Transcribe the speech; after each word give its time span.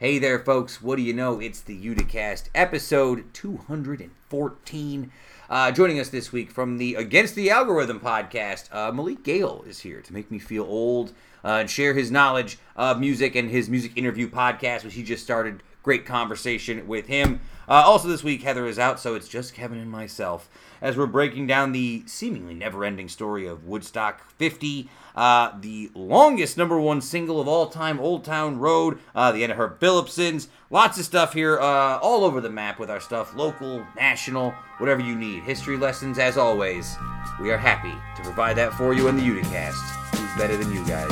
Hey 0.00 0.18
there, 0.18 0.38
folks. 0.38 0.80
What 0.80 0.96
do 0.96 1.02
you 1.02 1.12
know? 1.12 1.40
It's 1.40 1.60
the 1.60 1.78
Uticast, 1.78 2.44
episode 2.54 3.34
214. 3.34 5.12
Uh, 5.50 5.72
joining 5.72 6.00
us 6.00 6.08
this 6.08 6.32
week 6.32 6.50
from 6.50 6.78
the 6.78 6.94
Against 6.94 7.34
the 7.34 7.50
Algorithm 7.50 8.00
podcast, 8.00 8.74
uh, 8.74 8.90
Malik 8.92 9.22
Gayle 9.22 9.62
is 9.68 9.80
here 9.80 10.00
to 10.00 10.12
make 10.14 10.30
me 10.30 10.38
feel 10.38 10.64
old 10.64 11.12
uh, 11.44 11.48
and 11.48 11.68
share 11.68 11.92
his 11.92 12.10
knowledge 12.10 12.56
of 12.76 12.98
music 12.98 13.36
and 13.36 13.50
his 13.50 13.68
music 13.68 13.92
interview 13.94 14.30
podcast, 14.30 14.84
which 14.84 14.94
he 14.94 15.02
just 15.02 15.22
started. 15.22 15.62
Great 15.82 16.04
conversation 16.04 16.86
with 16.86 17.06
him. 17.06 17.40
Uh, 17.68 17.84
also, 17.86 18.08
this 18.08 18.24
week, 18.24 18.42
Heather 18.42 18.66
is 18.66 18.78
out, 18.78 18.98
so 18.98 19.14
it's 19.14 19.28
just 19.28 19.54
Kevin 19.54 19.78
and 19.78 19.90
myself 19.90 20.48
as 20.82 20.96
we're 20.96 21.06
breaking 21.06 21.46
down 21.46 21.72
the 21.72 22.02
seemingly 22.06 22.54
never 22.54 22.84
ending 22.84 23.08
story 23.08 23.46
of 23.46 23.66
Woodstock 23.66 24.30
50, 24.32 24.88
uh, 25.14 25.52
the 25.60 25.90
longest 25.94 26.56
number 26.56 26.80
one 26.80 27.00
single 27.00 27.40
of 27.40 27.48
all 27.48 27.66
time, 27.66 28.00
Old 28.00 28.24
Town 28.24 28.58
Road, 28.58 28.98
uh, 29.14 29.32
the 29.32 29.42
end 29.42 29.52
of 29.52 29.58
Herb 29.58 29.78
Philipson's. 29.78 30.48
Lots 30.70 30.98
of 30.98 31.04
stuff 31.04 31.32
here, 31.32 31.58
uh, 31.58 31.98
all 31.98 32.24
over 32.24 32.40
the 32.40 32.50
map 32.50 32.78
with 32.78 32.90
our 32.90 33.00
stuff, 33.00 33.34
local, 33.34 33.84
national, 33.96 34.52
whatever 34.78 35.00
you 35.00 35.14
need. 35.14 35.42
History 35.42 35.76
lessons, 35.76 36.18
as 36.18 36.36
always. 36.36 36.96
We 37.40 37.50
are 37.50 37.58
happy 37.58 37.94
to 38.16 38.22
provide 38.22 38.56
that 38.56 38.72
for 38.74 38.94
you 38.94 39.08
in 39.08 39.16
the 39.16 39.22
Uticast. 39.22 39.74
Who's 40.14 40.40
better 40.40 40.56
than 40.56 40.72
you 40.72 40.84
guys? 40.86 41.10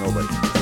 Nobody. 0.00 0.55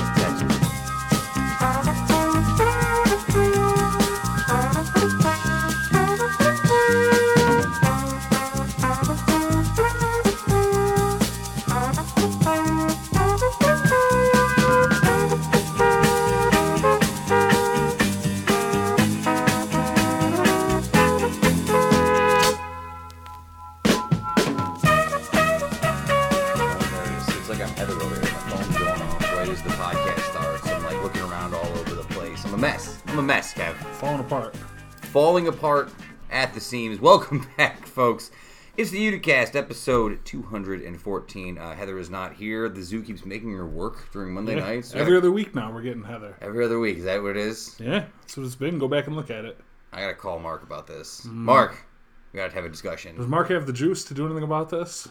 Falling 35.34 35.48
apart 35.48 35.90
at 36.30 36.54
the 36.54 36.60
seams. 36.60 37.00
Welcome 37.00 37.44
back, 37.56 37.86
folks. 37.86 38.30
It's 38.76 38.92
the 38.92 39.00
Uticast, 39.04 39.56
episode 39.56 40.24
214. 40.24 41.58
Uh, 41.58 41.74
Heather 41.74 41.98
is 41.98 42.08
not 42.08 42.34
here. 42.34 42.68
The 42.68 42.80
zoo 42.84 43.02
keeps 43.02 43.24
making 43.26 43.50
her 43.50 43.66
work 43.66 44.12
during 44.12 44.32
Monday 44.32 44.54
Yeah. 44.54 44.60
nights. 44.60 44.94
Every 44.94 45.16
other 45.16 45.32
week 45.32 45.52
now, 45.52 45.72
we're 45.72 45.82
getting 45.82 46.04
Heather. 46.04 46.36
Every 46.40 46.64
other 46.64 46.78
week. 46.78 46.98
Is 46.98 47.04
that 47.06 47.20
what 47.20 47.30
it 47.32 47.38
is? 47.38 47.74
Yeah, 47.80 48.04
that's 48.20 48.36
what 48.36 48.46
it's 48.46 48.54
been. 48.54 48.78
Go 48.78 48.86
back 48.86 49.08
and 49.08 49.16
look 49.16 49.28
at 49.28 49.44
it. 49.44 49.58
I 49.92 50.02
gotta 50.02 50.14
call 50.14 50.38
Mark 50.38 50.62
about 50.62 50.86
this. 50.86 51.22
Mm. 51.26 51.32
Mark, 51.32 51.84
we 52.32 52.36
gotta 52.36 52.52
have 52.54 52.64
a 52.64 52.68
discussion. 52.68 53.16
Does 53.16 53.26
Mark 53.26 53.48
have 53.48 53.66
the 53.66 53.72
juice 53.72 54.04
to 54.04 54.14
do 54.14 54.26
anything 54.26 54.44
about 54.44 54.70
this? 54.70 55.08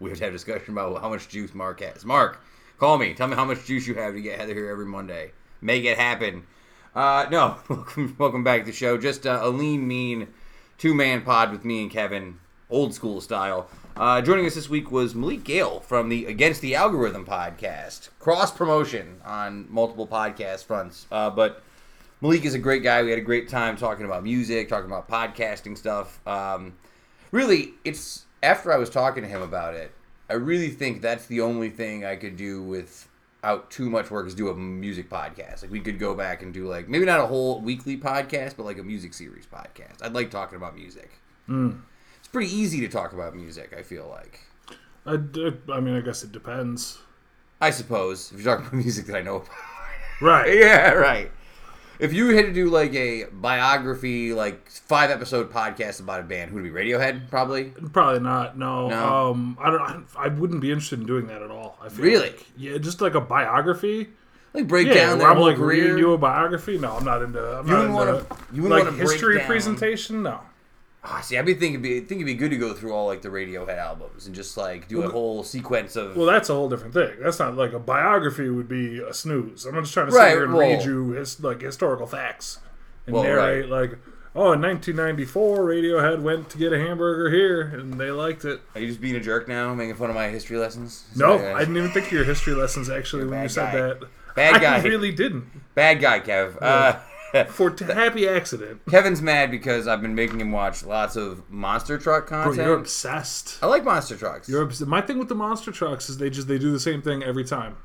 We 0.00 0.08
have 0.08 0.16
to 0.20 0.24
have 0.24 0.32
a 0.32 0.36
discussion 0.36 0.72
about 0.72 1.02
how 1.02 1.10
much 1.10 1.28
juice 1.28 1.52
Mark 1.52 1.80
has. 1.82 2.02
Mark, 2.06 2.40
call 2.78 2.96
me. 2.96 3.12
Tell 3.12 3.28
me 3.28 3.36
how 3.36 3.44
much 3.44 3.66
juice 3.66 3.86
you 3.86 3.94
have 3.96 4.14
to 4.14 4.22
get 4.22 4.38
Heather 4.40 4.54
here 4.54 4.70
every 4.70 4.86
Monday. 4.86 5.32
Make 5.60 5.84
it 5.84 5.98
happen. 5.98 6.44
Uh, 6.94 7.26
no, 7.28 7.56
welcome, 7.68 8.14
welcome 8.18 8.44
back 8.44 8.60
to 8.60 8.66
the 8.66 8.72
show. 8.72 8.96
Just 8.96 9.26
uh, 9.26 9.40
a 9.42 9.48
lean, 9.48 9.86
mean 9.86 10.28
two 10.78 10.94
man 10.94 11.22
pod 11.22 11.50
with 11.50 11.64
me 11.64 11.82
and 11.82 11.90
Kevin, 11.90 12.38
old 12.70 12.94
school 12.94 13.20
style. 13.20 13.68
Uh, 13.96 14.20
joining 14.20 14.46
us 14.46 14.54
this 14.54 14.68
week 14.68 14.92
was 14.92 15.12
Malik 15.14 15.42
Gayle 15.42 15.80
from 15.80 16.08
the 16.08 16.26
Against 16.26 16.60
the 16.60 16.76
Algorithm 16.76 17.26
podcast. 17.26 18.10
Cross 18.20 18.52
promotion 18.52 19.20
on 19.24 19.66
multiple 19.68 20.06
podcast 20.06 20.64
fronts. 20.66 21.06
Uh, 21.10 21.30
but 21.30 21.64
Malik 22.20 22.44
is 22.44 22.54
a 22.54 22.60
great 22.60 22.84
guy. 22.84 23.02
We 23.02 23.10
had 23.10 23.18
a 23.18 23.22
great 23.22 23.48
time 23.48 23.76
talking 23.76 24.04
about 24.04 24.22
music, 24.22 24.68
talking 24.68 24.90
about 24.90 25.08
podcasting 25.08 25.76
stuff. 25.76 26.24
Um, 26.28 26.74
really, 27.32 27.74
it's 27.84 28.24
after 28.40 28.72
I 28.72 28.76
was 28.76 28.88
talking 28.88 29.24
to 29.24 29.28
him 29.28 29.42
about 29.42 29.74
it, 29.74 29.90
I 30.30 30.34
really 30.34 30.70
think 30.70 31.02
that's 31.02 31.26
the 31.26 31.40
only 31.40 31.70
thing 31.70 32.04
I 32.04 32.14
could 32.14 32.36
do 32.36 32.62
without 33.44 33.70
too 33.70 33.90
much 33.90 34.10
work 34.10 34.26
is 34.26 34.34
do 34.34 34.48
a 34.48 34.54
music 34.54 35.10
podcast. 35.10 35.60
Like 35.60 35.70
we 35.70 35.80
could 35.80 35.98
go 35.98 36.14
back 36.14 36.42
and 36.42 36.52
do 36.54 36.66
like 36.66 36.88
maybe 36.88 37.04
not 37.04 37.20
a 37.20 37.26
whole 37.26 37.60
weekly 37.60 37.98
podcast, 37.98 38.56
but 38.56 38.64
like 38.64 38.78
a 38.78 38.82
music 38.82 39.12
series 39.12 39.44
podcast. 39.46 40.02
I'd 40.02 40.14
like 40.14 40.30
talking 40.30 40.56
about 40.56 40.74
music. 40.74 41.10
Hmm. 41.46 41.72
It's 42.18 42.28
pretty 42.28 42.50
easy 42.50 42.80
to 42.80 42.88
talk 42.88 43.12
about 43.12 43.36
music. 43.36 43.74
I 43.76 43.82
feel 43.82 44.08
like. 44.08 44.40
I, 45.04 45.18
I 45.70 45.80
mean, 45.80 45.94
I 45.94 46.00
guess 46.00 46.22
it 46.22 46.32
depends. 46.32 46.98
I 47.60 47.68
suppose 47.68 48.32
if 48.32 48.40
you're 48.40 48.56
talking 48.56 48.66
about 48.66 48.78
music 48.82 49.04
that 49.06 49.16
I 49.16 49.20
know 49.20 49.36
about. 49.36 49.50
Right. 50.22 50.54
yeah, 50.58 50.92
right. 50.92 51.30
If 51.98 52.12
you 52.12 52.28
had 52.36 52.46
to 52.46 52.52
do 52.52 52.70
like 52.70 52.94
a 52.94 53.24
biography, 53.32 54.32
like 54.34 54.68
five 54.68 55.10
episode 55.10 55.52
podcast 55.52 56.00
about 56.00 56.20
a 56.20 56.22
band, 56.24 56.50
who 56.50 56.56
would 56.56 56.64
be? 56.64 56.70
Radiohead, 56.70 57.30
probably. 57.30 57.64
Probably 57.92 58.20
not. 58.20 58.58
No. 58.58 58.88
No? 58.88 59.30
Um, 59.30 59.56
I 59.60 59.70
don't. 59.70 60.06
I, 60.18 60.28
wouldn't 60.28 60.60
be 60.60 60.70
interested 60.70 61.00
in 61.00 61.06
doing 61.06 61.26
that 61.28 61.42
at 61.42 61.50
all. 61.50 61.78
I 61.80 61.88
feel 61.88 62.04
Really? 62.04 62.30
like. 62.30 62.46
yeah, 62.56 62.78
just 62.78 63.00
like 63.00 63.14
a 63.14 63.20
biography. 63.20 64.08
Like 64.52 64.68
break 64.68 64.86
Yeah, 64.88 64.94
down 64.94 65.18
where 65.18 65.28
I'm 65.28 65.38
like 65.40 65.56
career. 65.56 65.82
reading 65.82 65.98
you 65.98 66.12
a 66.12 66.18
biography. 66.18 66.78
No, 66.78 66.92
I'm 66.92 67.04
not 67.04 67.22
into. 67.22 67.40
I'm 67.40 67.66
You 67.66 67.72
not 67.72 67.78
wouldn't 67.90 68.08
into 68.18 68.24
wanna- 68.24 68.40
you 68.52 68.62
wouldn't 68.62 68.70
like 68.80 68.84
wanna 68.84 68.96
break 68.96 69.10
history 69.10 69.38
presentation. 69.40 70.22
No. 70.22 70.40
Ah, 71.06 71.20
see, 71.20 71.36
I'd 71.36 71.44
be 71.44 71.52
thinking, 71.52 71.82
be, 71.82 72.00
think 72.00 72.22
it'd 72.22 72.26
be 72.26 72.34
good 72.34 72.50
to 72.50 72.56
go 72.56 72.72
through 72.72 72.92
all 72.94 73.06
like 73.06 73.20
the 73.20 73.28
Radiohead 73.28 73.76
albums 73.76 74.26
and 74.26 74.34
just 74.34 74.56
like 74.56 74.88
do 74.88 75.02
a 75.02 75.08
whole 75.10 75.44
sequence 75.44 75.96
of. 75.96 76.16
Well, 76.16 76.24
that's 76.26 76.48
a 76.48 76.54
whole 76.54 76.68
different 76.70 76.94
thing. 76.94 77.12
That's 77.20 77.38
not 77.38 77.54
like 77.56 77.74
a 77.74 77.78
biography 77.78 78.48
would 78.48 78.68
be 78.68 79.00
a 79.00 79.12
snooze. 79.12 79.66
I'm 79.66 79.74
just 79.82 79.92
trying 79.92 80.06
to 80.06 80.12
sit 80.12 80.18
Right, 80.18 80.30
here 80.30 80.44
and 80.44 80.54
well- 80.54 80.66
read 80.66 80.82
you 80.84 81.10
his, 81.10 81.42
like 81.42 81.60
historical 81.60 82.06
facts 82.06 82.58
and 83.06 83.12
Well, 83.14 83.22
narrate 83.24 83.68
like, 83.68 83.98
oh, 84.34 84.52
in 84.52 84.62
1994, 84.62 85.58
Radiohead 85.58 86.22
went 86.22 86.48
to 86.50 86.56
get 86.58 86.72
a 86.72 86.78
hamburger 86.78 87.30
here 87.30 87.60
and 87.78 88.00
they 88.00 88.10
liked 88.10 88.46
it. 88.46 88.62
Are 88.74 88.80
you 88.80 88.86
just 88.88 89.02
being 89.02 89.16
a 89.16 89.20
jerk 89.20 89.46
now, 89.46 89.74
making 89.74 89.96
fun 89.96 90.08
of 90.08 90.16
my 90.16 90.28
history 90.28 90.56
lessons? 90.56 91.04
Is 91.12 91.18
No, 91.18 91.34
I 91.54 91.58
didn't 91.60 91.76
even 91.76 91.90
think 91.90 92.06
of 92.06 92.12
your 92.12 92.24
history 92.24 92.54
lessons 92.54 92.88
actually 92.88 93.26
when 93.26 93.42
you 93.42 93.48
said 93.50 93.72
guy. 93.72 93.78
that. 93.78 94.00
Bad 94.34 94.62
guy. 94.62 94.78
I 94.78 94.82
really 94.82 95.12
didn't. 95.12 95.44
Bad 95.74 96.00
guy, 96.00 96.20
Kev. 96.20 96.56
Uh, 96.62 96.98
For 97.48 97.70
t- 97.70 97.84
happy 97.84 98.28
accident. 98.28 98.80
Kevin's 98.90 99.20
mad 99.22 99.50
because 99.50 99.86
I've 99.88 100.00
been 100.02 100.14
making 100.14 100.40
him 100.40 100.52
watch 100.52 100.84
lots 100.84 101.16
of 101.16 101.48
monster 101.50 101.98
truck 101.98 102.28
Bro, 102.28 102.44
content. 102.44 102.66
you're 102.66 102.76
obsessed. 102.78 103.58
I 103.62 103.66
like 103.66 103.84
monster 103.84 104.16
trucks. 104.16 104.48
You're 104.48 104.62
obs- 104.62 104.80
my 104.86 105.00
thing 105.00 105.18
with 105.18 105.28
the 105.28 105.34
monster 105.34 105.72
trucks 105.72 106.08
is 106.08 106.18
they 106.18 106.30
just 106.30 106.48
they 106.48 106.58
do 106.58 106.70
the 106.72 106.80
same 106.80 107.02
thing 107.02 107.22
every 107.22 107.44
time. 107.44 107.76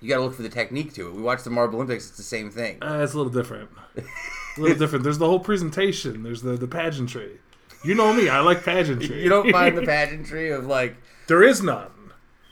you 0.00 0.08
got 0.08 0.16
to 0.16 0.22
look 0.22 0.34
for 0.34 0.42
the 0.42 0.48
technique 0.48 0.92
to 0.94 1.08
it. 1.08 1.14
We 1.14 1.22
watched 1.22 1.44
the 1.44 1.50
Marble 1.50 1.76
Olympics; 1.76 2.08
it's 2.08 2.16
the 2.16 2.22
same 2.22 2.50
thing. 2.50 2.82
Uh, 2.82 3.00
it's 3.02 3.12
a 3.14 3.16
little 3.16 3.32
different. 3.32 3.70
a 3.96 4.60
little 4.60 4.76
different. 4.78 5.04
There's 5.04 5.18
the 5.18 5.26
whole 5.28 5.40
presentation. 5.40 6.22
There's 6.22 6.42
the 6.42 6.56
the 6.56 6.66
pageantry. 6.68 7.38
You 7.84 7.94
know 7.94 8.12
me. 8.12 8.28
I 8.28 8.40
like 8.40 8.64
pageantry. 8.64 9.22
You 9.22 9.28
don't 9.28 9.50
find 9.50 9.76
the 9.76 9.82
pageantry 9.86 10.50
of 10.50 10.66
like. 10.66 10.96
There 11.28 11.42
is 11.42 11.62
none. 11.62 11.90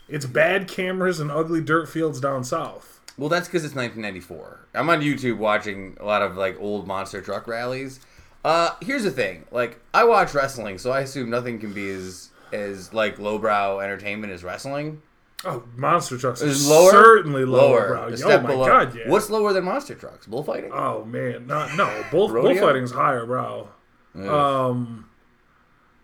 It's 0.07 0.25
bad 0.25 0.67
cameras 0.67 1.19
and 1.19 1.31
ugly 1.31 1.61
dirt 1.61 1.87
fields 1.89 2.19
down 2.21 2.43
south. 2.43 2.99
Well, 3.17 3.29
that's 3.29 3.47
because 3.47 3.63
it's 3.65 3.75
1994. 3.75 4.67
I'm 4.73 4.89
on 4.89 5.01
YouTube 5.01 5.37
watching 5.37 5.97
a 5.99 6.05
lot 6.05 6.21
of 6.21 6.37
like 6.37 6.59
old 6.59 6.87
monster 6.87 7.21
truck 7.21 7.47
rallies. 7.47 7.99
Uh, 8.43 8.71
here's 8.81 9.03
the 9.03 9.11
thing: 9.11 9.45
like, 9.51 9.79
I 9.93 10.03
watch 10.05 10.33
wrestling, 10.33 10.77
so 10.77 10.91
I 10.91 11.01
assume 11.01 11.29
nothing 11.29 11.59
can 11.59 11.73
be 11.73 11.89
as 11.91 12.29
as 12.53 12.93
like 12.93 13.19
lowbrow 13.19 13.79
entertainment 13.79 14.33
as 14.33 14.43
wrestling. 14.43 15.01
Oh, 15.43 15.63
monster 15.75 16.17
trucks 16.19 16.41
Is 16.41 16.69
lower? 16.69 16.91
certainly 16.91 17.45
lower, 17.45 17.95
Lower, 17.95 18.09
Oh 18.23 18.41
my 18.41 18.47
below. 18.47 18.65
god, 18.65 18.95
yeah. 18.95 19.09
What's 19.09 19.27
lower 19.31 19.53
than 19.53 19.63
monster 19.65 19.95
trucks? 19.95 20.27
Bullfighting. 20.27 20.71
Oh 20.71 21.03
man, 21.03 21.47
not 21.47 21.75
no. 21.75 22.03
Bull, 22.11 22.27
bullfighting's 22.29 22.91
higher, 22.91 23.25
bro. 23.25 23.69
Um, 24.15 25.09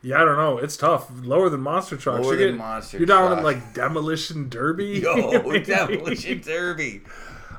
yeah, 0.08 0.22
I 0.22 0.26
don't 0.26 0.38
know. 0.38 0.58
It's 0.58 0.78
tough. 0.78 1.10
Lower 1.24 1.50
than 1.50 1.62
monster 1.62 1.98
trucks. 1.98 2.24
Lower 2.24 2.34
you're 2.34 2.38
than 2.38 2.48
getting- 2.48 2.58
monster 2.58 2.98
You're 2.98 3.06
down 3.08 3.38
in 3.38 3.44
like 3.44 3.74
demolition 3.74 4.50
derby. 4.50 5.00
Yo, 5.04 5.60
demolition 5.60 6.42
derby. 6.42 7.02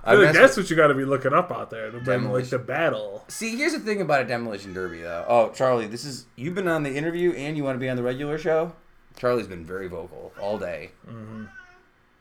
I 0.04 0.12
feel 0.12 0.24
like 0.24 0.34
that's 0.34 0.56
what 0.56 0.70
you 0.70 0.76
got 0.76 0.86
to 0.86 0.94
be 0.94 1.04
looking 1.04 1.34
up 1.34 1.50
out 1.52 1.68
there. 1.70 1.90
To 1.90 1.98
bring, 2.00 2.04
like 2.04 2.22
Demolition. 2.22 2.50
the 2.50 2.58
battle. 2.64 3.24
See, 3.28 3.56
here's 3.56 3.72
the 3.72 3.80
thing 3.80 4.00
about 4.00 4.22
a 4.22 4.24
demolition 4.24 4.72
derby, 4.72 5.02
though. 5.02 5.24
Oh, 5.28 5.50
Charlie, 5.50 5.86
this 5.86 6.04
is 6.06 6.24
you've 6.36 6.54
been 6.54 6.68
on 6.68 6.82
the 6.82 6.96
interview 6.96 7.32
and 7.32 7.56
you 7.58 7.64
want 7.64 7.74
to 7.74 7.80
be 7.80 7.90
on 7.90 7.96
the 7.96 8.02
regular 8.02 8.38
show. 8.38 8.72
Charlie's 9.18 9.48
been 9.48 9.66
very 9.66 9.88
vocal 9.88 10.32
all 10.40 10.56
day. 10.58 10.92
Mm-hmm. 11.06 11.44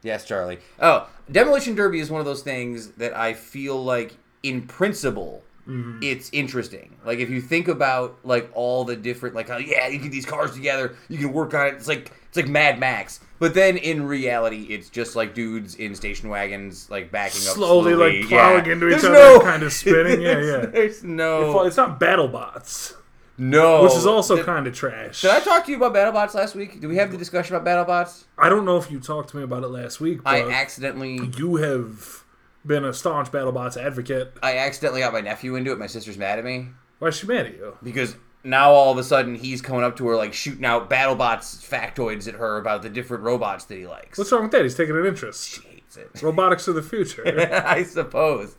Yes, 0.04 0.26
Charlie. 0.26 0.60
Oh, 0.82 1.08
demolition 1.32 1.76
derby 1.76 2.00
is 2.00 2.10
one 2.12 2.20
of 2.20 2.26
those 2.26 2.42
things 2.42 2.90
that 2.94 3.16
I 3.16 3.34
feel 3.34 3.82
like, 3.82 4.18
in 4.44 4.64
principle, 4.64 5.44
Mm-hmm. 5.68 6.00
it's 6.02 6.30
interesting. 6.32 6.96
Like 7.06 7.20
if 7.20 7.30
you 7.30 7.42
think 7.42 7.68
about 7.68 8.18
like 8.24 8.50
all 8.54 8.86
the 8.86 8.96
different, 8.96 9.36
like 9.36 9.50
how 9.50 9.58
yeah, 9.58 9.88
you 9.88 10.00
get 10.00 10.12
these 10.12 10.26
cars 10.26 10.54
together, 10.54 10.96
you 11.10 11.18
can 11.18 11.34
work 11.34 11.54
on 11.54 11.68
it. 11.68 11.74
It's 11.76 11.88
like 11.88 12.12
it's 12.30 12.38
like 12.38 12.48
Mad 12.48 12.80
Max. 12.80 13.20
But 13.40 13.54
then 13.54 13.78
in 13.78 14.04
reality, 14.08 14.64
it's 14.70 14.90
just 14.90 15.16
like 15.16 15.36
dudes 15.36 15.76
in 15.76 15.94
station 15.94 16.30
wagons, 16.30 16.90
like 16.90 17.12
backing 17.12 17.42
up 17.48 17.54
Slowly, 17.56 17.94
slowly, 17.94 18.20
like, 18.22 18.30
plowing 18.30 18.66
Yeah. 18.66 18.72
into 18.72 18.88
each 18.88 19.02
There's 19.02 19.04
other, 19.06 19.14
no- 19.14 19.40
kinda 19.52 19.70
spinning. 19.70 20.22
Yeah, 20.22 20.42
yeah. 20.44 20.66
There's 20.66 21.04
no, 21.04 21.64
it's 21.66 21.78
not 21.78 22.00
battle 22.00 22.28
bots, 22.28 22.96
no, 23.38 23.84
which 23.84 23.94
is 23.94 24.08
also 24.08 24.44
kind 24.44 24.66
of 24.66 24.74
trash. 24.74 25.22
Did 25.22 25.30
I 25.32 25.40
talk 25.42 25.66
to 25.66 25.72
you 25.72 25.78
about 25.84 25.94
BattleBots 25.94 26.34
last 26.34 26.56
week? 26.56 26.80
Did 26.82 26.88
we 26.88 26.96
have 26.96 27.12
the 27.12 27.18
discussion 27.18 27.56
about 27.56 27.88
BattleBots? 27.88 28.24
I 28.40 28.50
don't 28.50 28.66
know 28.66 28.78
if 28.78 28.90
you 28.90 29.00
talked 29.00 29.30
to 29.32 29.38
me 29.38 29.44
about 29.44 29.64
it 29.64 29.68
last 29.68 30.00
week, 30.00 30.24
but 30.24 30.34
I 30.34 30.50
accidentally. 30.52 31.20
you 31.38 31.58
have 31.58 32.24
been 32.68 32.84
a 32.86 32.94
staunch 32.94 33.32
BattleBots 33.32 33.78
advocate. 33.82 34.34
I 34.44 34.58
accidentally 34.58 35.02
got 35.02 35.14
my 35.14 35.22
nephew 35.22 35.56
into 35.56 35.72
it. 35.72 35.80
My 35.80 35.88
sister's 35.88 36.18
mad 36.18 36.38
at 36.40 36.46
me 36.46 36.68
Why 37.00 37.08
is 37.10 37.16
she 37.18 37.28
mad 37.28 37.46
at 37.48 37.54
you? 37.56 37.78
because 37.82 38.16
now 38.44 38.72
all 38.72 38.92
of 38.92 38.98
a 38.98 39.04
sudden 39.04 39.36
he's 39.36 39.62
coming 39.62 39.84
up 39.84 39.96
to 39.98 40.08
her 40.08 40.16
like 40.16 40.34
shooting 40.34 40.66
out 40.66 40.90
BattleBots 40.90 41.68
factoids 41.68 42.28
at 42.28 42.36
her 42.36 42.58
about 42.58 42.82
the 42.82 42.90
different 42.90 43.24
robots 43.24 43.66
that 43.66 43.78
he 43.78 43.88
likes. 43.88 44.18
What's 44.18 44.32
wrong 44.32 44.44
with 44.44 44.52
that? 44.52 44.64
He's 44.64 44.76
taking 44.76 44.96
an 44.98 45.06
interest. 45.06 45.50
She 45.50 45.62
hates 45.68 45.98
it. 45.98 46.10
Robotics 46.22 46.68
of 46.68 46.76
the 46.76 46.84
future. 46.84 47.24
I 47.66 47.84
suppose. 47.84 48.56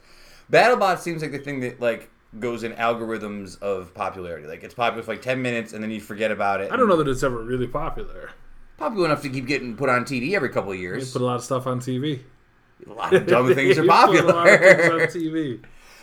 BattleBots 0.51 1.01
seems 1.01 1.23
like 1.23 1.33
the 1.33 1.39
thing 1.39 1.61
that 1.61 1.81
like 1.81 2.11
goes 2.39 2.63
in 2.63 2.73
algorithms 2.75 3.61
of 3.63 3.95
popularity. 3.95 4.47
Like 4.47 4.63
it's 4.63 4.75
popular 4.75 5.03
for 5.03 5.13
like 5.13 5.23
ten 5.23 5.41
minutes 5.43 5.73
and 5.73 5.83
then 5.83 5.91
you 5.91 6.01
forget 6.01 6.31
about 6.31 6.61
it. 6.61 6.71
I 6.73 6.77
don't 6.77 6.89
know 6.89 6.97
that 6.97 7.09
it's 7.09 7.23
ever 7.23 7.43
really 7.43 7.67
popular. 7.69 8.31
Popular 8.77 9.07
enough 9.07 9.23
to 9.23 9.29
keep 9.29 9.47
getting 9.47 9.77
put 9.77 9.89
on 9.89 10.05
TV 10.05 10.35
every 10.35 10.51
couple 10.51 10.71
of 10.73 10.77
You 10.77 10.83
years. 10.83 11.13
put 11.13 11.23
a 11.23 11.25
lot 11.25 11.37
of 11.37 11.45
stuff 11.45 11.67
on 11.67 11.81
TV. 11.81 12.21
A 12.87 12.93
lot 12.93 13.13
of 13.15 13.27
dumb 13.33 13.55
things 13.55 13.79
are 13.79 13.85
You 13.85 13.89
put 13.91 14.21
a 14.21 14.27
lot 14.27 14.49
of 14.49 14.61
things 14.61 14.83
on 14.85 15.01
popular. 15.01 15.07
TV. 15.09 15.61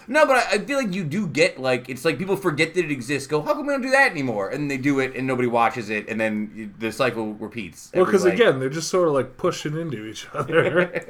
no, 0.07 0.25
but 0.27 0.35
I, 0.37 0.51
I 0.53 0.57
feel 0.59 0.77
like 0.77 0.93
you 0.93 1.03
do 1.03 1.27
get 1.27 1.59
like 1.59 1.89
it's 1.89 2.05
like 2.05 2.17
people 2.17 2.35
forget 2.35 2.73
that 2.75 2.85
it 2.85 2.91
exists. 2.91 3.27
Go, 3.27 3.41
how 3.41 3.53
come 3.53 3.65
we 3.65 3.73
don't 3.73 3.81
do 3.81 3.91
that 3.91 4.11
anymore? 4.11 4.49
And 4.49 4.69
they 4.69 4.77
do 4.77 4.99
it, 4.99 5.15
and 5.15 5.25
nobody 5.25 5.47
watches 5.47 5.89
it, 5.89 6.07
and 6.09 6.19
then 6.19 6.73
the 6.77 6.91
cycle 6.91 7.33
repeats. 7.33 7.91
Well, 7.93 8.05
because 8.05 8.23
like- 8.25 8.33
again, 8.35 8.59
they're 8.59 8.69
just 8.69 8.89
sort 8.89 9.07
of 9.07 9.13
like 9.13 9.37
pushing 9.37 9.77
into 9.77 10.05
each 10.05 10.27
other. 10.33 11.01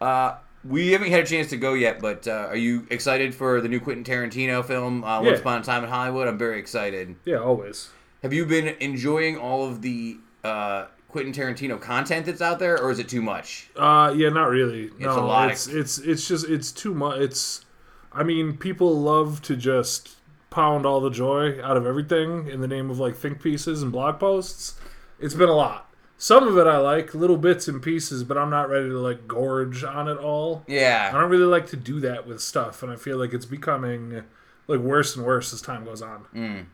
Uh, 0.00 0.36
we 0.64 0.92
haven't 0.92 1.10
had 1.10 1.20
a 1.20 1.26
chance 1.26 1.48
to 1.50 1.56
go 1.56 1.72
yet, 1.74 2.00
but 2.00 2.28
uh, 2.28 2.48
are 2.50 2.56
you 2.56 2.86
excited 2.90 3.34
for 3.34 3.60
the 3.62 3.68
new 3.68 3.80
Quentin 3.80 4.04
Tarantino 4.04 4.62
film, 4.64 5.02
uh, 5.04 5.20
Once 5.22 5.36
Yeah. 5.36 5.40
Upon 5.40 5.60
a 5.60 5.64
Time 5.64 5.84
in 5.84 5.90
Hollywood? 5.90 6.28
I'm 6.28 6.36
very 6.38 6.58
excited. 6.58 7.16
yeah, 7.24 7.36
always. 7.38 7.88
Have 8.22 8.34
you 8.34 8.44
been 8.44 8.76
enjoying 8.80 9.38
all 9.38 9.66
of 9.66 9.80
the 9.80 10.18
uh, 10.44 10.86
Quentin 11.10 11.32
Tarantino 11.32 11.80
content 11.80 12.26
that's 12.26 12.40
out 12.40 12.58
there, 12.58 12.80
or 12.80 12.90
is 12.90 12.98
it 12.98 13.08
too 13.08 13.22
much? 13.22 13.68
Uh, 13.76 14.12
yeah, 14.16 14.28
not 14.28 14.48
really. 14.48 14.90
no, 14.98 15.18
a 15.18 15.20
lot 15.20 15.46
of- 15.46 15.52
it's 15.52 15.66
it's 15.66 15.98
it's 15.98 16.28
just 16.28 16.48
it's 16.48 16.72
too 16.72 16.94
much. 16.94 17.18
It's, 17.20 17.64
I 18.12 18.22
mean, 18.22 18.56
people 18.56 18.98
love 19.00 19.42
to 19.42 19.56
just 19.56 20.16
pound 20.50 20.84
all 20.84 21.00
the 21.00 21.10
joy 21.10 21.62
out 21.62 21.76
of 21.76 21.86
everything 21.86 22.48
in 22.48 22.60
the 22.60 22.66
name 22.68 22.90
of 22.90 22.98
like 22.98 23.16
think 23.16 23.42
pieces 23.42 23.82
and 23.82 23.92
blog 23.92 24.18
posts. 24.18 24.78
It's 25.18 25.34
been 25.34 25.48
a 25.48 25.54
lot. 25.54 25.86
Some 26.16 26.46
of 26.46 26.58
it 26.58 26.66
I 26.66 26.76
like, 26.76 27.14
little 27.14 27.38
bits 27.38 27.66
and 27.66 27.82
pieces, 27.82 28.24
but 28.24 28.36
I'm 28.36 28.50
not 28.50 28.68
ready 28.68 28.88
to 28.90 28.98
like 28.98 29.26
gorge 29.26 29.84
on 29.84 30.06
it 30.06 30.18
all. 30.18 30.64
Yeah, 30.66 31.10
I 31.12 31.18
don't 31.20 31.30
really 31.30 31.44
like 31.44 31.66
to 31.68 31.76
do 31.76 31.98
that 32.00 32.26
with 32.26 32.40
stuff, 32.40 32.82
and 32.82 32.92
I 32.92 32.96
feel 32.96 33.16
like 33.16 33.32
it's 33.32 33.46
becoming 33.46 34.22
like 34.66 34.80
worse 34.80 35.16
and 35.16 35.24
worse 35.24 35.52
as 35.52 35.62
time 35.62 35.84
goes 35.84 36.02
on. 36.02 36.26
Mm. 36.34 36.66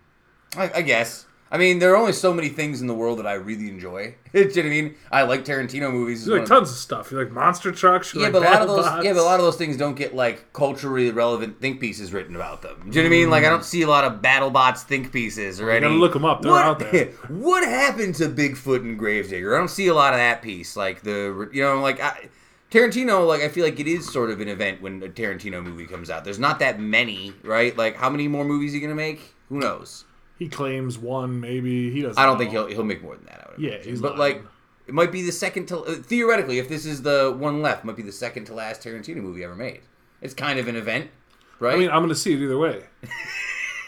I, 0.57 0.79
I 0.79 0.83
guess. 0.83 1.27
I 1.57 1.59
mean, 1.59 1.79
there 1.79 1.95
are 1.95 1.97
only 1.97 2.13
so 2.13 2.35
many 2.35 2.51
things 2.51 2.83
in 2.83 2.87
the 2.87 2.93
world 2.93 3.19
that 3.19 3.27
I 3.27 3.33
really 3.33 3.71
enjoy. 3.71 4.15
Do 4.35 4.41
you 4.41 4.45
know 4.45 4.51
what 4.51 4.67
I 4.67 4.69
mean? 4.69 4.95
I 5.11 5.23
like 5.23 5.43
Tarantino 5.47 5.91
movies. 5.91 6.27
You 6.27 6.37
like 6.37 6.47
tons 6.47 6.71
of 6.71 6.77
stuff. 6.77 7.11
You 7.11 7.17
like 7.17 7.33
monster 7.33 7.73
trucks. 7.73 8.13
You 8.13 8.21
Yeah, 8.21 8.27
like 8.27 8.35
but 8.35 8.43
a 8.43 8.45
lot 8.45 8.61
of 8.61 8.69
those, 8.69 8.85
BattleBots. 8.85 9.05
yeah, 9.05 9.13
but 9.15 9.21
a 9.21 9.23
lot 9.23 9.41
of 9.41 9.47
those 9.47 9.57
things 9.57 9.79
don't 9.79 9.95
get 9.95 10.15
like 10.15 10.53
culturally 10.53 11.11
relevant 11.13 11.59
think 11.59 11.81
pieces 11.81 12.13
written 12.13 12.37
about 12.37 12.61
them. 12.61 12.91
Do 12.91 12.99
you 12.99 13.05
know 13.05 13.09
what 13.09 13.17
I 13.17 13.19
mean? 13.21 13.31
Like, 13.31 13.45
I 13.45 13.47
hmm. 13.47 13.55
don't 13.55 13.65
see 13.65 13.81
a 13.81 13.89
lot 13.89 14.05
of 14.05 14.21
BattleBots 14.21 14.83
think 14.83 15.13
pieces 15.13 15.59
or 15.59 15.71
any. 15.71 15.81
gotta 15.81 15.95
look 15.95 16.15
'em 16.15 16.27
up. 16.27 16.43
They're 16.43 16.53
what, 16.53 16.65
out 16.67 16.79
there. 16.79 17.07
What 17.29 17.67
happened 17.67 18.17
to 18.17 18.29
Bigfoot 18.29 18.81
and 18.81 18.99
Gravedigger? 18.99 19.55
I 19.55 19.59
don't 19.59 19.69
see 19.69 19.87
a 19.87 19.95
lot 19.95 20.13
of 20.13 20.19
that 20.19 20.43
piece. 20.43 20.77
Like 20.77 21.01
the, 21.01 21.49
you 21.55 21.63
know, 21.63 21.81
like 21.81 22.03
I, 22.03 22.29
Tarantino. 22.71 23.27
Like 23.27 23.41
I 23.41 23.49
feel 23.49 23.65
like 23.65 23.81
it 23.81 23.87
is 23.87 24.13
sort 24.13 24.31
of 24.31 24.43
an 24.43 24.49
event 24.49 24.83
when 24.83 25.03
a 25.03 25.09
Tarantino 25.09 25.63
movie 25.63 25.87
comes 25.87 26.11
out. 26.11 26.23
There's 26.23 26.39
not 26.39 26.59
that 26.59 26.79
many, 26.79 27.33
right? 27.43 27.75
Like 27.75 27.97
how 27.97 28.11
many 28.11 28.29
more 28.29 28.45
movies 28.45 28.73
are 28.73 28.77
you 28.77 28.83
gonna 28.83 28.95
make? 28.95 29.35
Who 29.49 29.59
knows? 29.59 30.05
He 30.39 30.49
claims 30.49 30.99
one, 30.99 31.41
maybe 31.41 31.91
he 31.91 32.03
doesn't. 32.03 32.19
I 32.23 32.27
don't 32.27 32.35
know. 32.35 32.39
think 32.39 32.51
he'll 32.51 32.67
he'll 32.67 32.85
make 32.85 33.03
more 33.03 33.17
than 33.17 33.25
that. 33.27 33.45
I 33.47 33.51
would 33.53 33.61
Yeah, 33.61 33.71
imagine. 33.75 33.91
he's 33.91 34.01
but 34.01 34.19
lying. 34.19 34.37
like 34.39 34.45
it 34.87 34.95
might 34.95 35.11
be 35.11 35.23
the 35.23 35.33
second 35.33 35.67
to 35.69 35.79
uh, 35.79 35.95
theoretically, 35.95 36.59
if 36.59 36.69
this 36.69 36.85
is 36.87 37.03
the 37.03 37.35
one 37.37 37.63
left, 37.63 37.85
might 37.85 37.97
be 37.97 38.03
the 38.03 38.13
second 38.13 38.45
to 38.47 38.55
last 38.55 38.83
Tarantino 38.83 39.17
movie 39.17 39.43
ever 39.45 39.57
made. 39.57 39.81
It's 40.23 40.35
kind 40.35 40.59
of 40.59 40.69
an 40.69 40.77
event, 40.77 41.11
right? 41.59 41.75
I 41.75 41.79
mean, 41.79 41.89
I'm 41.91 41.99
going 41.99 42.09
to 42.11 42.15
see 42.15 42.33
it 42.35 42.41
either 42.41 42.59
way. 42.59 42.83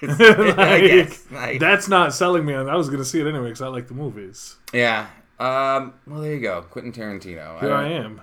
I 0.03 0.07
Like, 0.57 0.83
guess. 0.85 1.25
Like, 1.31 1.61
That's 1.61 1.89
not 1.89 2.15
selling 2.15 2.45
me 2.47 2.55
on. 2.55 2.69
I 2.69 2.77
was 2.77 2.89
going 2.89 3.01
to 3.01 3.05
see 3.05 3.21
it 3.21 3.27
anyway 3.27 3.47
because 3.47 3.63
I 3.63 3.69
like 3.69 3.89
the 3.89 3.95
movies. 3.95 4.57
yeah. 4.73 5.07
Um. 5.41 5.95
Well, 6.07 6.21
there 6.21 6.35
you 6.35 6.41
go, 6.41 6.63
Quentin 6.63 6.93
Tarantino. 6.93 7.61
Here 7.61 7.69
don't- 7.69 7.73
I 7.73 7.89
am. 7.93 8.21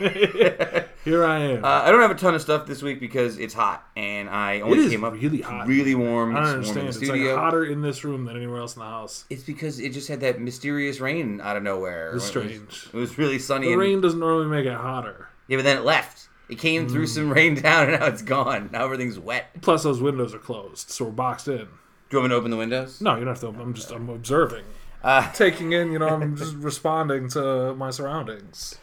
Here 1.04 1.24
I 1.24 1.38
am. 1.38 1.64
Uh, 1.64 1.68
I 1.84 1.90
don't 1.90 2.00
have 2.02 2.10
a 2.10 2.14
ton 2.16 2.34
of 2.34 2.42
stuff 2.42 2.66
this 2.66 2.82
week 2.82 2.98
because 3.00 3.38
it's 3.38 3.54
hot, 3.54 3.86
and 3.96 4.28
I 4.28 4.60
only 4.60 4.88
came 4.90 5.04
up 5.04 5.12
really 5.14 5.40
hot. 5.40 5.66
really 5.68 5.94
warm. 5.94 6.36
I 6.36 6.40
don't 6.40 6.44
warm 6.44 6.50
in 6.50 6.58
understand. 6.58 6.84
the 6.84 6.88
It's 6.88 6.96
studio. 6.98 7.32
like 7.34 7.40
hotter 7.42 7.64
in 7.64 7.80
this 7.80 8.02
room 8.04 8.24
than 8.24 8.36
anywhere 8.36 8.58
else 8.58 8.74
in 8.76 8.80
the 8.80 8.86
house. 8.86 9.24
It's 9.30 9.44
because 9.44 9.78
it 9.78 9.90
just 9.92 10.08
had 10.08 10.20
that 10.20 10.40
mysterious 10.40 11.00
rain 11.00 11.40
out 11.40 11.56
of 11.56 11.62
nowhere. 11.62 12.14
It's 12.16 12.34
When 12.34 12.46
it 12.48 12.60
was- 12.66 12.76
strange. 12.78 12.94
It 12.94 12.98
was 12.98 13.18
really 13.18 13.38
sunny. 13.38 13.66
The 13.68 13.72
and, 13.74 13.80
rain 13.80 14.00
doesn't 14.00 14.18
normally 14.20 14.48
make 14.48 14.66
it 14.66 14.74
hotter. 14.74 15.28
Yeah, 15.46 15.58
but 15.58 15.62
then 15.64 15.78
it 15.78 15.84
left. 15.84 16.28
It 16.50 16.58
came 16.58 16.88
through 16.88 17.04
Mm. 17.04 17.08
some 17.14 17.30
rain 17.32 17.54
down, 17.54 17.88
and 17.90 18.00
now 18.00 18.06
it's 18.06 18.22
gone. 18.22 18.70
Now 18.72 18.84
everything's 18.84 19.18
wet. 19.18 19.46
Plus, 19.62 19.82
those 19.84 20.00
windows 20.00 20.34
are 20.34 20.38
closed, 20.38 20.90
so 20.90 21.04
we're 21.04 21.10
boxed 21.12 21.46
in. 21.48 21.56
Do 21.58 22.16
you 22.16 22.18
want 22.20 22.30
me 22.30 22.34
to 22.34 22.36
open 22.36 22.50
the 22.50 22.56
windows? 22.56 23.00
No, 23.02 23.12
you 23.14 23.24
don't 23.24 23.28
have 23.28 23.40
to. 23.40 23.48
I'm 23.48 23.74
just. 23.74 23.90
I'm 23.92 24.08
observing, 24.08 24.64
Uh, 25.02 25.30
taking 25.32 25.72
in. 25.72 25.92
You 25.92 25.98
know, 25.98 26.08
I'm 26.08 26.36
just 26.36 26.54
responding 26.58 27.28
to 27.30 27.74
my 27.74 27.90
surroundings. 27.90 28.76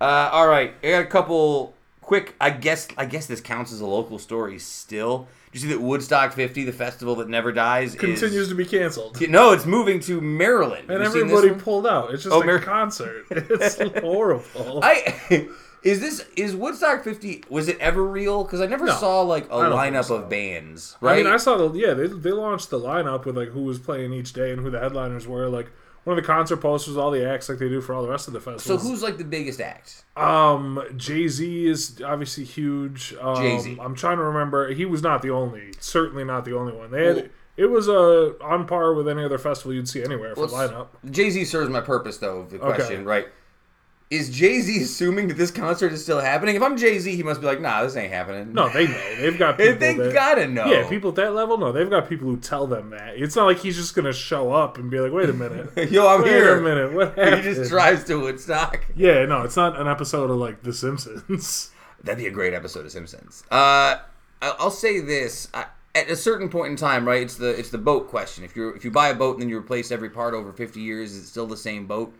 Uh, 0.00 0.30
all 0.32 0.46
right, 0.48 0.74
I 0.82 0.90
got 0.90 1.02
a 1.02 1.06
couple 1.06 1.74
quick. 2.00 2.34
I 2.40 2.50
guess 2.50 2.88
I 2.96 3.04
guess 3.06 3.26
this 3.26 3.40
counts 3.40 3.72
as 3.72 3.80
a 3.80 3.86
local 3.86 4.18
story. 4.18 4.58
Still, 4.58 5.18
do 5.20 5.26
you 5.52 5.60
see 5.60 5.68
that 5.68 5.80
Woodstock 5.80 6.32
50, 6.32 6.64
the 6.64 6.72
festival 6.72 7.16
that 7.16 7.28
never 7.28 7.52
dies, 7.52 7.94
Continues 7.94 8.34
is, 8.34 8.48
to 8.48 8.54
be 8.54 8.64
canceled. 8.64 9.20
No, 9.28 9.52
it's 9.52 9.66
moving 9.66 10.00
to 10.00 10.20
Maryland. 10.20 10.90
And 10.90 11.02
Have 11.02 11.14
you 11.14 11.20
seen 11.22 11.28
this 11.28 11.38
everybody 11.38 11.62
pulled 11.62 11.86
out. 11.86 12.12
It's 12.14 12.22
just 12.22 12.32
Oh, 12.34 12.38
like 12.38 12.46
Mar- 12.46 12.56
a 12.56 12.62
concert. 12.62 13.26
It's 13.30 13.76
horrible. 14.00 14.80
I 14.82 15.48
is 15.82 16.00
this 16.00 16.24
is 16.36 16.54
Woodstock 16.54 17.04
50? 17.04 17.44
Was 17.48 17.68
it 17.68 17.78
ever 17.80 18.02
real? 18.04 18.44
Because 18.44 18.60
I 18.60 18.66
never 18.66 18.84
No, 18.86 18.94
saw 18.96 19.22
like 19.22 19.46
a 19.46 19.48
lineup 19.48 20.04
so. 20.04 20.16
of 20.16 20.28
bands. 20.28 20.96
I 21.02 21.06
Right? 21.06 21.24
mean, 21.24 21.32
I 21.32 21.36
saw 21.36 21.56
the 21.56 21.78
yeah 21.78 21.94
they 21.94 22.06
they 22.06 22.32
launched 22.32 22.70
the 22.70 22.78
lineup 22.78 23.24
with 23.24 23.36
like 23.36 23.48
who 23.48 23.62
was 23.62 23.78
playing 23.78 24.12
each 24.12 24.32
day 24.32 24.52
and 24.52 24.60
who 24.62 24.70
the 24.70 24.78
headliners 24.80 25.26
were. 25.26 25.48
Like 25.48 25.70
one 26.04 26.18
of 26.18 26.22
the 26.22 26.26
concert 26.26 26.56
posters, 26.56 26.96
all 26.96 27.10
the 27.12 27.24
acts 27.28 27.48
like 27.48 27.58
they 27.58 27.68
do 27.68 27.80
for 27.80 27.94
all 27.94 28.02
the 28.02 28.08
rest 28.08 28.26
of 28.26 28.32
the 28.34 28.40
festival. 28.40 28.78
so 28.78 28.88
who's 28.88 29.02
like 29.02 29.18
the 29.18 29.24
biggest 29.24 29.60
act? 29.60 30.04
um 30.16 30.82
Jay 30.96 31.28
Z 31.28 31.66
is 31.66 32.00
obviously 32.04 32.44
huge. 32.44 33.14
Um, 33.20 33.36
Jay-Z. 33.36 33.78
I'm 33.80 33.94
trying 33.94 34.16
to 34.18 34.24
remember. 34.24 34.72
He 34.72 34.84
was 34.84 35.02
not 35.02 35.22
the 35.22 35.30
only. 35.30 35.72
Certainly 35.80 36.24
not 36.24 36.44
the 36.44 36.56
only 36.56 36.72
one. 36.72 36.90
They 36.90 37.04
had. 37.06 37.16
Well- 37.16 37.26
it 37.54 37.66
was 37.66 37.86
uh, 37.86 38.32
on 38.40 38.66
par 38.66 38.94
with 38.94 39.06
any 39.06 39.22
other 39.22 39.36
festival 39.36 39.74
you'd 39.74 39.86
see 39.86 40.02
anywhere 40.02 40.34
for 40.34 40.46
Well, 40.46 40.68
lineup. 40.70 41.10
Jay 41.12 41.28
Z 41.28 41.44
serves 41.44 41.68
my 41.68 41.82
purpose 41.82 42.16
though. 42.16 42.38
Of 42.40 42.50
the 42.50 42.58
question, 42.58 43.04
right? 43.04 43.26
Is 44.12 44.28
Jay 44.28 44.60
Z 44.60 44.82
assuming 44.82 45.28
that 45.28 45.38
this 45.38 45.50
concert 45.50 45.90
is 45.90 46.02
still 46.02 46.20
happening? 46.20 46.54
If 46.54 46.62
I'm 46.62 46.76
Jay 46.76 46.98
Z, 46.98 47.16
he 47.16 47.22
must 47.22 47.40
be 47.40 47.46
like, 47.46 47.62
Nah, 47.62 47.82
this 47.82 47.96
ain't 47.96 48.12
happening. 48.12 48.52
No, 48.52 48.68
they 48.68 48.86
know. 48.86 49.16
They've 49.18 49.38
got 49.38 49.56
people. 49.58 49.78
they 49.78 49.94
that, 49.94 50.12
gotta 50.12 50.46
know. 50.46 50.66
Yeah, 50.66 50.86
people 50.86 51.08
at 51.10 51.16
that 51.16 51.32
level, 51.32 51.56
no, 51.56 51.72
they've 51.72 51.88
got 51.88 52.10
people 52.10 52.28
who 52.28 52.36
tell 52.36 52.66
them 52.66 52.90
that. 52.90 53.16
It's 53.16 53.34
not 53.34 53.46
like 53.46 53.58
he's 53.60 53.74
just 53.74 53.94
gonna 53.94 54.12
show 54.12 54.52
up 54.52 54.76
and 54.76 54.90
be 54.90 55.00
like, 55.00 55.12
"Wait 55.12 55.30
a 55.30 55.32
minute, 55.32 55.70
Yo, 55.90 56.06
I'm 56.06 56.20
wait 56.22 56.28
here. 56.28 56.58
a 56.58 56.62
minute, 56.62 56.92
what 56.92 57.16
He 57.36 57.42
just 57.42 57.70
drives 57.70 58.04
to 58.04 58.20
Woodstock. 58.20 58.84
Yeah, 58.94 59.24
no, 59.24 59.42
it's 59.42 59.56
not 59.56 59.80
an 59.80 59.88
episode 59.88 60.28
of 60.30 60.36
like 60.36 60.62
The 60.62 60.74
Simpsons. 60.74 61.70
That'd 62.04 62.18
be 62.18 62.26
a 62.26 62.30
great 62.30 62.52
episode 62.52 62.84
of 62.84 62.92
Simpsons. 62.92 63.44
Uh, 63.50 63.96
I'll 64.42 64.70
say 64.70 65.00
this: 65.00 65.48
I, 65.54 65.66
at 65.94 66.10
a 66.10 66.16
certain 66.16 66.48
point 66.50 66.70
in 66.72 66.76
time, 66.76 67.06
right? 67.06 67.22
It's 67.22 67.36
the 67.36 67.58
it's 67.58 67.70
the 67.70 67.78
boat 67.78 68.08
question. 68.08 68.44
If 68.44 68.56
you 68.56 68.70
if 68.70 68.84
you 68.84 68.90
buy 68.90 69.08
a 69.08 69.14
boat 69.14 69.36
and 69.36 69.42
then 69.42 69.48
you 69.48 69.56
replace 69.56 69.90
every 69.90 70.10
part 70.10 70.34
over 70.34 70.52
fifty 70.52 70.80
years, 70.80 71.12
is 71.12 71.24
it 71.24 71.26
still 71.28 71.46
the 71.46 71.56
same 71.56 71.86
boat? 71.86 72.14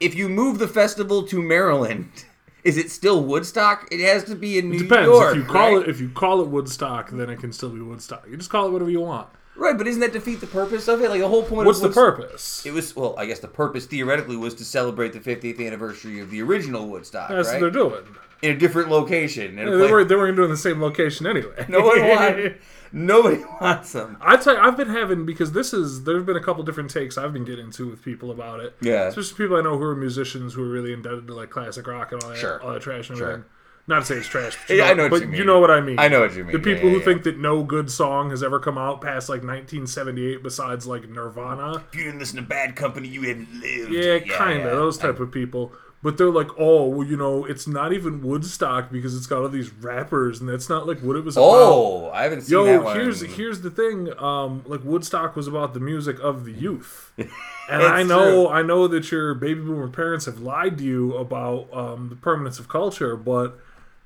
If 0.00 0.14
you 0.14 0.28
move 0.28 0.58
the 0.58 0.68
festival 0.68 1.22
to 1.24 1.42
Maryland, 1.42 2.10
is 2.64 2.76
it 2.76 2.90
still 2.90 3.22
Woodstock? 3.22 3.88
It 3.92 4.00
has 4.00 4.24
to 4.24 4.34
be 4.34 4.58
in 4.58 4.70
New 4.70 4.78
Depends. 4.80 5.06
York. 5.06 5.36
if 5.36 5.42
you 5.42 5.44
call 5.44 5.76
right? 5.76 5.82
it 5.86 5.88
if 5.90 6.00
you 6.00 6.08
call 6.08 6.40
it 6.40 6.48
Woodstock, 6.48 7.10
then 7.10 7.28
it 7.30 7.38
can 7.38 7.52
still 7.52 7.70
be 7.70 7.80
Woodstock. 7.80 8.26
You 8.28 8.36
just 8.36 8.50
call 8.50 8.66
it 8.66 8.70
whatever 8.70 8.90
you 8.90 9.00
want. 9.00 9.28
right, 9.56 9.76
but 9.76 9.86
isn't 9.86 10.00
that 10.00 10.12
defeat 10.12 10.40
the 10.40 10.46
purpose 10.46 10.88
of 10.88 11.02
it? 11.02 11.10
Like 11.10 11.20
the 11.20 11.28
whole 11.28 11.42
point. 11.42 11.66
What's 11.66 11.82
of 11.82 11.92
the 11.94 11.94
purpose? 12.00 12.64
It 12.64 12.72
was 12.72 12.96
well, 12.96 13.14
I 13.18 13.26
guess 13.26 13.40
the 13.40 13.48
purpose 13.48 13.86
theoretically 13.86 14.36
was 14.36 14.54
to 14.54 14.64
celebrate 14.64 15.12
the 15.12 15.20
50th 15.20 15.64
anniversary 15.64 16.20
of 16.20 16.30
the 16.30 16.40
original 16.42 16.88
Woodstock, 16.88 17.28
That's 17.28 17.48
right? 17.48 17.54
what 17.54 17.60
they're 17.60 17.82
doing. 17.82 18.04
In 18.42 18.52
a 18.52 18.58
different 18.58 18.88
location. 18.88 19.58
Yeah, 19.58 19.66
they 19.66 19.70
weren't 19.92 20.08
they 20.08 20.16
weren't 20.16 20.36
doing 20.36 20.48
the 20.48 20.56
same 20.56 20.80
location 20.80 21.26
anyway. 21.26 21.66
no 21.68 21.80
one 21.84 22.00
wants. 22.08 22.56
Nobody 22.92 23.42
wants 23.60 23.92
them. 23.92 24.16
I 24.20 24.36
tell 24.36 24.54
you, 24.54 24.60
I've 24.60 24.76
been 24.76 24.88
having 24.88 25.24
because 25.26 25.52
this 25.52 25.72
is 25.72 26.04
there's 26.04 26.24
been 26.24 26.36
a 26.36 26.42
couple 26.42 26.62
different 26.64 26.90
takes 26.90 27.16
I've 27.16 27.32
been 27.32 27.44
getting 27.44 27.70
to 27.72 27.88
with 27.88 28.02
people 28.02 28.30
about 28.30 28.60
it. 28.60 28.74
Yeah. 28.80 29.06
especially 29.08 29.36
people 29.36 29.56
I 29.56 29.62
know 29.62 29.76
who 29.78 29.84
are 29.84 29.96
musicians 29.96 30.54
who 30.54 30.62
are 30.64 30.68
really 30.68 30.92
indebted 30.92 31.26
to 31.28 31.34
like 31.34 31.50
classic 31.50 31.86
rock 31.86 32.12
and 32.12 32.22
all 32.22 32.30
that, 32.30 32.38
Sure. 32.38 32.62
all 32.62 32.72
that 32.72 32.82
trash 32.82 33.08
and 33.08 33.18
Sure. 33.18 33.30
everything. 33.30 33.50
Not 33.86 34.00
to 34.00 34.06
say 34.06 34.14
it's 34.16 34.28
trash, 34.28 34.56
but, 34.68 34.70
you 34.74 34.76
Yeah, 34.80 34.84
know, 34.86 34.90
I 34.90 34.94
know 34.94 35.02
what 35.04 35.10
but 35.10 35.20
you 35.22 35.28
mean. 35.28 35.46
know 35.46 35.58
what 35.58 35.70
I 35.70 35.80
mean. 35.80 35.98
I 35.98 36.06
know 36.08 36.20
what 36.20 36.34
you 36.36 36.44
mean. 36.44 36.52
The 36.52 36.58
people 36.60 36.84
yeah, 36.84 36.90
who 36.92 36.98
yeah. 36.98 37.04
think 37.04 37.22
that 37.24 37.38
no 37.38 37.64
good 37.64 37.90
song 37.90 38.30
has 38.30 38.42
ever 38.42 38.60
come 38.60 38.78
out 38.78 39.00
past 39.00 39.28
like 39.28 39.42
1978 39.42 40.42
besides 40.42 40.86
like 40.86 41.08
Nirvana. 41.08 41.82
If 41.92 41.98
you 41.98 42.04
didn't 42.04 42.20
listen 42.20 42.36
to 42.36 42.42
Bad 42.42 42.76
Company, 42.76 43.08
you 43.08 43.22
hadn't 43.22 43.48
lived. 43.60 43.90
Yeah, 43.92 44.18
kind 44.36 44.58
of 44.60 44.64
yeah. 44.66 44.70
those 44.70 44.96
type 44.98 45.18
of 45.18 45.32
people. 45.32 45.72
But 46.02 46.16
they're 46.16 46.30
like, 46.30 46.48
oh, 46.58 46.86
well, 46.88 47.06
you 47.06 47.16
know, 47.16 47.44
it's 47.44 47.66
not 47.66 47.92
even 47.92 48.22
Woodstock 48.22 48.90
because 48.90 49.14
it's 49.14 49.26
got 49.26 49.42
all 49.42 49.48
these 49.50 49.70
rappers, 49.70 50.40
and 50.40 50.48
that's 50.48 50.68
not 50.70 50.86
like 50.86 51.00
what 51.00 51.14
it 51.14 51.24
was 51.24 51.36
about. 51.36 51.44
Oh, 51.46 52.10
I 52.10 52.22
haven't 52.22 52.40
seen 52.42 52.64
that 52.64 52.72
Yo, 52.72 52.82
one. 52.82 52.96
here's 52.96 53.20
here's 53.20 53.60
the 53.60 53.70
thing. 53.70 54.10
Um, 54.18 54.62
like 54.66 54.82
Woodstock 54.82 55.36
was 55.36 55.46
about 55.46 55.74
the 55.74 55.80
music 55.80 56.18
of 56.20 56.46
the 56.46 56.52
youth, 56.52 57.12
and 57.18 57.82
I 57.82 58.02
know 58.02 58.46
true. 58.46 58.48
I 58.48 58.62
know 58.62 58.88
that 58.88 59.10
your 59.12 59.34
baby 59.34 59.60
boomer 59.60 59.88
parents 59.88 60.24
have 60.24 60.40
lied 60.40 60.78
to 60.78 60.84
you 60.84 61.14
about 61.16 61.68
um, 61.74 62.08
the 62.08 62.16
permanence 62.16 62.58
of 62.58 62.68
culture, 62.68 63.14
but 63.14 63.60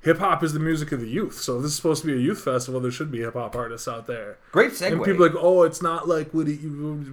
hip 0.05 0.19
hop 0.19 0.43
is 0.43 0.53
the 0.53 0.59
music 0.59 0.91
of 0.93 1.01
the 1.01 1.09
youth. 1.09 1.39
So 1.41 1.57
if 1.57 1.63
this 1.63 1.71
is 1.71 1.75
supposed 1.75 2.01
to 2.03 2.07
be 2.07 2.13
a 2.13 2.17
youth 2.17 2.41
festival. 2.41 2.79
There 2.79 2.91
should 2.91 3.11
be 3.11 3.19
hip 3.21 3.33
hop 3.33 3.55
artists 3.55 3.87
out 3.87 4.05
there. 4.07 4.37
Great 4.51 4.71
segue. 4.71 4.91
And 4.93 5.03
people 5.03 5.25
are 5.25 5.29
like, 5.29 5.37
oh, 5.37 5.63
it's 5.63 5.81
not 5.81 6.07
like 6.07 6.33
what 6.33 6.47
it 6.47 6.59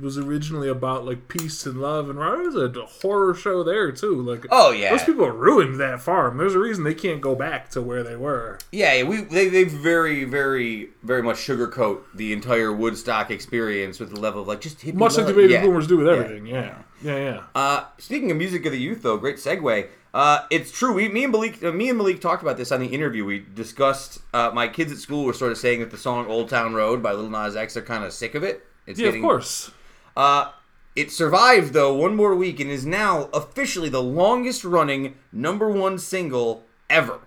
was 0.00 0.18
originally 0.18 0.68
about, 0.68 1.04
like 1.06 1.26
peace 1.28 1.64
and 1.66 1.80
love. 1.80 2.08
And 2.10 2.18
there's 2.18 2.54
a 2.54 2.84
horror 2.86 3.34
show 3.34 3.64
there 3.64 3.90
too. 3.90 4.20
Like, 4.20 4.46
Oh, 4.50 4.70
yeah. 4.70 4.90
those 4.90 5.02
people 5.04 5.26
ruined 5.28 5.80
that 5.80 6.00
farm. 6.00 6.36
There's 6.36 6.54
a 6.54 6.58
reason 6.58 6.84
they 6.84 6.94
can't 6.94 7.20
go 7.20 7.34
back 7.34 7.70
to 7.70 7.80
where 7.82 8.02
they 8.02 8.16
were. 8.16 8.58
Yeah, 8.70 9.02
we 9.04 9.22
they 9.22 9.48
they 9.48 9.64
very 9.64 10.24
very 10.24 10.90
very 11.02 11.22
much 11.22 11.36
sugarcoat 11.38 12.00
the 12.14 12.32
entire 12.32 12.72
Woodstock 12.72 13.30
experience 13.30 13.98
with 13.98 14.10
the 14.10 14.20
level 14.20 14.42
of 14.42 14.48
like 14.48 14.60
just 14.60 14.78
hippie 14.80 14.94
Much 14.94 15.16
like 15.16 15.26
the 15.26 15.32
love. 15.32 15.36
baby 15.36 15.52
Yeah. 15.54 15.62
boomers 15.62 15.86
do 15.86 15.96
with 15.96 16.08
everything. 16.08 16.46
Yeah, 16.46 16.74
yeah, 17.02 17.16
yeah. 17.16 17.40
Uh, 17.54 17.84
speaking 17.98 18.30
of 18.30 18.36
music 18.36 18.66
of 18.66 18.72
the 18.72 18.78
youth, 18.78 19.02
though, 19.02 19.16
great 19.16 19.36
segue. 19.36 19.88
Uh, 20.14 20.44
it's 20.50 20.70
true. 20.70 20.92
We, 20.92 21.08
me 21.08 21.24
and 21.24 21.32
Malik, 21.32 21.62
uh, 21.64 21.72
me 21.72 21.88
and 21.88 21.96
Malik 21.96 22.20
talked 22.20 22.42
about 22.42 22.56
this 22.58 22.70
on 22.70 22.80
the 22.80 22.86
interview. 22.86 23.24
We 23.24 23.40
discussed. 23.54 24.20
Uh, 24.34 24.50
my 24.52 24.68
kids 24.68 24.92
at 24.92 24.98
school 24.98 25.24
were 25.24 25.32
sort 25.32 25.52
of 25.52 25.58
saying 25.58 25.80
that 25.80 25.90
the 25.90 25.96
song 25.96 26.26
"Old 26.26 26.50
Town 26.50 26.74
Road" 26.74 27.02
by 27.02 27.12
Lil 27.12 27.30
Nas 27.30 27.56
X 27.56 27.76
are 27.76 27.82
kind 27.82 28.04
of 28.04 28.12
sick 28.12 28.34
of 28.34 28.42
it. 28.42 28.66
It's 28.86 29.00
yeah, 29.00 29.06
of 29.08 29.12
getting- 29.12 29.22
course. 29.22 29.70
Uh, 30.16 30.50
it 30.94 31.10
survived 31.10 31.72
though 31.72 31.94
one 31.94 32.14
more 32.14 32.34
week 32.34 32.60
and 32.60 32.68
is 32.70 32.84
now 32.84 33.30
officially 33.32 33.88
the 33.88 34.02
longest 34.02 34.62
running 34.64 35.14
number 35.32 35.70
one 35.70 35.98
single 35.98 36.64
ever. 36.90 37.20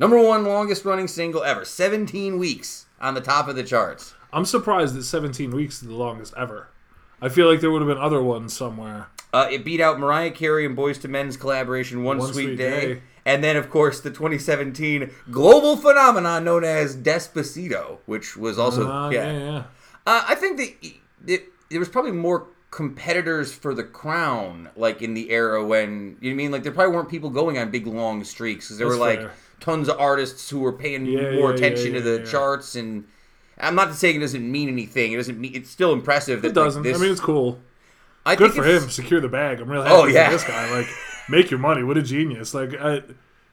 Number 0.00 0.20
one 0.20 0.44
longest 0.44 0.84
running 0.84 1.06
single 1.06 1.44
ever. 1.44 1.64
17 1.64 2.38
weeks 2.38 2.86
on 3.00 3.14
the 3.14 3.20
top 3.20 3.46
of 3.46 3.54
the 3.54 3.62
charts. 3.62 4.14
I'm 4.32 4.44
surprised 4.44 4.94
that 4.96 5.04
17 5.04 5.52
weeks 5.52 5.80
is 5.82 5.88
the 5.88 5.94
longest 5.94 6.34
ever. 6.36 6.68
I 7.22 7.28
feel 7.28 7.48
like 7.48 7.60
there 7.60 7.70
would 7.70 7.82
have 7.82 7.88
been 7.88 7.98
other 7.98 8.22
ones 8.22 8.52
somewhere. 8.52 9.06
Uh, 9.32 9.46
it 9.50 9.64
beat 9.64 9.80
out 9.80 9.98
Mariah 10.00 10.30
Carey 10.30 10.64
and 10.64 10.76
Boyz 10.76 11.04
II 11.04 11.10
Men's 11.10 11.36
collaboration 11.36 12.02
"One, 12.04 12.18
One 12.18 12.32
Sweet, 12.32 12.44
Sweet 12.44 12.56
Day. 12.56 12.94
Day. 12.94 13.02
and 13.26 13.44
then 13.44 13.56
of 13.56 13.68
course 13.68 14.00
the 14.00 14.10
2017 14.10 15.10
global 15.30 15.76
phenomenon 15.76 16.44
known 16.44 16.64
as 16.64 16.96
Despacito, 16.96 17.98
which 18.06 18.36
was 18.36 18.58
also 18.58 18.90
Uh, 18.90 19.10
yeah. 19.10 19.32
yeah, 19.32 19.38
yeah. 19.38 19.58
Uh, 20.06 20.24
I 20.28 20.34
think 20.34 20.56
that 20.56 20.92
it, 21.26 21.42
there 21.70 21.78
was 21.78 21.88
probably 21.90 22.12
more 22.12 22.46
competitors 22.70 23.52
for 23.52 23.74
the 23.74 23.82
crown, 23.84 24.68
like 24.76 25.02
in 25.02 25.12
the 25.14 25.30
era 25.30 25.64
when 25.64 26.16
you 26.20 26.30
know 26.30 26.30
what 26.30 26.30
I 26.30 26.34
mean. 26.34 26.50
Like 26.50 26.62
there 26.62 26.72
probably 26.72 26.94
weren't 26.94 27.10
people 27.10 27.28
going 27.30 27.58
on 27.58 27.70
big 27.70 27.86
long 27.86 28.24
streaks 28.24 28.66
because 28.66 28.78
there 28.78 28.88
That's 28.88 28.98
were 28.98 29.06
like 29.06 29.20
fair. 29.20 29.32
tons 29.60 29.88
of 29.90 29.98
artists 30.00 30.48
who 30.48 30.60
were 30.60 30.72
paying 30.72 31.04
Yeah, 31.04 31.32
more 31.32 31.52
attention 31.52 31.92
to 31.92 32.00
the 32.00 32.24
charts. 32.24 32.76
And 32.76 33.04
I'm 33.58 33.74
not 33.74 33.94
saying 33.94 34.16
it 34.16 34.20
doesn't 34.20 34.50
mean 34.50 34.68
anything. 34.68 35.12
It 35.12 35.16
doesn't 35.16 35.38
mean 35.38 35.52
it's 35.54 35.68
still 35.70 35.92
impressive. 35.92 36.40
That 36.42 36.48
It 36.48 36.54
doesn't. 36.54 36.82
Like, 36.82 36.92
this, 36.92 36.98
I 36.98 37.02
mean, 37.02 37.12
it's 37.12 37.20
cool. 37.20 37.58
I 38.28 38.36
Good 38.36 38.52
for 38.52 38.64
him. 38.64 38.88
Secure 38.90 39.20
the 39.20 39.28
bag. 39.28 39.60
I'm 39.60 39.68
really 39.70 39.86
happy 39.88 40.00
Oh, 40.00 40.04
yeah. 40.06 40.26
for 40.26 40.32
this 40.32 40.44
guy. 40.44 40.70
Like, 40.70 40.88
make 41.28 41.50
your 41.50 41.60
money. 41.60 41.82
What 41.82 41.96
a 41.96 42.02
genius. 42.02 42.54
Like, 42.54 42.74
I, 42.80 43.02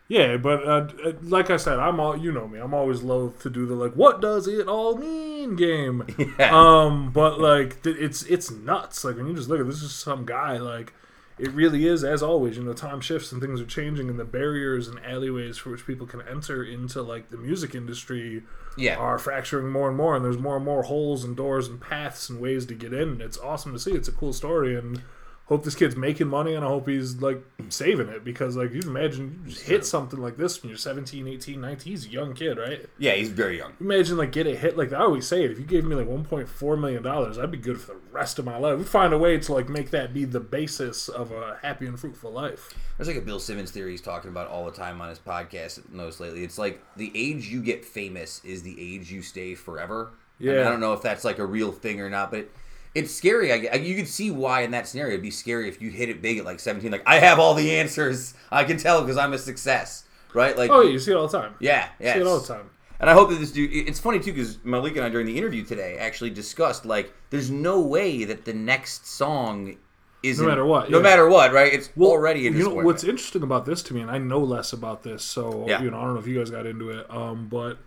yeah, 0.08 0.38
but 0.38 0.64
uh, 0.68 0.88
uh, 1.04 1.14
like 1.24 1.50
I 1.50 1.58
said, 1.58 1.80
I'm 1.80 2.00
all 2.00 2.16
you 2.16 2.32
know 2.32 2.48
me. 2.48 2.60
I'm 2.60 2.74
always 2.74 3.02
loath 3.02 3.42
to 3.42 3.50
do 3.50 3.66
the 3.66 3.74
like, 3.74 3.94
what 3.94 4.22
does 4.22 4.48
it 4.48 4.68
all 4.68 4.96
mean 4.98 5.56
game. 5.56 6.06
Yeah. 6.40 6.52
Um, 6.54 7.12
but 7.12 7.40
like, 7.40 7.78
it's 7.86 8.24
it's 8.24 8.52
nuts. 8.52 9.04
Like 9.04 9.16
when 9.18 9.28
you 9.28 9.34
just 9.36 9.50
look 9.50 9.60
at 9.60 9.66
this 9.66 9.82
is 9.82 9.92
some 9.94 10.26
guy. 10.26 10.58
Like, 10.58 10.94
it 11.40 11.52
really 11.52 11.88
is. 11.88 12.04
As 12.04 12.22
always, 12.24 12.56
you 12.58 12.64
know, 12.64 12.74
time 12.74 13.02
shifts 13.02 13.32
and 13.32 13.42
things 13.42 13.60
are 13.62 13.66
changing, 13.66 14.10
and 14.10 14.20
the 14.20 14.26
barriers 14.26 14.88
and 14.88 15.00
alleyways 15.06 15.58
for 15.58 15.70
which 15.72 15.86
people 15.88 16.06
can 16.08 16.22
enter 16.22 16.64
into 16.64 17.02
like 17.02 17.30
the 17.32 17.38
music 17.38 17.74
industry 17.76 18.44
Yeah. 18.78 18.98
are 18.98 19.18
fracturing 19.18 19.70
more 19.70 19.88
and 19.88 19.98
more, 19.98 20.16
and 20.16 20.24
there's 20.26 20.38
more 20.38 20.58
and 20.58 20.66
more 20.66 20.84
holes 20.84 21.24
and 21.24 21.36
doors 21.36 21.68
and 21.68 21.80
paths 21.80 22.30
and 22.30 22.40
ways 22.40 22.66
to 22.68 22.76
get 22.76 22.94
in. 22.94 23.22
It's 23.22 23.38
awesome 23.38 23.74
to 23.74 23.80
see. 23.80 23.92
It's 23.92 24.08
a 24.08 24.12
cool 24.12 24.34
story, 24.34 24.76
and 24.76 25.02
hope 25.46 25.64
this 25.64 25.76
kid's 25.76 25.96
making 25.96 26.28
money, 26.28 26.54
and 26.56 26.66
I 26.66 26.68
hope 26.68 26.88
he's 26.88 27.22
like 27.22 27.44
saving 27.70 28.08
it 28.10 28.24
because 28.24 28.56
like 28.58 28.74
you 28.74 28.82
imagine 28.82 29.42
you 29.46 29.52
just 29.52 29.66
hit 29.66 29.86
something 29.86 30.20
like 30.20 30.38
this 30.38 30.62
when 30.62 30.70
you're 30.70 30.78
17, 30.78 31.28
18, 31.28 31.62
19. 31.62 31.92
He's 31.92 32.06
a 32.06 32.10
young 32.10 32.34
kid, 32.34 32.58
right? 32.58 32.86
yeah, 32.98 33.14
he's 33.14 33.30
very 33.30 33.58
young. 33.58 33.74
Imagine 33.80 34.18
like 34.18 34.32
get 34.32 34.48
a 34.48 34.56
hit 34.56 34.78
like 34.78 34.92
I 34.94 34.98
always 35.00 35.28
say 35.28 35.44
it. 35.46 35.52
If 35.52 35.60
you 35.60 35.66
gave 35.66 35.86
me 35.86 35.96
like 35.96 36.08
1.4 36.08 36.80
million 36.80 37.04
dollars, 37.04 37.38
I'd 37.38 37.52
be 37.52 37.58
good 37.58 37.80
for 37.80 37.94
the 37.94 38.00
rest 38.12 38.40
of 38.40 38.46
my 38.46 38.58
life. 38.58 38.78
We 38.78 38.84
find 38.86 39.14
a 39.14 39.18
way 39.18 39.38
to 39.38 39.54
like 39.54 39.70
make 39.70 39.92
that 39.92 40.14
be 40.14 40.26
the 40.26 40.40
basis 40.40 41.10
of 41.10 41.32
a 41.32 41.58
happy 41.62 41.86
and 41.86 42.00
fruitful 42.00 42.32
life. 42.32 42.74
There's 42.98 43.08
like 43.08 43.18
a 43.18 43.22
Bill 43.22 43.40
Simmons 43.40 43.72
theory 43.72 43.92
he's 43.92 44.02
talking 44.02 44.30
about 44.32 44.48
all 44.48 44.66
the 44.66 44.72
time 44.72 45.00
on 45.02 45.10
his 45.10 45.20
podcast. 45.20 45.90
Most 45.92 46.20
lately, 46.20 46.44
it's 46.44 46.58
like 46.58 46.82
the 46.96 47.12
age 47.14 47.48
you 47.48 47.62
get 47.62 47.86
famous 47.86 48.44
is 48.44 48.64
the 48.64 48.76
age 48.80 49.12
you 49.12 49.22
stay 49.22 49.54
forever. 49.54 50.12
And 50.40 50.48
Yeah. 50.50 50.62
I 50.62 50.64
don't 50.64 50.80
know 50.80 50.94
if 50.94 51.02
that's 51.02 51.24
like 51.24 51.40
a 51.40 51.46
real 51.46 51.72
thing 51.72 52.02
or 52.02 52.10
not, 52.10 52.32
but 52.32 52.50
it's 52.96 53.14
scary. 53.14 53.52
I, 53.52 53.76
you 53.76 53.96
could 53.96 54.08
see 54.08 54.32
why 54.32 54.62
in 54.62 54.72
that 54.72 54.88
scenario 54.88 55.14
it'd 55.14 55.22
be 55.22 55.30
scary 55.32 55.68
if 55.70 55.82
you 55.82 55.92
hit 55.92 56.10
it 56.10 56.22
big 56.22 56.38
at 56.40 56.46
like 56.46 56.60
17. 56.60 56.92
Like 56.92 57.04
I 57.06 57.20
have 57.20 57.38
all 57.38 57.54
the 57.54 57.76
answers. 57.78 58.34
I 58.52 58.64
can 58.64 58.78
tell 58.78 59.02
because 59.02 59.18
I'm 59.18 59.34
a 59.34 59.38
success, 59.38 60.06
right? 60.34 60.58
Like 60.58 60.72
Oh, 60.72 60.82
yeah, 60.82 60.92
you 60.92 61.00
see 61.00 61.12
it 61.12 61.16
all 61.16 61.28
the 61.28 61.38
time. 61.38 61.54
yeah, 61.60 61.90
yeah. 62.00 62.14
See 62.14 62.22
it 62.22 62.26
all 62.28 62.40
the 62.40 62.48
time. 62.48 62.70
And 63.00 63.10
I 63.10 63.14
hope 63.14 63.30
that 63.30 63.40
this 63.40 63.52
dude. 63.52 63.72
It's 63.74 64.00
funny 64.00 64.20
too 64.20 64.32
because 64.32 64.64
Malik 64.64 64.96
and 64.96 65.06
I 65.06 65.10
during 65.10 65.28
the 65.28 65.38
interview 65.38 65.66
today 65.66 65.98
actually 65.98 66.30
discussed 66.30 66.86
like 66.86 67.14
there's 67.30 67.52
no 67.52 67.82
way 67.82 68.24
that 68.24 68.46
the 68.46 68.54
next 68.54 69.06
song 69.06 69.76
isn't 70.24 70.48
matter 70.48 70.66
what, 70.66 70.90
no 70.90 70.98
yeah. 70.98 71.04
matter 71.04 71.30
what, 71.30 71.52
right? 71.54 71.72
It's 71.72 71.90
Well, 71.96 72.10
already 72.10 72.48
a 72.48 72.52
you 72.52 72.64
know 72.64 72.70
what's 72.74 73.04
interesting 73.04 73.44
about 73.44 73.66
this 73.66 73.84
to 73.84 73.94
me, 73.94 74.02
and 74.02 74.10
I 74.10 74.18
know 74.18 74.40
less 74.40 74.74
about 74.74 75.04
this, 75.04 75.24
so 75.24 75.66
Yeah. 75.68 75.82
you 75.84 75.92
know 75.92 75.98
I 76.00 76.04
don't 76.06 76.14
know 76.16 76.20
if 76.22 76.26
you 76.26 76.38
guys 76.40 76.50
got 76.50 76.66
into 76.66 76.90
it, 76.90 77.06
um, 77.12 77.48
but 77.50 77.78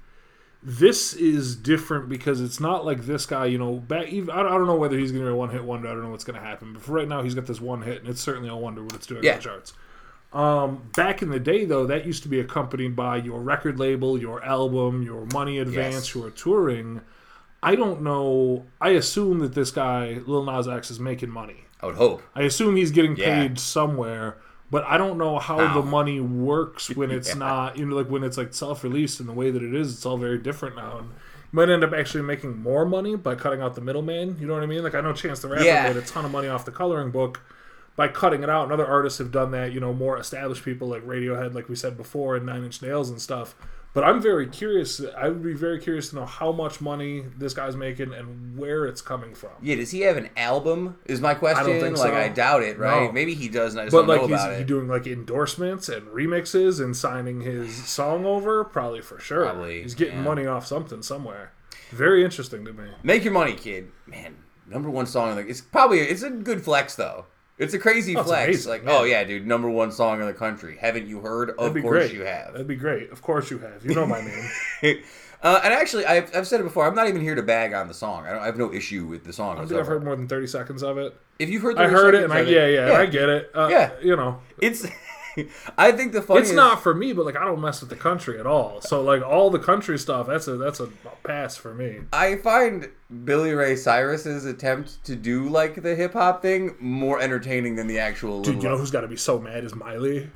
this 0.63 1.15
is 1.15 1.55
different 1.57 2.09
because 2.09 2.41
it's 2.41 2.59
not 2.61 2.85
like 2.85 3.07
this 3.07 3.27
guy. 3.27 3.47
You 3.47 3.59
know, 3.59 3.75
back 3.77 4.09
even 4.09 4.31
I 4.31 4.43
don't, 4.43 4.53
I 4.53 4.59
don't 4.59 4.67
know 4.67 4.77
whether 4.77 4.99
he's 4.99 5.13
going 5.13 5.25
to 5.25 5.31
be 5.31 5.33
a 5.33 5.37
one 5.37 5.51
hit 5.51 5.65
wonder. 5.65 5.89
I 5.89 5.93
don't 5.93 6.03
know 6.03 6.11
what's 6.11 6.25
going 6.25 6.39
to 6.39 6.45
happen, 6.45 6.73
but 6.73 6.83
for 6.83 6.93
right 6.93 7.09
now 7.09 7.23
he's 7.23 7.35
got 7.35 7.47
this 7.47 7.61
one 7.61 7.83
hit, 7.83 8.01
and 8.01 8.09
it's 8.09 8.21
certainly 8.21 8.49
a 8.49 8.57
wonder 8.57 8.83
what 8.83 8.95
it's 8.95 9.07
doing 9.07 9.23
Yeah. 9.23 9.33
on 9.33 9.37
the 9.39 9.43
charts. 9.45 9.73
Um, 10.33 10.83
back 10.95 11.23
in 11.23 11.31
the 11.31 11.41
day, 11.41 11.65
though, 11.65 11.87
that 11.87 12.05
used 12.05 12.23
to 12.25 12.29
be 12.29 12.39
accompanied 12.41 12.95
by 12.95 13.17
your 13.17 13.41
record 13.41 13.79
label, 13.79 14.19
your 14.19 14.45
album, 14.45 15.03
your 15.03 15.25
money 15.33 15.59
advance, 15.59 15.95
Yes. 16.09 16.15
your 16.15 16.31
touring. 16.31 17.01
I 17.63 17.75
don't 17.75 18.03
know. 18.03 18.67
I 18.81 18.91
assume 18.91 19.39
that 19.39 19.55
this 19.55 19.71
guy, 19.71 20.21
Lil 20.27 20.45
Nas 20.45 20.69
X, 20.69 20.91
is 20.91 21.01
making 21.01 21.31
money. 21.31 21.65
I 21.81 21.87
would 21.87 21.95
hope. 21.95 22.23
I 22.35 22.43
assume 22.43 22.77
he's 22.77 22.91
getting 22.91 23.17
Yeah. 23.17 23.25
paid 23.47 23.59
somewhere, 23.59 24.37
but 24.71 24.85
I 24.85 24.99
don't 24.99 25.19
know 25.19 25.39
how 25.39 25.75
the 25.75 25.83
money 25.83 26.21
works 26.21 26.89
when 26.95 27.11
it's 27.11 27.29
Yeah. 27.35 27.35
not, 27.35 27.79
you 27.79 27.87
know, 27.87 27.97
like 27.97 28.11
when 28.11 28.23
it's 28.25 28.37
like 28.37 28.53
self-released 28.55 29.21
and 29.21 29.29
the 29.29 29.33
way 29.33 29.51
that 29.51 29.63
it 29.63 29.75
is, 29.75 29.95
it's 29.95 30.05
all 30.07 30.17
very 30.19 30.39
different 30.39 30.77
now. 30.77 30.99
And 30.99 31.09
you 31.09 31.13
might 31.53 31.71
end 31.71 31.83
up 31.85 31.93
actually 31.95 32.23
making 32.23 32.59
more 32.61 32.85
money 32.85 33.17
by 33.17 33.35
cutting 33.35 33.61
out 33.63 33.75
the 33.75 33.81
middleman. 33.81 34.37
You 34.39 34.47
know 34.47 34.55
what 34.55 34.63
I 34.63 34.67
mean? 34.67 34.83
Like 34.83 34.95
I 34.95 35.01
know 35.01 35.13
Chance 35.13 35.41
the 35.41 35.49
Rapper 35.49 35.65
Yeah. 35.65 35.85
made 35.89 35.97
a 35.97 36.03
ton 36.03 36.25
of 36.25 36.31
money 36.31 36.49
off 36.49 36.65
the 36.65 36.71
coloring 36.73 37.11
book 37.11 37.41
by 37.97 38.07
cutting 38.09 38.43
it 38.45 38.51
out, 38.51 38.65
and 38.65 38.73
other 38.73 38.87
artists 38.87 39.19
have 39.19 39.33
done 39.33 39.51
that. 39.53 39.73
You 39.73 39.81
know, 39.81 39.93
more 39.93 40.19
established 40.19 40.65
people 40.65 40.87
like 40.89 41.05
Radiohead, 41.05 41.55
like 41.55 41.69
we 41.69 41.75
said 41.75 41.97
before, 41.97 42.37
and 42.37 42.47
Nine 42.47 42.63
Inch 42.65 42.81
Nails 42.83 43.11
and 43.11 43.21
stuff. 43.21 43.55
But 43.95 44.05
I'm 44.05 44.21
very 44.21 44.47
curious. 44.47 45.01
I 45.17 45.29
would 45.29 45.43
be 45.43 45.55
very 45.55 45.81
curious 45.81 46.11
to 46.11 46.17
know 46.17 46.27
how 46.27 46.53
much 46.53 46.81
money 46.81 47.25
this 47.37 47.55
guy's 47.55 47.75
making 47.75 48.13
and 48.13 48.57
where 48.57 48.85
it's 48.87 49.01
coming 49.01 49.35
from. 49.35 49.51
Yeah, 49.63 49.77
does 49.77 49.91
he 49.91 50.03
have 50.03 50.17
an 50.17 50.29
album? 50.37 50.99
Is 51.07 51.21
my 51.21 51.35
question. 51.35 51.65
I 51.65 51.67
don't 51.69 51.81
think 51.81 51.97
like 51.97 52.13
so. 52.13 52.17
I 52.17 52.29
doubt 52.29 52.63
it, 52.63 52.79
right? 52.79 53.05
No. 53.07 53.13
Maybe 53.13 53.35
he 53.35 53.49
does, 53.49 53.73
and 53.73 53.81
I 53.81 53.85
just 53.85 53.93
But 53.93 54.01
don't 54.01 54.09
like 54.09 54.21
know 54.21 54.27
he's 54.29 54.45
about 54.45 54.55
he 54.55 54.61
it. 54.63 54.67
doing 54.67 54.89
like 54.89 55.07
endorsements 55.07 55.89
and 55.89 56.07
remixes 56.09 56.81
and 56.81 56.97
signing 56.97 57.41
his 57.41 57.75
song 57.89 58.25
over, 58.27 58.63
probably 58.65 59.01
for 59.01 59.19
sure. 59.19 59.45
Probably, 59.45 59.83
he's 59.83 59.95
getting 59.95 60.17
yeah. 60.19 60.23
money 60.23 60.47
off 60.47 60.67
something 60.67 61.03
somewhere. 61.03 61.53
Very 61.91 62.23
interesting 62.23 62.65
to 62.67 62.73
me. 62.73 62.91
Make 63.03 63.25
your 63.25 63.33
money, 63.33 63.55
kid. 63.55 63.91
Man, 64.07 64.37
number 64.67 64.91
one 64.91 65.07
song. 65.07 65.35
Like 65.35 65.49
it's 65.49 65.63
probably 65.63 66.01
it's 66.01 66.23
a 66.23 66.31
good 66.31 66.63
flex 66.63 66.95
though. 66.95 67.25
It's 67.59 67.75
a 67.75 67.79
crazy 67.79 68.17
Oh, 68.17 68.23
flex. 68.23 68.45
amazing, 68.47 68.71
like, 68.71 68.85
yeah. 68.85 68.91
oh 68.93 69.05
yeah, 69.05 69.25
dude, 69.25 69.47
number 69.47 69.69
one 69.69 69.91
song 69.93 70.21
in 70.21 70.27
the 70.27 70.33
country. 70.33 70.77
Haven't 70.81 71.07
you 71.09 71.21
heard? 71.21 71.51
Of 71.51 71.57
That'd 71.57 71.75
be 71.75 71.83
course 71.83 72.07
great. 72.07 72.13
you 72.15 72.23
have. 72.23 72.53
That'd 72.53 72.69
be 72.69 72.77
great. 72.77 73.11
Of 73.11 73.21
course 73.23 73.51
you 73.51 73.59
have. 73.59 73.85
You 73.85 73.95
know 73.95 74.07
my 74.07 74.21
name. 74.21 74.49
uh, 75.43 75.61
and 75.65 75.75
actually, 75.75 76.07
I've, 76.07 76.35
I've 76.37 76.47
said 76.47 76.61
it 76.61 76.65
before. 76.65 76.87
I'm 76.87 76.95
not 76.95 77.09
even 77.09 77.21
here 77.21 77.35
to 77.35 77.43
bag 77.43 77.73
on 77.75 77.89
the 77.89 77.95
song. 77.95 78.27
I, 78.27 78.31
don't, 78.31 78.43
I 78.43 78.47
have 78.47 78.57
no 78.59 78.73
issue 78.73 79.07
with 79.07 79.25
the 79.25 79.33
song. 79.33 79.59
I 79.59 79.67
think 79.67 79.81
I've 79.81 79.87
heard 79.87 80.05
more 80.05 80.15
than 80.17 80.29
thirty 80.29 80.47
seconds 80.47 80.83
of 80.85 80.99
it. 80.99 81.17
If 81.39 81.49
you've 81.51 81.63
heard, 81.63 81.79
I 81.79 81.85
30 81.89 81.95
heard 81.95 82.15
it, 82.15 82.25
and 82.25 82.33
I 82.33 82.39
of 82.41 82.49
yeah, 82.49 82.67
yeah, 82.67 82.87
yeah. 82.89 82.99
I 82.99 83.07
get 83.07 83.29
it. 83.29 83.51
Uh, 83.55 83.69
Yeah. 83.71 83.93
you 84.03 84.17
know, 84.17 84.41
It's. 84.61 84.87
I 85.79 85.93
think 85.93 86.13
the 86.13 86.23
funniest. 86.23 86.51
it's 86.51 86.57
not 86.57 86.83
for 86.83 86.95
me, 86.95 87.13
but 87.13 87.25
like 87.27 87.37
I 87.37 87.45
don't 87.45 87.61
mess 87.61 87.81
with 87.81 87.91
the 87.91 87.97
country 87.97 88.39
at 88.39 88.47
all. 88.47 88.81
So 88.81 89.03
like 89.03 89.23
all 89.23 89.51
the 89.51 89.59
country 89.59 89.99
stuff, 89.99 90.27
that's 90.27 90.49
a 90.49 90.57
that's 90.57 90.81
a 90.81 90.87
pass 91.25 91.57
for 91.57 91.75
me. 91.75 92.01
I 92.13 92.37
find 92.37 92.89
Billy 93.25 93.53
Ray 93.53 93.77
Cyrus's 93.77 94.45
attempt 94.45 95.05
to 95.05 95.17
do 95.17 95.49
like 95.49 95.83
the 95.83 95.95
hip 95.95 96.13
hop 96.15 96.43
thing 96.43 96.75
more 96.81 97.21
entertaining 97.21 97.77
than 97.77 97.87
the 97.87 97.99
actual. 97.99 98.43
Dude, 98.43 98.63
you 98.63 98.69
know 98.69 98.77
who's 98.77 98.91
got 98.91 99.03
to 99.03 99.09
be 99.09 99.17
so 99.17 99.39
mad 99.39 99.65
is 99.65 99.75
Miley. 99.75 100.31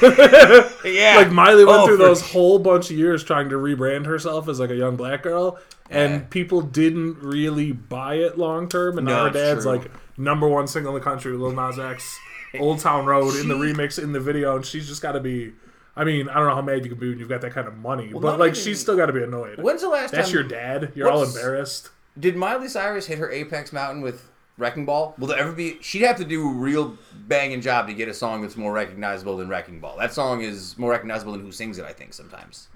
yeah, 0.02 1.14
like 1.16 1.30
Miley 1.30 1.64
went 1.64 1.80
Oh, 1.80 1.86
through 1.86 1.96
for 1.98 2.02
those 2.04 2.22
whole 2.22 2.58
bunch 2.58 2.90
of 2.90 2.96
years 2.96 3.22
trying 3.24 3.48
to 3.50 3.56
rebrand 3.56 4.06
herself 4.06 4.48
as 4.48 4.60
like 4.60 4.70
a 4.70 4.76
young 4.76 4.96
black 4.96 5.22
girl, 5.22 5.58
and 5.90 6.12
Yeah. 6.12 6.20
people 6.30 6.60
didn't 6.62 7.18
really 7.22 7.72
buy 7.72 8.14
it 8.14 8.38
long 8.38 8.68
term. 8.68 8.98
And 8.98 9.06
No, 9.06 9.16
now 9.16 9.24
her 9.24 9.30
dad's 9.30 9.64
true. 9.64 9.72
like 9.72 9.90
number 10.16 10.48
one 10.48 10.66
single 10.66 10.94
in 10.94 11.00
the 11.00 11.04
country, 11.04 11.32
with 11.32 11.40
Lil 11.40 11.52
Nas 11.52 11.78
X, 11.78 12.18
Old 12.58 12.80
Town 12.80 13.06
Road 13.06 13.36
in 13.36 13.48
the 13.48 13.54
remix 13.54 14.02
in 14.02 14.12
the 14.12 14.20
video, 14.20 14.56
and 14.56 14.64
she's 14.64 14.88
just 14.88 15.02
got 15.02 15.12
to 15.12 15.20
be. 15.20 15.52
I 15.96 16.04
mean, 16.04 16.28
I 16.28 16.34
don't 16.34 16.48
know 16.48 16.54
how 16.54 16.62
mad 16.62 16.84
you 16.84 16.90
can 16.90 16.98
be 16.98 17.10
when 17.10 17.18
you've 17.18 17.28
got 17.28 17.40
that 17.42 17.52
kind 17.52 17.68
of 17.68 17.76
money, 17.76 18.12
but 18.12 18.38
like 18.38 18.52
even- 18.52 18.62
she's 18.62 18.80
still 18.80 18.96
got 18.96 19.06
to 19.06 19.12
be 19.12 19.22
annoyed. 19.22 19.58
When's 19.60 19.82
the 19.82 19.88
last 19.88 20.12
That's 20.12 20.28
time? 20.28 20.34
your 20.34 20.44
dad. 20.44 20.92
You're 20.94 21.10
all 21.10 21.22
embarrassed. 21.22 21.90
Did 22.18 22.36
Miley 22.36 22.68
Cyrus 22.68 23.06
hit 23.06 23.18
her 23.18 23.30
apex 23.30 23.72
mountain 23.72 24.02
with 24.02 24.28
Wrecking 24.58 24.84
Ball? 24.84 25.14
Will 25.18 25.28
there 25.28 25.38
ever 25.38 25.52
be? 25.52 25.78
She'd 25.80 26.02
have 26.02 26.16
to 26.16 26.24
do 26.24 26.48
a 26.48 26.52
real 26.52 26.96
banging 27.26 27.60
job 27.60 27.86
to 27.88 27.94
get 27.94 28.08
a 28.08 28.14
song 28.14 28.42
that's 28.42 28.56
more 28.56 28.72
recognizable 28.72 29.36
than 29.36 29.48
Wrecking 29.48 29.80
Ball. 29.80 29.96
That 29.98 30.12
song 30.12 30.42
is 30.42 30.76
more 30.78 30.90
recognizable 30.90 31.32
than 31.32 31.42
who 31.42 31.52
sings 31.52 31.78
it. 31.78 31.84
I 31.84 31.92
think 31.92 32.12
sometimes. 32.14 32.68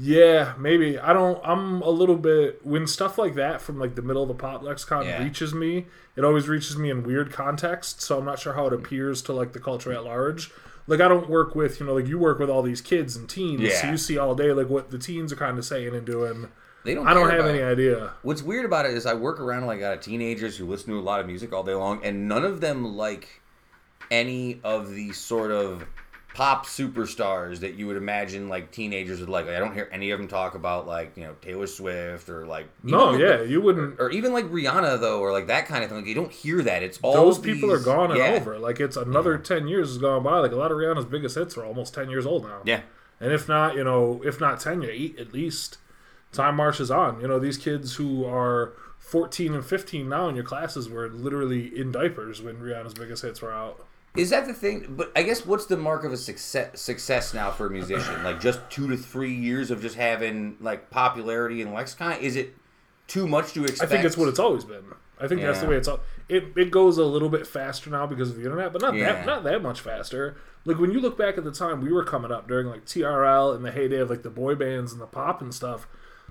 Yeah, 0.00 0.54
maybe. 0.58 0.98
I 0.98 1.12
don't. 1.12 1.40
I'm 1.42 1.82
a 1.82 1.90
little 1.90 2.16
bit 2.16 2.64
when 2.64 2.86
stuff 2.86 3.18
like 3.18 3.34
that 3.34 3.60
from 3.60 3.78
like 3.78 3.96
the 3.96 4.02
middle 4.02 4.22
of 4.22 4.28
the 4.28 4.34
pop 4.34 4.62
lexicon 4.62 5.06
Yeah. 5.06 5.22
reaches 5.22 5.52
me. 5.52 5.86
It 6.14 6.24
always 6.24 6.48
reaches 6.48 6.76
me 6.76 6.90
in 6.90 7.02
weird 7.02 7.32
context, 7.32 8.00
so 8.00 8.18
I'm 8.18 8.24
not 8.24 8.38
sure 8.38 8.52
how 8.52 8.66
it 8.66 8.72
mm-hmm. 8.72 8.84
appears 8.84 9.22
to 9.22 9.32
like 9.32 9.52
the 9.52 9.60
culture 9.60 9.92
at 9.92 10.04
large. 10.04 10.50
Like 10.86 11.00
I 11.00 11.08
don't 11.08 11.28
work 11.28 11.54
with 11.54 11.80
you 11.80 11.86
know 11.86 11.94
like 11.94 12.06
you 12.06 12.18
work 12.18 12.38
with 12.38 12.48
all 12.48 12.62
these 12.62 12.80
kids 12.80 13.16
and 13.16 13.28
teens, 13.28 13.74
so 13.74 13.90
you 13.90 13.96
see 13.96 14.16
all 14.18 14.34
day 14.34 14.52
like 14.52 14.68
what 14.68 14.90
the 14.90 14.98
teens 14.98 15.32
are 15.32 15.36
kind 15.36 15.58
of 15.58 15.64
saying 15.64 15.94
and 15.94 16.06
doing. 16.06 16.48
They 16.84 16.94
don't. 16.94 17.06
I 17.06 17.12
don't 17.12 17.28
have 17.30 17.46
any 17.46 17.58
it. 17.58 17.64
idea. 17.64 18.12
What's 18.22 18.42
weird 18.42 18.64
about 18.64 18.86
it 18.86 18.92
is 18.92 19.04
I 19.04 19.14
work 19.14 19.40
around 19.40 19.66
like 19.66 19.80
a 19.80 19.84
lot 19.84 19.92
of 19.94 20.00
teenagers 20.00 20.56
who 20.56 20.66
listen 20.66 20.92
to 20.92 20.98
a 20.98 21.02
lot 21.02 21.20
of 21.20 21.26
music 21.26 21.52
all 21.52 21.64
day 21.64 21.74
long, 21.74 22.04
and 22.04 22.28
none 22.28 22.44
of 22.44 22.60
them 22.60 22.96
like 22.96 23.42
any 24.10 24.60
of 24.64 24.94
the 24.94 25.12
sort 25.12 25.50
of 25.50 25.84
pop 26.38 26.66
superstars 26.66 27.58
that 27.58 27.74
you 27.74 27.88
would 27.88 27.96
imagine 27.96 28.48
like 28.48 28.70
teenagers 28.70 29.18
would 29.18 29.28
like. 29.28 29.46
Like, 29.46 29.56
I 29.56 29.58
don't 29.58 29.74
hear 29.74 29.88
any 29.90 30.12
of 30.12 30.20
them 30.20 30.28
talk 30.28 30.54
about 30.54 30.86
like 30.86 31.16
you 31.16 31.24
know 31.24 31.34
Taylor 31.42 31.66
Swift 31.66 32.28
or 32.28 32.46
like 32.46 32.68
No, 32.84 33.16
yeah, 33.16 33.42
you 33.42 33.60
wouldn't. 33.60 33.98
or 33.98 34.08
even 34.10 34.32
like 34.32 34.44
Rihanna 34.44 35.00
though, 35.00 35.18
or 35.20 35.32
like 35.32 35.48
that 35.48 35.66
kind 35.66 35.82
of 35.82 35.90
thing. 35.90 35.98
Like 35.98 36.06
you 36.06 36.14
don't 36.14 36.30
hear 36.30 36.62
that. 36.62 36.84
It's 36.84 36.98
all 37.02 37.14
Those 37.14 37.38
people 37.40 37.72
are 37.72 37.76
these- 37.76 37.84
gone 37.84 38.10
and 38.12 38.18
yeah. 38.20 38.26
over. 38.34 38.56
Like 38.58 38.78
it's 38.78 38.96
another 38.96 39.36
ten 39.36 39.66
years 39.66 39.88
has 39.88 39.98
gone 39.98 40.22
by. 40.22 40.38
Like 40.38 40.52
a 40.52 40.56
lot 40.56 40.70
of 40.70 40.78
Rihanna's 40.78 41.06
biggest 41.06 41.34
hits 41.34 41.56
are 41.58 41.64
almost 41.64 41.92
ten 41.92 42.08
years 42.08 42.24
old 42.24 42.44
now. 42.44 42.60
Yeah, 42.64 42.82
And 43.20 43.32
if 43.32 43.48
not, 43.48 43.74
you 43.74 43.82
know, 43.82 44.22
if 44.24 44.40
not 44.40 44.60
10, 44.60 44.82
you 44.82 44.90
eight 44.90 45.18
at 45.18 45.32
least. 45.32 45.78
Time 46.30 46.56
marches 46.56 46.90
on. 46.90 47.20
You 47.22 47.26
know, 47.26 47.38
these 47.38 47.56
kids 47.56 47.94
who 47.96 48.24
are 48.26 48.74
14 48.98 49.54
and 49.54 49.64
15 49.64 50.06
now 50.08 50.28
in 50.28 50.34
your 50.36 50.44
classes 50.44 50.86
were 50.88 51.08
literally 51.08 51.66
in 51.74 51.90
diapers 51.90 52.42
when 52.42 52.58
Rihanna's 52.58 52.92
biggest 52.94 53.22
hits 53.22 53.40
were 53.40 53.50
out. 53.52 53.84
Is 54.18 54.30
that 54.30 54.46
the 54.46 54.52
thing? 54.54 54.86
But 54.90 55.12
I 55.16 55.22
guess 55.22 55.46
what's 55.46 55.66
the 55.66 55.76
mark 55.76 56.04
of 56.04 56.12
a 56.12 56.16
success 56.16 56.80
success 56.80 57.32
now 57.32 57.50
for 57.50 57.66
a 57.66 57.70
musician? 57.70 58.22
like 58.24 58.40
just 58.40 58.60
two 58.70 58.88
to 58.88 58.96
three 58.96 59.34
years 59.34 59.70
of 59.70 59.80
just 59.80 59.96
having 59.96 60.56
like 60.60 60.90
popularity 60.90 61.62
in 61.62 61.72
lexicon? 61.72 62.18
Is 62.20 62.36
it 62.36 62.54
too 63.06 63.26
much 63.26 63.52
to 63.54 63.64
expect? 63.64 63.82
I 63.90 63.94
think 63.94 64.04
it's 64.04 64.16
what 64.16 64.28
it's 64.28 64.38
always 64.38 64.64
been. 64.64 64.84
I 65.20 65.26
think 65.26 65.40
that's 65.40 65.60
the 65.60 65.66
way 65.66 65.76
it's 65.76 65.88
all. 65.88 66.00
It, 66.28 66.52
it 66.56 66.70
goes 66.70 66.96
a 66.98 67.04
little 67.04 67.28
bit 67.28 67.46
faster 67.46 67.90
now 67.90 68.06
because 68.06 68.30
of 68.30 68.36
the 68.36 68.44
internet, 68.44 68.72
but 68.72 68.82
not 68.82 68.94
Yeah. 68.94 69.12
that 69.14 69.26
not 69.26 69.44
that 69.44 69.62
much 69.62 69.80
faster. 69.80 70.36
Like 70.64 70.78
when 70.78 70.92
you 70.92 71.00
look 71.00 71.16
back 71.16 71.38
at 71.38 71.44
the 71.44 71.50
time 71.50 71.80
we 71.80 71.92
were 71.92 72.04
coming 72.04 72.30
up 72.30 72.46
during 72.46 72.66
like 72.66 72.84
TRL 72.84 73.54
and 73.56 73.64
the 73.64 73.70
heyday 73.72 73.96
of 73.98 74.10
like 74.10 74.22
the 74.22 74.30
boy 74.30 74.54
bands 74.54 74.92
and 74.92 75.00
the 75.00 75.06
pop 75.06 75.40
and 75.40 75.54
stuff. 75.54 75.88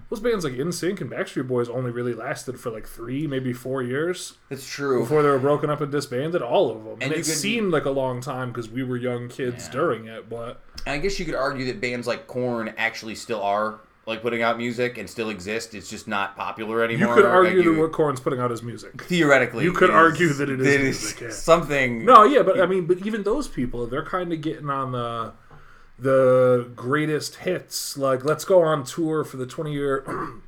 Those 0.09 0.21
bands 0.21 0.45
like 0.45 0.53
NSYNC 0.53 1.01
and 1.01 1.11
Backstreet 1.11 1.47
Boys 1.47 1.67
only 1.67 1.91
really 1.91 2.13
lasted 2.13 2.57
for 2.59 2.69
like 2.69 2.87
three, 2.87 3.27
maybe 3.27 3.51
four 3.51 3.83
years. 3.83 4.35
It's 4.49 4.65
true. 4.67 5.01
before 5.01 5.21
they 5.21 5.29
were 5.29 5.37
broken 5.39 5.69
up 5.69 5.81
and 5.81 5.91
disbanded, 5.91 6.41
all 6.41 6.71
of 6.71 6.83
them. 6.85 6.93
And, 6.93 7.03
And 7.03 7.11
it 7.11 7.15
could- 7.17 7.25
seemed 7.25 7.71
like 7.73 7.83
a 7.85 7.89
long 7.91 8.21
time 8.21 8.49
because 8.49 8.69
we 8.69 8.83
were 8.83 8.95
young 8.95 9.27
kids 9.27 9.65
Yeah. 9.65 9.71
during 9.73 10.05
it, 10.07 10.29
but 10.29 10.61
I 10.85 10.97
guess 10.99 11.19
you 11.19 11.25
could 11.25 11.35
argue 11.35 11.65
that 11.65 11.81
bands 11.81 12.07
like 12.07 12.25
Korn 12.27 12.73
actually 12.77 13.15
still 13.15 13.41
are 13.41 13.81
like 14.05 14.21
putting 14.21 14.41
out 14.41 14.57
music 14.57 14.97
and 14.97 15.09
still 15.09 15.29
exist. 15.29 15.75
It's 15.75 15.89
just 15.89 16.07
not 16.07 16.37
popular 16.37 16.81
anymore. 16.81 17.09
you 17.09 17.13
could 17.15 17.25
Like, 17.25 17.33
argue 17.33 17.61
you- 17.61 17.75
that 17.75 17.81
what 17.81 17.91
Korn's 17.91 18.21
putting 18.21 18.39
out 18.39 18.53
is 18.53 18.63
music. 18.63 19.01
theoretically 19.01 19.65
you 19.65 19.73
could 19.73 19.89
argue 19.89 20.29
that 20.29 20.49
it 20.49 20.61
is 20.61 20.81
music, 21.01 21.19
yeah. 21.19 21.29
something. 21.31 22.05
No, 22.05 22.23
yeah, 22.23 22.43
but 22.43 22.61
I 22.61 22.65
mean, 22.65 22.85
but 22.85 22.99
even 23.05 23.23
those 23.23 23.49
people, 23.49 23.85
they're 23.87 24.05
kind 24.05 24.31
of 24.31 24.39
getting 24.39 24.69
on 24.69 24.93
the 24.93 25.33
the 26.00 26.72
greatest 26.75 27.38
hits. 27.38 27.98
Like, 27.98 28.24
let's 28.24 28.46
go 28.46 28.62
on 28.63 28.84
tour 28.84 29.24
for 29.24 29.38
the 29.38 29.46
20 29.46 29.72
year 29.72 30.06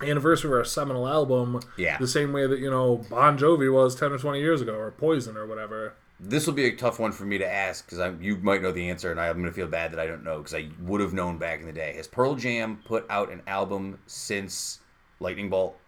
anniversary 0.00 0.50
of 0.50 0.54
our 0.54 0.64
seminal 0.64 1.08
album. 1.08 1.60
Yeah. 1.76 1.98
The 1.98 2.08
same 2.08 2.32
way 2.32 2.46
that, 2.46 2.58
you 2.58 2.70
know, 2.70 3.04
Bon 3.10 3.38
Jovi 3.38 3.72
was 3.72 3.94
10 3.94 4.12
or 4.12 4.18
20 4.18 4.40
years 4.40 4.60
ago, 4.60 4.74
or 4.74 4.90
Poison 4.90 5.36
or 5.36 5.46
whatever. 5.46 5.94
This 6.20 6.46
will 6.46 6.54
be 6.54 6.66
a 6.66 6.74
tough 6.74 6.98
one 6.98 7.12
for 7.12 7.24
me 7.24 7.38
to 7.38 7.46
ask 7.46 7.88
because 7.88 8.20
you 8.20 8.38
might 8.38 8.60
know 8.60 8.72
the 8.72 8.90
answer, 8.90 9.12
and 9.12 9.20
I'm 9.20 9.34
going 9.34 9.46
to 9.46 9.52
feel 9.52 9.68
bad 9.68 9.92
that 9.92 10.00
I 10.00 10.06
don't 10.06 10.24
know 10.24 10.38
because 10.38 10.54
I 10.54 10.68
would 10.80 11.00
have 11.00 11.12
known 11.12 11.38
back 11.38 11.60
in 11.60 11.66
the 11.66 11.72
day. 11.72 11.94
Has 11.94 12.08
Pearl 12.08 12.34
Jam 12.34 12.80
put 12.84 13.06
out 13.08 13.30
an 13.30 13.42
album 13.46 14.00
since 14.08 14.80
Lightning 15.20 15.48
Bolt? 15.48 15.78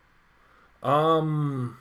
Um, 0.85 1.79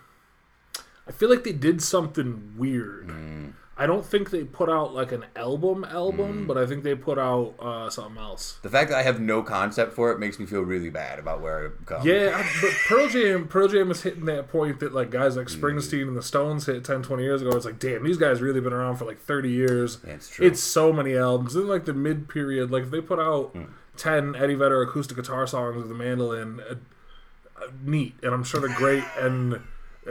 I 1.07 1.11
feel 1.11 1.29
like 1.29 1.43
they 1.43 1.53
did 1.53 1.81
something 1.81 2.53
weird. 2.57 3.09
Mm. 3.09 3.53
I 3.81 3.85
don't 3.87 4.05
think 4.05 4.29
they 4.29 4.43
put 4.43 4.67
out 4.69 4.93
like 4.93 5.13
an 5.13 5.23
album 5.37 5.85
Mm. 5.87 5.93
album, 5.93 6.45
but 6.47 6.57
I 6.57 6.65
think 6.65 6.83
they 6.83 6.95
put 6.95 7.17
out 7.17 7.53
uh, 7.59 7.89
something 7.89 8.17
else. 8.21 8.59
The 8.61 8.69
fact 8.69 8.89
that 8.89 8.97
I 8.97 9.03
have 9.03 9.19
no 9.21 9.41
concept 9.41 9.93
for 9.93 10.11
it 10.11 10.19
makes 10.19 10.37
me 10.37 10.45
feel 10.45 10.61
really 10.61 10.89
bad 10.89 11.17
about 11.17 11.39
where 11.41 11.65
I've 11.65 11.85
come. 11.85 12.05
Yeah, 12.05 12.33
I- 12.35 12.61
but 12.61 12.71
Pearl 12.87 13.07
Jam, 13.07 13.47
Pearl 13.47 13.69
Jam 13.69 13.89
is 13.89 14.01
hitting 14.03 14.25
that 14.25 14.49
point 14.49 14.81
that 14.81 14.93
like 14.93 15.09
guys 15.09 15.37
like 15.37 15.47
Mm. 15.47 15.59
Springsteen 15.61 16.07
and 16.09 16.17
the 16.17 16.21
Stones 16.21 16.65
hit 16.65 16.83
10, 16.83 17.01
20 17.03 17.23
years 17.23 17.41
ago. 17.41 17.55
It's 17.55 17.65
like, 17.65 17.79
damn, 17.79 18.03
these 18.03 18.17
guys 18.17 18.41
really 18.41 18.59
been 18.59 18.73
around 18.73 18.97
for 18.97 19.05
like 19.05 19.19
30 19.21 19.49
years. 19.49 19.99
It's 20.03 20.27
true. 20.29 20.45
It's 20.45 20.59
so 20.61 20.91
many 20.91 21.15
albums. 21.15 21.55
In 21.55 21.67
like 21.67 21.85
the 21.85 21.93
mid 21.93 22.27
period, 22.27 22.69
like 22.71 22.83
if 22.83 22.91
they 22.91 23.01
put 23.01 23.19
out 23.19 23.55
Mm. 23.55 23.67
10 23.95 24.35
Eddie 24.35 24.55
Vedder 24.55 24.81
acoustic 24.81 25.15
guitar 25.15 25.47
songs 25.47 25.75
with 25.77 25.87
the 25.87 25.95
mandolin, 25.95 26.59
uh, 26.69 26.75
uh, 27.61 27.67
neat. 27.83 28.15
And 28.23 28.33
I'm 28.33 28.43
sure 28.43 28.59
they're 28.59 28.75
great. 28.75 29.03
and 29.17 29.61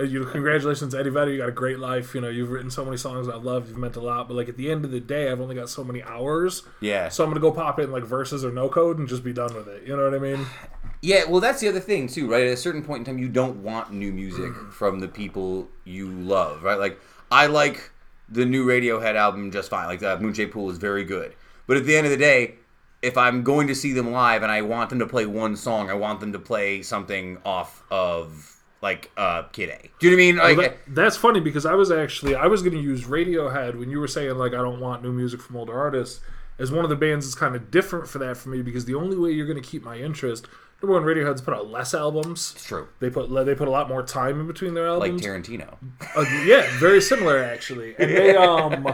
you 0.02 0.24
congratulations, 0.24 0.94
Eddie 0.94 1.10
Vedder. 1.10 1.30
You 1.30 1.38
got 1.38 1.48
a 1.48 1.52
great 1.52 1.78
life. 1.78 2.14
You 2.14 2.20
know, 2.20 2.28
you've 2.28 2.50
written 2.50 2.70
so 2.70 2.84
many 2.84 2.96
songs 2.96 3.28
I 3.28 3.36
love. 3.36 3.68
You've 3.68 3.78
meant 3.78 3.96
a 3.96 4.00
lot. 4.00 4.28
But 4.28 4.34
like 4.34 4.48
at 4.48 4.56
the 4.56 4.70
end 4.70 4.84
of 4.84 4.90
the 4.90 5.00
day, 5.00 5.30
I've 5.30 5.40
only 5.40 5.54
got 5.54 5.68
so 5.68 5.84
many 5.84 6.02
hours. 6.02 6.62
Yeah. 6.80 7.08
So 7.08 7.24
I'm 7.24 7.30
gonna 7.30 7.40
go 7.40 7.52
pop 7.52 7.78
in 7.78 7.90
like 7.90 8.04
verses 8.04 8.44
or 8.44 8.52
no 8.52 8.68
code 8.68 8.98
and 8.98 9.08
just 9.08 9.24
be 9.24 9.32
done 9.32 9.54
with 9.54 9.68
it. 9.68 9.86
You 9.86 9.96
know 9.96 10.04
what 10.04 10.14
I 10.14 10.18
mean? 10.18 10.46
Yeah, 11.00 11.24
well, 11.28 11.40
that's 11.40 11.60
the 11.60 11.68
other 11.68 11.80
thing 11.80 12.08
too, 12.08 12.30
right? 12.30 12.46
At 12.46 12.52
a 12.52 12.56
certain 12.56 12.82
point 12.82 13.00
in 13.00 13.04
time, 13.04 13.18
you 13.18 13.28
don't 13.28 13.62
want 13.62 13.92
new 13.92 14.12
music 14.12 14.52
from 14.72 14.98
the 14.98 15.08
people 15.08 15.68
you 15.84 16.08
love, 16.10 16.64
right? 16.64 16.78
Like, 16.78 17.00
I 17.30 17.46
like 17.46 17.92
the 18.28 18.44
new 18.44 18.66
Radiohead 18.66 19.14
album 19.14 19.52
just 19.52 19.70
fine. 19.70 19.86
Like, 19.86 20.02
uh, 20.02 20.18
Moon 20.18 20.34
Shaped 20.34 20.52
Pool 20.52 20.70
is 20.70 20.78
very 20.78 21.04
good, 21.04 21.34
but 21.68 21.76
at 21.76 21.84
the 21.84 21.96
end 21.96 22.06
of 22.06 22.10
the 22.10 22.16
day, 22.16 22.56
if 23.00 23.16
I'm 23.16 23.44
going 23.44 23.68
to 23.68 23.76
see 23.76 23.92
them 23.92 24.10
live 24.10 24.42
and 24.42 24.50
I 24.50 24.62
want 24.62 24.90
them 24.90 24.98
to 24.98 25.06
play 25.06 25.24
one 25.24 25.54
song, 25.54 25.88
I 25.88 25.94
want 25.94 26.18
them 26.18 26.32
to 26.32 26.38
play 26.38 26.82
something 26.82 27.38
off 27.44 27.84
of 27.92 28.57
like 28.80 29.10
uh, 29.16 29.42
Kid 29.52 29.70
A. 29.70 29.90
Do 29.98 30.08
you 30.08 30.10
know 30.10 30.16
what 30.16 30.22
I 30.22 30.26
mean? 30.26 30.36
Like, 30.36 30.56
Well, 30.56 30.68
that, 30.68 30.94
that's 30.94 31.16
funny 31.16 31.40
because 31.40 31.66
I 31.66 31.74
was 31.74 31.90
actually 31.90 32.34
I 32.34 32.46
was 32.46 32.62
going 32.62 32.74
to 32.74 32.80
use 32.82 33.04
Radiohead 33.04 33.76
when 33.78 33.90
you 33.90 33.98
were 34.00 34.08
saying 34.08 34.36
like 34.36 34.52
I 34.52 34.56
don't 34.58 34.80
want 34.80 35.02
new 35.02 35.12
music 35.12 35.40
from 35.40 35.56
older 35.56 35.78
artists 35.78 36.20
as 36.58 36.70
one 36.72 36.84
of 36.84 36.90
the 36.90 36.96
bands 36.96 37.26
that's 37.26 37.34
kind 37.34 37.54
of 37.56 37.70
different 37.70 38.08
for 38.08 38.18
that 38.18 38.36
for 38.36 38.48
me 38.48 38.62
because 38.62 38.84
the 38.84 38.94
only 38.94 39.16
way 39.16 39.30
you're 39.30 39.46
going 39.46 39.60
to 39.60 39.68
keep 39.68 39.84
my 39.84 39.96
interest 39.96 40.46
number 40.82 40.94
one 40.94 41.02
Radiohead's 41.04 41.40
put 41.40 41.54
out 41.54 41.68
less 41.68 41.92
albums 41.94 42.52
it's 42.54 42.64
true. 42.64 42.88
they 43.00 43.10
put 43.10 43.28
they 43.44 43.54
put 43.54 43.68
a 43.68 43.70
lot 43.70 43.88
more 43.88 44.02
time 44.02 44.40
in 44.40 44.46
between 44.46 44.74
their 44.74 44.86
albums. 44.88 45.22
Like 45.22 45.30
Tarantino. 45.32 45.76
Uh, 46.16 46.24
yeah 46.44 46.66
very 46.78 47.00
similar 47.00 47.38
actually 47.42 47.94
and 47.98 48.10
they 48.10 48.36
um 48.36 48.86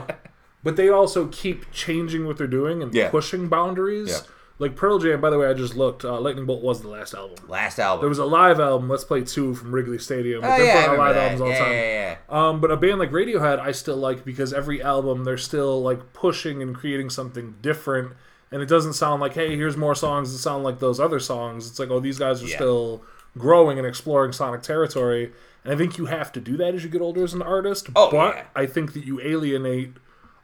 but 0.62 0.76
they 0.76 0.88
also 0.88 1.26
keep 1.28 1.70
changing 1.72 2.26
what 2.26 2.36
they're 2.38 2.46
doing 2.46 2.82
and 2.82 2.94
Yeah. 2.94 3.10
pushing 3.10 3.48
boundaries 3.48 4.10
Yeah. 4.10 4.30
Like 4.58 4.76
Pearl 4.76 4.98
Jam 4.98 5.20
by 5.20 5.30
the 5.30 5.38
way 5.38 5.48
I 5.48 5.54
just 5.54 5.74
looked 5.76 6.04
uh, 6.04 6.18
Lightning 6.20 6.46
Bolt 6.46 6.62
was 6.62 6.80
the 6.82 6.88
last 6.88 7.12
album 7.14 7.36
Last 7.48 7.78
album. 7.78 8.02
there 8.02 8.08
was 8.08 8.18
a 8.18 8.24
live 8.24 8.60
album 8.60 8.88
Let's 8.88 9.04
Play 9.04 9.22
2 9.22 9.54
from 9.54 9.72
Wrigley 9.74 9.98
Stadium 9.98 10.40
but 10.42 10.50
oh, 10.52 10.56
they're 10.56 10.66
yeah, 10.66 10.72
I 10.72 10.84
putting 10.86 11.00
out 11.00 11.04
live 11.06 11.14
that. 11.14 11.22
albums 11.32 11.40
all 11.40 11.46
the 11.48 11.52
Yeah, 11.54 11.58
time 11.58 11.72
yeah, 11.72 12.16
yeah. 12.30 12.48
um, 12.48 12.60
but 12.60 12.70
a 12.70 12.76
band 12.76 12.98
like 12.98 13.10
Radiohead, 13.10 13.58
I 13.58 13.72
still 13.72 13.96
like 13.96 14.24
because 14.24 14.52
every 14.52 14.82
album 14.82 15.24
they're 15.24 15.36
still 15.38 15.82
like 15.82 16.12
pushing 16.12 16.62
and 16.62 16.74
creating 16.74 17.10
something 17.10 17.56
different, 17.62 18.12
and 18.52 18.62
it 18.62 18.66
doesn't 18.66 18.92
sound 18.92 19.20
like, 19.20 19.34
hey, 19.34 19.56
here's 19.56 19.76
more 19.76 19.94
songs 19.96 20.30
that 20.32 20.38
sound 20.38 20.62
like 20.62 20.78
those 20.78 21.00
other 21.00 21.18
songs. 21.18 21.66
It's 21.68 21.78
like, 21.80 21.90
oh, 21.90 21.98
these 21.98 22.18
guys 22.20 22.40
are 22.42 22.46
Yeah. 22.46 22.54
still 22.56 23.02
growing 23.36 23.78
and 23.78 23.86
exploring 23.86 24.32
sonic 24.32 24.62
territory, 24.62 25.32
and 25.64 25.72
I 25.72 25.76
think 25.76 25.98
you 25.98 26.06
have 26.06 26.30
to 26.32 26.40
do 26.40 26.56
that 26.58 26.72
as 26.74 26.84
you 26.84 26.88
get 26.90 27.00
older 27.02 27.24
as 27.24 27.34
an 27.34 27.42
artist. 27.42 27.88
Oh, 27.96 28.10
but 28.12 28.36
yeah. 28.36 28.44
I 28.54 28.66
think 28.66 28.92
that 28.92 29.04
you 29.04 29.20
alienate 29.20 29.94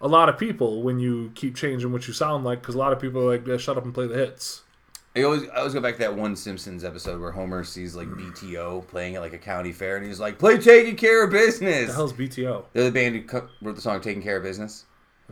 a 0.00 0.08
lot 0.08 0.28
of 0.28 0.38
people 0.38 0.82
when 0.82 0.98
you 0.98 1.30
keep 1.34 1.54
changing 1.56 1.92
what 1.92 2.06
you 2.08 2.14
sound 2.14 2.44
like 2.44 2.60
because 2.60 2.74
a 2.74 2.78
lot 2.78 2.92
of 2.92 3.00
people 3.00 3.20
are 3.22 3.36
like, 3.36 3.46
yeah, 3.46 3.56
shut 3.56 3.76
up 3.76 3.84
and 3.84 3.92
play 3.94 4.06
the 4.06 4.14
hits. 4.14 4.62
I 5.16 5.22
always, 5.24 5.42
I 5.50 5.56
always 5.56 5.74
go 5.74 5.80
back 5.80 5.94
to 5.94 5.98
that 6.00 6.14
one 6.14 6.36
Simpsons 6.36 6.84
episode 6.84 7.20
where 7.20 7.32
Homer 7.32 7.64
sees 7.64 7.96
like 7.96 8.06
BTO 8.08 8.86
playing 8.86 9.16
at 9.16 9.22
like 9.22 9.32
a 9.32 9.38
county 9.38 9.72
fair, 9.72 9.96
and 9.96 10.06
he's 10.06 10.20
like, 10.20 10.38
"Play 10.38 10.56
taking 10.58 10.94
care 10.94 11.24
of 11.24 11.30
business." 11.32 11.88
The 11.88 11.94
hell's 11.94 12.12
BTO? 12.12 12.64
They're 12.72 12.84
the 12.84 12.92
band 12.92 13.16
who 13.16 13.22
co- 13.24 13.48
wrote 13.60 13.74
the 13.74 13.80
song 13.82 14.00
"Taking 14.00 14.22
Care 14.22 14.36
of 14.36 14.44
Business." 14.44 14.84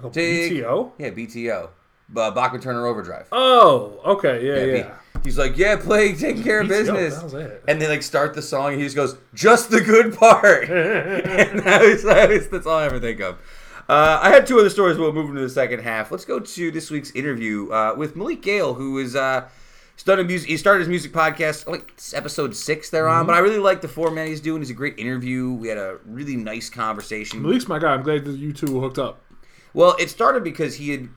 Oh, 0.03 0.11
Take- 0.11 0.53
BTO? 0.53 0.93
Yeah, 0.99 1.11
BTO. 1.11 1.69
Uh, 2.17 2.31
Bachman 2.33 2.61
Turner 2.61 2.87
Overdrive. 2.87 3.29
Oh, 3.31 4.01
okay, 4.05 4.45
yeah, 4.45 4.65
Yeah, 4.65 4.77
yeah. 4.79 4.95
B- 5.15 5.21
he's 5.25 5.39
like, 5.39 5.57
"Yeah, 5.57 5.77
play 5.77 6.13
taking 6.13 6.43
care 6.43 6.61
of 6.61 6.67
BTO, 6.67 6.71
business." 6.71 7.15
that 7.15 7.25
was 7.25 7.35
it. 7.35 7.63
And 7.69 7.81
they 7.81 7.87
like 7.87 8.03
start 8.03 8.35
the 8.35 8.43
song, 8.43 8.73
and 8.73 8.79
he 8.81 8.85
just 8.87 8.97
goes, 8.97 9.17
"Just 9.33 9.71
the 9.71 9.81
good 9.81 10.13
part." 10.17 10.65
and 10.71 11.61
that 11.61 11.83
was, 11.83 12.03
that 12.03 12.29
was 12.31 12.49
that's 12.49 12.67
all 12.67 12.79
I 12.79 12.87
ever 12.87 12.99
think 12.99 13.21
of. 13.21 13.39
Uh, 13.89 14.21
I 14.23 14.29
had 14.31 14.47
two 14.47 14.59
other 14.59 14.69
stories. 14.71 14.99
We'll 14.99 15.13
move 15.13 15.31
into 15.31 15.41
the 15.41 15.49
second 15.49 15.81
half. 15.81 16.11
Let's 16.13 16.25
go 16.27 16.39
to 16.41 16.71
this 16.71 16.91
week's 16.91 17.11
interview 17.13 17.71
uh, 17.71 17.95
with 17.97 18.17
Malik 18.17 18.43
Gayle, 18.43 18.75
who 18.75 18.99
is 18.99 19.17
uh, 19.17 19.49
started 19.97 20.27
music. 20.27 20.51
He 20.51 20.57
started 20.59 20.81
his 20.81 20.89
music 20.89 21.13
podcast. 21.13 21.67
Like 21.67 21.93
episode 22.13 22.55
six 22.55 22.91
they're 22.91 23.05
Mm-hmm. 23.05 23.21
on, 23.21 23.27
but 23.27 23.35
I 23.35 23.39
really 23.39 23.59
like 23.59 23.81
the 23.81 23.89
format 23.89 24.29
he's 24.29 24.41
doing. 24.43 24.61
It's 24.61 24.71
a 24.71 24.75
great 24.75 24.99
interview. 24.99 25.53
We 25.53 25.69
had 25.69 25.79
a 25.79 25.99
really 26.05 26.37
nice 26.37 26.69
conversation. 26.69 27.41
Malik's 27.43 27.67
my 27.67 27.79
guy. 27.79 27.95
I'm 27.95 28.03
glad 28.03 28.25
that 28.27 28.33
you 28.37 28.53
two 28.53 28.79
hooked 28.81 28.99
up. 28.99 29.23
Well, 29.73 29.97
it 29.99 30.11
started 30.11 30.45
because 30.45 30.75
he 30.77 30.91
had 30.91 31.09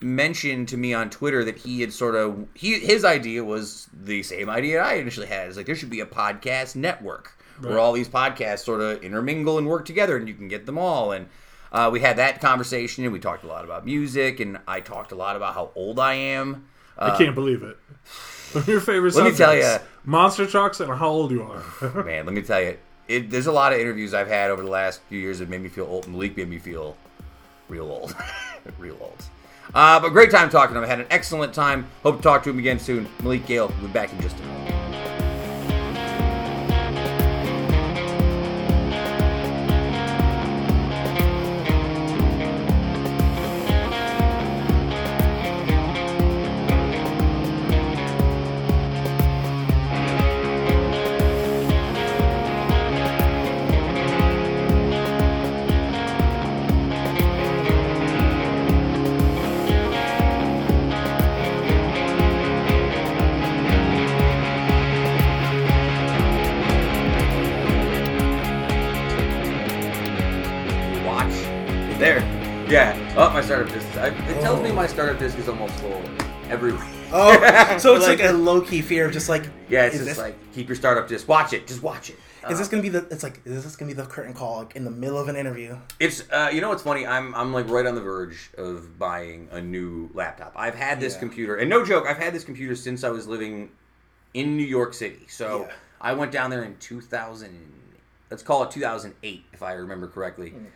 mentioned 0.00 0.68
to 0.68 0.76
me 0.76 0.92
on 0.94 1.10
Twitter 1.10 1.42
that 1.44 1.56
he 1.58 1.80
had 1.80 1.92
sort 1.92 2.14
of 2.14 2.46
he 2.54 2.78
his 2.78 3.04
idea 3.06 3.42
was 3.42 3.88
the 3.92 4.22
same 4.22 4.50
idea 4.50 4.82
I 4.82 4.94
initially 4.94 5.26
had. 5.26 5.48
It's 5.48 5.56
like 5.56 5.64
there 5.66 5.74
should 5.74 5.90
be 5.90 6.00
a 6.00 6.06
podcast 6.06 6.76
network, 6.76 7.38
where 7.60 7.78
all 7.78 7.94
these 7.94 8.08
podcasts 8.08 8.64
sort 8.64 8.82
of 8.82 9.02
intermingle 9.02 9.56
and 9.56 9.66
work 9.66 9.86
together, 9.86 10.16
and 10.18 10.28
you 10.28 10.34
can 10.34 10.48
get 10.48 10.66
them 10.66 10.76
all. 10.78 11.12
And 11.12 11.26
uh, 11.72 11.90
we 11.92 12.00
had 12.00 12.16
that 12.16 12.40
conversation, 12.40 13.04
and 13.04 13.12
we 13.12 13.18
talked 13.18 13.44
a 13.44 13.46
lot 13.46 13.64
about 13.64 13.84
music, 13.84 14.40
and 14.40 14.58
I 14.66 14.80
talked 14.80 15.12
a 15.12 15.14
lot 15.14 15.36
about 15.36 15.54
how 15.54 15.70
old 15.74 15.98
I 15.98 16.14
am. 16.14 16.66
I 16.98 17.16
can't 17.16 17.34
believe 17.34 17.62
it. 17.62 17.76
Your 18.66 18.80
favorite 18.80 19.14
Let 19.14 19.24
me 19.24 19.36
tell 19.36 19.50
subjects, 19.50 19.84
ya. 19.84 19.88
monster 20.04 20.46
trucks 20.46 20.80
and 20.80 20.90
how 20.90 21.08
old 21.08 21.30
you 21.30 21.42
are. 21.42 22.04
Man, 22.04 22.24
let 22.24 22.34
me 22.34 22.42
tell 22.42 22.60
you, 22.62 22.78
it, 23.06 23.30
there's 23.30 23.46
a 23.46 23.52
lot 23.52 23.72
of 23.72 23.78
interviews 23.78 24.14
I've 24.14 24.28
had 24.28 24.50
over 24.50 24.62
the 24.62 24.70
last 24.70 25.00
few 25.08 25.18
years 25.18 25.38
that 25.40 25.48
made 25.48 25.60
me 25.62 25.68
feel 25.68 25.84
old. 25.84 26.08
Malik 26.08 26.36
made 26.36 26.48
me 26.48 26.58
feel 26.58 26.96
real 27.68 27.90
old, 27.90 28.16
real 28.78 28.96
old. 29.00 29.22
Uh, 29.74 30.00
but 30.00 30.10
great 30.10 30.30
time 30.30 30.48
talking 30.48 30.74
to 30.74 30.78
him. 30.80 30.84
I 30.84 30.88
had 30.88 31.00
an 31.00 31.06
excellent 31.10 31.52
time. 31.52 31.86
Hope 32.02 32.16
to 32.16 32.22
talk 32.22 32.42
to 32.44 32.50
him 32.50 32.58
again 32.58 32.78
soon. 32.80 33.06
Malik 33.22 33.46
Gayle, 33.46 33.68
we'll 33.68 33.86
be 33.88 33.92
back 33.92 34.12
in 34.12 34.20
just 34.22 34.38
a 34.40 34.42
moment. 34.42 34.77
Oh, 77.18 77.78
so 77.78 77.96
it's 77.96 78.06
like, 78.06 78.22
a 78.22 78.32
low 78.32 78.60
key 78.60 78.80
fear 78.82 79.06
of 79.06 79.12
just 79.12 79.28
like 79.28 79.44
Yeah, 79.68 79.84
it's 79.84 79.96
is 79.96 80.00
just 80.06 80.10
this, 80.10 80.18
like 80.18 80.52
keep 80.52 80.68
your 80.68 80.76
startup 80.76 81.08
Just 81.08 81.28
Watch 81.28 81.52
it. 81.52 81.66
Just 81.66 81.82
watch 81.82 82.10
it. 82.10 82.16
is 82.48 82.58
this 82.58 82.68
gonna 82.68 82.82
be 82.82 82.88
the 82.88 83.06
it's 83.10 83.22
like 83.22 83.40
is 83.44 83.64
this 83.64 83.76
gonna 83.76 83.90
be 83.90 83.94
the 83.94 84.06
curtain 84.06 84.32
call 84.34 84.58
like 84.58 84.76
in 84.76 84.84
the 84.84 84.90
middle 84.90 85.18
of 85.18 85.28
an 85.28 85.36
interview? 85.36 85.76
It's 86.00 86.22
uh, 86.30 86.50
you 86.52 86.60
know 86.60 86.68
what's 86.68 86.82
funny? 86.82 87.06
I'm 87.06 87.34
I'm 87.34 87.52
like 87.52 87.68
right 87.68 87.86
on 87.86 87.94
the 87.94 88.00
verge 88.00 88.50
of 88.56 88.98
buying 88.98 89.48
a 89.50 89.60
new 89.60 90.10
laptop. 90.14 90.52
I've 90.56 90.74
had 90.74 91.00
this 91.00 91.14
Yeah. 91.14 91.20
computer, 91.20 91.56
and 91.56 91.68
no 91.68 91.84
joke, 91.84 92.06
I've 92.08 92.18
had 92.18 92.32
this 92.32 92.44
computer 92.44 92.74
since 92.76 93.04
I 93.04 93.10
was 93.10 93.26
living 93.26 93.70
in 94.34 94.56
New 94.56 94.66
York 94.66 94.94
City. 94.94 95.26
So 95.28 95.66
Yeah. 95.68 95.72
I 96.00 96.12
went 96.12 96.30
down 96.32 96.50
there 96.50 96.62
in 96.62 96.76
2000. 96.76 97.72
Let's 98.30 98.42
call 98.42 98.62
it 98.62 98.70
2008, 98.70 99.44
if 99.52 99.62
I 99.62 99.72
remember 99.72 100.06
correctly. 100.06 100.50
Mm. 100.50 100.66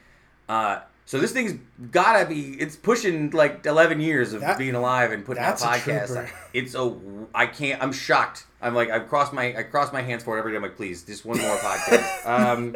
Uh, 0.48 0.80
so 1.12 1.18
this 1.18 1.32
thing's 1.32 1.60
gotta 1.90 2.24
be. 2.26 2.56
It's 2.58 2.74
pushing 2.74 3.32
like 3.32 3.66
11 3.66 4.00
years 4.00 4.32
of 4.32 4.40
That- 4.40 4.56
being 4.56 4.74
alive 4.74 5.12
and 5.12 5.22
putting 5.26 5.42
out 5.42 5.58
that's 5.58 5.62
a 5.62 5.66
podcasts. 5.90 6.30
It's 6.54 6.74
a. 6.74 6.96
I 7.34 7.44
can't. 7.44 7.82
I'm 7.82 7.92
shocked. 7.92 8.46
I'm 8.62 8.74
like 8.74 8.88
I've 8.88 9.08
crossed 9.10 9.34
my 9.34 9.54
I 9.54 9.62
cross 9.64 9.92
my 9.92 10.00
hands 10.00 10.22
for 10.24 10.36
it 10.36 10.38
every 10.38 10.52
day. 10.52 10.56
I'm 10.56 10.62
like, 10.62 10.74
please, 10.74 11.02
just 11.02 11.26
one 11.26 11.36
more 11.36 11.54
podcast. 11.58 12.26
um, 12.26 12.74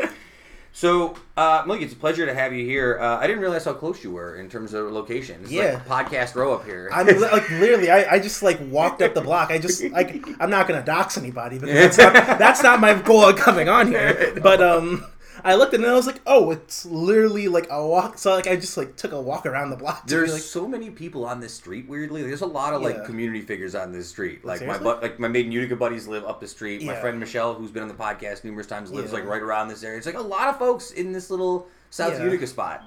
so, 0.71 1.15
uh, 1.39 1.63
Malik, 1.67 1.81
it's 1.81 1.95
a 1.95 1.97
pleasure 1.97 2.27
to 2.27 2.35
have 2.35 2.53
you 2.53 2.63
here. 2.67 2.99
Uh, 3.01 3.17
I 3.17 3.27
didn't 3.27 3.41
realize 3.41 3.65
how 3.65 3.73
close 3.73 4.05
you 4.05 4.11
were 4.11 4.37
in 4.37 4.51
terms 4.51 4.75
of 4.75 4.93
location. 4.93 5.41
It's 5.45 5.51
Yeah. 5.51 5.81
like 5.89 6.09
podcast 6.11 6.35
row 6.35 6.53
up 6.53 6.67
here. 6.67 6.91
I'm 6.93 7.07
li- 7.07 7.15
like 7.19 7.49
literally 7.53 7.91
I, 7.91 8.17
I 8.17 8.19
just 8.19 8.43
like 8.43 8.59
walked 8.69 9.01
up 9.01 9.15
the 9.15 9.23
block. 9.23 9.51
I 9.51 9.57
just 9.57 9.83
like 9.85 10.23
I'm 10.41 10.51
not 10.51 10.69
gonna 10.69 10.85
dox 10.85 11.17
anybody 11.17 11.59
because 11.59 11.97
that's 11.97 12.15
not 12.15 12.39
that's 12.39 12.63
not 12.63 12.81
my 12.81 12.93
goal 12.93 13.25
of 13.31 13.37
coming 13.37 13.71
on 13.71 13.87
here. 13.87 14.39
But 14.43 14.61
um 14.61 15.07
I 15.47 15.55
looked 15.55 15.75
and 15.75 15.87
I 15.87 15.95
was 15.95 16.07
like, 16.07 16.21
oh, 16.27 16.51
it's 16.51 16.85
literally 16.85 17.47
like 17.49 17.69
a 17.71 17.87
walk. 17.87 18.19
So 18.19 18.33
like 18.35 18.47
I 18.49 18.57
just 18.57 18.77
like 18.77 18.97
took 18.97 19.13
a 19.13 19.21
walk 19.21 19.47
around 19.47 19.71
the 19.71 19.77
block. 19.77 20.07
There's 20.07 20.31
be 20.31 20.35
like, 20.35 20.43
so 20.43 20.67
many 20.67 20.91
people 20.91 21.25
on 21.25 21.39
this 21.41 21.55
street. 21.55 21.89
Weirdly, 21.89 22.23
there's 22.25 22.41
a 22.41 22.47
lot 22.47 22.75
of 22.75 22.83
like 22.83 22.97
Yeah. 22.97 23.05
community 23.07 23.43
figures 23.43 23.75
on 23.77 23.93
this 23.93 24.09
street. 24.09 24.45
Like 24.45 24.61
my 24.63 24.75
Seriously? 24.75 24.85
bu- 24.95 25.01
like 25.03 25.21
my 25.21 25.29
Made 25.29 25.47
In 25.47 25.53
Utica 25.53 25.77
buddies 25.77 26.09
live 26.09 26.25
up 26.25 26.41
the 26.41 26.49
street. 26.49 26.83
My 26.83 26.97
friend 26.97 27.21
Michelle, 27.21 27.55
who's 27.55 27.71
been 27.71 27.83
on 27.83 27.89
the 27.89 27.95
podcast 27.95 28.43
numerous 28.45 28.67
times, 28.67 28.91
lives 28.91 29.13
Yeah. 29.13 29.21
like 29.21 29.29
right 29.29 29.41
around 29.43 29.69
this 29.69 29.85
area. 29.85 29.99
It's 29.99 30.07
like 30.07 30.17
a 30.17 30.21
lot 30.21 30.49
of 30.49 30.59
folks 30.59 30.91
in 30.91 31.13
this 31.13 31.31
little 31.31 31.69
South 31.91 32.15
Yeah. 32.15 32.25
Utica 32.25 32.47
spot. 32.49 32.83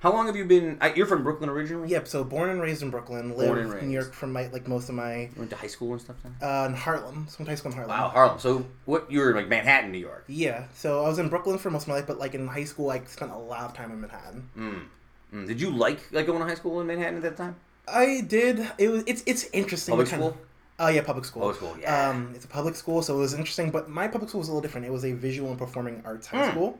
How 0.00 0.12
long 0.12 0.26
have 0.26 0.36
you 0.36 0.46
been? 0.46 0.78
I, 0.80 0.94
you're 0.94 1.06
from 1.06 1.22
Brooklyn 1.22 1.50
originally. 1.50 1.88
Yep. 1.88 2.08
So 2.08 2.24
born 2.24 2.48
and 2.48 2.60
raised 2.60 2.82
in 2.82 2.88
Brooklyn, 2.90 3.28
Born 3.32 3.38
lived 3.38 3.50
and 3.58 3.60
in 3.60 3.70
raised. 3.70 3.86
New 3.86 3.92
York 3.92 4.12
from 4.14 4.32
my 4.32 4.46
like 4.48 4.66
most 4.66 4.88
of 4.88 4.94
my 4.94 5.14
You 5.22 5.30
went 5.36 5.50
to 5.50 5.56
high 5.56 5.66
school 5.66 5.92
and 5.92 6.00
stuff. 6.00 6.16
Then? 6.22 6.34
uh, 6.42 6.64
in 6.68 6.74
Harlem. 6.74 7.26
So 7.28 7.36
went 7.38 7.46
to 7.46 7.50
high 7.52 7.54
school 7.54 7.70
in 7.72 7.76
Harlem. 7.76 7.96
Wow, 7.98 8.08
Harlem. 8.08 8.38
So 8.38 8.64
what? 8.86 9.10
You 9.12 9.20
were 9.20 9.34
like 9.34 9.48
Manhattan, 9.48 9.92
New 9.92 9.98
York. 9.98 10.24
Yeah. 10.26 10.64
So 10.74 11.04
I 11.04 11.08
was 11.08 11.18
in 11.18 11.28
Brooklyn 11.28 11.58
for 11.58 11.70
most 11.70 11.82
of 11.82 11.88
my 11.88 11.94
life, 11.96 12.06
but 12.06 12.18
like 12.18 12.34
in 12.34 12.46
high 12.48 12.64
school, 12.64 12.90
I 12.90 13.02
spent 13.04 13.30
a 13.30 13.36
lot 13.36 13.64
of 13.64 13.74
time 13.74 13.92
in 13.92 14.00
Manhattan. 14.00 14.88
Mm. 15.32 15.46
Did 15.46 15.60
you 15.60 15.70
like 15.70 16.00
like 16.12 16.26
going 16.26 16.38
to 16.40 16.46
high 16.46 16.54
school 16.54 16.80
in 16.80 16.86
Manhattan 16.86 17.16
at 17.16 17.22
that 17.22 17.36
time? 17.36 17.56
I 17.86 18.22
did. 18.26 18.66
It 18.78 18.88
was. 18.88 19.04
It's 19.06 19.22
it's 19.26 19.44
interesting. 19.52 19.92
Public 19.92 20.06
what 20.06 20.10
kind 20.10 20.22
of- 20.24 20.30
school? 20.32 20.46
Oh 20.82 20.88
yeah, 20.88 21.02
public 21.02 21.26
school. 21.26 21.42
Public 21.42 21.56
school, 21.58 21.76
yeah. 21.78 22.08
Um, 22.08 22.32
it's 22.34 22.46
a 22.46 22.48
public 22.48 22.74
school, 22.74 23.02
so 23.02 23.14
it 23.14 23.18
was 23.18 23.34
interesting. 23.34 23.70
But 23.70 23.90
my 23.90 24.08
public 24.08 24.30
school 24.30 24.38
was 24.38 24.48
a 24.48 24.50
little 24.52 24.62
different. 24.62 24.86
It 24.86 24.92
was 24.92 25.04
a 25.04 25.12
visual 25.12 25.50
and 25.50 25.58
performing 25.58 26.00
arts 26.06 26.26
high 26.26 26.46
Hmm. 26.46 26.50
school. 26.52 26.78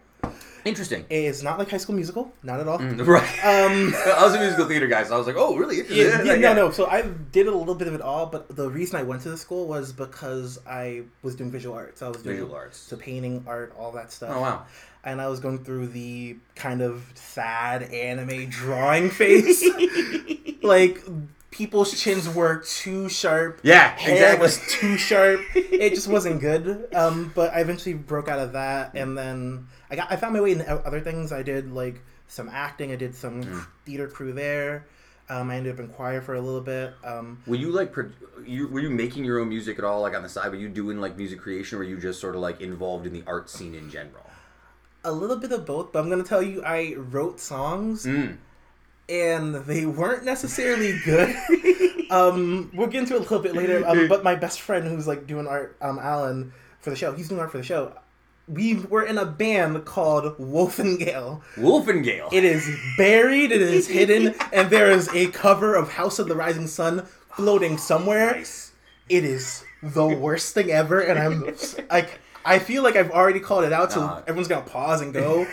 Interesting. 0.62 1.06
It's 1.08 1.42
not 1.42 1.58
like 1.58 1.70
High 1.70 1.78
School 1.78 1.94
Musical, 1.94 2.30
not 2.42 2.60
at 2.60 2.68
all. 2.68 2.78
Right. 2.78 3.22
Um, 3.44 3.94
I 4.06 4.22
was 4.22 4.34
a 4.34 4.38
musical 4.38 4.66
theater 4.66 4.86
guy, 4.88 5.04
so 5.04 5.14
I 5.14 5.18
was 5.18 5.26
like, 5.26 5.36
oh, 5.38 5.56
really? 5.56 5.76
Yeah, 5.88 6.22
yeah, 6.22 6.34
no, 6.36 6.52
no. 6.52 6.70
So 6.70 6.86
I 6.86 7.00
did 7.32 7.46
a 7.46 7.50
little 7.54 7.74
bit 7.74 7.88
of 7.88 7.94
it 7.94 8.02
all, 8.02 8.26
but 8.26 8.54
the 8.54 8.68
reason 8.68 9.00
I 9.00 9.02
went 9.02 9.22
to 9.22 9.30
the 9.30 9.38
school 9.38 9.66
was 9.66 9.92
because 9.92 10.58
I 10.66 11.04
was 11.22 11.34
doing 11.34 11.50
visual 11.50 11.74
arts. 11.74 12.02
I 12.02 12.08
was 12.08 12.18
doing 12.22 12.36
Visual 12.36 12.54
arts. 12.54 12.76
so 12.78 12.96
painting, 12.98 13.42
art, 13.46 13.72
all 13.78 13.92
that 13.92 14.12
stuff. 14.12 14.32
Oh 14.36 14.40
wow. 14.42 14.66
and 15.02 15.18
I 15.22 15.28
was 15.28 15.40
going 15.40 15.64
through 15.64 15.88
the 15.88 16.36
kind 16.56 16.82
of 16.82 17.04
sad 17.14 17.84
anime 17.84 18.50
drawing 18.50 19.08
phase. 19.18 19.64
like 20.62 21.02
people's 21.50 22.00
chins 22.00 22.28
were 22.28 22.58
too 22.58 23.08
sharp. 23.08 23.60
Yeah, 23.62 23.96
Hair 23.96 24.14
exactly. 24.14 24.42
was 24.42 24.60
too 24.68 24.96
sharp. 24.96 25.40
It 25.54 25.94
just 25.94 26.08
wasn't 26.08 26.40
good. 26.40 26.94
Um, 26.94 27.32
but 27.34 27.54
I 27.54 27.60
eventually 27.60 27.94
broke 27.94 28.28
out 28.28 28.38
of 28.38 28.52
that, 28.52 28.94
and 28.94 29.16
then 29.16 29.66
I 29.90 29.96
got 29.96 30.12
I 30.12 30.16
found 30.16 30.34
my 30.34 30.40
way 30.40 30.52
in 30.52 30.60
other 30.62 31.00
things. 31.00 31.32
I 31.32 31.42
did 31.42 31.72
like 31.72 32.02
some 32.28 32.48
acting. 32.48 32.92
I 32.92 32.96
did 32.96 33.14
some 33.14 33.42
Mm. 33.42 33.66
theater 33.86 34.06
crew 34.08 34.32
there. 34.32 34.86
Um, 35.30 35.48
I 35.50 35.56
ended 35.56 35.72
up 35.74 35.80
in 35.80 35.88
choir 35.88 36.20
for 36.20 36.34
a 36.34 36.40
little 36.40 36.60
bit. 36.60 36.92
Um, 37.04 37.40
Were 37.46 37.54
you 37.56 37.70
like, 37.70 37.92
pro- 37.92 38.10
you 38.44 38.66
were 38.68 38.80
you 38.80 38.90
making 38.90 39.24
your 39.24 39.38
own 39.38 39.48
music 39.48 39.78
at 39.78 39.84
all, 39.84 40.02
like 40.02 40.14
on 40.14 40.22
the 40.24 40.28
side? 40.28 40.50
Were 40.50 40.56
you 40.58 40.68
doing 40.68 41.00
like 41.00 41.16
music 41.16 41.38
creation, 41.40 41.76
or 41.76 41.78
were 41.78 41.84
you 41.84 41.98
just 41.98 42.20
sort 42.20 42.34
of 42.34 42.40
like 42.42 42.60
involved 42.60 43.06
in 43.06 43.12
the 43.12 43.22
art 43.26 43.48
scene 43.48 43.74
in 43.74 43.88
general? 43.90 44.26
a 45.02 45.10
little 45.10 45.36
bit 45.36 45.50
of 45.50 45.64
both, 45.64 45.92
but 45.92 46.00
I'm 46.00 46.10
gonna 46.10 46.22
tell 46.22 46.42
you, 46.42 46.62
I 46.62 46.94
wrote 46.98 47.40
songs. 47.40 48.04
Mm. 48.04 48.36
And 49.10 49.54
they 49.66 49.86
weren't 49.86 50.24
necessarily 50.24 50.98
good. 51.04 51.34
um, 52.10 52.70
we'll 52.74 52.86
get 52.86 53.00
into 53.00 53.14
it 53.14 53.18
a 53.18 53.22
little 53.22 53.40
bit 53.40 53.54
later. 53.54 53.86
Um, 53.86 54.08
but 54.08 54.22
my 54.22 54.34
best 54.36 54.60
friend, 54.60 54.86
who's 54.86 55.06
like 55.06 55.26
doing 55.26 55.46
art, 55.46 55.76
um, 55.82 55.98
Alan, 55.98 56.52
for 56.80 56.90
the 56.90 56.96
show, 56.96 57.12
he's 57.12 57.28
doing 57.28 57.40
art 57.40 57.50
for 57.50 57.58
the 57.58 57.64
show. 57.64 57.92
We 58.48 58.74
were 58.74 59.04
in 59.04 59.18
a 59.18 59.26
band 59.26 59.84
called 59.84 60.34
Wolf 60.38 60.78
and 60.78 60.98
Gale. 60.98 61.42
Wolfengale. 61.56 62.32
It 62.32 62.44
is 62.44 62.68
buried, 62.96 63.52
it 63.52 63.60
is 63.62 63.86
hidden, 63.86 64.34
and 64.52 64.70
there 64.70 64.90
is 64.90 65.08
a 65.14 65.28
cover 65.28 65.74
of 65.76 65.92
House 65.92 66.18
of 66.18 66.26
the 66.26 66.34
Rising 66.34 66.66
Sun 66.66 67.06
floating 67.30 67.78
somewhere. 67.78 68.32
Nice. 68.32 68.72
It 69.08 69.24
is 69.24 69.64
the 69.82 70.06
worst 70.06 70.54
thing 70.54 70.70
ever, 70.70 71.00
and 71.00 71.18
I'm 71.18 71.54
like, 71.90 72.20
I 72.44 72.58
feel 72.58 72.82
like 72.82 72.96
I've 72.96 73.10
already 73.10 73.40
called 73.40 73.64
it 73.64 73.72
out, 73.72 73.92
so 73.92 74.00
Nah. 74.00 74.20
everyone's 74.20 74.48
gonna 74.48 74.62
pause 74.62 75.00
and 75.00 75.12
go. 75.12 75.46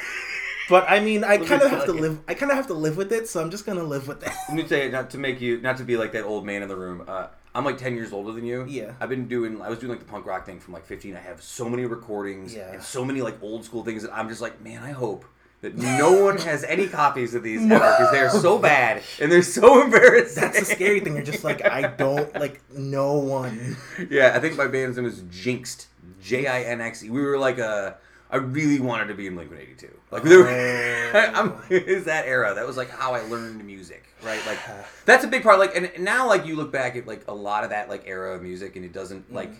But 0.70 0.86
I 0.90 1.00
mean, 1.00 1.24
I 1.24 1.38
kind 1.38 1.62
of 1.62 1.70
have 1.72 1.86
to 1.86 1.94
live. 1.94 2.20
I 2.28 2.34
kind 2.34 2.52
of 2.52 2.58
have 2.58 2.68
to 2.68 2.74
live 2.74 2.98
with 2.98 3.12
it, 3.14 3.28
so 3.30 3.42
I'm 3.42 3.50
just 3.52 3.66
gonna 3.66 3.84
live 3.84 4.08
with 4.08 4.24
it. 4.24 4.32
Let 4.50 4.58
me 4.58 4.68
say, 4.68 4.86
you, 4.86 4.92
not 4.92 5.10
to 5.12 5.18
make 5.18 5.40
you, 5.40 5.62
not 5.62 5.78
to 5.78 5.84
be 5.84 5.96
like 5.98 6.12
that 6.14 6.24
old 6.26 6.46
man 6.46 6.62
in 6.62 6.68
the 6.68 6.76
room. 6.76 7.04
Uh, 7.08 7.28
I'm 7.56 7.66
like 7.66 7.78
10 7.80 7.96
years 7.96 8.14
older 8.14 8.32
than 8.34 8.46
you. 8.46 8.66
Yeah. 8.68 8.92
I've 9.00 9.10
been 9.10 9.28
doing, 9.28 9.60
I 9.62 9.70
was 9.70 9.80
doing 9.80 9.90
like 9.90 10.00
the 10.00 10.06
punk 10.06 10.28
rock 10.28 10.46
thing 10.46 10.60
from 10.60 10.74
like 10.76 10.86
15. 10.86 11.16
I 11.16 11.20
have 11.20 11.42
so 11.42 11.68
many 11.68 11.86
recordings 11.86 12.54
Yeah. 12.54 12.72
and 12.74 12.84
so 12.84 13.04
many 13.04 13.22
like 13.24 13.42
old 13.42 13.66
school 13.66 13.84
things 13.84 14.04
that 14.04 14.16
I'm 14.16 14.30
just 14.30 14.42
like, 14.42 14.62
man, 14.62 14.84
I 14.84 14.92
hope 14.92 15.26
that 15.62 15.76
no 15.76 16.24
one 16.24 16.38
has 16.38 16.64
any 16.66 16.86
copies 17.02 17.34
of 17.34 17.42
these 17.42 17.62
ever 17.64 17.80
because 17.80 18.12
they're 18.12 18.30
so 18.30 18.60
bad 18.60 19.02
and 19.20 19.32
they're 19.32 19.42
so 19.42 19.82
embarrassing. 19.84 20.40
That's 20.44 20.60
the 20.60 20.66
scary 20.66 21.00
thing. 21.00 21.16
You're 21.16 21.24
just 21.24 21.44
like, 21.44 21.66
I 21.66 21.88
don't 21.88 22.32
like 22.36 22.62
no 22.72 23.14
one. 23.14 23.76
Yeah, 24.12 24.34
I 24.36 24.40
think 24.40 24.56
my 24.56 24.68
band's 24.68 24.98
name 24.98 25.06
was 25.06 25.22
Jinxed. 25.32 25.88
J 26.22 26.46
I 26.46 26.62
N 26.62 26.80
X 26.82 27.04
E. 27.04 27.10
We 27.10 27.22
were 27.22 27.40
like 27.40 27.58
a. 27.58 27.98
I 28.30 28.38
really 28.38 28.80
wanted 28.80 29.08
to 29.08 29.14
be 29.14 29.28
in 29.28 29.36
Blink 29.36 29.50
182. 29.52 30.00
Like, 30.12 30.24
were, 30.24 30.50
I'm, 31.34 31.54
it's 31.70 32.06
that 32.06 32.26
era. 32.26 32.54
That 32.54 32.68
was 32.68 32.76
like 32.76 32.90
how 32.90 33.14
I 33.14 33.22
learned 33.22 33.64
music, 33.66 34.04
right? 34.22 34.46
Like, 34.46 34.60
that's 35.06 35.24
a 35.24 35.28
big 35.28 35.44
part. 35.44 35.60
Like, 35.60 35.76
and 35.76 35.92
now, 36.04 36.28
like, 36.28 36.46
you 36.46 36.56
look 36.56 36.72
back 36.72 36.96
at 36.96 37.08
like 37.08 37.24
a 37.28 37.34
lot 37.34 37.64
of 37.64 37.70
that 37.70 37.90
like 37.90 38.04
era 38.06 38.36
of 38.36 38.42
music, 38.42 38.76
and 38.76 38.84
it 38.84 38.92
doesn't 38.92 39.26
mm-hmm. 39.26 39.36
like, 39.36 39.52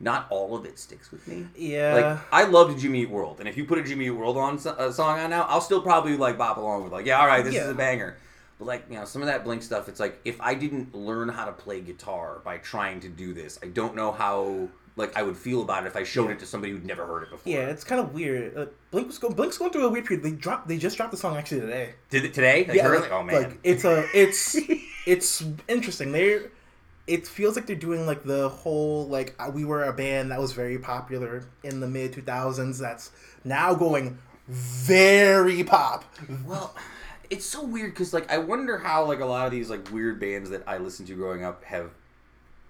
not 0.00 0.26
all 0.28 0.54
of 0.54 0.66
it 0.66 0.78
sticks 0.78 1.10
with 1.10 1.26
me. 1.26 1.46
Yeah. 1.56 1.94
Like, 1.94 2.20
I 2.30 2.44
loved 2.44 2.78
Jimmy 2.78 3.02
Eat 3.02 3.10
World, 3.10 3.40
and 3.40 3.48
if 3.48 3.56
you 3.56 3.64
put 3.64 3.78
a 3.78 3.82
Jimmy 3.82 4.06
Eat 4.06 4.10
World 4.10 4.36
on 4.36 4.56
a 4.56 4.92
song 4.92 5.18
on 5.18 5.30
now, 5.30 5.44
I'll 5.48 5.62
still 5.62 5.80
probably 5.80 6.16
like 6.16 6.36
bop 6.36 6.58
along 6.58 6.84
with 6.84 6.92
like, 6.92 7.06
yeah, 7.06 7.20
all 7.20 7.26
right, 7.26 7.44
this 7.44 7.54
is 7.54 7.68
a 7.68 7.74
banger. 7.74 8.18
But 8.58 8.66
like, 8.66 8.84
you 8.88 8.96
know, 8.96 9.04
some 9.04 9.22
of 9.22 9.26
that 9.26 9.44
Blink 9.44 9.62
stuff, 9.62 9.88
it's 9.88 9.98
like 9.98 10.20
if 10.24 10.40
I 10.40 10.54
didn't 10.54 10.94
learn 10.94 11.28
how 11.28 11.46
to 11.46 11.52
play 11.52 11.80
guitar 11.80 12.40
by 12.44 12.58
trying 12.58 13.00
to 13.00 13.08
do 13.08 13.34
this, 13.34 13.58
I 13.62 13.68
don't 13.68 13.96
know 13.96 14.12
how 14.12 14.68
like 14.96 15.16
I 15.16 15.22
would 15.22 15.36
feel 15.36 15.62
about 15.62 15.84
it 15.84 15.86
if 15.88 15.96
I 15.96 16.04
showed 16.04 16.30
it 16.30 16.38
to 16.38 16.46
somebody 16.46 16.72
who'd 16.72 16.84
never 16.84 17.06
heard 17.06 17.24
it 17.24 17.30
before. 17.30 17.52
Yeah, 17.52 17.66
it's 17.66 17.84
kind 17.84 18.00
of 18.00 18.14
weird. 18.14 18.56
Uh, 18.56 18.66
Blink 18.90 19.08
was 19.08 19.18
go- 19.18 19.30
Blink's 19.30 19.58
going 19.58 19.72
through 19.72 19.86
a 19.86 19.90
weird 19.90 20.04
period. 20.04 20.24
They 20.24 20.30
dropped. 20.32 20.68
They 20.68 20.78
just 20.78 20.96
dropped 20.96 21.10
the 21.10 21.16
song 21.16 21.36
actually 21.36 21.62
today. 21.62 21.94
Did 22.10 22.24
it 22.24 22.34
today? 22.34 22.64
Like, 22.66 22.76
yeah, 22.76 22.88
like, 22.88 23.10
oh 23.10 23.22
man. 23.22 23.42
like 23.42 23.58
it's 23.64 23.84
a 23.84 24.06
it's 24.14 24.56
it's 25.06 25.44
interesting. 25.68 26.12
They 26.12 26.42
it 27.06 27.26
feels 27.26 27.56
like 27.56 27.66
they're 27.66 27.76
doing 27.76 28.06
like 28.06 28.22
the 28.24 28.48
whole 28.48 29.06
like 29.08 29.34
uh, 29.38 29.50
we 29.52 29.64
were 29.64 29.84
a 29.84 29.92
band 29.92 30.30
that 30.30 30.40
was 30.40 30.52
very 30.52 30.78
popular 30.78 31.44
in 31.62 31.80
the 31.80 31.88
mid 31.88 32.12
two 32.12 32.22
thousands. 32.22 32.78
That's 32.78 33.10
now 33.44 33.74
going 33.74 34.18
very 34.48 35.64
pop. 35.64 36.04
Well, 36.46 36.74
it's 37.30 37.46
so 37.46 37.64
weird 37.64 37.92
because 37.92 38.14
like 38.14 38.30
I 38.30 38.38
wonder 38.38 38.78
how 38.78 39.04
like 39.06 39.20
a 39.20 39.26
lot 39.26 39.46
of 39.46 39.52
these 39.52 39.70
like 39.70 39.90
weird 39.90 40.20
bands 40.20 40.50
that 40.50 40.62
I 40.66 40.78
listened 40.78 41.08
to 41.08 41.14
growing 41.14 41.44
up 41.44 41.64
have 41.64 41.90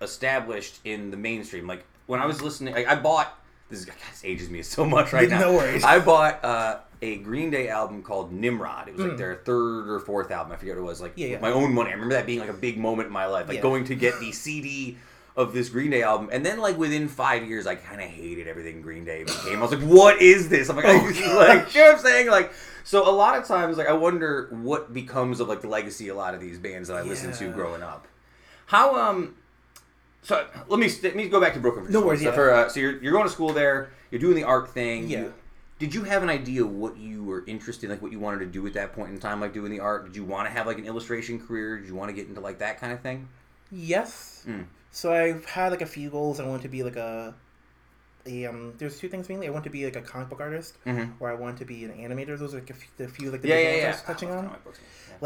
established 0.00 0.80
in 0.84 1.10
the 1.10 1.16
mainstream. 1.16 1.66
Like 1.66 1.84
when 2.06 2.20
I 2.20 2.26
was 2.26 2.42
listening, 2.42 2.74
like, 2.74 2.86
I 2.86 2.94
bought 2.96 3.36
this. 3.68 3.80
is- 3.80 3.86
this 3.86 4.22
ages 4.24 4.50
me 4.50 4.62
so 4.62 4.84
much 4.84 5.12
right 5.12 5.28
now. 5.30 5.40
No 5.40 5.52
worries. 5.54 5.84
I 5.84 5.98
bought 5.98 6.44
uh, 6.44 6.78
a 7.02 7.16
Green 7.18 7.50
Day 7.50 7.68
album 7.68 8.02
called 8.02 8.32
Nimrod. 8.32 8.88
It 8.88 8.94
was 8.96 9.02
like 9.04 9.12
Mm. 9.14 9.18
their 9.18 9.34
third 9.36 9.88
or 9.88 10.00
fourth 10.00 10.30
album. 10.30 10.52
I 10.52 10.56
forget 10.56 10.76
what 10.76 10.82
it 10.82 10.84
was. 10.84 11.00
Like 11.00 11.12
Yeah, 11.16 11.26
yeah. 11.28 11.40
my 11.40 11.50
own 11.50 11.72
money. 11.74 11.90
I 11.90 11.94
remember 11.94 12.14
that 12.14 12.26
being 12.26 12.40
like 12.40 12.50
a 12.50 12.54
big 12.54 12.78
moment 12.78 13.06
in 13.08 13.12
my 13.12 13.26
life. 13.26 13.48
Like 13.48 13.56
Yeah. 13.56 13.62
going 13.62 13.84
to 13.86 13.94
get 13.94 14.18
the 14.20 14.32
CD. 14.44 14.96
Of 15.36 15.52
this 15.52 15.68
Green 15.68 15.90
Day 15.90 16.04
album, 16.04 16.28
and 16.30 16.46
then 16.46 16.60
like 16.60 16.78
within 16.78 17.08
five 17.08 17.42
years, 17.48 17.66
I 17.66 17.74
kind 17.74 18.00
of 18.00 18.06
hated 18.06 18.46
everything 18.46 18.80
Green 18.82 19.04
Day 19.04 19.24
became. 19.24 19.58
I 19.58 19.62
was 19.62 19.72
like, 19.72 19.80
"What 19.82 20.22
is 20.22 20.48
this?" 20.48 20.68
I'm 20.68 20.76
like, 20.76 20.84
I, 20.88 20.90
Oh, 20.92 21.36
like, 21.36 21.74
you 21.74 21.80
know 21.80 21.86
what 21.88 21.96
I'm 21.96 21.98
saying? 22.04 22.28
Like, 22.30 22.52
so 22.84 23.02
a 23.04 23.10
lot 23.10 23.36
of 23.36 23.44
times, 23.44 23.76
like, 23.76 23.88
I 23.88 23.94
wonder 23.94 24.46
what 24.52 24.92
becomes 24.94 25.40
of 25.40 25.48
like 25.48 25.60
the 25.60 25.66
legacy 25.66 26.08
of 26.08 26.14
a 26.14 26.20
lot 26.20 26.34
of 26.34 26.40
these 26.40 26.60
bands 26.60 26.86
that 26.86 26.96
I 26.98 27.02
listened 27.02 27.34
to 27.34 27.48
growing 27.48 27.82
up. 27.82 28.06
How 28.66 28.94
um, 28.94 29.34
so 30.24 30.44
let 30.68 30.80
me 30.80 30.90
let 31.04 31.14
me 31.14 31.28
go 31.28 31.40
back 31.40 31.54
to 31.54 31.60
Brooklyn. 31.60 31.86
For 31.86 31.92
No 31.92 32.04
worries, 32.04 32.22
yeah. 32.22 32.32
For, 32.32 32.50
uh, 32.52 32.68
so 32.68 32.80
you're 32.80 33.00
you're 33.00 33.12
going 33.12 33.24
to 33.26 33.30
school 33.32 33.52
there. 33.52 33.90
You're 34.10 34.20
doing 34.20 34.34
the 34.34 34.42
art 34.44 34.70
thing. 34.70 35.06
Yeah. 35.08 35.18
You- 35.20 35.34
did 35.80 35.92
you 35.92 36.04
have 36.04 36.22
an 36.22 36.30
idea 36.30 36.64
what 36.64 36.96
you 36.96 37.24
were 37.24 37.44
interested 37.48 37.84
in, 37.86 37.90
like 37.90 38.00
what 38.00 38.12
you 38.12 38.20
wanted 38.20 38.38
to 38.38 38.46
do 38.46 38.64
at 38.66 38.74
that 38.74 38.92
point 38.92 39.10
in 39.10 39.18
time, 39.18 39.40
like 39.40 39.52
doing 39.52 39.70
the 39.72 39.80
art? 39.80 40.04
Did 40.06 40.14
you 40.16 40.24
want 40.24 40.46
to 40.48 40.52
have 40.52 40.66
like 40.68 40.78
an 40.78 40.86
illustration 40.86 41.38
career? 41.44 41.78
Did 41.78 41.88
you 41.88 41.94
want 41.96 42.08
to 42.10 42.14
get 42.14 42.28
into 42.28 42.40
like 42.40 42.58
that 42.60 42.80
kind 42.80 42.92
of 42.92 43.00
thing? 43.00 43.28
Yes. 43.72 44.44
Mm. 44.48 44.66
So 44.92 45.12
I've 45.12 45.44
had 45.44 45.72
like 45.72 45.82
a 45.82 45.86
few 45.86 46.10
goals. 46.10 46.38
I 46.38 46.46
want 46.46 46.62
to 46.62 46.68
be 46.68 46.84
like 46.84 46.94
a, 46.96 47.34
a 48.24 48.46
um. 48.46 48.74
There's 48.78 48.98
two 48.98 49.08
things 49.08 49.28
mainly. 49.28 49.48
I 49.48 49.50
want 49.50 49.64
to 49.64 49.70
be 49.70 49.84
like 49.84 49.96
a 49.96 50.00
comic 50.00 50.28
book 50.28 50.40
artist, 50.40 50.76
Mhm. 50.86 51.10
or 51.18 51.28
I 51.28 51.34
want 51.34 51.58
to 51.58 51.64
be 51.64 51.84
an 51.84 51.90
animator. 51.92 52.38
Those 52.38 52.54
are 52.54 52.58
like 52.60 52.70
a 52.70 52.74
few, 52.74 52.88
the 52.96 53.08
few 53.08 53.30
like 53.32 53.42
the 53.42 53.48
Yeah, 53.48 53.56
big 53.56 53.64
yeah, 53.64 53.70
ones 53.72 53.82
I 53.82 53.86
yeah. 53.86 53.92
was 53.92 54.02
touching 54.02 54.30
I 54.30 54.36
on. 54.36 54.56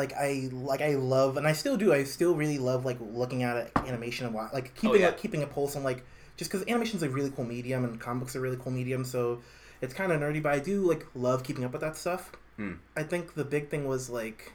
Comic 0.07 0.17
books, 0.19 0.49
man. 0.49 0.53
Like 0.57 0.81
I 0.81 0.81
like 0.81 0.81
I 0.81 0.95
love 0.97 1.37
and 1.37 1.47
I 1.47 1.53
still 1.53 1.77
do. 1.77 1.93
I 1.93 2.05
still 2.05 2.35
really 2.35 2.59
love 2.59 2.85
like 2.85 2.99
looking 3.01 3.43
at 3.43 3.71
animation 3.77 4.27
and 4.27 4.35
wa- 4.35 4.51
like 4.53 4.75
keeping 4.75 5.01
yeah. 5.01 5.09
a, 5.09 5.13
keeping 5.13 5.43
a 5.43 5.47
pulse 5.47 5.77
on 5.77 5.83
like 5.85 6.05
just 6.37 6.51
because 6.51 6.67
animation's 6.69 7.03
a 7.03 7.09
really 7.11 7.31
cool 7.31 7.45
medium 7.45 7.85
and 7.85 8.01
comic 8.01 8.21
books 8.23 8.37
are 8.37 8.39
a 8.39 8.43
really 8.43 8.57
cool 8.57 8.73
medium. 8.73 9.05
So 9.05 9.41
it's 9.81 9.95
kind 9.95 10.13
of 10.13 10.21
nerdy, 10.21 10.43
but 10.43 10.53
I 10.53 10.59
do 10.61 10.83
like 10.89 11.07
love 11.15 11.43
keeping 11.45 11.65
up 11.65 11.73
with 11.73 11.83
that 11.83 11.97
stuff. 11.97 12.33
Hmm. 12.57 12.73
I 12.97 13.03
think 13.05 13.35
the 13.35 13.45
big 13.45 13.69
thing 13.71 13.87
was 13.87 14.11
like. 14.11 14.53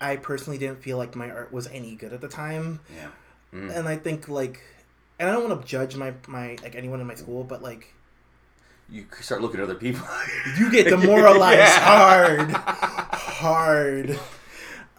I 0.00 0.16
personally 0.16 0.58
didn't 0.58 0.82
feel 0.82 0.98
like 0.98 1.14
my 1.16 1.30
art 1.30 1.52
was 1.52 1.66
any 1.68 1.94
good 1.94 2.12
at 2.12 2.20
the 2.20 2.28
time 2.28 2.80
Yeah. 2.94 3.08
Mm. 3.54 3.74
and 3.74 3.88
I 3.88 3.96
think 3.96 4.28
like, 4.28 4.60
and 5.18 5.28
I 5.28 5.32
don't 5.32 5.48
want 5.48 5.62
to 5.62 5.66
judge 5.66 5.96
my 5.96 6.12
my 6.26 6.56
like 6.62 6.74
anyone 6.74 7.00
in 7.00 7.06
my 7.06 7.14
school, 7.14 7.44
but 7.44 7.62
like 7.62 7.94
You 8.90 9.06
start 9.20 9.40
looking 9.40 9.60
at 9.60 9.64
other 9.64 9.76
people. 9.76 10.04
you 10.58 10.70
get 10.70 10.84
demoralized 10.90 11.58
Yeah. 11.58 11.80
hard, 11.80 12.50
hard. 12.50 14.18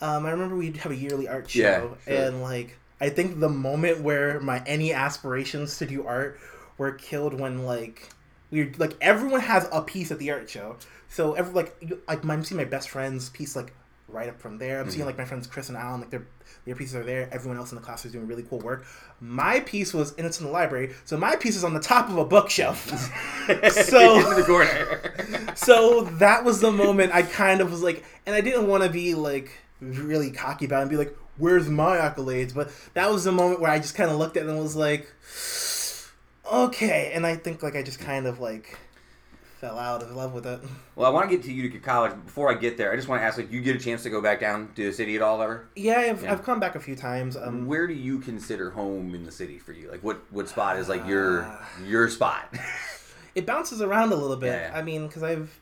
Um, 0.05 0.25
I 0.25 0.31
remember 0.31 0.55
we'd 0.55 0.77
have 0.77 0.91
a 0.91 0.95
yearly 0.95 1.27
art 1.27 1.49
show, 1.49 1.59
Yeah, 1.61 1.79
sure. 2.13 2.27
and 2.27 2.41
like 2.41 2.77
I 3.01 3.09
think 3.09 3.39
the 3.39 3.49
moment 3.49 4.01
where 4.01 4.39
my 4.39 4.61
any 4.65 4.93
aspirations 4.93 5.77
to 5.79 5.85
do 5.85 6.05
art 6.05 6.39
were 6.77 6.91
killed 6.91 7.33
when 7.39 7.65
like 7.65 8.09
we 8.51 8.71
like 8.77 8.93
everyone 9.01 9.41
has 9.41 9.67
a 9.71 9.81
piece 9.81 10.11
at 10.11 10.19
the 10.19 10.31
art 10.31 10.49
show, 10.49 10.75
so 11.09 11.33
every 11.33 11.53
like 11.53 11.75
you- 11.81 12.01
like 12.07 12.23
I'm 12.25 12.43
seeing 12.43 12.57
my 12.57 12.65
best 12.65 12.89
friend's 12.89 13.29
piece 13.29 13.55
like 13.55 13.73
right 14.07 14.29
up 14.29 14.39
from 14.39 14.57
there. 14.59 14.77
I'm 14.79 14.83
Mm-hmm. 14.85 14.93
seeing 14.93 15.05
like 15.05 15.17
my 15.17 15.25
friends 15.25 15.47
Chris 15.47 15.69
and 15.69 15.77
Alan 15.77 16.01
like 16.01 16.11
their 16.11 16.25
their 16.65 16.75
pieces 16.75 16.95
are 16.95 17.03
there. 17.03 17.27
Everyone 17.31 17.57
else 17.57 17.71
in 17.71 17.75
the 17.75 17.81
class 17.83 18.05
is 18.05 18.11
doing 18.11 18.27
really 18.27 18.43
cool 18.43 18.59
work. 18.59 18.85
My 19.19 19.59
piece 19.61 19.93
was 19.93 20.13
and 20.17 20.25
it's 20.27 20.39
in 20.39 20.45
the 20.45 20.51
library, 20.51 20.93
so 21.05 21.17
my 21.17 21.35
piece 21.35 21.55
is 21.55 21.63
on 21.63 21.73
the 21.73 21.79
top 21.79 22.09
of 22.09 22.17
a 22.17 22.25
bookshelf. 22.25 22.79
So- 23.71 24.19
in 24.31 24.35
the 24.35 24.43
corner. 24.45 25.53
so 25.55 26.01
that 26.19 26.43
was 26.43 26.61
the 26.61 26.71
moment 26.71 27.13
I 27.13 27.23
kind 27.23 27.61
of 27.61 27.71
was 27.71 27.81
like, 27.83 28.03
and 28.25 28.35
I 28.35 28.41
didn't 28.41 28.67
want 28.67 28.83
to 28.83 28.89
be 28.89 29.15
like 29.15 29.49
really 29.81 30.31
cocky 30.31 30.65
about 30.65 30.79
it 30.79 30.81
and 30.83 30.89
be 30.91 30.97
like, 30.97 31.15
"Where's 31.37 31.67
my 31.69 31.97
accolades?" 31.97 32.53
But 32.53 32.71
that 32.93 33.11
was 33.11 33.23
the 33.23 33.31
moment 33.31 33.59
where 33.61 33.71
I 33.71 33.79
just 33.79 33.95
kind 33.95 34.09
of 34.09 34.17
looked 34.17 34.37
at 34.37 34.43
it 34.45 34.49
and 34.49 34.59
was 34.59 34.75
like, 34.75 35.07
"Okay." 36.51 37.11
And 37.13 37.25
I 37.25 37.35
think 37.35 37.63
like 37.63 37.75
I 37.75 37.83
just 37.83 37.99
kind 37.99 38.25
of 38.27 38.39
like 38.39 38.77
fell 39.59 39.79
out 39.79 40.03
of 40.03 40.11
love 40.11 40.33
with 40.33 40.45
it. 40.45 40.59
Well, 40.95 41.07
I 41.09 41.13
want 41.13 41.29
to 41.29 41.35
get 41.35 41.45
to 41.45 41.51
Utica 41.51 41.79
College. 41.79 42.13
Before 42.25 42.51
I 42.51 42.55
get 42.55 42.77
there, 42.77 42.91
I 42.91 42.95
just 42.95 43.07
want 43.07 43.21
to 43.21 43.25
ask: 43.25 43.37
like, 43.37 43.51
you 43.51 43.61
get 43.61 43.75
a 43.75 43.79
chance 43.79 44.03
to 44.03 44.09
go 44.09 44.21
back 44.21 44.39
down 44.39 44.69
to 44.75 44.85
the 44.85 44.93
city 44.93 45.15
at 45.15 45.21
all 45.21 45.41
ever? 45.41 45.67
Yeah, 45.75 45.97
I've, 45.99 46.23
Yeah. 46.23 46.31
I've 46.33 46.43
come 46.43 46.59
back 46.59 46.75
a 46.75 46.79
few 46.79 46.95
times. 46.95 47.37
Um, 47.37 47.65
Where 47.65 47.87
do 47.87 47.93
you 47.93 48.19
consider 48.19 48.71
home 48.71 49.15
in 49.15 49.23
the 49.23 49.31
city 49.31 49.57
for 49.59 49.71
you? 49.73 49.89
Like, 49.91 50.03
what 50.03 50.21
what 50.31 50.49
spot 50.49 50.77
is 50.77 50.89
like 50.89 51.05
your 51.07 51.43
Ah. 51.45 51.67
your 51.85 52.09
spot? 52.09 52.53
it 53.35 53.45
bounces 53.45 53.81
around 53.81 54.11
a 54.11 54.15
little 54.15 54.37
bit. 54.37 54.47
Yeah, 54.47 54.69
yeah. 54.71 54.77
I 54.77 54.81
mean, 54.81 55.07
because 55.07 55.23
I've, 55.23 55.57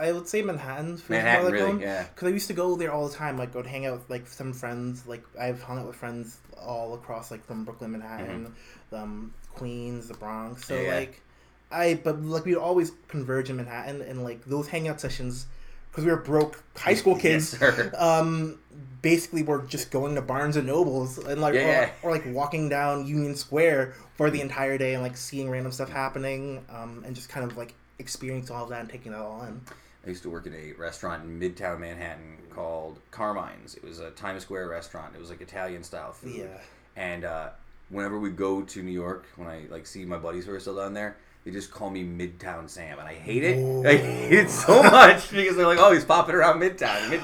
I 0.00 0.12
would 0.12 0.28
say 0.28 0.42
Manhattan. 0.42 0.92
more 0.92 1.00
Manhattan, 1.08 1.52
really? 1.52 1.66
home. 1.72 1.80
Yeah. 1.80 2.04
Because 2.04 2.28
I 2.28 2.30
used 2.32 2.46
to 2.48 2.54
go 2.54 2.76
there 2.76 2.92
all 2.92 3.08
the 3.08 3.14
time. 3.14 3.36
Like, 3.38 3.52
go 3.52 3.62
to 3.62 3.68
hang 3.68 3.86
out 3.86 3.98
with 3.98 4.10
like 4.10 4.26
some 4.26 4.52
friends. 4.52 5.06
Like, 5.06 5.24
I've 5.38 5.62
hung 5.62 5.78
out 5.78 5.86
with 5.86 5.96
friends 5.96 6.38
all 6.60 6.94
across, 6.94 7.30
like 7.30 7.44
from 7.46 7.64
Brooklyn, 7.64 7.92
Manhattan, 7.92 8.54
um, 8.92 9.32
Queens, 9.54 10.08
the 10.08 10.14
Bronx. 10.14 10.66
So 10.66 10.74
Mm-hmm. 10.74 10.84
Yeah, 10.84 10.90
yeah. 10.90 10.98
like, 10.98 11.22
I 11.72 11.94
but 12.02 12.20
like 12.22 12.44
we'd 12.44 12.56
always 12.56 12.92
converge 13.08 13.48
in 13.50 13.56
Manhattan, 13.56 14.00
and 14.02 14.24
like 14.24 14.44
those 14.44 14.66
hangout 14.68 15.00
sessions, 15.00 15.46
because 15.90 16.04
we 16.04 16.10
were 16.10 16.16
broke 16.18 16.62
high 16.76 16.94
school 16.94 17.16
kids. 17.24 17.56
Yes, 17.60 17.94
um, 17.96 18.58
basically 19.02 19.42
we're 19.42 19.62
just 19.66 19.90
going 19.90 20.14
to 20.16 20.22
Barnes 20.22 20.56
and 20.56 20.66
Nobles 20.66 21.18
and 21.18 21.40
like 21.40 21.54
Yeah, 21.54 21.60
or, 21.60 21.64
yeah. 21.64 21.90
or 22.02 22.10
like 22.10 22.24
walking 22.26 22.68
down 22.68 23.06
Union 23.06 23.36
Square 23.36 23.94
for 24.16 24.30
the 24.30 24.40
entire 24.40 24.78
day 24.78 24.94
and 24.94 25.02
like 25.02 25.16
seeing 25.16 25.48
random 25.48 25.70
stuff 25.72 25.90
happening, 25.90 26.64
um, 26.70 27.04
and 27.06 27.14
just 27.14 27.28
kind 27.28 27.48
of 27.48 27.56
like 27.56 27.74
experiencing 28.00 28.56
all 28.56 28.64
of 28.64 28.70
that 28.70 28.80
and 28.80 28.88
taking 28.90 29.12
it 29.12 29.18
all 29.18 29.42
in. 29.44 29.60
I 30.04 30.08
used 30.08 30.22
to 30.22 30.30
work 30.30 30.46
at 30.46 30.52
a 30.54 30.72
restaurant 30.72 31.24
in 31.24 31.38
Midtown 31.38 31.80
Manhattan 31.80 32.38
called 32.50 32.98
Carmine's. 33.10 33.74
It 33.74 33.84
was 33.84 33.98
a 34.00 34.10
Times 34.10 34.42
Square 34.42 34.68
restaurant. 34.68 35.14
It 35.14 35.20
was 35.20 35.28
like 35.30 35.40
Italian 35.40 35.82
style 35.82 36.12
food. 36.12 36.34
Yeah. 36.36 36.58
And 36.96 37.24
uh, 37.24 37.50
whenever 37.90 38.18
we 38.18 38.30
go 38.30 38.62
to 38.62 38.82
New 38.82 38.92
York, 38.92 39.26
when 39.36 39.46
I 39.48 39.64
like 39.70 39.86
see 39.86 40.04
my 40.04 40.16
buddies 40.16 40.46
who 40.46 40.54
are 40.54 40.60
still 40.60 40.76
down 40.76 40.94
there, 40.94 41.16
they 41.44 41.50
just 41.50 41.70
call 41.70 41.90
me 41.90 42.02
Midtown 42.04 42.68
Sam, 42.68 42.98
and 42.98 43.08
I 43.08 43.14
hate 43.14 43.44
it. 43.44 43.86
I 43.86 43.96
hate 43.96 44.32
it 44.32 44.50
so 44.50 44.82
much 44.82 45.30
because 45.30 45.56
they're 45.56 45.66
like, 45.66 45.78
"Oh, 45.78 45.92
he's 45.92 46.04
popping 46.04 46.34
around 46.34 46.60
Midtown." 46.60 47.10
Mid- 47.10 47.22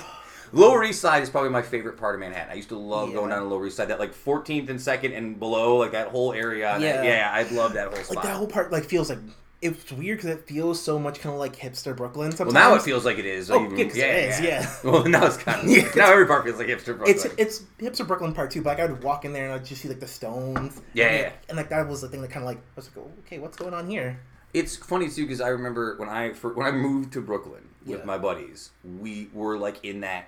Lower 0.52 0.84
East 0.84 1.00
Side 1.00 1.22
is 1.22 1.28
probably 1.28 1.50
my 1.50 1.60
favorite 1.60 1.98
part 1.98 2.14
of 2.14 2.20
Manhattan. 2.20 2.52
I 2.52 2.54
used 2.54 2.68
to 2.68 2.78
love 2.78 3.12
going 3.12 3.30
down 3.30 3.42
to 3.42 3.48
Lower 3.48 3.66
East 3.66 3.76
Side, 3.76 3.88
that 3.88 3.98
like 3.98 4.14
14th 4.14 4.68
and 4.68 4.80
Second 4.80 5.12
and 5.12 5.38
below, 5.38 5.76
like 5.76 5.92
that 5.92 6.08
whole 6.08 6.32
area. 6.32 6.78
Yeah. 6.78 7.02
Yeah, 7.02 7.02
yeah, 7.02 7.30
I 7.32 7.42
love 7.54 7.72
that 7.74 7.88
whole 7.88 7.96
spot. 7.96 8.16
Like 8.16 8.24
that 8.24 8.36
whole 8.36 8.46
part 8.46 8.70
like 8.70 8.84
feels 8.84 9.10
like 9.10 9.18
it's 9.62 9.90
weird 9.90 10.18
because 10.18 10.30
it 10.30 10.46
feels 10.46 10.82
so 10.82 10.98
much 10.98 11.20
kind 11.20 11.32
of 11.32 11.38
like 11.40 11.56
hipster 11.56 11.96
Brooklyn. 11.96 12.32
well, 12.38 12.50
now 12.52 12.74
it 12.74 12.82
feels 12.82 13.04
like 13.04 13.18
it 13.18 13.24
is. 13.24 13.50
Oh, 13.50 13.64
even- 13.64 13.78
yeah, 13.78 13.84
'cause 13.86 13.96
it 13.96 14.00
is, 14.04 14.40
yeah. 14.40 14.70
Well, 14.84 15.04
now 15.08 15.24
it's 15.26 15.36
kind 15.38 15.62
of 15.62 15.68
Yeah. 15.76 15.88
now 15.96 16.12
every 16.12 16.26
part 16.26 16.44
feels 16.44 16.58
like 16.58 16.68
hipster. 16.68 16.96
Brooklyn. 16.96 17.10
It's 17.10 17.24
it's 17.38 17.62
hipster 17.78 18.06
Brooklyn 18.06 18.32
part 18.34 18.50
two, 18.50 18.60
but 18.62 18.78
like, 18.78 18.80
I 18.80 18.86
would 18.92 19.02
walk 19.02 19.24
in 19.24 19.32
there 19.32 19.44
and 19.46 19.54
I'd 19.54 19.64
just 19.64 19.82
see 19.82 19.88
like 19.88 20.00
the 20.00 20.06
Stones. 20.08 20.80
Yeah, 20.92 21.06
and, 21.06 21.16
yeah, 21.16 21.22
like, 21.24 21.34
and 21.48 21.56
like 21.56 21.68
that 21.70 21.88
was 21.88 22.02
the 22.02 22.08
thing 22.08 22.20
that 22.22 22.30
kind 22.30 22.44
of 22.44 22.48
like 22.48 22.58
I 22.58 22.60
was 22.76 22.86
like, 22.94 23.04
oh, 23.06 23.10
okay, 23.26 23.38
what's 23.38 23.56
going 23.56 23.72
on 23.74 23.88
here? 23.88 24.20
It's 24.54 24.76
funny 24.76 25.08
too 25.08 25.22
because 25.24 25.40
I 25.40 25.48
remember 25.48 25.96
when 25.96 26.08
I 26.08 26.32
for, 26.34 26.52
when 26.52 26.66
I 26.66 26.70
moved 26.70 27.12
to 27.14 27.20
Brooklyn 27.20 27.68
with 27.86 28.00
Yeah. 28.00 28.04
my 28.04 28.18
buddies, 28.18 28.70
we 29.00 29.28
were 29.32 29.56
like 29.58 29.84
in 29.84 30.00
that 30.00 30.26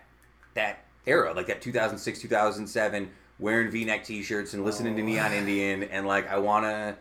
that 0.55 0.85
era, 1.07 1.33
like 1.35 1.47
that 1.49 1.61
2006 1.61 2.19
2007, 2.21 3.11
wearing 3.39 3.71
V-neck 3.71 4.05
T-shirts 4.05 4.55
and 4.55 4.65
listening 4.65 4.97
to 4.97 5.03
Oh. 5.03 5.07
Neon 5.07 5.33
Indian, 5.33 5.83
and 5.85 6.07
like 6.07 6.29
I 6.31 6.39
wanna 6.39 6.97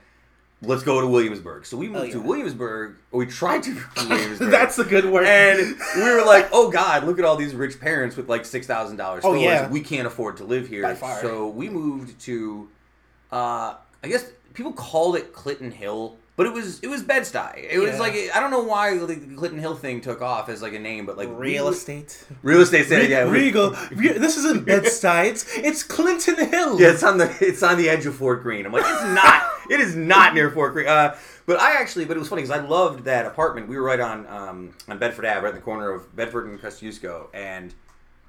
let's 0.62 0.84
go 0.84 1.00
to 1.02 1.08
Williamsburg. 1.08 1.66
So 1.66 1.78
we 1.78 1.88
moved 1.88 2.10
Oh, 2.10 2.12
to. 2.14 2.22
Williamsburg, 2.22 2.96
or 3.12 3.20
we 3.20 3.26
tried 3.28 3.64
to 3.64 3.74
Williamsburg. 4.10 4.50
That's 4.50 4.76
the 4.76 4.84
good 4.84 5.06
word. 5.06 5.26
and 5.26 5.76
we 5.96 6.02
were 6.04 6.24
like, 6.26 6.50
"Oh 6.52 6.70
God, 6.72 7.04
look 7.06 7.20
at 7.20 7.26
all 7.26 7.36
these 7.36 7.54
rich 7.56 7.80
parents 7.80 8.16
with 8.18 8.28
like 8.30 8.46
six 8.46 8.66
thousand 8.68 8.98
dollars 8.98 9.24
Oh, 9.26 9.34
yeah. 9.34 9.70
We 9.70 9.82
can't 9.82 10.08
afford 10.08 10.38
to 10.38 10.44
live 10.44 10.68
here." 10.68 10.96
So 11.22 11.48
we 11.50 11.70
moved 11.70 12.20
to, 12.22 12.70
uh, 13.32 13.76
I 14.04 14.08
guess 14.08 14.30
people 14.54 14.74
called 14.74 15.16
it 15.16 15.34
Clinton 15.34 15.72
Hill, 15.72 16.18
but 16.38 16.46
it 16.46 16.54
was 16.54 16.80
it 16.82 16.88
was 16.88 17.04
Bed 17.04 17.24
Stuy. 17.24 17.68
It 17.70 17.80
was 17.80 18.00
like 18.00 18.14
I 18.34 18.40
don't 18.40 18.52
know 18.52 18.64
why 18.64 18.98
the 18.98 19.16
Clinton 19.36 19.60
Hill 19.60 19.76
thing 19.76 20.00
took 20.00 20.22
off 20.22 20.48
as 20.48 20.62
like 20.62 20.74
a 20.74 20.80
name, 20.80 21.06
but 21.06 21.18
like 21.18 21.28
real 21.32 21.66
we- 21.66 21.72
estate. 21.72 22.24
real 22.44 22.62
estate 22.62 22.86
said 22.88 23.02
Re- 23.02 23.10
yeah. 23.10 23.30
Regal. 23.30 23.76
Re- 23.92 24.18
this 24.18 24.38
isn't 24.38 24.66
Bed-Stuy. 24.66 25.26
It's, 25.32 25.46
it's 25.58 25.84
Clinton 25.84 26.36
Hill. 26.50 26.80
Yeah, 26.80 26.92
it's 26.92 27.04
on 27.04 27.18
the 27.18 27.36
it's 27.42 27.62
on 27.64 27.78
the 27.78 27.90
edge 27.90 28.06
of 28.06 28.16
Fort 28.16 28.42
Greene. 28.44 28.66
I'm 28.66 28.72
like, 28.72 28.86
it's 28.88 29.04
not. 29.04 29.44
it 29.70 29.80
is 29.82 29.96
not 29.96 30.34
near 30.34 30.50
Fort 30.52 30.72
Greene. 30.74 30.88
Uh, 30.88 31.18
but 31.48 31.60
I 31.60 31.74
actually, 31.82 32.06
but 32.06 32.16
it 32.16 32.20
was 32.20 32.30
funny 32.30 32.44
because 32.44 32.58
I 32.58 32.64
loved 32.66 33.06
that 33.06 33.26
apartment. 33.26 33.68
We 33.68 33.76
were 33.78 33.84
right 33.84 34.00
on 34.00 34.28
um, 34.28 34.74
on 34.88 35.00
Bedford 35.00 35.26
Ave, 35.26 35.42
right 35.42 35.50
in 35.50 35.56
the 35.56 35.62
corner 35.62 35.92
of 35.92 36.16
Bedford 36.16 36.48
and 36.48 36.60
Kosciuszko, 36.62 37.28
and 37.34 37.74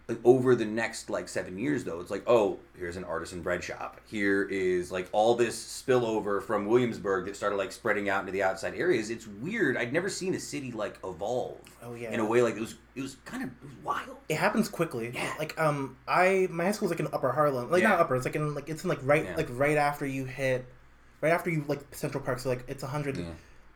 like 0.08 0.18
over 0.24 0.54
the 0.54 0.64
next 0.64 1.10
like 1.10 1.28
seven 1.28 1.58
years 1.58 1.84
though 1.84 2.00
it's 2.00 2.10
like 2.10 2.22
oh 2.26 2.58
here's 2.78 2.96
an 2.96 3.04
artisan 3.04 3.42
bread 3.42 3.62
shop 3.62 4.00
here 4.06 4.42
is 4.44 4.90
like 4.90 5.06
all 5.12 5.34
this 5.34 5.56
spillover 5.86 6.42
from 6.42 6.64
williamsburg 6.66 7.26
that 7.26 7.36
started 7.36 7.56
like 7.56 7.70
spreading 7.70 8.08
out 8.08 8.20
into 8.20 8.32
the 8.32 8.42
outside 8.42 8.74
areas 8.74 9.10
it's 9.10 9.26
weird 9.26 9.76
i'd 9.76 9.92
never 9.92 10.08
seen 10.08 10.34
a 10.34 10.40
city 10.40 10.72
like 10.72 10.98
evolve 11.04 11.58
Oh, 11.82 11.94
yeah. 11.94 12.10
in 12.10 12.18
a 12.20 12.24
way 12.24 12.42
like 12.42 12.56
it 12.56 12.60
was 12.60 12.74
it 12.96 13.02
was 13.02 13.16
kind 13.24 13.44
of 13.44 13.50
it 13.50 13.64
was 13.64 13.72
wild 13.84 14.16
It 14.28 14.34
happens 14.36 14.68
quickly. 14.68 15.12
Yeah. 15.14 15.32
Like 15.38 15.58
um, 15.60 15.96
I 16.08 16.48
my 16.50 16.64
high 16.64 16.72
school's 16.72 16.90
like 16.90 16.98
in 16.98 17.06
Upper 17.12 17.30
Harlem. 17.30 17.70
Like 17.70 17.82
Yeah. 17.82 17.90
not 17.90 18.00
Upper. 18.00 18.16
It's 18.16 18.24
like 18.24 18.34
in 18.34 18.52
like 18.52 18.68
it's 18.68 18.82
in 18.82 18.88
like 18.88 18.98
right 19.04 19.24
Yeah. 19.24 19.36
like 19.36 19.46
right 19.52 19.76
after 19.76 20.04
you 20.04 20.24
hit, 20.24 20.66
right 21.20 21.30
after 21.32 21.50
you 21.50 21.64
like 21.68 21.78
Central 21.94 22.22
Park. 22.22 22.40
So 22.40 22.48
like 22.48 22.64
it's 22.66 22.82
a 22.82 22.88
hundred. 22.88 23.16
Yeah. 23.16 23.26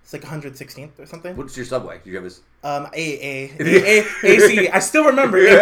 It's 0.03 0.13
like 0.13 0.23
116th 0.23 0.99
or 0.99 1.07
something. 1.07 1.37
what's 1.37 1.57
your 1.57 1.65
subway 1.65 2.01
do 2.03 2.11
you 2.11 2.17
have 2.17 2.25
this 2.25 2.41
Um, 2.65 2.89
A 2.93 3.51
A 3.55 3.55
A 4.25 4.69
A 4.77 4.81
still 4.81 5.05
remember 5.07 5.39
it. 5.39 5.59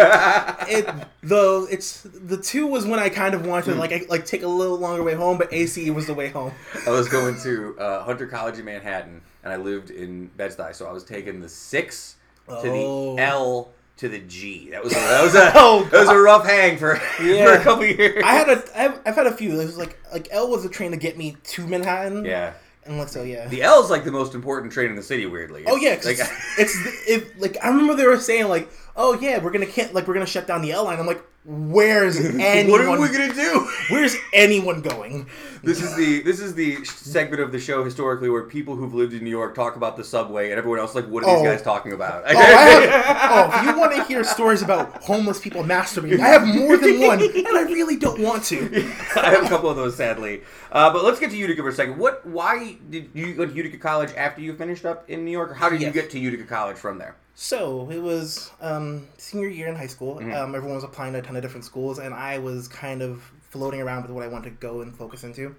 it. 0.67 0.89
Though 1.23 1.67
it's 1.69 2.01
the 2.01 2.37
two 2.37 2.67
was 2.67 2.85
when 2.85 2.99
I 2.99 3.09
kind 3.09 3.33
of 3.35 3.45
wanted 3.45 3.65
to 3.65 3.75
like 3.75 3.91
I, 3.91 4.01
like 4.09 4.25
take 4.25 4.43
a 4.43 4.47
little 4.47 4.77
longer 4.77 5.03
way 5.03 5.13
home, 5.13 5.37
but 5.37 5.53
AC 5.53 5.89
was 5.91 6.07
the 6.07 6.13
way 6.13 6.29
home. 6.29 6.51
I 6.87 6.89
was 6.89 7.07
going 7.07 7.39
to 7.41 7.77
uh, 7.79 8.03
Hunter 8.03 8.25
College 8.27 8.57
in 8.59 8.65
Manhattan, 8.65 9.21
and 9.43 9.53
I 9.53 9.57
lived 9.57 9.89
in 9.91 10.27
Bed 10.37 10.51
Stuy, 10.51 10.73
so 10.75 10.87
I 10.87 10.91
was 10.91 11.03
taking 11.03 11.39
the 11.41 11.49
six 11.49 12.15
to 12.47 12.55
Oh. 12.55 13.15
the 13.15 13.21
L 13.21 13.69
to 13.97 14.09
the 14.09 14.19
G. 14.19 14.69
That 14.71 14.83
was 14.83 14.93
a, 14.93 14.95
that 14.95 15.23
was 15.23 15.35
a 15.35 15.51
Oh, 15.55 15.87
that 15.91 15.99
was 16.01 16.09
a 16.09 16.17
rough 16.19 16.45
hang 16.45 16.77
for 16.77 16.95
for 16.95 17.53
a 17.53 17.63
couple 17.63 17.85
years. 17.85 18.23
I 18.25 18.33
had 18.33 18.49
a 18.49 18.63
I've, 18.75 18.99
I've 19.05 19.15
had 19.15 19.27
a 19.27 19.31
few. 19.33 19.51
It 19.53 19.65
was 19.65 19.77
like 19.77 19.99
like 20.11 20.27
L 20.31 20.49
was 20.49 20.65
a 20.65 20.69
train 20.69 20.91
to 20.91 20.97
get 20.97 21.17
me 21.17 21.37
to 21.43 21.67
Manhattan. 21.67 22.25
yeah. 22.25 22.53
And 22.85 22.97
like 22.97 23.09
so 23.09 23.23
yeah. 23.23 23.47
The 23.47 23.61
L 23.61 23.83
is 23.83 23.89
like 23.89 24.03
the 24.03 24.11
most 24.11 24.33
important 24.33 24.73
train 24.73 24.89
in 24.89 24.95
the 24.95 25.03
city. 25.03 25.25
Weirdly. 25.25 25.65
Oh 25.67 25.75
yeah, 25.75 25.99
like 26.03 26.17
it's, 26.57 26.57
it's 26.57 26.75
it, 27.07 27.39
like 27.39 27.57
I 27.63 27.67
remember 27.67 27.95
they 27.95 28.07
were 28.07 28.17
saying 28.17 28.47
like, 28.47 28.71
oh 28.95 29.17
yeah, 29.19 29.39
we're 29.43 29.51
gonna 29.51 29.65
can't 29.65 29.93
like 29.93 30.07
we're 30.07 30.13
gonna 30.13 30.25
shut 30.25 30.47
down 30.47 30.61
the 30.61 30.71
L 30.71 30.85
line. 30.85 30.99
I'm 30.99 31.07
like, 31.07 31.23
where's 31.45 32.17
anyone? 32.19 32.71
what 32.89 32.99
are 32.99 33.01
we 33.01 33.07
gonna 33.09 33.33
do? 33.33 33.67
Where's 33.89 34.15
anyone 34.33 34.81
going? 34.81 35.27
This 35.63 35.81
is 35.81 35.95
the 35.95 36.21
this 36.23 36.39
is 36.39 36.55
the 36.55 36.83
segment 36.85 37.41
of 37.41 37.51
the 37.51 37.59
show 37.59 37.83
historically 37.83 38.29
where 38.29 38.43
people 38.43 38.75
who've 38.75 38.93
lived 38.93 39.13
in 39.13 39.23
New 39.23 39.29
York 39.29 39.53
talk 39.53 39.75
about 39.75 39.95
the 39.97 40.03
subway, 40.03 40.49
and 40.49 40.57
everyone 40.57 40.79
else 40.79 40.91
is 40.91 40.95
like, 40.95 41.07
what 41.07 41.23
are 41.23 41.27
these 41.35 41.41
Oh. 41.47 41.51
guys 41.51 41.61
talking 41.61 41.93
about? 41.93 42.23
Oh, 42.25 42.29
I 42.29 42.33
have, 42.33 43.53
oh, 43.53 43.59
if 43.59 43.65
you 43.75 43.79
want 43.79 43.95
to 43.95 44.03
hear 44.05 44.23
stories 44.23 44.61
about 44.63 45.03
homeless 45.03 45.39
people 45.39 45.63
masturbating, 45.63 46.19
I 46.19 46.29
have 46.29 46.47
more 46.47 46.77
than 46.77 46.99
one, 47.01 47.21
and 47.21 47.47
I 47.57 47.61
really 47.63 47.95
don't 47.95 48.19
want 48.21 48.43
to. 48.45 48.57
I 49.15 49.29
have 49.31 49.45
a 49.45 49.49
couple 49.49 49.69
of 49.69 49.75
those, 49.75 49.95
sadly. 49.95 50.41
Uh, 50.71 50.91
but 50.91 51.03
let's 51.03 51.19
get 51.19 51.29
to 51.31 51.37
Utica 51.37 51.61
for 51.61 51.69
a 51.69 51.73
second. 51.73 51.97
What? 51.97 52.25
Why 52.25 52.77
did 52.89 53.09
you 53.13 53.33
go 53.35 53.45
to 53.45 53.53
Utica 53.53 53.77
College 53.77 54.11
after 54.17 54.41
you 54.41 54.55
finished 54.55 54.85
up 54.85 55.07
in 55.09 55.23
New 55.25 55.31
York? 55.31 55.51
Or 55.51 55.53
how 55.53 55.69
did 55.69 55.79
you 55.81 55.87
Yes. 55.87 55.93
get 55.93 56.09
to 56.11 56.19
Utica 56.19 56.45
College 56.45 56.77
from 56.77 56.97
there? 56.97 57.15
So 57.35 57.89
it 57.89 57.99
was 57.99 58.51
um, 58.61 59.07
senior 59.17 59.47
year 59.47 59.67
in 59.67 59.75
high 59.75 59.87
school. 59.87 60.15
Mm-hmm. 60.15 60.33
Um, 60.33 60.55
everyone 60.55 60.75
was 60.75 60.83
applying 60.83 61.13
to 61.13 61.19
a 61.19 61.21
ton 61.21 61.35
of 61.35 61.41
different 61.41 61.65
schools, 61.65 61.97
and 61.99 62.13
I 62.13 62.37
was 62.39 62.67
kind 62.67 63.01
of 63.01 63.21
floating 63.49 63.81
around 63.81 64.03
with 64.03 64.11
what 64.11 64.23
I 64.23 64.27
wanted 64.27 64.49
to 64.51 64.55
go 64.55 64.81
and 64.81 64.95
focus 64.95 65.23
into. 65.23 65.55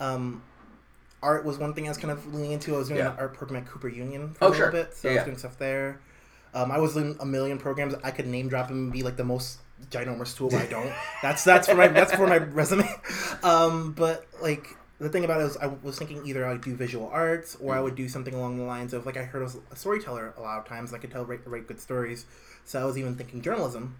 Um, 0.00 0.42
art 1.22 1.44
was 1.44 1.58
one 1.58 1.72
thing 1.72 1.86
I 1.86 1.88
was 1.88 1.98
kind 1.98 2.10
of 2.10 2.34
leaning 2.34 2.52
into. 2.52 2.74
I 2.74 2.78
was 2.78 2.88
doing 2.88 2.98
Yeah. 3.00 3.12
an 3.12 3.18
art 3.18 3.34
program 3.34 3.62
at 3.62 3.68
Cooper 3.68 3.88
Union 3.88 4.34
for 4.34 4.44
Oh, 4.44 4.48
a 4.48 4.50
little 4.50 4.64
sure. 4.64 4.72
bit, 4.72 4.94
so 4.94 5.08
Yeah, 5.08 5.14
I 5.14 5.16
was 5.18 5.24
doing 5.24 5.38
stuff 5.38 5.58
there. 5.58 6.00
Um, 6.52 6.70
I 6.70 6.78
was 6.78 6.96
in 6.96 7.16
a 7.20 7.26
million 7.26 7.58
programs. 7.58 7.94
I 8.04 8.10
could 8.10 8.26
name 8.26 8.48
drop 8.48 8.68
them 8.68 8.76
and 8.84 8.92
be 8.92 9.02
like 9.02 9.16
the 9.16 9.24
most 9.24 9.58
ginormous 9.90 10.36
tool, 10.36 10.50
but 10.50 10.60
I 10.62 10.66
don't. 10.66 10.92
That's 11.22 11.42
that's 11.42 11.66
for 11.68 11.74
my 11.74 11.88
that's 11.88 12.12
for 12.14 12.26
my 12.26 12.36
resume. 12.38 12.88
Um, 13.42 13.92
but 13.92 14.26
like 14.40 14.68
the 15.04 15.10
thing 15.10 15.24
about 15.24 15.40
it 15.40 15.44
was 15.44 15.56
I 15.58 15.66
was 15.66 15.98
thinking 15.98 16.26
either 16.26 16.44
I 16.44 16.52
would 16.52 16.62
do 16.62 16.74
visual 16.74 17.08
arts 17.12 17.56
or 17.60 17.74
I 17.74 17.80
would 17.80 17.94
do 17.94 18.08
something 18.08 18.34
along 18.34 18.56
the 18.58 18.64
lines 18.64 18.92
of 18.92 19.06
like 19.06 19.16
I 19.16 19.22
heard 19.22 19.40
I 19.40 19.44
was 19.44 19.58
a 19.70 19.76
storyteller 19.76 20.34
a 20.36 20.40
lot 20.40 20.58
of 20.58 20.64
times. 20.66 20.92
I 20.92 20.98
could 20.98 21.10
tell 21.10 21.24
write, 21.24 21.40
write 21.46 21.66
good 21.68 21.80
stories, 21.80 22.26
so 22.64 22.80
I 22.80 22.84
was 22.84 22.98
even 22.98 23.14
thinking 23.14 23.42
journalism. 23.42 23.96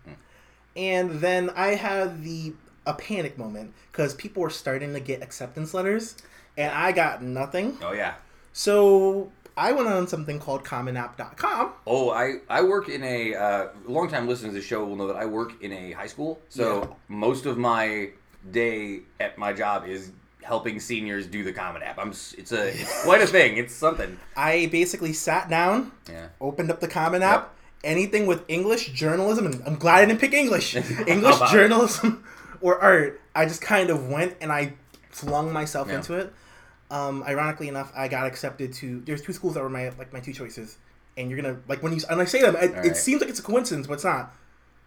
And 0.77 1.21
then 1.21 1.51
I 1.51 1.69
had 1.77 2.25
the 2.25 2.55
a 2.87 2.95
panic 2.95 3.39
moment 3.39 3.73
because 3.93 4.15
people 4.15 4.43
were 4.43 4.51
starting 4.51 4.93
to 4.95 5.01
get 5.01 5.23
acceptance 5.23 5.73
letters, 5.73 6.17
and 6.59 6.73
I 6.73 6.93
got 6.93 7.23
nothing. 7.23 7.79
Oh 7.83 7.93
yeah. 7.93 8.15
So 8.53 9.31
I 9.57 9.73
went 9.73 9.89
on 9.89 10.09
something 10.09 10.39
called 10.39 10.65
CommonApp.com. 10.65 11.73
Oh, 11.87 12.11
I 12.11 12.37
I 12.49 12.63
work 12.63 12.89
in 12.89 13.03
a 13.05 13.35
uh, 13.35 13.69
long 13.87 14.09
time 14.09 14.27
listeners 14.27 14.49
of 14.49 14.55
the 14.55 14.63
show 14.63 14.85
will 14.85 14.97
know 14.97 15.07
that 15.07 15.17
I 15.17 15.27
work 15.27 15.63
in 15.63 15.73
a 15.73 15.93
high 15.93 16.09
school. 16.09 16.41
So 16.49 16.81
Yeah. 16.81 16.87
most 17.09 17.47
of 17.47 17.57
my 17.59 18.11
day 18.51 19.01
at 19.21 19.39
my 19.39 19.53
job 19.53 19.87
is 19.87 20.11
helping 20.45 20.79
seniors 20.79 21.27
do 21.27 21.43
the 21.43 21.53
Common 21.53 21.83
App. 21.83 21.99
I'm 21.99 22.11
it's 22.11 22.53
a 22.53 22.69
it's 22.81 23.03
quite 23.05 23.23
a 23.23 23.27
thing. 23.27 23.57
It's 23.57 23.75
something. 23.75 24.19
I 24.37 24.67
basically 24.71 25.13
sat 25.13 25.49
down, 25.49 25.93
Yeah. 26.09 26.29
opened 26.41 26.71
up 26.71 26.81
the 26.81 26.89
Common 26.89 27.23
App. 27.23 27.41
Yep. 27.43 27.51
Anything 27.85 28.27
with 28.27 28.45
English 28.49 28.93
journalism, 28.93 29.45
and 29.47 29.63
I'm 29.67 29.75
glad 29.77 29.97
I 30.03 30.05
didn't 30.07 30.21
pick 30.21 30.33
English. 30.33 30.75
English 31.07 31.39
journalism 31.51 32.25
or 32.61 32.81
art. 32.81 33.21
I 33.35 33.45
just 33.47 33.61
kind 33.61 33.91
of 33.91 34.09
went 34.09 34.37
and 34.41 34.51
I 34.53 34.75
flung 35.11 35.53
myself 35.53 35.89
Yeah. 35.89 35.97
into 35.97 36.15
it. 36.15 36.33
Um, 36.91 37.23
ironically 37.27 37.69
enough, 37.69 37.93
I 37.97 38.09
got 38.09 38.27
accepted 38.27 38.73
to. 38.75 39.01
There's 39.05 39.21
two 39.23 39.33
schools 39.33 39.55
that 39.55 39.63
were 39.63 39.69
my 39.69 39.89
like 39.99 40.13
my 40.13 40.21
two 40.21 40.33
choices, 40.33 40.79
and 41.17 41.31
you're 41.31 41.41
gonna 41.41 41.59
like 41.69 41.83
when 41.83 41.93
you 41.93 42.01
and 42.09 42.21
I 42.21 42.25
say 42.25 42.41
them, 42.43 42.57
it, 42.57 42.73
right. 42.75 42.87
it 42.87 42.97
seems 42.97 43.21
like 43.21 43.31
it's 43.31 43.41
a 43.41 43.43
coincidence, 43.43 43.87
but 43.87 43.95
it's 43.95 44.05
not. 44.05 44.35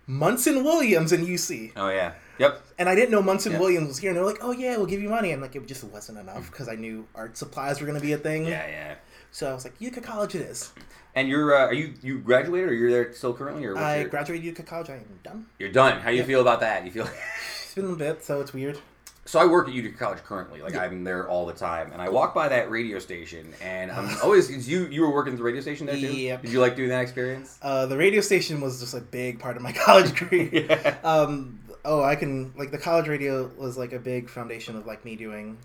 Munson 0.08 0.64
Williams 0.64 1.12
and 1.12 1.28
UC, 1.28 1.74
Oh 1.76 1.90
yeah. 1.90 2.14
Yep. 2.40 2.62
and 2.80 2.88
I 2.88 2.96
didn't 2.96 3.12
know 3.12 3.22
Munson 3.22 3.52
Yeah. 3.54 3.60
Williams 3.60 3.88
was 3.88 3.98
here, 3.98 4.12
and 4.12 4.18
they're 4.18 4.26
like, 4.26 4.38
"Oh 4.42 4.52
yeah, 4.52 4.78
we'll 4.78 4.86
give 4.86 5.02
you 5.02 5.10
money," 5.10 5.32
and 5.32 5.42
like 5.42 5.56
it 5.56 5.66
just 5.68 5.84
wasn't 5.84 6.18
enough 6.20 6.50
because 6.50 6.70
I 6.70 6.76
knew 6.76 7.06
art 7.14 7.36
supplies 7.38 7.82
were 7.82 7.88
gonna 7.88 8.00
be 8.00 8.14
a 8.14 8.18
thing. 8.18 8.46
Yeah, 8.46 8.66
yeah. 8.68 8.96
So 9.32 9.50
I 9.52 9.54
was 9.54 9.66
like, 9.66 9.74
Utica 9.80 10.02
College 10.02 10.36
it 10.36 10.42
is. 10.42 10.72
And 11.16 11.28
you're 11.28 11.54
uh, 11.54 11.66
are 11.66 11.74
you 11.74 11.94
you 12.02 12.20
graduated 12.20 12.70
or 12.70 12.74
you're 12.74 12.92
there 12.92 13.12
still 13.14 13.34
currently 13.34 13.66
or 13.66 13.78
I 13.78 13.98
your- 14.02 14.10
graduated 14.10 14.46
Utica 14.46 14.64
College. 14.64 14.90
I 14.90 14.94
am 14.96 15.20
done. 15.24 15.46
you're 15.60 15.70
done? 15.72 16.00
How 16.00 16.10
do 16.10 16.16
you 16.16 16.22
Yeah. 16.22 16.28
feel 16.28 16.42
about 16.42 16.60
that? 16.62 16.86
You 16.86 16.92
feel 16.92 17.10
It's 17.66 17.76
been 17.76 17.92
a 17.92 17.96
bit, 17.96 18.24
so 18.24 18.40
it's 18.40 18.54
weird. 18.54 18.80
So 19.28 19.40
I 19.40 19.46
work 19.46 19.68
at 19.68 19.74
Utica 19.74 19.98
College 19.98 20.24
currently. 20.24 20.62
Like 20.62 20.76
I'm 20.76 21.04
there 21.04 21.28
all 21.28 21.46
the 21.46 21.54
time, 21.54 21.92
and 21.92 22.02
I 22.02 22.08
walk 22.08 22.34
by 22.34 22.48
that 22.48 22.72
radio 22.72 22.98
station, 22.98 23.54
and 23.62 23.92
I'm 23.92 24.10
always. 24.24 24.68
You 24.68 24.88
you 24.88 25.02
were 25.02 25.12
working 25.14 25.34
at 25.34 25.38
the 25.38 25.44
radio 25.44 25.62
station 25.62 25.86
there 25.86 25.96
too? 25.96 26.08
Yep. 26.14 26.42
Did 26.44 26.52
you 26.52 26.62
like 26.62 26.76
doing 26.78 26.90
that 26.90 27.02
experience? 27.02 27.60
Uh, 27.62 27.86
the 27.86 27.98
radio 27.98 28.22
station 28.22 28.62
was 28.62 28.80
just 28.80 28.94
a 28.94 29.02
big 29.02 29.40
part 29.40 29.58
of 29.58 29.62
my 29.62 29.72
college 29.86 30.16
career. 30.16 30.50
Yeah. 30.70 30.96
Um, 31.04 31.60
oh, 31.84 32.04
I 32.04 32.16
can 32.16 32.54
like 32.58 32.72
the 32.72 32.78
college 32.78 33.08
radio 33.08 33.52
was 33.58 33.78
like 33.78 33.92
a 33.92 34.00
big 34.00 34.30
foundation 34.30 34.76
of 34.78 34.88
like 34.88 35.04
me 35.04 35.16
doing. 35.18 35.58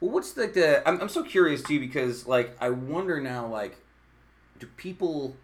Well, 0.00 0.10
what's 0.12 0.32
the, 0.32 0.46
the 0.46 0.88
I'm, 0.88 1.00
I'm 1.00 1.08
so 1.08 1.22
curious 1.24 1.60
too 1.62 1.80
because 1.80 2.26
like 2.26 2.56
I 2.60 2.70
wonder 2.70 3.20
now 3.20 3.46
like 3.46 3.76
do 4.60 4.66
people 4.76 5.36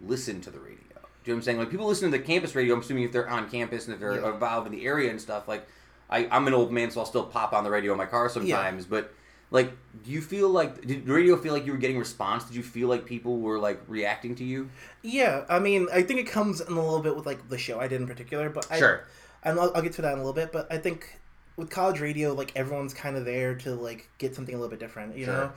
listen 0.00 0.40
to 0.40 0.50
the 0.50 0.58
radio? 0.58 0.76
Do 0.78 0.94
you 0.94 0.96
know 0.96 1.04
what 1.24 1.34
I'm 1.34 1.42
saying? 1.42 1.58
Like 1.58 1.70
people 1.70 1.86
listen 1.86 2.10
to 2.10 2.16
the 2.16 2.24
campus 2.24 2.54
radio. 2.54 2.74
I'm 2.74 2.80
assuming 2.80 3.04
if 3.04 3.12
they're 3.12 3.28
on 3.28 3.50
campus 3.50 3.84
and 3.86 3.94
if 3.94 4.00
they're 4.00 4.18
Yeah. 4.20 4.32
involved 4.32 4.66
in 4.66 4.72
the 4.72 4.86
area 4.86 5.10
and 5.10 5.20
stuff. 5.20 5.46
Like 5.48 5.66
I 6.10 6.26
I'm 6.30 6.46
an 6.46 6.54
old 6.54 6.72
man, 6.72 6.90
so 6.90 7.00
I'll 7.00 7.06
still 7.06 7.24
pop 7.24 7.52
on 7.52 7.64
the 7.64 7.70
radio 7.70 7.92
in 7.92 7.98
my 7.98 8.06
car 8.06 8.28
sometimes. 8.28 8.86
But 8.86 9.12
like, 9.50 9.72
do 10.04 10.10
you 10.10 10.20
feel 10.20 10.48
like 10.50 10.86
did 10.86 11.06
the 11.06 11.12
radio 11.12 11.36
feel 11.36 11.52
like 11.54 11.64
you 11.66 11.72
were 11.72 11.78
getting 11.78 11.98
response? 11.98 12.44
Did 12.44 12.54
you 12.56 12.62
feel 12.62 12.88
like 12.88 13.06
people 13.06 13.38
were 13.38 13.58
like 13.58 13.80
reacting 13.88 14.34
to 14.36 14.44
you? 14.44 14.70
Yeah, 15.02 15.44
I 15.48 15.58
mean, 15.58 15.88
I 15.92 16.02
think 16.02 16.20
it 16.20 16.26
comes 16.26 16.60
in 16.60 16.72
a 16.72 16.80
little 16.82 17.00
bit 17.00 17.16
with 17.16 17.26
like 17.26 17.48
the 17.48 17.58
show 17.58 17.80
I 17.80 17.88
did 17.88 18.00
in 18.00 18.06
particular, 18.06 18.50
but 18.50 18.70
I, 18.70 18.78
Sure. 18.78 19.04
and 19.42 19.58
I'll, 19.58 19.72
I'll 19.74 19.82
get 19.82 19.92
to 19.94 20.02
that 20.02 20.12
in 20.12 20.18
a 20.18 20.22
little 20.22 20.32
bit. 20.34 20.52
But 20.52 20.70
I 20.72 20.78
think 20.78 21.18
with 21.56 21.70
college 21.70 22.00
radio, 22.00 22.32
like 22.34 22.52
everyone's 22.56 22.94
kind 22.94 23.16
of 23.16 23.24
there 23.24 23.54
to 23.56 23.74
like 23.74 24.08
get 24.18 24.34
something 24.34 24.54
a 24.54 24.58
little 24.58 24.70
bit 24.70 24.80
different. 24.80 25.16
You 25.16 25.24
Sure. 25.26 25.34
know, 25.34 25.52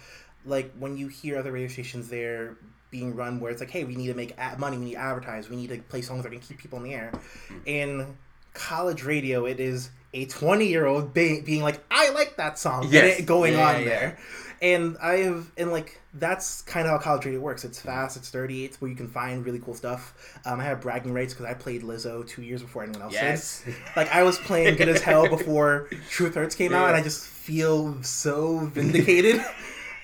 like 0.46 0.72
when 0.80 0.98
you 0.98 1.08
hear 1.08 1.38
other 1.38 1.52
radio 1.52 1.68
stations 1.68 2.10
there 2.10 2.58
being 2.92 3.16
run 3.16 3.40
where 3.40 3.52
it's 3.52 3.62
like, 3.62 3.70
hey, 3.72 3.84
we 3.86 3.96
need 3.96 4.08
to 4.08 4.14
make 4.14 4.34
ad- 4.38 4.60
money, 4.60 4.78
we 4.78 4.86
need 4.86 4.92
to 4.94 5.00
advertise, 5.00 5.50
we 5.50 5.56
need 5.56 5.70
to 5.70 5.78
play 5.84 6.02
songs 6.02 6.24
that 6.24 6.32
can 6.32 6.40
keep 6.42 6.58
people 6.58 6.78
in 6.78 6.84
the 6.84 6.94
air. 6.94 7.12
Hmm. 7.48 7.58
College 8.54 9.04
radio, 9.04 9.46
it 9.46 9.60
is 9.60 9.90
a 10.14 10.26
twenty-year-old 10.26 11.14
be- 11.14 11.42
being 11.42 11.62
like, 11.64 11.80
I 11.90 12.10
like 12.12 12.36
that 12.38 12.60
song, 12.60 12.84
and 12.84 12.94
Yes. 12.94 13.20
it 13.20 13.26
going 13.26 13.54
Yeah, 13.54 13.68
on 13.70 13.80
yeah. 13.82 13.86
there. 13.88 14.18
And 14.62 14.96
I 15.02 15.14
have, 15.20 15.50
and 15.58 15.72
like 15.72 16.00
that's 16.14 16.62
kind 16.64 16.86
of 16.86 16.92
how 16.92 16.98
college 17.00 17.26
radio 17.26 17.40
works. 17.40 17.64
It's 17.64 17.80
fast, 17.80 18.16
it's 18.18 18.30
dirty, 18.30 18.66
it's 18.66 18.80
where 18.82 18.90
you 18.92 18.96
can 18.98 19.08
find 19.08 19.44
really 19.46 19.58
cool 19.60 19.74
stuff. 19.74 20.14
Um, 20.46 20.60
I 20.60 20.66
have 20.66 20.82
bragging 20.82 21.14
rights 21.14 21.34
because 21.34 21.48
I 21.48 21.54
played 21.56 21.82
Lizzo 21.82 22.28
two 22.28 22.42
years 22.44 22.62
before 22.62 22.84
anyone 22.84 23.02
else 23.02 23.14
Yes. 23.14 23.64
did. 23.66 23.74
Like 23.96 24.12
I 24.14 24.22
was 24.24 24.38
playing 24.38 24.76
Good 24.76 24.90
as 24.90 25.02
Hell 25.02 25.28
before 25.30 25.88
Truth 26.10 26.36
Hurts 26.36 26.54
came 26.56 26.74
out, 26.74 26.90
and 26.90 26.98
I 26.98 27.02
just 27.02 27.26
feel 27.26 28.04
so 28.04 28.60
vindicated. 28.60 29.44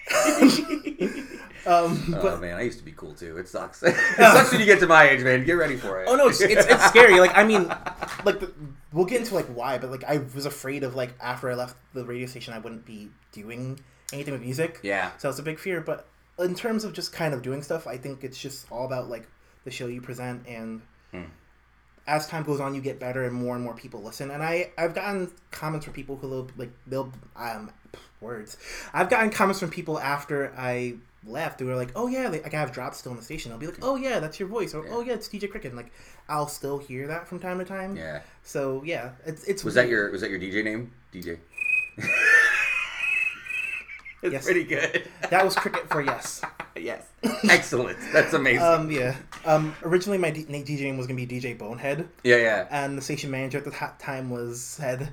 um, 1.67 2.15
Oh 2.17 2.37
man, 2.37 2.57
I 2.57 2.61
used 2.61 2.79
to 2.79 2.85
be 2.85 2.91
cool 2.93 3.13
too. 3.13 3.37
It 3.37 3.47
sucks. 3.47 3.83
it 3.83 3.95
sucks 4.17 4.51
when 4.51 4.59
you 4.59 4.65
get 4.65 4.79
to 4.79 4.87
my 4.87 5.09
age, 5.09 5.23
man. 5.23 5.43
Get 5.45 5.53
ready 5.53 5.75
for 5.77 6.01
it. 6.01 6.07
oh 6.09 6.15
no, 6.15 6.27
it's, 6.29 6.41
it's 6.41 6.65
it's 6.65 6.85
scary. 6.85 7.19
Like 7.19 7.35
I 7.35 7.43
mean, 7.43 7.67
like 8.25 8.39
the, 8.39 8.51
we'll 8.93 9.05
get 9.05 9.21
into 9.21 9.35
like 9.35 9.47
why, 9.47 9.77
but 9.77 9.91
like 9.91 10.03
I 10.03 10.17
was 10.33 10.45
afraid 10.45 10.83
of 10.83 10.95
like 10.95 11.13
after 11.21 11.51
I 11.51 11.55
left 11.55 11.75
the 11.93 12.05
radio 12.05 12.25
station, 12.27 12.53
I 12.53 12.59
wouldn't 12.59 12.85
be 12.85 13.09
doing 13.31 13.79
anything 14.13 14.33
with 14.33 14.41
music. 14.41 14.79
Yeah. 14.83 15.11
So 15.17 15.29
it's 15.29 15.39
a 15.39 15.43
big 15.43 15.59
fear. 15.59 15.81
But 15.81 16.07
in 16.39 16.55
terms 16.55 16.83
of 16.83 16.93
just 16.93 17.11
kind 17.11 17.33
of 17.33 17.41
doing 17.41 17.61
stuff, 17.61 17.87
I 17.87 17.97
think 17.97 18.23
it's 18.23 18.39
just 18.39 18.71
all 18.71 18.85
about 18.85 19.09
like 19.09 19.27
the 19.65 19.71
show 19.71 19.87
you 19.87 20.01
present 20.01 20.47
and 20.47 20.81
Hmm. 21.11 21.23
as 22.05 22.27
time 22.27 22.43
goes 22.43 22.59
on, 22.59 22.75
you 22.75 22.81
get 22.81 22.99
better 22.99 23.23
and 23.25 23.33
more 23.33 23.55
and 23.55 23.63
more 23.63 23.73
people 23.73 24.01
listen. 24.01 24.31
And 24.31 24.41
I 24.43 24.71
I've 24.77 24.93
gotten 24.93 25.31
comments 25.51 25.85
from 25.85 25.93
people 25.93 26.15
who 26.17 26.27
will 26.27 26.49
like 26.57 26.71
they'll 26.85 27.11
um 27.35 27.71
words. 28.21 28.57
I've 28.93 29.09
gotten 29.09 29.29
comments 29.29 29.59
from 29.59 29.69
people 29.69 29.99
after 29.99 30.53
I 30.57 30.95
left, 31.27 31.59
they 31.59 31.65
were 31.65 31.75
like, 31.75 31.91
"Oh 31.95 32.07
yeah, 32.07 32.27
like 32.29 32.53
I 32.53 32.57
have 32.59 32.71
drops 32.71 32.97
still 32.97 33.11
in 33.11 33.17
the 33.17 33.23
station." 33.23 33.51
I'll 33.51 33.57
be 33.57 33.67
like, 33.67 33.79
"Oh 33.81 33.95
yeah, 33.95 34.19
that's 34.19 34.39
your 34.39 34.49
voice," 34.49 34.73
or 34.73 34.85
"Oh 34.89 35.01
yeah, 35.01 35.13
it's 35.13 35.27
DJ 35.27 35.49
Cricket." 35.49 35.71
And, 35.71 35.77
like 35.77 35.91
I'll 36.29 36.47
still 36.47 36.77
hear 36.77 37.07
that 37.07 37.27
from 37.27 37.39
time 37.39 37.59
to 37.59 37.65
time. 37.65 37.95
Yeah. 37.95 38.21
So 38.43 38.81
yeah, 38.85 39.11
it's 39.25 39.43
it's 39.45 39.63
Was 39.63 39.73
that 39.75 39.87
your 39.89 40.11
was 40.11 40.21
that 40.21 40.29
your 40.29 40.39
DJ 40.39 40.63
name? 40.63 40.91
DJ. 41.13 41.37
it's 44.23 44.33
Yes. 44.33 44.45
pretty 44.45 44.63
good. 44.63 45.07
that 45.29 45.45
was 45.45 45.55
Cricket 45.55 45.87
for 45.89 46.01
yes. 46.01 46.41
yes. 46.75 47.05
Excellent. 47.49 47.97
That's 48.13 48.33
amazing. 48.33 48.63
Um 48.63 48.91
yeah. 48.91 49.15
Um 49.45 49.75
originally 49.83 50.17
my 50.17 50.31
D- 50.31 50.45
DJ 50.45 50.81
name 50.81 50.97
was 50.97 51.07
gonna 51.07 51.23
be 51.23 51.27
DJ 51.27 51.57
Bonehead, 51.57 52.07
yeah, 52.23 52.37
yeah. 52.37 52.67
and 52.71 52.97
the 52.97 53.01
station 53.01 53.29
manager 53.31 53.57
at 53.59 53.65
the 53.65 53.71
time 53.99 54.29
was 54.29 54.61
said. 54.61 55.11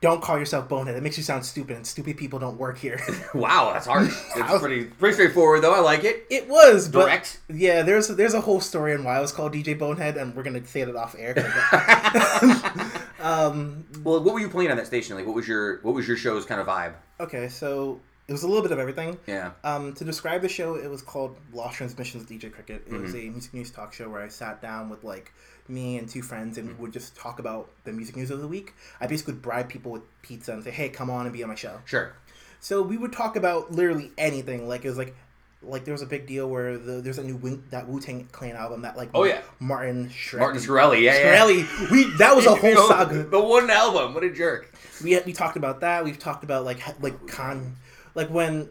Don't 0.00 0.20
call 0.22 0.38
yourself 0.38 0.68
bonehead. 0.68 0.96
It 0.96 1.02
makes 1.02 1.16
you 1.16 1.22
sound 1.22 1.46
stupid, 1.46 1.76
and 1.76 1.86
stupid 1.86 2.18
people 2.18 2.38
don't 2.38 2.58
work 2.58 2.76
here. 2.78 3.00
Wow, 3.34 3.72
that's 3.72 3.86
harsh. 3.86 4.14
It's 4.36 4.60
pretty 4.60 4.84
pretty 4.84 5.14
straightforward 5.14 5.62
though. 5.62 5.74
I 5.74 5.80
like 5.80 6.04
it. 6.04 6.26
It 6.30 6.46
was 6.48 6.88
but 6.88 7.06
Direct. 7.06 7.40
Yeah, 7.48 7.82
there's 7.82 8.08
there's 8.08 8.34
a 8.34 8.40
whole 8.42 8.60
story 8.60 8.92
on 8.94 9.02
why 9.02 9.16
I 9.16 9.20
was 9.20 9.32
called 9.32 9.54
DJ 9.54 9.78
Bonehead, 9.78 10.16
and 10.18 10.34
we're 10.36 10.42
gonna 10.42 10.66
say 10.66 10.84
that 10.84 10.94
off 10.94 11.16
air. 11.18 11.34
um, 13.20 13.84
Well, 14.02 14.22
what 14.22 14.34
were 14.34 14.40
you 14.40 14.48
playing 14.48 14.70
on 14.70 14.76
that 14.76 14.86
station? 14.86 15.16
Like, 15.16 15.26
what 15.26 15.34
was 15.34 15.48
your 15.48 15.78
what 15.80 15.94
was 15.94 16.06
your 16.06 16.16
show's 16.16 16.44
kind 16.44 16.60
of 16.60 16.66
vibe? 16.66 16.94
okay, 17.20 17.48
so 17.48 18.00
it 18.28 18.32
was 18.32 18.42
a 18.42 18.46
little 18.48 18.62
bit 18.62 18.72
of 18.72 18.78
everything. 18.78 19.18
Yeah. 19.26 19.52
Um, 19.62 19.92
to 19.94 20.04
describe 20.04 20.42
the 20.42 20.48
show, 20.48 20.74
it 20.76 20.88
was 20.90 21.02
called 21.02 21.36
Lost 21.52 21.76
Transmissions 21.76 22.24
DJ 22.28 22.52
Cricket. 22.52 22.84
It 22.86 22.92
was 23.00 23.14
a 23.14 23.18
music 23.28 23.54
news 23.54 23.70
talk 23.70 23.92
show 23.92 24.08
where 24.08 24.22
I 24.22 24.28
sat 24.28 24.60
down 24.62 24.88
with 24.90 25.04
like 25.04 25.32
me 25.68 25.96
and 25.96 26.08
two 26.08 26.22
friends 26.22 26.58
and 26.58 26.68
mm. 26.68 26.76
we 26.76 26.82
would 26.82 26.92
just 26.92 27.16
talk 27.16 27.38
about 27.38 27.70
the 27.84 27.92
music 27.92 28.16
news 28.16 28.30
of 28.30 28.40
the 28.40 28.48
week. 28.48 28.74
I 29.00 29.06
basically 29.06 29.34
would 29.34 29.42
bribe 29.42 29.68
people 29.68 29.92
with 29.92 30.02
pizza 30.22 30.52
and 30.52 30.62
say, 30.62 30.70
"Hey, 30.70 30.88
come 30.88 31.10
on 31.10 31.26
and 31.26 31.32
be 31.32 31.42
on 31.42 31.48
my 31.48 31.54
show." 31.54 31.80
Sure. 31.84 32.14
So 32.60 32.82
we 32.82 32.96
would 32.96 33.12
talk 33.12 33.36
about 33.36 33.72
literally 33.72 34.10
anything. 34.16 34.68
Like 34.68 34.84
it 34.84 34.88
was 34.88 34.98
like, 34.98 35.14
like 35.62 35.84
there 35.84 35.92
was 35.92 36.02
a 36.02 36.06
big 36.06 36.26
deal 36.26 36.48
where 36.48 36.78
the, 36.78 36.92
there's 37.00 37.18
a 37.18 37.24
new 37.24 37.36
Wing, 37.36 37.62
that 37.70 37.86
Wu 37.88 38.00
Tang 38.00 38.26
Clan 38.32 38.56
album 38.56 38.82
that 38.82 38.96
like 38.96 39.10
Oh, 39.14 39.24
yeah. 39.24 39.42
Martin 39.60 40.08
Shre- 40.08 40.38
Martin 40.38 40.60
Shkreli. 40.60 41.02
Yeah, 41.02 41.18
yeah. 41.18 41.38
Shkreli. 41.38 41.90
We 41.90 42.16
that 42.18 42.34
was 42.34 42.46
a 42.46 42.54
whole 42.54 42.74
know, 42.74 42.88
saga. 42.88 43.24
The 43.24 43.40
one 43.40 43.70
album. 43.70 44.14
What 44.14 44.24
a 44.24 44.30
jerk. 44.30 44.74
We 45.02 45.18
we 45.20 45.32
talked 45.32 45.56
about 45.56 45.80
that. 45.80 46.04
We've 46.04 46.18
talked 46.18 46.44
about 46.44 46.64
like 46.64 46.80
like 47.02 47.26
Con, 47.26 47.76
like 48.14 48.28
when 48.28 48.68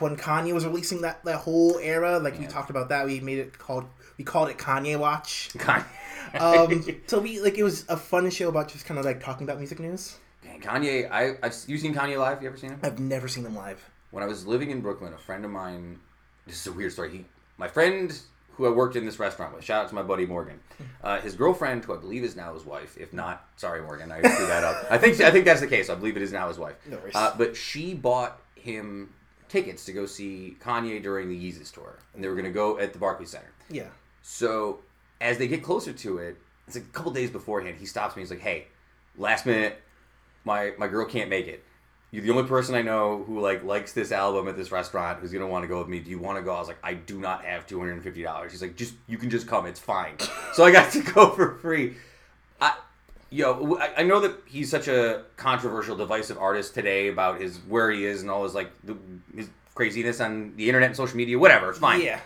when 0.00 0.16
Kanye 0.16 0.52
was 0.52 0.64
releasing 0.64 1.02
that 1.02 1.24
that 1.24 1.36
whole 1.36 1.78
era. 1.78 2.18
Like 2.18 2.38
we 2.38 2.46
talked 2.46 2.70
about 2.70 2.88
that. 2.90 3.06
We 3.06 3.20
made 3.20 3.38
it 3.38 3.58
called 3.58 3.86
we 4.18 4.24
called 4.24 4.50
it 4.50 4.58
Kanye 4.58 4.98
Watch. 4.98 5.50
Kanye. 5.54 5.86
Um, 6.38 6.96
so 7.06 7.18
we 7.20 7.40
like 7.40 7.58
it 7.58 7.64
was 7.64 7.84
a 7.88 7.96
fun 7.96 8.30
show 8.30 8.48
about 8.48 8.68
just 8.68 8.86
kind 8.86 8.98
of 8.98 9.04
like 9.04 9.22
talking 9.22 9.44
about 9.44 9.58
music 9.58 9.80
news. 9.80 10.16
Man, 10.44 10.60
Kanye. 10.60 11.10
I 11.10 11.36
I've 11.42 11.54
you 11.66 11.78
seen 11.78 11.94
Kanye 11.94 12.18
live? 12.18 12.42
You 12.42 12.48
ever 12.48 12.56
seen 12.56 12.70
him? 12.70 12.80
I've 12.82 12.98
never 12.98 13.28
seen 13.28 13.44
them 13.44 13.56
live. 13.56 13.82
when 14.10 14.22
I 14.22 14.26
was 14.26 14.46
living 14.46 14.70
in 14.70 14.80
Brooklyn, 14.80 15.12
a 15.12 15.18
friend 15.18 15.44
of 15.44 15.50
mine. 15.50 16.00
This 16.46 16.60
is 16.60 16.66
a 16.66 16.72
weird 16.72 16.92
story. 16.92 17.10
He, 17.10 17.24
my 17.58 17.68
friend 17.68 18.18
who 18.54 18.66
I 18.66 18.70
worked 18.70 18.94
in 18.94 19.06
this 19.06 19.18
restaurant 19.18 19.54
with. 19.54 19.64
Shout 19.64 19.84
out 19.84 19.88
to 19.88 19.94
my 19.94 20.02
buddy 20.02 20.26
Morgan. 20.26 20.60
Uh, 21.02 21.18
his 21.22 21.34
girlfriend, 21.34 21.82
who 21.82 21.94
I 21.94 21.96
believe 21.96 22.24
is 22.24 22.36
now 22.36 22.52
his 22.52 22.62
wife. 22.62 22.98
If 22.98 23.14
not, 23.14 23.48
sorry 23.56 23.80
Morgan, 23.80 24.12
I 24.12 24.18
screwed 24.20 24.50
that 24.50 24.64
up. 24.64 24.84
I 24.90 24.98
think 24.98 25.18
I 25.22 25.30
think 25.30 25.46
that's 25.46 25.60
the 25.60 25.66
case. 25.66 25.88
I 25.88 25.94
believe 25.94 26.14
it 26.14 26.22
is 26.22 26.30
now 26.30 26.46
his 26.48 26.58
wife. 26.58 26.74
No 26.86 26.98
worries. 26.98 27.14
Uh, 27.14 27.34
but 27.38 27.56
she 27.56 27.94
bought 27.94 28.38
him 28.54 29.14
tickets 29.48 29.86
to 29.86 29.92
go 29.94 30.04
see 30.04 30.58
Kanye 30.60 31.02
during 31.02 31.30
the 31.30 31.34
Yeezus 31.34 31.72
tour, 31.72 31.98
and 32.14 32.22
they 32.22 32.28
were 32.28 32.34
going 32.34 32.44
to 32.44 32.50
go 32.50 32.78
at 32.78 32.92
the 32.92 32.98
Barclays 32.98 33.30
Center. 33.30 33.50
Yeah. 33.70 33.88
So 34.20 34.80
as 35.20 35.38
they 35.38 35.48
get 35.48 35.62
closer 35.62 35.92
to 35.92 36.18
it, 36.18 36.36
it's 36.66 36.76
like 36.76 36.84
a 36.84 36.88
couple 36.88 37.12
days 37.12 37.30
beforehand. 37.30 37.76
He 37.78 37.86
stops 37.86 38.16
me. 38.16 38.22
He's 38.22 38.30
like, 38.30 38.40
"Hey, 38.40 38.66
last 39.16 39.46
minute, 39.46 39.80
my 40.44 40.72
my 40.78 40.88
girl 40.88 41.04
can't 41.06 41.28
make 41.30 41.46
it. 41.46 41.64
You're 42.12 42.22
the 42.24 42.30
only 42.30 42.44
person 42.48 42.74
I 42.74 42.82
know 42.82 43.22
who 43.24 43.40
like 43.40 43.62
likes 43.62 43.92
this 43.92 44.10
album 44.12 44.48
at 44.48 44.56
this 44.56 44.72
restaurant 44.72 45.20
who's 45.20 45.32
gonna 45.32 45.46
want 45.46 45.62
to 45.64 45.68
go 45.68 45.78
with 45.78 45.88
me. 45.88 46.00
Do 46.00 46.10
you 46.10 46.18
want 46.18 46.38
to 46.38 46.42
go?" 46.42 46.54
I 46.54 46.58
was 46.58 46.68
like, 46.68 46.78
"I 46.82 46.94
do 46.94 47.18
not 47.20 47.44
have 47.44 47.66
two 47.66 47.78
hundred 47.78 47.92
and 47.94 48.02
fifty 48.02 48.22
dollars." 48.22 48.52
He's 48.52 48.62
like, 48.62 48.76
"Just 48.76 48.94
you 49.08 49.18
can 49.18 49.30
just 49.30 49.46
come. 49.46 49.66
It's 49.66 49.80
fine." 49.80 50.14
so 50.54 50.64
I 50.64 50.70
got 50.72 50.90
to 50.92 51.02
go 51.02 51.30
for 51.30 51.54
free. 51.58 51.94
I. 52.60 52.74
Yo, 53.32 53.76
I- 53.76 53.94
I 53.98 54.02
know 54.02 54.18
that 54.20 54.34
he's 54.46 54.68
such 54.68 54.88
a 54.88 55.22
controversial, 55.36 55.96
divisive 55.96 56.36
artist 56.36 56.74
today 56.74 57.06
about 57.08 57.40
his 57.40 57.58
where 57.68 57.88
he 57.92 58.04
is 58.04 58.22
and 58.22 58.30
all 58.30 58.42
his 58.42 58.54
like 58.54 58.72
the, 58.82 58.96
his 59.36 59.48
craziness 59.76 60.20
on 60.20 60.54
the 60.56 60.68
internet 60.68 60.88
and 60.88 60.96
social 60.96 61.16
media. 61.16 61.38
Whatever, 61.38 61.70
it's 61.70 61.78
fine 61.78 62.00
Yeah. 62.00 62.18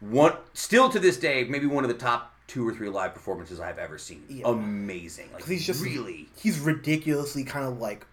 One 0.00 0.34
still 0.52 0.88
to 0.90 0.98
this 0.98 1.16
day 1.16 1.44
maybe 1.44 1.66
one 1.66 1.84
of 1.84 1.88
the 1.88 1.96
top 1.96 2.34
two 2.46 2.66
or 2.66 2.72
three 2.72 2.88
live 2.88 3.12
performances 3.14 3.58
I've 3.60 3.78
ever 3.78 3.98
seen. 3.98 4.24
Yeah. 4.28 4.46
Amazing, 4.48 5.30
like 5.32 5.44
he's 5.46 5.66
just 5.66 5.82
really. 5.84 6.28
he's 6.36 6.60
ridiculously 6.60 7.42
kind 7.44 7.66
of 7.66 7.78
like 7.80 8.06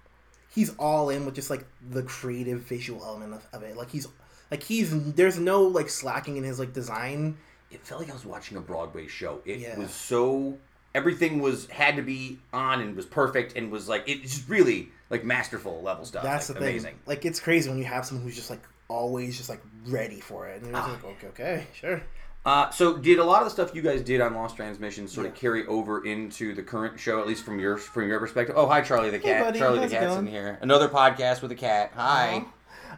he's 0.49 0.73
all 0.77 1.09
in 1.09 1.25
with 1.25 1.35
just 1.35 1.49
like 1.49 1.65
the 1.91 2.03
creative 2.03 2.61
visual 2.61 3.03
element 3.03 3.33
of, 3.33 3.47
of 3.53 3.63
it 3.63 3.75
like 3.77 3.89
he's 3.89 4.07
like 4.51 4.63
he's 4.63 5.13
there's 5.13 5.37
no 5.39 5.63
like 5.63 5.89
slacking 5.89 6.37
in 6.37 6.43
his 6.43 6.57
like 6.59 6.73
design 6.73 7.37
It 7.71 7.81
felt 7.85 8.01
like 8.01 8.09
I 8.09 8.13
was 8.13 8.25
watching 8.25 8.57
a 8.57 8.61
Broadway 8.61 9.07
show. 9.07 9.41
It 9.45 9.59
Yeah. 9.59 9.77
was 9.77 9.91
so 9.91 10.57
everything 10.95 11.39
was 11.41 11.67
had 11.67 11.95
to 11.95 12.01
be 12.03 12.39
on 12.53 12.79
and 12.81 12.95
was 12.95 13.05
perfect 13.05 13.55
and 13.57 13.71
was 13.71 13.89
like 13.89 14.03
it's 14.07 14.33
just 14.35 14.47
really 14.49 14.89
like 15.09 15.23
masterful 15.23 15.81
level 15.81 16.05
stuff. 16.05 16.23
that's 16.23 16.49
like, 16.49 16.57
the 16.59 16.63
thing 16.65 16.73
amazing. 16.75 16.95
like 17.05 17.25
it's 17.25 17.39
crazy 17.39 17.69
when 17.69 17.77
you 17.79 17.85
have 17.85 18.05
someone 18.05 18.23
who's 18.23 18.35
just 18.35 18.49
like 18.49 18.61
always 18.87 19.37
just 19.37 19.49
like 19.49 19.61
ready 19.87 20.19
for 20.19 20.47
it 20.47 20.57
and 20.61 20.65
you're 20.67 20.75
just 20.75 20.89
Ah. 20.89 20.93
like 20.93 21.03
okay 21.05 21.27
okay 21.27 21.67
sure 21.73 22.01
Uh, 22.45 22.69
so 22.71 22.97
did 22.97 23.19
a 23.19 23.23
lot 23.23 23.41
of 23.41 23.45
the 23.45 23.51
stuff 23.51 23.73
you 23.73 23.81
guys 23.81 24.01
did 24.01 24.19
on 24.19 24.33
Lost 24.35 24.57
Transmission 24.57 25.07
sort 25.07 25.25
of 25.27 25.31
Yeah. 25.33 25.39
carry 25.39 25.65
over 25.67 26.05
into 26.05 26.53
the 26.53 26.61
current 26.61 26.99
show, 26.99 27.21
at 27.21 27.25
least 27.25 27.45
from 27.45 27.57
your 27.57 27.77
from 27.77 28.09
your 28.09 28.19
perspective? 28.19 28.55
Oh, 28.57 28.67
hi 28.67 28.81
Charlie 28.81 29.11
the 29.11 29.19
cat. 29.19 29.45
buddy. 29.45 29.59
Charlie 29.59 29.79
the 29.79 29.87
cat's 29.87 30.17
in 30.17 30.27
here. 30.27 30.57
Another 30.61 30.89
podcast 30.89 31.41
with 31.41 31.53
a 31.53 31.55
cat. 31.55 31.93
Hi. 31.95 32.43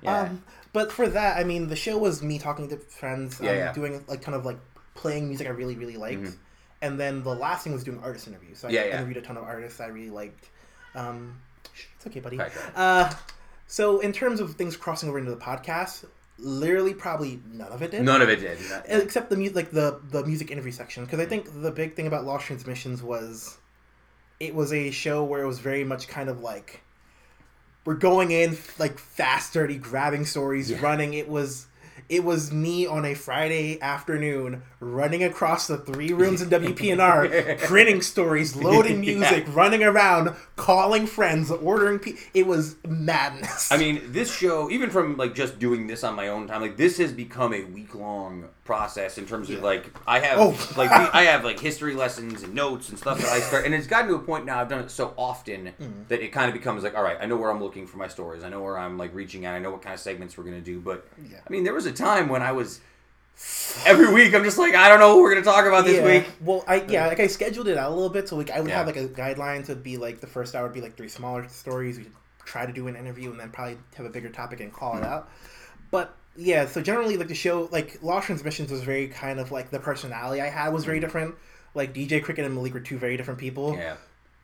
Yeah. 0.01 0.21
um 0.21 0.43
but 0.73 0.91
for 0.91 1.07
that 1.07 1.37
i 1.37 1.43
mean 1.45 1.67
the 1.69 1.75
show 1.75 1.97
was 1.97 2.21
me 2.23 2.37
talking 2.39 2.67
to 2.69 2.75
friends 2.77 3.39
um, 3.39 3.45
Yeah, 3.45 3.53
yeah. 3.53 3.71
doing 3.73 4.03
like 4.07 4.21
kind 4.21 4.35
of 4.35 4.45
like 4.45 4.57
playing 4.95 5.27
music 5.29 5.47
i 5.47 5.51
really 5.51 5.75
really 5.77 5.95
liked 5.95 6.27
and 6.81 6.99
then 6.99 7.23
the 7.23 7.33
last 7.33 7.63
thing 7.63 7.71
was 7.71 7.83
doing 7.85 7.99
artist 8.03 8.27
interviews 8.27 8.57
so 8.59 8.67
i 8.67 8.71
Mm-hmm. 8.71 8.89
Yeah, 8.89 8.95
interviewed 8.97 9.17
a 9.17 9.21
ton 9.21 9.37
of 9.37 9.43
artists 9.43 9.79
i 9.79 9.85
really 9.87 10.09
liked 10.09 10.49
um 10.95 11.39
it's 11.95 12.05
okay 12.07 12.19
buddy 12.19 12.39
uh 12.75 13.13
so 13.67 13.99
in 13.99 14.11
terms 14.13 14.39
of 14.39 14.55
things 14.55 14.77
crossing 14.77 15.09
over 15.09 15.17
into 15.19 15.31
the 15.31 15.37
podcast 15.37 16.05
literally 16.37 16.93
probably 16.93 17.39
none 17.51 17.71
of 17.71 17.81
it 17.81 17.91
did 17.91 18.03
None 18.03 18.21
of 18.21 18.29
it 18.29 18.41
did. 18.41 18.57
Not- 18.69 18.83
except 18.87 19.29
the 19.29 19.37
mu- 19.37 19.51
like 19.51 19.71
the 19.71 19.99
the 20.11 20.25
music 20.25 20.51
interview 20.51 20.71
section 20.71 21.05
because 21.05 21.19
I 21.19 21.25
think 21.25 21.61
the 21.61 21.71
big 21.71 21.95
thing 21.95 22.07
about 22.07 22.25
Lost 22.25 22.45
Transmissions 22.45 23.01
was 23.01 23.57
it 24.39 24.53
was 24.53 24.73
a 24.73 24.91
show 24.91 25.23
where 25.23 25.41
it 25.43 25.47
was 25.47 25.59
very 25.59 25.85
much 25.85 26.07
kind 26.09 26.27
of 26.29 26.41
like 26.41 26.81
we're 27.85 27.93
going 27.93 28.31
in 28.31 28.57
like 28.79 28.97
fast, 28.99 29.53
dirty, 29.53 29.77
grabbing 29.77 30.25
stories, 30.25 30.73
running. 30.81 31.13
It 31.13 31.29
was 31.29 31.67
it 32.09 32.23
was 32.23 32.51
me 32.51 32.85
on 32.85 33.05
a 33.05 33.13
Friday 33.13 33.81
afternoon 33.81 34.63
running 34.79 35.23
across 35.23 35.67
the 35.67 35.77
three 35.77 36.13
rooms 36.13 36.41
in 36.41 36.49
WPNR, 36.49 37.59
printing 37.59 38.01
stories, 38.01 38.55
loading 38.55 38.99
music, 39.01 39.45
running 39.55 39.83
around, 39.83 40.35
calling 40.55 41.07
friends, 41.07 41.51
ordering. 41.51 41.99
Pe- 41.99 42.13
it 42.33 42.45
was 42.47 42.75
madness. 42.87 43.71
I 43.71 43.77
mean, 43.77 44.01
this 44.07 44.33
show, 44.33 44.69
even 44.69 44.89
from 44.89 45.17
like 45.17 45.33
just 45.35 45.59
doing 45.59 45.87
this 45.87 46.03
on 46.03 46.15
my 46.15 46.27
own 46.27 46.47
time, 46.47 46.61
like 46.61 46.77
this 46.77 46.97
has 46.97 47.11
become 47.11 47.53
a 47.53 47.63
week 47.63 47.95
long 47.95 48.49
process 48.65 49.17
in 49.17 49.25
terms 49.25 49.49
of 49.49 49.61
like 49.61 49.91
I 50.05 50.19
have 50.19 50.37
Oh. 50.39 50.49
like 50.75 50.91
I 50.91 51.21
have 51.23 51.45
like 51.45 51.59
history 51.59 51.93
lessons 51.93 52.43
and 52.43 52.53
notes 52.53 52.89
and 52.89 52.97
stuff 52.99 53.19
that 53.21 53.29
I 53.29 53.39
start, 53.39 53.63
and 53.65 53.73
it's 53.73 53.87
gotten 53.87 54.09
to 54.09 54.15
a 54.15 54.19
point 54.19 54.45
now 54.45 54.59
I've 54.59 54.67
done 54.67 54.79
it 54.83 54.91
so 54.91 55.13
often 55.17 55.71
Mm. 55.79 56.07
that 56.09 56.21
it 56.21 56.29
kind 56.33 56.47
of 56.49 56.53
becomes 56.53 56.83
like, 56.83 56.95
all 56.97 57.03
right, 57.03 57.17
I 57.21 57.25
know 57.27 57.37
where 57.37 57.49
I'm 57.51 57.61
looking 57.61 57.85
for 57.87 57.97
my 57.97 58.07
stories, 58.09 58.43
I 58.43 58.49
know 58.49 58.61
where 58.61 58.77
I'm 58.77 58.97
like 58.97 59.13
reaching 59.13 59.45
out, 59.45 59.55
I 59.55 59.59
know 59.59 59.71
what 59.71 59.81
kind 59.83 59.93
of 59.93 59.99
segments 60.01 60.37
we're 60.37 60.43
gonna 60.45 60.59
do, 60.61 60.79
but 60.81 61.07
Yeah. 61.31 61.37
I 61.47 61.49
mean, 61.49 61.63
there 61.63 61.73
was 61.75 61.85
a 61.85 61.91
time 61.93 62.27
when 62.27 62.41
I 62.41 62.51
was 62.51 62.81
every 63.85 64.11
week 64.13 64.33
I'm 64.33 64.43
just 64.43 64.57
like, 64.57 64.73
I 64.75 64.89
don't 64.89 64.99
know 64.99 65.09
what 65.15 65.21
we're 65.21 65.33
gonna 65.35 65.45
talk 65.45 65.65
about 65.67 65.85
this 65.85 65.97
yeah. 65.97 66.05
week. 66.05 66.25
Well, 66.41 66.63
I 66.67 66.83
yeah, 66.87 67.05
like 67.07 67.19
I 67.19 67.27
scheduled 67.27 67.67
it 67.67 67.77
out 67.77 67.91
a 67.91 67.93
little 67.93 68.09
bit, 68.09 68.27
so 68.29 68.35
like 68.35 68.49
I 68.49 68.61
would 68.61 68.71
have 68.71 68.87
like 68.87 68.97
a 68.97 69.07
guideline 69.07 69.65
to 69.67 69.75
be 69.75 69.97
like 69.97 70.21
the 70.21 70.27
first 70.27 70.55
hour 70.55 70.63
would 70.63 70.73
be 70.73 70.81
like 70.81 70.97
three 70.97 71.09
smaller 71.09 71.47
stories. 71.49 71.97
We 71.99 72.07
try 72.45 72.65
to 72.65 72.73
do 72.73 72.87
an 72.87 72.95
interview 72.95 73.29
and 73.31 73.39
then 73.39 73.49
probably 73.51 73.77
have 73.95 74.05
a 74.05 74.09
bigger 74.09 74.29
topic 74.29 74.59
and 74.61 74.71
call 74.73 74.95
it 74.97 74.99
Hmm. 75.01 75.05
out. 75.05 75.29
But 75.91 76.15
yeah, 76.37 76.65
so 76.65 76.81
generally 76.81 77.17
like 77.17 77.27
the 77.27 77.35
show, 77.35 77.69
like 77.71 77.99
Lost 78.03 78.27
Transmissions 78.27 78.71
was 78.71 78.81
very 78.81 79.07
kind 79.07 79.39
of 79.39 79.51
like 79.51 79.69
the 79.71 79.79
personality 79.79 80.41
I 80.41 80.49
had 80.49 80.69
was 80.73 80.85
very 80.85 80.99
different. 80.99 81.35
Like 81.73 81.93
DJ 81.93 82.23
Cricket 82.23 82.45
and 82.45 82.55
Malik 82.55 82.73
were 82.73 82.79
two 82.79 82.97
very 82.97 83.17
different 83.17 83.39
people. 83.39 83.75
Yeah. 83.77 83.95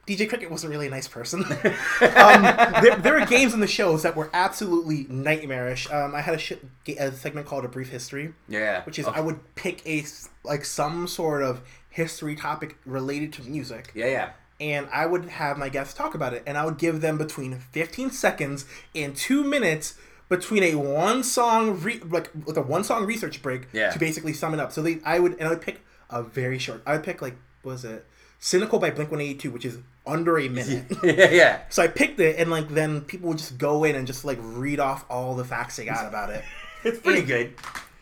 DJ 0.07 0.27
Cricket 0.27 0.49
wasn't 0.49 0.71
really 0.71 0.87
a 0.87 0.89
nice 0.89 1.07
person. 1.07 1.43
um, 1.45 2.41
there, 2.81 2.95
there 2.97 3.13
were 3.19 3.25
games 3.25 3.53
in 3.53 3.59
the 3.59 3.67
shows 3.67 4.03
that 4.03 4.15
were 4.15 4.29
absolutely 4.33 5.05
nightmarish. 5.09 5.89
Um, 5.91 6.15
I 6.15 6.21
had 6.21 6.35
a, 6.35 6.37
sh- 6.39 6.53
a 6.97 7.11
segment 7.11 7.45
called 7.47 7.65
A 7.65 7.67
Brief 7.67 7.89
History 7.89 8.33
Yeah. 8.49 8.83
which 8.83 8.97
is 8.99 9.05
Oh, 9.07 9.11
I 9.13 9.21
would 9.21 9.39
pick 9.55 9.85
a 9.87 10.03
like 10.43 10.65
some 10.65 11.07
sort 11.07 11.43
of 11.43 11.61
history 11.89 12.35
topic 12.35 12.77
related 12.85 13.31
to 13.33 13.43
music, 13.43 13.91
Yeah, 13.93 14.07
yeah. 14.07 14.29
and 14.59 14.87
I 14.91 15.05
would 15.05 15.25
have 15.25 15.57
my 15.57 15.69
guests 15.69 15.93
talk 15.93 16.15
about 16.15 16.33
it, 16.33 16.41
and 16.47 16.57
I 16.57 16.65
would 16.65 16.77
give 16.79 17.01
them 17.01 17.17
between 17.17 17.59
15 17.59 18.09
seconds 18.11 18.65
and 18.95 19.15
two 19.15 19.43
minutes 19.43 19.93
between 20.31 20.63
a 20.63 20.73
one 20.75 21.23
song 21.23 21.79
re- 21.81 22.01
like 22.09 22.31
with 22.47 22.57
a 22.57 22.61
one 22.63 22.83
song 22.83 23.05
research 23.05 23.41
break 23.43 23.67
Yeah. 23.73 23.91
to 23.91 23.99
basically 23.99 24.33
sum 24.33 24.53
it 24.55 24.59
up. 24.59 24.71
So 24.71 24.81
they 24.81 24.99
I 25.05 25.19
would 25.19 25.33
and 25.33 25.43
I 25.43 25.49
would 25.49 25.61
pick 25.61 25.81
a 26.09 26.23
very 26.23 26.57
short. 26.57 26.81
I 26.87 26.93
would 26.93 27.03
pick 27.03 27.21
like 27.21 27.35
what 27.61 27.73
was 27.73 27.85
it 27.85 28.07
Cynical 28.39 28.79
by 28.79 28.89
Blink 28.89 29.11
One 29.11 29.21
Eighty 29.21 29.35
Two, 29.35 29.51
which 29.51 29.65
is 29.65 29.77
under 30.07 30.39
a 30.39 30.47
minute. 30.49 30.85
yeah, 31.03 31.29
yeah. 31.29 31.59
So 31.69 31.83
I 31.83 31.87
picked 31.87 32.19
it, 32.19 32.37
and 32.39 32.49
like 32.49 32.69
then 32.69 33.01
people 33.01 33.29
would 33.29 33.37
just 33.37 33.59
go 33.59 33.83
in 33.83 33.95
and 33.95 34.07
just 34.07 34.25
like 34.25 34.39
read 34.41 34.79
off 34.79 35.05
all 35.11 35.35
the 35.35 35.45
facts 35.45 35.75
they 35.75 35.85
got 35.85 36.07
about 36.07 36.31
it. 36.31 36.43
it's 36.83 36.99
pretty 36.99 37.21
good. 37.21 37.53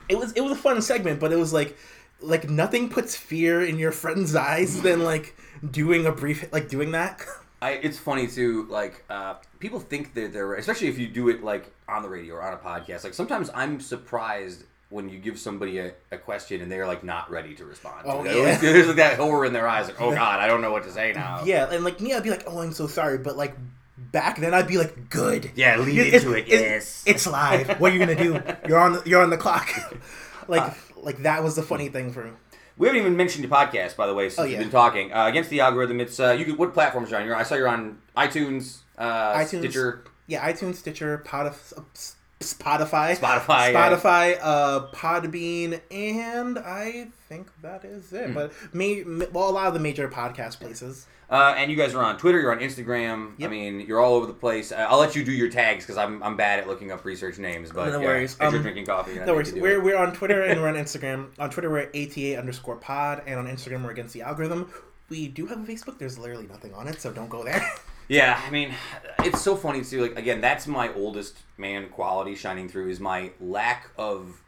it 0.08 0.18
was 0.18 0.32
it 0.34 0.42
was 0.42 0.54
a 0.54 0.56
fun 0.56 0.82
segment, 0.82 1.20
but 1.20 1.34
it 1.34 1.36
was 1.38 1.52
like 1.52 1.76
like 2.22 2.50
nothing 2.50 2.90
puts 2.90 3.16
fear 3.16 3.64
in 3.66 3.78
your 3.80 3.92
friend's 3.92 4.36
eyes 4.36 4.82
than 4.82 5.04
like 5.04 5.36
doing 5.70 6.06
a 6.06 6.12
brief 6.12 6.46
like 6.54 6.70
doing 6.70 6.92
that. 6.92 7.20
I, 7.62 7.72
it's 7.72 7.97
funny 7.97 8.28
too. 8.28 8.66
Like 8.70 9.03
uh, 9.10 9.36
people 9.60 9.80
think 9.80 10.14
that 10.14 10.34
they're, 10.34 10.53
especially 10.55 10.88
if 10.88 10.97
you 10.97 11.07
do 11.07 11.30
it 11.30 11.43
like 11.43 11.72
on 11.88 12.03
the 12.03 12.10
radio 12.10 12.36
or 12.36 12.41
on 12.41 12.53
a 12.53 12.57
podcast. 12.57 13.03
Like 13.03 13.14
sometimes 13.14 13.49
I'm 13.53 13.80
surprised 13.80 14.64
when 14.89 15.07
you 15.07 15.20
give 15.20 15.38
somebody 15.38 15.78
a, 15.80 15.93
a 16.12 16.18
question 16.18 16.62
and 16.62 16.72
they're 16.72 16.88
like 16.88 17.03
not 17.03 17.30
ready 17.30 17.53
to 17.55 17.66
respond. 17.66 18.03
Oh, 18.05 18.24
yeah. 18.24 18.57
there's 18.62 18.88
like 18.88 18.95
that 18.97 19.18
horror 19.18 19.45
in 19.45 19.53
their 19.53 19.68
eyes. 19.68 19.88
Like, 19.88 20.01
oh 20.01 20.12
god, 20.12 20.39
I 20.39 20.47
don't 20.47 20.62
know 20.62 20.72
what 20.72 20.84
to 20.84 20.91
say 20.91 21.12
now. 21.14 21.43
Yeah, 21.45 21.70
and 21.72 21.84
like 21.84 21.99
me, 21.99 22.14
I'd 22.14 22.24
be 22.24 22.30
like, 22.32 22.43
"Oh, 22.47 22.60
I'm 22.60 22.72
so 22.74 22.88
sorry," 22.88 23.18
but 23.18 23.38
like 23.38 23.55
back 23.97 24.38
then, 24.39 24.53
I'd 24.53 24.68
be 24.68 24.78
like, 24.78 25.10
"Good." 25.10 25.51
Yeah, 25.55 25.78
lean 25.78 25.99
It's- 25.99 26.24
into 26.24 26.36
it. 26.36 26.47
it's- 26.47 26.62
yes. 26.62 27.03
It's 27.05 27.28
live. 27.28 27.80
What 27.80 27.91
are 27.91 27.95
you 27.95 27.99
gonna 27.99 28.16
do? 28.16 28.41
You're 28.68 28.80
on. 28.80 29.01
You're 29.05 29.22
on 29.22 29.30
the 29.30 29.38
clock. 29.38 29.70
like, 30.47 30.74
like 30.97 31.18
that 31.24 31.43
was 31.43 31.55
the 31.55 31.64
funny 31.64 31.89
thing 31.89 32.12
for 32.12 32.24
me. 32.24 32.32
We 32.80 32.88
haven't 32.88 33.02
even 33.02 33.18
mentioned 33.18 33.44
your 33.44 33.52
podcast, 33.52 33.96
by 33.98 34.08
the 34.08 34.14
way, 34.16 34.30
since 34.30 34.40
Oh, 34.40 34.50
we've 34.50 34.58
been 34.58 34.70
talking. 34.72 35.14
Uh, 35.14 35.26
Against 35.28 35.50
the 35.50 35.60
algorithm, 35.60 36.00
it's 36.00 36.18
uh, 36.20 36.32
you. 36.32 36.46
Could, 36.46 36.58
what 36.58 36.74
platforms 36.74 37.10
are 37.12 37.18
you 37.18 37.22
on? 37.22 37.26
You're, 37.28 37.36
I 37.36 37.44
saw 37.44 37.56
you're 37.56 37.68
on 37.68 38.00
iTunes, 38.16 38.78
uh, 38.98 39.34
iTunes. 39.36 39.48
Stitcher. 39.60 40.04
Yeah, 40.28 40.50
iTunes, 40.50 40.76
Stitcher, 40.76 41.22
Podif- 41.28 41.78
uh, 41.78 41.82
Spotify, 42.40 43.18
Spotify, 43.18 43.74
yeah. 43.74 43.90
Spotify, 43.92 44.40
uh, 44.42 44.88
Podbean, 44.94 45.82
and 45.92 46.58
I 46.58 47.10
think 47.28 47.50
that 47.62 47.84
is 47.84 48.14
it. 48.14 48.34
But 48.34 48.54
ma- 48.72 49.04
ma- 49.06 49.26
well, 49.34 49.50
a 49.50 49.52
lot 49.52 49.68
of 49.68 49.74
the 49.74 49.80
major 49.82 50.08
podcast 50.08 50.60
places. 50.62 51.06
Uh, 51.32 51.54
and 51.58 51.70
you 51.70 51.78
guys 51.78 51.94
are 51.94 52.04
on 52.04 52.18
Twitter. 52.18 52.40
You're 52.40 52.52
on 52.52 52.60
Instagram. 52.60 53.34
I 53.44 53.48
mean, 53.48 53.82
you're 53.82 54.00
all 54.00 54.16
over 54.16 54.26
the 54.26 54.34
place. 54.34 54.72
I'll 54.72 54.98
let 54.98 55.16
you 55.16 55.24
do 55.24 55.32
your 55.32 55.50
tags 55.50 55.84
because 55.86 55.98
I'm, 55.98 56.24
I'm 56.24 56.36
bad 56.36 56.60
at 56.60 56.68
looking 56.68 56.92
up 56.92 57.06
research 57.06 57.38
names. 57.38 57.72
But 57.72 57.92
No 57.92 58.00
yeah, 58.00 58.06
worries. 58.08 58.34
If 58.34 58.40
you're 58.42 58.56
Um, 58.56 58.62
drinking 58.64 58.86
coffee, 58.88 59.20
No 59.20 59.36
worries. 59.36 59.54
We're, 59.54 59.78
it. 59.78 59.84
we're 59.84 59.98
on 59.98 60.12
Twitter 60.14 60.42
and 60.42 60.60
we're 60.60 60.68
on 60.70 60.74
Instagram. 60.86 61.28
On 61.38 61.50
Twitter, 61.52 61.70
we're 61.70 61.80
at 61.82 61.96
ATA 61.96 62.36
underscore 62.40 62.78
pod, 62.78 63.22
and 63.28 63.38
on 63.40 63.46
Instagram, 63.46 63.84
we're 63.84 63.92
against 63.92 64.14
the 64.16 64.24
algorithm. 64.24 64.72
We 65.10 65.28
do 65.28 65.46
have 65.46 65.60
a 65.60 65.72
Facebook. 65.72 66.00
There's 66.00 66.18
literally 66.18 66.48
nothing 66.48 66.74
on 66.74 66.88
it, 66.88 67.00
so 67.00 67.12
don't 67.12 67.30
go 67.30 67.44
there. 67.44 67.62
Yeah, 68.12 68.42
I 68.44 68.50
mean, 68.50 68.74
it's 69.24 69.40
so 69.40 69.56
funny 69.56 69.84
too. 69.84 70.02
Like 70.02 70.18
again, 70.18 70.42
that's 70.42 70.66
my 70.66 70.92
oldest 70.96 71.38
man 71.60 71.90
quality 71.90 72.34
shining 72.34 72.68
through 72.68 72.90
is 72.90 73.00
my 73.00 73.30
lack 73.40 73.92
of 74.00 74.42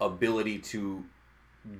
ability 0.00 0.58
to 0.60 1.04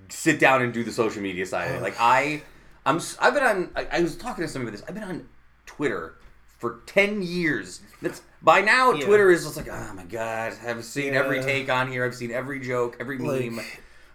sit 0.08 0.40
down 0.40 0.60
and 0.60 0.72
do 0.72 0.82
the 0.82 0.90
social 0.90 1.22
media 1.22 1.46
side 1.46 1.70
of 1.70 1.76
it. 1.76 1.82
Like 1.82 1.94
I, 2.00 2.42
I'm, 2.86 3.00
I've 3.20 3.34
been 3.34 3.42
on. 3.42 3.70
I, 3.76 3.86
I 3.92 4.00
was 4.00 4.16
talking 4.16 4.42
to 4.44 4.48
somebody 4.48 4.74
about 4.76 4.80
this. 4.80 4.88
I've 4.88 4.94
been 4.94 5.04
on 5.04 5.28
Twitter 5.66 6.14
for 6.58 6.80
ten 6.86 7.22
years. 7.22 7.80
That's 8.02 8.22
by 8.42 8.60
now. 8.62 8.92
Yeah. 8.92 9.04
Twitter 9.06 9.30
is 9.30 9.44
just 9.44 9.56
like, 9.56 9.68
oh 9.70 9.92
my 9.94 10.04
god, 10.04 10.54
I've 10.66 10.84
seen 10.84 11.14
every 11.14 11.40
take 11.42 11.68
on 11.70 11.90
here. 11.90 12.04
I've 12.04 12.14
seen 12.14 12.30
every 12.30 12.60
joke, 12.60 12.96
every 13.00 13.18
Like- 13.18 13.50
meme. 13.52 13.64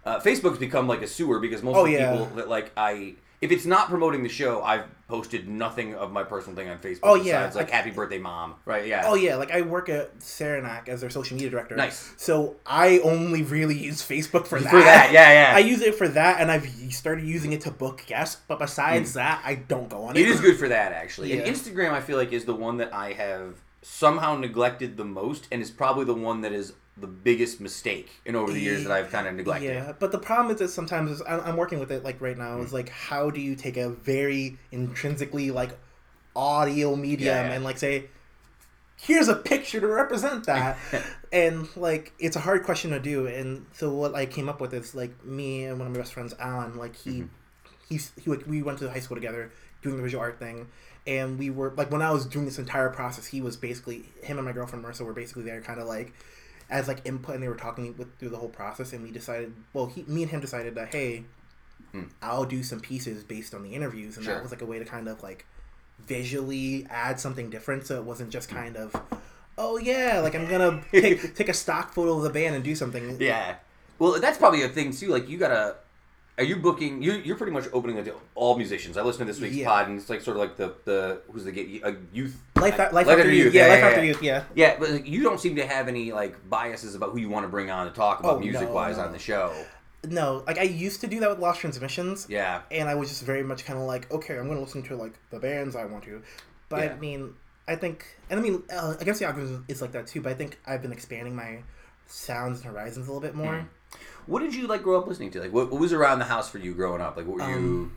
Uh, 0.04 0.20
Facebook's 0.20 0.60
become 0.60 0.88
like 0.88 1.02
a 1.02 1.08
sewer 1.08 1.40
because 1.40 1.64
most 1.64 1.76
Oh, 1.78 1.80
of 1.82 1.86
the 1.88 1.94
yeah. 1.94 2.12
people 2.12 2.28
that 2.36 2.48
like 2.50 2.72
I. 2.78 3.16
If 3.42 3.52
it's 3.52 3.66
not 3.66 3.90
promoting 3.90 4.24
the 4.24 4.30
show, 4.30 4.64
I've 4.64 4.86
posted 5.08 5.48
nothing 5.48 5.94
of 5.94 6.12
my 6.12 6.24
personal 6.24 6.56
thing 6.56 6.70
on 6.70 6.80
Facebook. 6.80 7.00
Oh, 7.04 7.16
yeah. 7.16 7.48
besides, 7.48 7.56
like 7.56 7.70
happy 7.70 7.92
birthday, 7.92 8.18
mom. 8.18 8.56
Right? 8.66 8.88
Yeah. 8.88 9.04
oh 9.06 9.16
yeah, 9.16 9.36
like 9.36 9.52
I 9.52 9.62
work 9.62 9.90
at 9.90 10.22
Saranac 10.22 10.90
as 10.90 11.02
their 11.02 11.10
social 11.10 11.36
media 11.36 11.50
director. 11.50 11.76
Nice. 11.76 12.14
So 12.18 12.56
I 12.66 13.00
only 13.00 13.44
really 13.44 13.78
use 13.78 14.02
Facebook 14.02 14.48
for 14.48 14.60
that. 14.60 14.70
For 14.76 14.80
that, 14.80 15.12
yeah, 15.12 15.32
yeah. 15.32 15.56
I 15.56 15.60
use 15.60 15.82
it 15.82 15.96
for 15.96 16.08
that, 16.10 16.42
and 16.42 16.52
I've 16.52 16.68
started 16.92 17.26
using 17.26 17.54
it 17.54 17.62
to 17.62 17.72
book 17.72 18.04
guests. 18.08 18.42
But 18.48 18.60
besides 18.60 19.14
hmm. 19.14 19.20
that, 19.20 19.42
I 19.46 19.56
don't 19.56 19.90
go 19.90 20.04
on 20.04 20.18
it. 20.18 20.22
It 20.22 20.28
is 20.28 20.42
good 20.42 20.58
for 20.58 20.68
that 20.68 20.92
actually. 20.92 21.34
Yeah. 21.34 21.42
And 21.42 21.56
Instagram, 21.56 21.92
I 21.92 22.02
feel 22.02 22.18
like, 22.18 22.34
is 22.34 22.46
the 22.46 22.56
one 22.56 22.78
that 22.78 22.94
I 22.94 23.14
have 23.14 23.62
somehow 23.82 24.36
neglected 24.36 24.98
the 24.98 25.06
most, 25.06 25.48
and 25.52 25.62
is 25.62 25.72
probably 25.72 26.06
the 26.06 26.16
one 26.16 26.42
that 26.42 26.52
is 26.52 26.74
the 26.98 27.08
biggest 27.08 27.60
mistake 27.60 28.10
in 28.26 28.36
over 28.36 28.52
the 28.54 28.60
years 28.60 28.84
that 28.84 28.92
I've 28.92 29.12
kind 29.12 29.28
of 29.28 29.36
neglected. 29.36 29.68
Yeah, 29.74 29.94
but 30.00 30.12
the 30.14 30.18
problem 30.20 30.54
is 30.54 30.60
that 30.60 30.70
sometimes 30.70 31.12
is, 31.12 31.22
I'm, 31.28 31.42
I'm 31.42 31.58
working 31.58 31.80
with 31.80 31.92
it 31.92 32.04
like 32.04 32.22
right 32.22 32.38
now. 32.38 32.60
Is 32.62 32.70
Hmm. 32.70 32.76
like 32.76 32.90
how 32.90 33.30
do 33.30 33.42
you 33.42 33.56
take 33.56 33.76
a 33.78 33.90
very 33.90 34.58
intrinsically 34.72 35.52
like 35.52 35.78
audio 36.36 36.96
medium 36.96 37.28
Yeah, 37.36 37.48
yeah. 37.50 37.54
and 37.54 37.64
like 37.64 37.78
say, 37.78 38.06
here's 38.98 39.28
a 39.28 39.36
picture 39.36 39.80
to 39.82 39.88
represent 39.88 40.46
that, 40.46 40.78
and 41.34 41.68
like 41.76 42.14
it's 42.20 42.36
a 42.36 42.40
hard 42.40 42.64
question 42.64 42.92
to 42.92 43.00
do. 43.00 43.28
And 43.28 43.66
so 43.74 43.94
what 43.94 44.16
I 44.16 44.26
came 44.26 44.48
up 44.48 44.62
with 44.62 44.74
is 44.74 44.96
like 44.96 45.24
me 45.26 45.66
and 45.66 45.78
one 45.80 45.88
of 45.88 45.94
my 45.94 46.00
best 46.00 46.14
friends, 46.14 46.34
Alan. 46.40 46.78
Like 46.78 46.96
he, 46.96 47.10
Mm-hmm. 47.22 47.26
he's 47.90 48.12
he 48.22 48.30
would- 48.30 48.48
we 48.48 48.64
went 48.64 48.80
to 48.80 48.90
high 48.90 49.00
school 49.00 49.18
together 49.18 49.52
doing 49.82 49.98
the 49.98 50.04
visual 50.04 50.22
art 50.24 50.40
thing. 50.40 50.68
And 51.08 51.38
we 51.38 51.52
were 51.52 51.72
like 51.78 51.92
when 51.92 52.02
I 52.02 52.12
was 52.12 52.26
doing 52.26 52.46
this 52.46 52.58
entire 52.58 52.90
process, 52.90 53.28
he 53.28 53.42
was 53.42 53.56
basically 53.58 54.10
him 54.24 54.38
and 54.38 54.46
my 54.46 54.54
girlfriend 54.54 54.84
Marissa 54.84 55.02
were 55.06 55.14
basically 55.14 55.44
there, 55.44 55.62
kind 55.62 55.80
of 55.80 55.88
like 55.88 56.14
as 56.70 56.88
like 56.88 57.02
input 57.06 57.36
and 57.36 57.44
they 57.44 57.48
were 57.48 57.56
talking 57.56 57.96
with 57.98 58.18
through 58.18 58.30
the 58.30 58.38
whole 58.38 58.50
process 58.50 58.92
and 58.94 59.04
we 59.04 59.12
decided 59.12 59.54
well 59.74 59.86
he 59.88 60.04
me 60.04 60.24
and 60.24 60.32
him 60.32 60.40
decided 60.42 60.74
that 60.76 60.92
hey 60.94 61.24
i'll 62.22 62.44
do 62.46 62.62
some 62.64 62.80
pieces 62.82 63.24
based 63.24 63.54
on 63.54 63.64
the 63.64 63.74
interviews 63.74 64.18
and 64.18 64.26
Hmm. 64.26 64.30
Sure. 64.30 64.34
that 64.36 64.44
was 64.44 64.52
like 64.52 64.62
a 64.62 64.66
way 64.66 64.80
to 64.80 64.86
kind 64.86 65.08
of 65.08 65.24
like 65.24 65.46
visually 66.08 66.86
add 66.90 67.20
something 67.20 67.50
different 67.50 67.86
so 67.88 67.96
it 67.98 68.04
wasn't 68.04 68.30
just 68.30 68.50
Hmm. 68.50 68.58
kind 68.58 68.78
of 68.78 68.96
oh 69.58 69.78
yeah 69.78 70.20
like 70.20 70.36
i'm 70.36 70.48
gonna 70.50 70.82
take, 70.92 71.36
take 71.36 71.50
a 71.50 71.54
stock 71.54 71.94
photo 71.94 72.18
of 72.18 72.24
the 72.24 72.30
band 72.30 72.56
and 72.56 72.64
do 72.64 72.76
something 72.76 73.18
Yeah. 73.20 73.56
Well, 73.98 74.20
that's 74.20 74.38
probably 74.38 74.62
a 74.64 74.68
thing 74.68 74.92
too. 74.92 75.08
Like 75.08 75.30
you 75.30 75.38
gotta. 75.38 75.78
Are 76.38 76.44
you 76.44 76.58
booking? 76.58 77.02
You 77.02 77.14
you're 77.14 77.38
pretty 77.38 77.54
much 77.54 77.66
opening 77.72 77.98
it 77.98 78.06
to 78.06 78.16
all 78.36 78.58
musicians. 78.58 78.98
I 78.98 79.02
listened 79.04 79.28
to 79.28 79.34
this 79.34 79.42
week's 79.42 79.56
Yeah. 79.56 79.68
pod, 79.70 79.88
and 79.88 79.98
it's 80.00 80.10
like 80.10 80.20
sort 80.22 80.36
of 80.36 80.42
like 80.42 80.58
the 80.58 80.74
the 80.84 81.22
who's 81.32 81.46
the 81.46 81.52
get 81.54 81.68
a 81.84 81.96
youth 82.12 82.38
life, 82.58 82.78
like, 82.78 82.92
life, 82.92 83.08
after 83.08 83.32
youth 83.32 83.54
yeah, 83.54 83.68
life 83.68 83.80
yeah, 83.80 83.86
after 83.88 84.00
yeah. 84.02 84.08
youth 84.08 84.22
yeah 84.24 84.44
Yeah, 84.54 84.76
but 84.80 84.90
like, 84.90 85.08
you 85.08 85.24
don't 85.24 85.40
seem 85.40 85.56
to 85.56 85.66
have 85.66 85.88
any 85.88 86.12
like 86.12 86.50
biases 86.50 86.94
about 86.96 87.12
who 87.12 87.20
you 87.20 87.30
want 87.30 87.46
to 87.46 87.50
bring 87.50 87.70
on 87.72 87.88
to 87.88 87.94
talk 87.94 88.20
about 88.20 88.36
Oh, 88.38 88.40
music 88.40 88.68
no, 88.68 88.74
wise 88.74 88.98
no. 88.98 89.04
on 89.04 89.12
the 89.14 89.20
show. 89.20 89.54
no 90.08 90.44
like 90.46 90.58
i 90.60 90.64
used 90.64 91.02
to 91.02 91.08
do 91.08 91.20
that 91.22 91.30
with 91.30 91.40
lost 91.40 91.62
transmissions 91.62 92.28
Yeah. 92.30 92.62
and 92.70 92.88
I 92.90 92.96
was 92.96 93.10
just 93.10 93.24
very 93.24 93.44
much 93.44 93.66
kind 93.66 93.80
of 93.80 93.86
like, 93.86 94.12
okay, 94.12 94.38
I'm 94.38 94.46
going 94.46 94.58
to 94.58 94.64
listen 94.64 94.84
to 94.84 94.96
like 94.96 95.14
the 95.32 95.40
bands 95.40 95.76
I 95.76 95.86
want 95.86 96.04
to, 96.04 96.22
but 96.70 96.84
Yeah. 96.84 96.94
I 96.94 97.00
mean, 97.00 97.34
I 97.68 97.76
think, 97.76 98.06
and 98.30 98.40
I 98.40 98.44
mean, 98.44 98.62
uh, 98.72 98.96
I 99.00 99.04
guess 99.04 99.20
the 99.20 99.26
algorithm 99.26 99.66
is 99.68 99.82
like 99.82 99.94
that 99.94 100.06
too. 100.08 100.22
But 100.22 100.34
I 100.34 100.36
think 100.36 100.60
I've 100.68 100.82
been 100.84 100.92
expanding 100.92 101.36
my 101.36 101.60
sounds 102.08 102.60
and 102.62 102.70
horizons 102.72 103.08
a 103.08 103.12
little 103.12 103.22
bit 103.22 103.34
more. 103.36 103.68
What 104.28 104.42
did 104.42 104.54
you 104.56 104.68
like 104.68 104.84
grow 104.84 105.00
up 105.00 105.08
listening 105.08 105.32
to? 105.32 105.42
Like, 105.42 105.54
what, 105.54 105.72
what 105.72 105.80
was 105.80 105.94
around 105.94 106.20
the 106.20 106.26
house 106.26 106.50
for 106.50 106.58
you 106.58 106.74
growing 106.74 107.02
up? 107.02 107.16
Like, 107.18 107.26
what 107.28 107.38
were 107.38 107.50
you? 107.50 107.92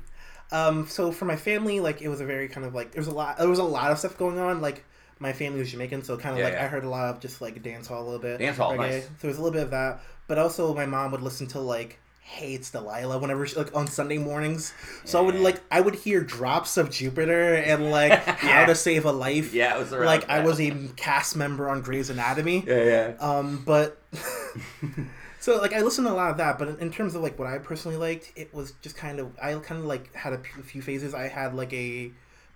Um, 0.51 0.87
so 0.89 1.13
for 1.13 1.25
my 1.27 1.37
family, 1.37 1.81
like 1.81 2.01
it 2.03 2.09
was 2.09 2.21
a 2.21 2.25
very 2.27 2.49
kind 2.49 2.67
of 2.67 2.75
like 2.75 2.93
there 2.93 3.01
was 3.01 3.09
a 3.09 3.13
lot, 3.15 3.39
there 3.39 3.49
was 3.49 3.59
a 3.59 3.65
lot 3.65 3.91
of 3.91 3.99
stuff 3.99 4.17
going 4.17 4.39
on. 4.39 4.61
Like 4.61 4.85
my 5.19 5.33
family 5.33 5.59
was 5.61 5.71
Jamaican, 5.71 6.05
so 6.05 6.17
kind 6.17 6.33
of 6.35 6.39
Yeah, 6.39 6.45
like 6.45 6.55
yeah. 6.55 6.65
I 6.65 6.69
heard 6.69 6.85
a 6.85 6.89
lot 6.89 7.09
of 7.15 7.21
just 7.21 7.41
like 7.43 7.63
dance 7.63 7.87
hall 7.87 8.03
a 8.03 8.05
little 8.05 8.19
bit, 8.21 8.39
Dance 8.39 8.57
hall, 8.57 8.73
reggae. 8.73 8.79
nice. 8.79 9.05
So 9.05 9.11
there 9.21 9.29
was 9.29 9.39
a 9.39 9.43
little 9.43 9.53
bit 9.55 9.65
of 9.65 9.71
that, 9.73 10.01
but 10.27 10.39
also 10.39 10.75
my 10.75 10.87
mom 10.87 11.11
would 11.13 11.23
listen 11.23 11.47
to 11.49 11.61
like. 11.61 11.99
Hey, 12.21 12.53
it's 12.53 12.71
Delilah. 12.71 13.19
Whenever 13.21 13.47
she, 13.47 13.57
like 13.57 13.75
on 13.75 13.87
Sunday 13.87 14.19
mornings, 14.19 14.75
so 15.07 15.19
I 15.19 15.23
would 15.23 15.37
like 15.37 15.63
I 15.71 15.81
would 15.81 15.95
hear 15.95 16.21
drops 16.23 16.77
of 16.77 16.91
Jupiter 16.91 17.55
and 17.55 17.91
like 17.91 18.13
How 18.27 18.67
to 18.67 18.75
Save 18.75 19.07
a 19.07 19.13
Life. 19.13 19.55
Yeah, 19.55 19.75
it 19.77 19.79
was 19.79 19.95
around. 19.95 20.05
like 20.05 20.29
I 20.29 20.41
was 20.41 20.61
a 20.61 20.71
cast 20.97 21.37
member 21.37 21.71
on 21.71 21.81
Grey's 21.81 22.11
Anatomy. 22.11 22.65
Yeah, 22.67 22.85
yeah. 22.85 23.15
Um, 23.19 23.63
but 23.65 23.97
so 25.41 25.59
like 25.59 25.73
I 25.73 25.81
listened 25.83 26.07
to 26.07 26.13
a 26.13 26.15
lot 26.15 26.31
of 26.31 26.37
that, 26.39 26.59
but 26.59 26.69
in, 26.69 26.79
in 26.79 26.91
terms 26.91 27.15
of 27.15 27.23
like 27.23 27.39
what 27.39 27.49
I 27.49 27.59
personally 27.59 27.97
liked, 27.97 28.33
it 28.37 28.53
was 28.55 28.73
just 28.83 28.97
kind 28.97 29.21
of 29.21 29.33
I 29.43 29.55
kind 29.55 29.81
of 29.81 29.85
like 29.87 30.15
had 30.15 30.33
a 30.33 30.39
few 30.39 30.83
phases. 30.83 31.15
I 31.15 31.29
had 31.29 31.55
like 31.55 31.73
a 31.73 32.11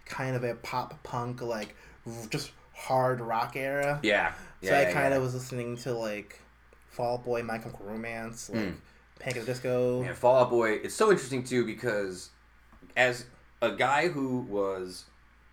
kind 0.05 0.35
of 0.37 0.45
a 0.45 0.55
pop 0.57 1.03
punk 1.03 1.41
like 1.43 1.75
just 2.31 2.51
hard 2.75 3.21
rock 3.21 3.55
era. 3.57 4.01
Yeah. 4.03 4.33
yeah 4.61 4.69
So 4.69 4.75
yeah, 4.75 4.79
I 4.79 4.83
yeah, 4.83 4.93
kind 4.93 5.11
yeah. 5.11 5.17
of 5.17 5.23
was 5.23 5.35
listening 5.35 5.77
to 5.79 5.93
like 5.95 6.41
Fall 6.91 7.15
Out 7.15 7.25
Boy, 7.25 7.43
My 7.43 7.59
Chemical 7.59 7.87
Romance, 7.87 8.51
like 8.51 8.59
Mm. 8.63 8.75
Panic 9.19 9.37
at 9.37 9.47
the 9.47 9.53
Disco. 9.53 10.03
Man, 10.03 10.15
Fall 10.15 10.41
Out 10.43 10.51
Boy. 10.51 10.73
It's 10.73 10.95
so 10.95 11.11
interesting 11.11 11.45
too 11.45 11.65
because 11.65 12.31
as 12.97 13.27
a 13.61 13.71
guy 13.71 14.09
who 14.09 14.41
was 14.41 15.05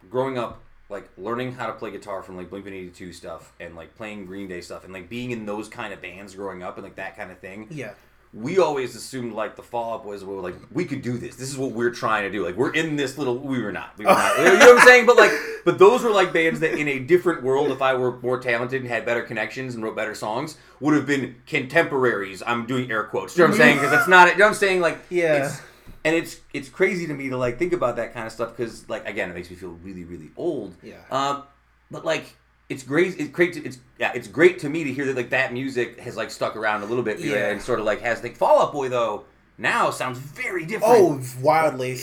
growing 0.10 0.38
up, 0.40 0.62
like 0.90 1.08
learning 1.18 1.54
how 1.54 1.68
to 1.68 1.74
play 1.74 1.92
guitar 1.92 2.24
from 2.24 2.36
like 2.38 2.50
Blink 2.50 2.66
One 2.66 2.74
Eighty 2.74 2.90
Two 2.90 3.14
stuff 3.14 3.54
and 3.60 3.76
like 3.76 3.96
playing 3.96 4.26
Green 4.26 4.48
Day 4.48 4.62
stuff 4.62 4.84
and 4.84 4.94
like 4.94 5.10
being 5.10 5.32
in 5.32 5.46
those 5.46 5.70
kind 5.70 5.94
of 5.94 6.02
bands 6.02 6.36
growing 6.36 6.64
up 6.64 6.78
and 6.78 6.84
like 6.84 6.96
that 6.96 7.16
kind 7.16 7.32
of 7.32 7.40
thing. 7.40 7.68
Yeah. 7.70 7.92
We 8.32 8.60
always 8.60 8.96
assumed 8.96 9.34
like 9.34 9.56
the 9.56 9.64
Fall 9.64 9.96
Out 9.96 10.04
Boys 10.04 10.24
were 10.24 10.36
like 10.40 10.56
we 10.72 10.86
could 10.86 11.02
do 11.02 11.18
this. 11.18 11.36
This 11.36 11.50
is 11.50 11.58
what 11.58 11.72
we're 11.72 11.90
trying 11.90 12.24
to 12.24 12.30
do. 12.32 12.46
Like 12.46 12.56
we're 12.56 12.74
in 12.74 12.96
this 12.96 13.18
little. 13.18 13.38
We 13.40 13.60
were 13.62 13.72
not. 13.72 13.98
We 13.98 14.06
were 14.06 14.12
not. 14.12 14.38
You 14.40 14.44
know 14.46 14.54
what 14.74 14.80
I'm 14.82 14.86
saying? 14.88 15.06
But 15.08 15.18
like, 15.18 15.32
but 15.66 15.80
those 15.80 16.04
were 16.04 16.12
like 16.12 16.32
bands 16.32 16.60
that 16.60 16.74
in 16.80 16.88
a 16.88 17.00
different 17.00 17.42
world, 17.42 17.72
if 17.72 17.82
I 17.82 17.96
were 17.96 18.20
more 18.20 18.40
talented 18.40 18.82
and 18.82 18.90
had 18.90 19.04
better 19.04 19.24
connections 19.24 19.74
and 19.74 19.84
wrote 19.84 19.96
better 19.96 20.14
songs, 20.14 20.58
would 20.80 20.94
have 20.94 21.08
been 21.08 21.38
contemporaries. 21.48 22.44
I'm 22.46 22.68
doing 22.68 22.92
air 22.92 23.04
quotes. 23.04 23.36
You 23.36 23.44
know 23.44 23.48
what 23.50 23.54
I'm 23.56 23.58
saying? 23.60 23.78
Because 23.78 23.94
it's 23.94 24.08
not. 24.08 24.28
it. 24.28 24.34
You 24.34 24.40
know 24.40 24.46
what 24.46 24.50
I'm 24.50 24.56
saying? 24.56 24.82
Like 24.82 25.00
Yeah. 25.10 25.56
And 26.04 26.16
it's 26.16 26.38
it's 26.54 26.70
crazy 26.70 27.08
to 27.08 27.14
me 27.14 27.30
to 27.30 27.38
like 27.38 27.60
think 27.60 27.74
about 27.74 27.96
that 27.98 28.14
kind 28.14 28.26
of 28.28 28.34
stuff 28.34 28.56
because 28.56 28.88
like 28.90 29.08
again 29.08 29.30
it 29.30 29.34
makes 29.34 29.50
me 29.50 29.56
feel 29.56 29.78
really 29.84 30.04
really 30.04 30.30
old. 30.38 30.76
Yeah. 30.84 30.96
Um, 31.12 31.44
but 31.92 32.06
like 32.06 32.36
it's 32.70 32.84
great. 32.84 33.20
It's 33.20 33.30
great. 33.30 33.54
To, 33.54 33.64
it's 33.66 33.80
yeah. 34.00 34.12
It's 34.14 34.28
great 34.28 34.60
to 34.60 34.70
me 34.70 34.84
to 34.84 34.94
hear 34.94 35.06
that 35.06 35.16
like 35.16 35.32
that 35.32 35.52
music 35.54 36.00
has 36.00 36.16
like 36.16 36.30
stuck 36.32 36.56
around 36.56 36.84
a 36.84 36.86
little 36.86 37.04
bit 37.04 37.20
Yeah. 37.20 37.50
and 37.50 37.62
sort 37.62 37.80
of 37.80 37.86
like 37.86 38.02
has 38.02 38.22
like 38.24 38.36
Fall 38.38 38.62
Out 38.62 38.72
Boy 38.74 38.90
though. 38.90 39.26
now 39.58 39.90
sounds 39.90 40.20
very 40.20 40.66
different. 40.66 40.94
Oh, 40.96 41.22
wildly. 41.42 41.98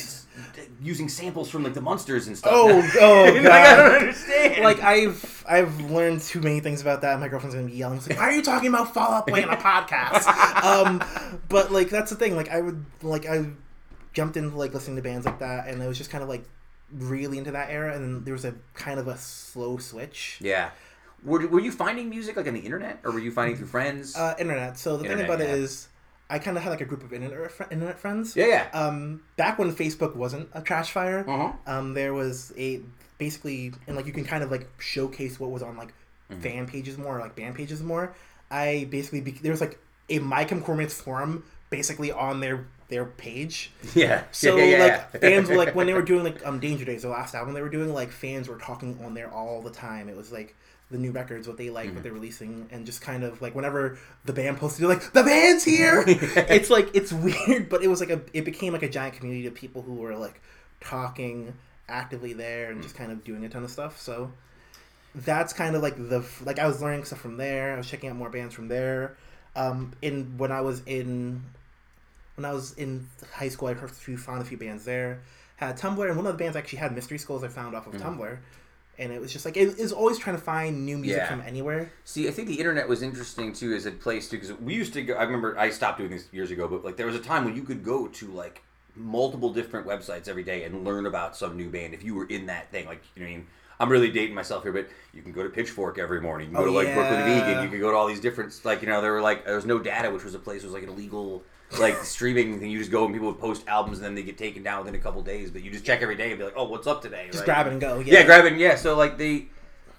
using 0.83 1.09
samples 1.09 1.49
from 1.49 1.63
like 1.65 1.73
the 1.75 1.81
monsters 1.81 2.27
and 2.27 2.37
stuff. 2.37 2.53
Oh, 2.55 2.69
oh 3.01 3.25
like, 3.33 3.47
I 3.47 3.77
don't 3.77 3.95
understand. 4.01 4.65
Like 4.65 4.83
I've 4.83 5.45
I've 5.49 5.91
learned 5.91 6.21
too 6.21 6.41
many 6.41 6.61
things 6.61 6.81
about 6.81 7.01
that. 7.03 7.19
My 7.21 7.29
girlfriend's 7.29 7.55
gonna 7.55 7.69
be 7.69 7.75
yelling. 7.75 8.01
Like, 8.01 8.19
"Why 8.19 8.25
are 8.25 8.33
you 8.33 8.43
talking 8.43 8.69
about 8.69 8.93
Fall 8.93 9.13
Out 9.13 9.27
Boy 9.29 9.43
on 9.43 9.49
a 9.51 9.57
podcast?" 9.57 10.27
um, 10.65 11.03
but 11.49 11.71
like 11.71 11.89
that's 11.91 12.11
the 12.11 12.17
thing. 12.17 12.35
Like 12.37 12.49
I 12.51 12.61
would 12.61 12.85
like 13.03 13.25
I 13.27 13.47
jumped 14.17 14.37
into 14.37 14.57
like 14.57 14.73
listening 14.75 14.97
to 14.97 15.03
bands 15.03 15.27
like 15.27 15.39
that, 15.41 15.69
and 15.69 15.81
I 15.83 15.87
was 15.87 15.99
just 15.99 16.11
kind 16.11 16.23
of 16.25 16.29
like 16.29 16.45
really 16.93 17.37
into 17.39 17.51
that 17.53 17.69
era. 17.71 17.95
And 17.95 18.03
then 18.05 18.25
there 18.25 18.33
was 18.33 18.45
a 18.47 18.55
kind 18.75 18.99
of 18.99 19.07
a 19.07 19.17
slow 19.19 19.77
switch. 19.79 20.39
yeah. 20.41 20.71
Were, 21.25 21.47
were 21.49 21.61
you 21.61 21.73
finding 21.73 22.09
music 22.11 22.37
like 22.37 22.47
on 22.47 22.55
the 22.55 22.61
internet, 22.61 23.01
or 23.05 23.11
were 23.11 23.19
you 23.19 23.31
finding 23.33 23.57
through 23.57 23.67
friends? 23.69 24.15
Uh, 24.17 24.35
internet. 24.39 24.79
So 24.79 24.97
the 24.97 25.05
Internet, 25.05 25.27
thing 25.27 25.35
about 25.35 25.45
yeah. 25.49 25.55
it 25.55 25.61
is, 25.61 25.89
I 26.31 26.39
kind 26.39 26.57
of 26.57 26.63
had 26.63 26.71
like 26.71 26.83
a 26.83 26.85
group 26.85 27.03
of 27.03 27.13
internet 27.13 27.51
fr- 27.51 27.65
internet 27.71 27.99
friends. 27.99 28.37
yeah, 28.37 28.47
yeah. 28.47 28.69
Um, 28.73 29.23
back 29.37 29.59
when 29.59 29.75
Facebook 29.75 30.15
wasn't 30.15 30.49
a 30.53 30.61
trash 30.61 30.91
fire, 30.93 31.25
Uh-huh. 31.29 31.53
um, 31.67 31.95
there 31.95 32.13
was 32.15 32.53
a 32.57 32.81
basically, 33.19 33.73
and 33.87 33.97
like 33.97 34.07
you 34.07 34.13
can 34.13 34.25
kind 34.25 34.45
of 34.45 34.51
like 34.51 34.69
showcase 34.79 35.41
what 35.41 35.51
was 35.51 35.63
on 35.63 35.77
like 35.77 35.93
Mm-hmm. 36.31 36.41
fan 36.41 36.67
pages 36.67 36.99
more, 36.99 37.19
or, 37.19 37.21
like 37.21 37.37
band 37.37 37.55
pages 37.55 37.81
more. 37.83 38.13
I 38.51 38.89
basically 38.91 39.21
be- 39.21 39.39
there 39.43 39.53
was 39.53 39.61
like 39.61 39.79
a 40.11 40.19
My 40.19 40.45
Chemical 40.45 40.77
forum 40.89 41.45
basically 41.71 42.11
on 42.13 42.41
their 42.41 42.67
their 42.89 43.05
page. 43.05 43.73
yeah. 43.95 44.25
So 44.33 44.57
yeah, 44.57 44.65
yeah, 44.65 44.79
like 44.85 44.93
yeah. 45.15 45.21
fans 45.21 45.49
were 45.49 45.57
like 45.57 45.75
when 45.75 45.87
they 45.87 45.95
were 45.95 46.03
doing 46.13 46.25
like 46.25 46.45
um 46.47 46.61
Danger 46.61 46.85
Days, 46.85 47.03
the 47.03 47.09
last 47.09 47.35
album 47.35 47.55
they 47.55 47.63
were 47.63 47.69
doing, 47.69 47.93
like 47.93 48.11
fans 48.11 48.49
were 48.49 48.59
talking 48.59 48.99
on 49.05 49.15
there 49.15 49.31
all 49.31 49.63
the 49.63 49.71
time. 49.71 50.09
It 50.09 50.17
was 50.17 50.33
like 50.33 50.55
the 50.91 50.99
new 50.99 51.11
records, 51.11 51.49
what 51.49 51.57
they 51.57 51.69
like, 51.69 51.87
Mm-hmm. 51.87 51.95
what 51.97 52.03
they're 52.05 52.13
releasing, 52.13 52.69
and 52.71 52.87
just 52.87 53.01
kind 53.01 53.25
of 53.25 53.43
like 53.43 53.55
whenever 53.55 53.99
the 54.25 54.33
band 54.33 54.59
posted, 54.59 54.83
they're 54.83 54.89
like, 54.89 55.13
the 55.13 55.25
band's 55.25 55.65
here. 55.65 56.05
it's 56.07 56.71
like 56.71 56.91
it's 56.95 57.13
weird, 57.13 57.69
but 57.69 57.83
it 57.83 57.89
was 57.89 58.01
like 58.01 58.11
a 58.11 58.21
it 58.33 58.45
became 58.45 58.73
like 58.73 58.85
a 58.85 58.89
giant 58.89 59.15
community 59.15 59.47
of 59.47 59.55
people 59.55 59.83
who 59.83 59.95
were 59.95 60.15
like 60.15 60.41
talking 60.81 61.53
actively 61.89 62.33
there 62.33 62.71
and 62.71 62.83
just 62.83 62.95
kind 62.95 63.11
of 63.13 63.25
doing 63.25 63.45
a 63.45 63.49
ton 63.49 63.65
of 63.65 63.71
stuff. 63.71 64.01
So 64.01 64.31
that's 65.15 65.53
kind 65.53 65.75
of 65.75 65.83
like 65.83 65.97
the 65.97 66.25
like 66.45 66.59
I 66.59 66.67
was 66.67 66.81
learning 66.81 67.05
stuff 67.05 67.21
from 67.21 67.37
there. 67.37 67.75
I 67.75 67.77
was 67.79 67.89
checking 67.89 68.11
out 68.11 68.17
more 68.17 68.31
bands 68.31 68.55
from 68.55 68.69
there. 68.69 69.17
Um, 69.57 69.93
in 70.03 70.37
when 70.37 70.53
I 70.53 70.61
was 70.61 70.83
in 70.87 71.43
when 72.37 72.45
I 72.45 72.53
was 72.53 72.73
in 72.75 73.09
high 73.33 73.49
school, 73.49 73.69
I 73.69 73.75
heard 73.75 73.91
a 73.91 73.93
few, 73.93 74.17
found 74.17 74.41
a 74.43 74.45
few 74.45 74.57
bands 74.59 74.85
there. 74.85 75.21
Had 75.57 75.79
Tumblr, 75.79 76.07
and 76.07 76.17
one 76.17 76.27
of 76.27 76.33
the 76.33 76.39
bands 76.39 76.57
actually 76.57 76.79
had 76.81 76.95
Mystery 76.95 77.19
Skulls. 77.19 77.43
I 77.43 77.49
found 77.49 77.75
off 77.75 77.87
of 77.87 77.95
mm. 77.95 78.01
Tumblr, 78.01 78.39
and 78.99 79.13
it 79.13 79.21
was 79.21 79.33
just 79.33 79.45
like 79.47 79.57
it 79.57 79.79
is 79.79 79.91
always 79.91 80.19
trying 80.19 80.37
to 80.37 80.43
find 80.43 80.85
new 80.85 80.99
music 80.99 81.17
Yeah. 81.19 81.29
from 81.31 81.41
anywhere. 81.41 81.91
See, 82.05 82.29
I 82.29 82.31
think 82.31 82.49
the 82.49 82.59
internet 82.59 82.89
was 82.89 83.03
interesting 83.03 83.53
too 83.55 83.75
as 83.75 83.87
a 83.87 83.91
place 83.91 84.29
too, 84.29 84.37
because 84.37 84.53
we 84.61 84.75
used 84.75 84.93
to 84.93 85.03
go. 85.03 85.15
I 85.15 85.23
remember 85.23 85.59
I 85.59 85.71
stopped 85.71 85.99
doing 85.99 86.11
this 86.11 86.27
years 86.31 86.51
ago, 86.51 86.69
but 86.69 86.85
like 86.85 86.97
there 86.97 87.07
was 87.07 87.17
a 87.17 87.21
time 87.21 87.45
when 87.47 87.57
you 87.57 87.63
could 87.63 87.83
go 87.83 88.07
to 88.07 88.27
like 88.29 88.63
multiple 88.95 89.53
different 89.53 89.87
websites 89.87 90.29
every 90.29 90.43
day 90.45 90.65
and 90.65 90.85
learn 90.85 91.07
about 91.07 91.37
some 91.37 91.57
new 91.57 91.69
band 91.71 91.95
if 91.95 92.03
you 92.05 92.15
were 92.15 92.27
in 92.27 92.47
that 92.47 92.71
thing. 92.71 92.87
Like, 92.87 93.03
you 93.15 93.23
know, 93.23 93.29
I 93.29 93.31
mean, 93.33 93.47
I'm 93.81 93.91
really 93.91 94.11
dating 94.11 94.35
myself 94.35 94.63
here, 94.63 94.73
but 94.73 94.89
you 95.15 95.21
can 95.23 95.33
go 95.33 95.43
to 95.43 95.51
Pitchfork 95.51 95.99
every 95.99 96.21
morning. 96.21 96.49
You 96.51 96.55
can 96.57 96.65
go 96.65 96.71
Oh, 96.71 96.73
to 96.73 96.87
like 96.87 96.95
Brooklyn. 96.95 97.25
Vegan. 97.25 97.63
You 97.63 97.69
can 97.71 97.81
go 97.81 97.91
to 97.91 97.97
all 97.97 98.07
these 98.07 98.21
different 98.21 98.59
like 98.65 98.83
you 98.83 98.89
know 98.89 99.01
there 99.01 99.13
were 99.13 99.23
like 99.23 99.47
there 99.47 99.57
was 99.57 99.65
no 99.67 99.79
data, 99.79 100.11
which 100.11 100.25
was 100.25 100.35
a 100.35 100.39
place 100.39 100.63
was 100.63 100.73
like 100.75 100.83
an 100.83 100.91
illegal. 100.91 101.43
Like 101.79 101.97
streaming 102.05 102.59
thing, 102.61 102.71
you 102.71 102.79
just 102.79 102.91
go 102.93 103.05
and 103.05 103.13
people 103.13 103.29
would 103.29 103.41
post 103.41 103.65
albums 103.67 103.99
and 103.99 104.05
then 104.07 104.15
they 104.15 104.23
get 104.23 104.39
taken 104.39 104.63
down 104.63 104.85
within 104.85 104.95
a 104.95 105.03
couple 105.03 105.21
days. 105.23 105.51
But 105.51 105.63
you 105.63 105.71
just 105.71 105.85
check 105.85 106.01
every 106.01 106.15
day 106.17 106.31
and 106.31 106.39
be 106.39 106.45
like, 106.45 106.55
"Oh, 106.57 106.65
what's 106.65 106.87
up 106.87 107.03
today?" 107.03 107.27
Just 107.27 107.41
right? 107.41 107.45
grab 107.47 107.67
it 107.67 107.73
and 107.73 107.81
go. 107.81 107.99
Yeah, 107.99 108.21
Yeah, 108.21 108.23
grabbing. 108.25 108.59
Yeah, 108.59 108.77
so 108.77 108.97
like 108.97 109.19
they, 109.19 109.47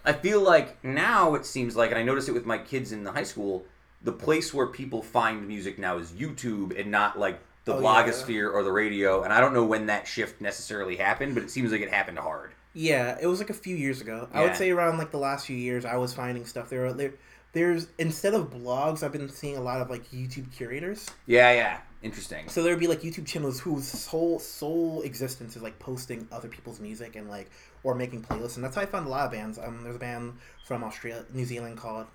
I 0.06 0.14
feel 0.14 0.42
like 0.42 0.82
now 0.84 1.36
it 1.36 1.46
seems 1.46 1.76
like, 1.76 1.90
and 1.92 2.00
I 2.00 2.04
notice 2.04 2.30
it 2.30 2.34
with 2.34 2.46
my 2.46 2.58
kids 2.58 2.92
in 2.94 3.04
the 3.04 3.12
high 3.12 3.24
school. 3.24 3.66
The 4.04 4.14
place 4.14 4.54
where 4.54 4.68
people 4.68 5.02
find 5.02 5.48
music 5.48 5.78
now 5.78 5.98
is 5.98 6.12
YouTube 6.12 6.80
and 6.80 6.90
not 6.90 7.20
like 7.20 7.40
the 7.66 7.74
Oh, 7.76 7.80
yeah. 7.82 7.86
blogosphere 7.86 8.52
or 8.54 8.64
the 8.64 8.72
radio. 8.72 9.24
And 9.24 9.34
I 9.34 9.42
don't 9.42 9.54
know 9.54 9.66
when 9.66 9.88
that 9.88 10.08
shift 10.08 10.40
necessarily 10.40 10.96
happened, 10.96 11.34
but 11.34 11.44
it 11.44 11.52
seems 11.52 11.72
like 11.72 11.82
it 11.82 11.90
happened 11.92 12.20
hard. 12.20 12.52
Yeah, 12.74 13.18
it 13.20 13.28
was 13.28 13.40
like 13.40 13.50
a 13.50 13.54
few 13.56 13.76
years 13.76 14.00
ago. 14.02 14.30
I 14.34 14.44
would 14.44 14.56
say 14.56 14.70
around 14.70 15.00
like 15.00 15.12
the 15.12 15.18
last 15.18 15.48
few 15.48 15.58
years, 15.58 15.84
I 15.84 15.98
was 15.98 16.14
finding 16.14 16.46
stuff 16.46 16.70
there. 16.70 16.86
Out 16.88 16.96
there, 16.98 17.14
there's 17.58 17.88
instead 17.98 18.34
of 18.36 18.52
blogs, 18.52 19.02
I've 19.04 19.12
been 19.12 19.28
seeing 19.30 19.58
a 19.58 19.62
lot 19.62 19.82
of 19.82 19.90
like 19.90 20.10
YouTube 20.12 20.52
curators. 20.52 21.08
Yeah, 21.26 21.52
yeah, 21.54 21.78
interesting. 22.04 22.48
So 22.50 22.62
there'd 22.62 22.80
be 22.80 22.88
like 22.88 23.02
YouTube 23.02 23.26
channels 23.26 23.60
whose 23.60 23.86
sole 23.88 24.38
sole 24.40 25.02
existence 25.02 25.56
is 25.56 25.64
like 25.64 25.80
posting 25.80 26.28
other 26.32 26.48
people's 26.48 26.80
music 26.80 27.16
and 27.16 27.30
like 27.30 27.50
or 27.84 27.96
making 27.96 28.22
playlists, 28.22 28.56
and 28.56 28.64
that's 28.64 28.76
how 28.76 28.82
I 28.84 28.86
found 28.86 29.08
a 29.08 29.10
lot 29.10 29.26
of 29.26 29.32
bands. 29.32 29.58
Um, 29.58 29.84
there's 29.84 29.96
a 29.96 30.00
band 30.00 30.34
from 30.66 30.84
Australia, 30.84 31.26
New 31.34 31.46
Zealand 31.46 31.78
called. 31.78 32.06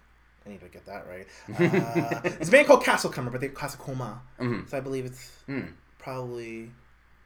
I 0.46 0.48
need 0.50 0.60
to 0.60 0.66
get 0.68 0.84
that 0.86 1.06
right. 1.08 1.26
Uh, 1.50 2.20
it's 2.40 2.48
a 2.48 2.52
band 2.52 2.66
called 2.66 2.82
Castlecomer, 2.84 3.30
but 3.30 3.40
they're 3.40 3.50
Castlecoma. 3.50 4.18
Mhm. 4.40 4.68
So 4.68 4.76
I 4.76 4.80
believe 4.80 5.04
it's 5.04 5.30
Hmm. 5.46 5.60
probably 5.98 6.70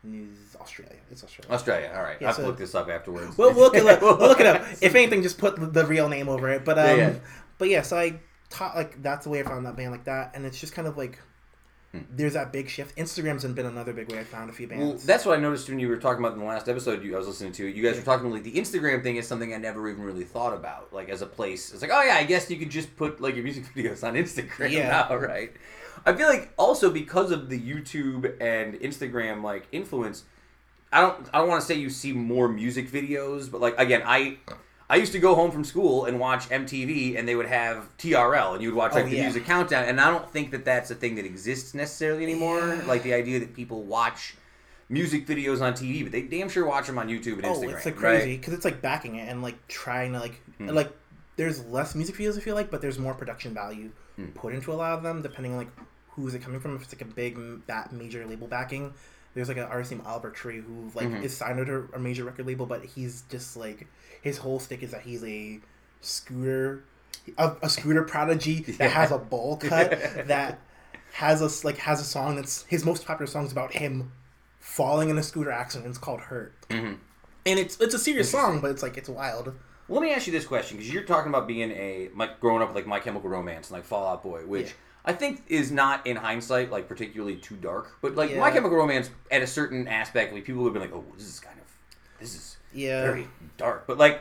New 0.04 0.28
Australia. 0.60 0.96
It's 1.10 1.24
Australia. 1.24 1.52
Australia. 1.54 1.92
All 1.96 2.02
right, 2.02 2.16
Yeah, 2.20 2.28
I'll 2.28 2.34
have 2.34 2.36
so- 2.36 2.42
to 2.42 2.48
look 2.48 2.58
this 2.58 2.74
up 2.74 2.88
afterwards. 2.90 3.36
We'll, 3.38 3.52
we'll 3.54 3.64
look 3.64 3.74
it 3.74 3.86
up. 3.86 4.02
We'll 4.02 4.18
look 4.18 4.38
it 4.40 4.46
up. 4.46 4.62
If 4.82 4.94
anything, 4.94 5.22
just 5.22 5.38
put 5.38 5.56
the, 5.58 5.66
the 5.66 5.86
real 5.86 6.08
name 6.10 6.28
over 6.28 6.48
it. 6.50 6.64
But 6.64 6.78
um, 6.78 6.86
Yeah, 6.86 6.94
yeah. 6.96 7.14
But 7.59 7.68
yeah. 7.68 7.82
So 7.82 7.96
I 7.96 8.20
taught 8.50 8.76
like 8.76 9.02
that's 9.02 9.24
the 9.24 9.30
way 9.30 9.40
I 9.40 9.42
found 9.44 9.66
that 9.66 9.76
band 9.76 9.90
like 9.92 10.04
that, 10.04 10.32
and 10.34 10.44
it's 10.46 10.59
just 10.61 10.72
kind 10.72 10.86
of 10.88 10.96
like 10.96 11.18
there's 12.11 12.34
that 12.34 12.52
big 12.52 12.68
shift. 12.68 12.94
Instagram's 12.98 13.42
been 13.46 13.64
another 13.64 13.94
big 13.94 14.12
way 14.12 14.18
I 14.18 14.24
found 14.24 14.50
a 14.50 14.52
few 14.52 14.66
Hmm. 14.68 14.78
Well, 14.78 14.88
bands. 14.90 15.07
that's 15.07 15.24
what 15.24 15.38
I 15.38 15.40
noticed 15.40 15.66
when 15.70 15.78
you 15.78 15.88
were 15.88 15.96
talking 15.96 16.22
about 16.22 16.34
in 16.34 16.40
the 16.40 16.44
last 16.44 16.68
episode 16.68 17.02
you, 17.02 17.14
I 17.14 17.18
was 17.18 17.26
listening 17.26 17.52
to. 17.52 17.66
You 17.66 17.82
guys 17.82 17.96
were 17.96 18.02
talking 18.04 18.30
like 18.30 18.42
the 18.42 18.52
Instagram 18.52 19.02
thing 19.02 19.16
is 19.16 19.26
something 19.26 19.54
I 19.54 19.57
never 19.57 19.88
even 19.88 20.02
really 20.04 20.24
thought 20.24 20.52
about, 20.52 20.92
like 20.92 21.09
as 21.09 21.22
a 21.22 21.26
place. 21.26 21.72
It's 21.72 21.80
like, 21.80 21.90
oh 21.94 22.02
yeah, 22.02 22.16
I 22.16 22.24
guess 22.24 22.50
you 22.50 22.59
could 22.59 22.68
just 22.70 22.94
put 22.96 23.20
like 23.22 23.34
your 23.34 23.44
music 23.44 23.64
videos 23.74 24.04
on 24.07 24.12
Instagram 24.14 24.70
Yeah. 24.70 25.07
now, 25.09 25.16
right? 25.16 25.52
I 26.04 26.12
feel 26.12 26.28
like 26.28 26.52
also 26.59 26.90
because 26.90 27.30
of 27.30 27.48
the 27.48 27.59
YouTube 27.59 28.40
and 28.42 28.74
Instagram 28.74 29.42
like 29.42 29.66
influence, 29.72 30.24
I 30.92 31.00
don't 31.00 31.26
I 31.32 31.38
don't 31.38 31.48
want 31.48 31.62
to 31.62 31.66
say 31.66 31.76
you 31.76 31.88
see 31.88 32.12
more 32.12 32.46
music 32.48 32.90
videos, 32.90 33.50
but 33.50 33.62
like 33.62 33.74
again, 33.78 34.02
I 34.04 34.36
I 34.89 34.97
used 34.97 35.12
to 35.12 35.18
go 35.18 35.34
home 35.34 35.51
from 35.51 35.64
school 35.64 36.05
and 36.05 36.20
watch 36.20 36.49
MTV, 36.49 37.18
and 37.18 37.26
they 37.26 37.34
would 37.34 37.47
have 37.47 37.89
TRL, 37.99 38.55
and 38.55 38.62
you 38.62 38.68
would 38.68 38.76
watch 38.76 38.93
like 38.95 39.07
Oh, 39.07 39.09
the 39.09 39.16
yeah. 39.16 39.22
music 39.22 39.45
countdown. 39.45 39.84
And 39.84 40.01
I 40.01 40.11
don't 40.11 40.30
think 40.30 40.53
that 40.53 40.64
that's 40.64 40.91
a 40.91 40.95
thing 40.95 41.16
that 41.16 41.24
exists 41.24 41.74
necessarily 41.74 42.22
anymore. 42.22 42.61
Yeah. 42.61 42.82
Like 42.87 43.03
the 43.03 43.14
idea 43.14 43.41
that 43.41 43.53
people 43.55 43.82
watch 43.82 44.37
music 44.89 45.26
videos 45.26 45.61
on 45.61 45.72
TV, 45.72 46.05
but 46.05 46.12
they 46.12 46.22
damn 46.22 46.49
sure 46.49 46.64
watch 46.64 46.87
them 46.87 46.99
on 46.99 47.09
YouTube 47.09 47.34
and 47.39 47.47
oh, 47.47 47.55
Instagram. 47.55 47.74
it's 47.76 47.87
like 47.87 47.97
crazy 47.97 48.37
because 48.37 48.53
it's 48.53 48.64
like 48.64 48.80
backing 48.80 49.16
it 49.16 49.28
and 49.28 49.43
like 49.43 49.66
trying 49.66 50.12
to 50.12 50.20
like 50.20 50.41
Hmm. 50.59 50.68
like 50.68 50.93
there's 51.34 51.64
less 51.66 51.95
music 51.97 52.14
videos 52.14 52.37
I 52.37 52.41
feel 52.41 52.55
like, 52.55 52.70
but 52.70 52.80
there's 52.80 52.99
more 52.99 53.12
production 53.14 53.53
value 53.53 53.91
Hmm. 54.14 54.26
put 54.26 54.55
into 54.55 54.72
a 54.72 54.74
lot 54.74 54.93
of 54.93 55.03
them 55.03 55.20
depending 55.22 55.53
on 55.53 55.59
like 55.59 55.68
who's 56.11 56.34
it 56.34 56.43
coming 56.43 56.61
from. 56.61 56.76
If 56.76 56.82
it's 56.84 56.93
like 56.95 57.03
a 57.03 57.12
big 57.12 57.37
that 57.66 57.93
major 57.93 58.24
label 58.24 58.47
backing. 58.47 58.95
There's 59.34 59.49
like 59.49 59.59
an 59.59 59.64
artist 59.64 59.91
named 59.91 60.05
Oliver 60.07 60.30
Tree 60.30 60.61
who 60.61 60.91
like 60.95 61.09
Mhm. 61.09 61.22
is 61.24 61.37
signed 61.37 61.59
to 61.66 61.89
a 61.93 61.99
major 61.99 62.24
record 62.24 62.47
label, 62.47 62.64
but 62.64 62.84
he's 62.84 63.22
just 63.28 63.57
like 63.57 63.87
his 64.26 64.38
whole 64.38 64.58
stick 64.58 64.82
is 64.82 64.90
that 64.90 65.02
he's 65.02 65.22
a 65.24 65.60
scooter, 66.00 66.82
a, 67.38 67.52
a 67.62 67.68
scooter 67.70 68.02
prodigy 68.02 68.60
that 68.62 68.78
Yeah. 68.80 68.88
has 68.88 69.10
a 69.12 69.18
bowl 69.18 69.56
cut 69.60 69.90
that 70.26 70.58
has 71.12 71.40
a 71.40 71.66
like 71.66 71.78
has 71.78 72.00
a 72.00 72.04
song 72.04 72.36
that's 72.36 72.64
his 72.64 72.84
most 72.84 73.06
popular 73.06 73.26
song 73.26 73.46
is 73.46 73.52
about 73.52 73.72
him 73.72 74.12
falling 74.60 75.08
in 75.08 75.18
a 75.18 75.22
scooter 75.22 75.50
accident. 75.50 75.88
It's 75.88 75.98
called 75.98 76.20
Hurt, 76.20 76.52
Mhm. 76.68 76.98
and 77.46 77.58
it's 77.58 77.80
it's 77.80 77.94
a 77.94 77.98
serious 77.98 78.30
song, 78.30 78.60
but 78.60 78.70
it's 78.70 78.82
like 78.82 78.96
it's 78.96 79.08
wild. 79.08 79.54
Let 79.88 80.02
me 80.02 80.12
ask 80.12 80.26
you 80.26 80.32
this 80.32 80.44
question 80.44 80.76
because 80.78 80.92
you're 80.92 81.04
talking 81.04 81.28
about 81.28 81.46
being 81.46 81.70
a 81.70 82.10
like 82.16 82.40
growing 82.40 82.60
up 82.62 82.68
with 82.68 82.76
like 82.76 82.86
My 82.86 82.98
Chemical 83.00 83.30
Romance 83.30 83.68
and 83.70 83.76
like 83.78 83.84
Fall 83.84 84.06
Out 84.08 84.22
Boy, 84.22 84.44
which 84.44 84.66
Yeah. 84.66 84.72
I 85.04 85.12
think 85.12 85.42
is 85.46 85.70
not 85.70 86.04
in 86.06 86.16
hindsight 86.16 86.72
like 86.72 86.88
particularly 86.88 87.36
too 87.36 87.54
dark, 87.56 87.96
but 88.02 88.16
like 88.16 88.34
My 88.36 88.50
Chemical 88.50 88.76
Romance 88.76 89.10
at 89.30 89.42
a 89.42 89.46
certain 89.46 89.86
aspect, 89.86 90.32
like 90.34 90.44
people 90.44 90.62
would 90.64 90.74
be 90.74 90.80
like, 90.80 90.92
oh, 90.92 91.04
this 91.16 91.28
is 91.28 91.38
kind 91.40 91.56
of 91.58 91.66
this 92.20 92.34
is 92.34 92.55
Yeah. 92.76 93.02
very 93.02 93.28
dark, 93.56 93.86
but 93.86 93.98
like. 93.98 94.20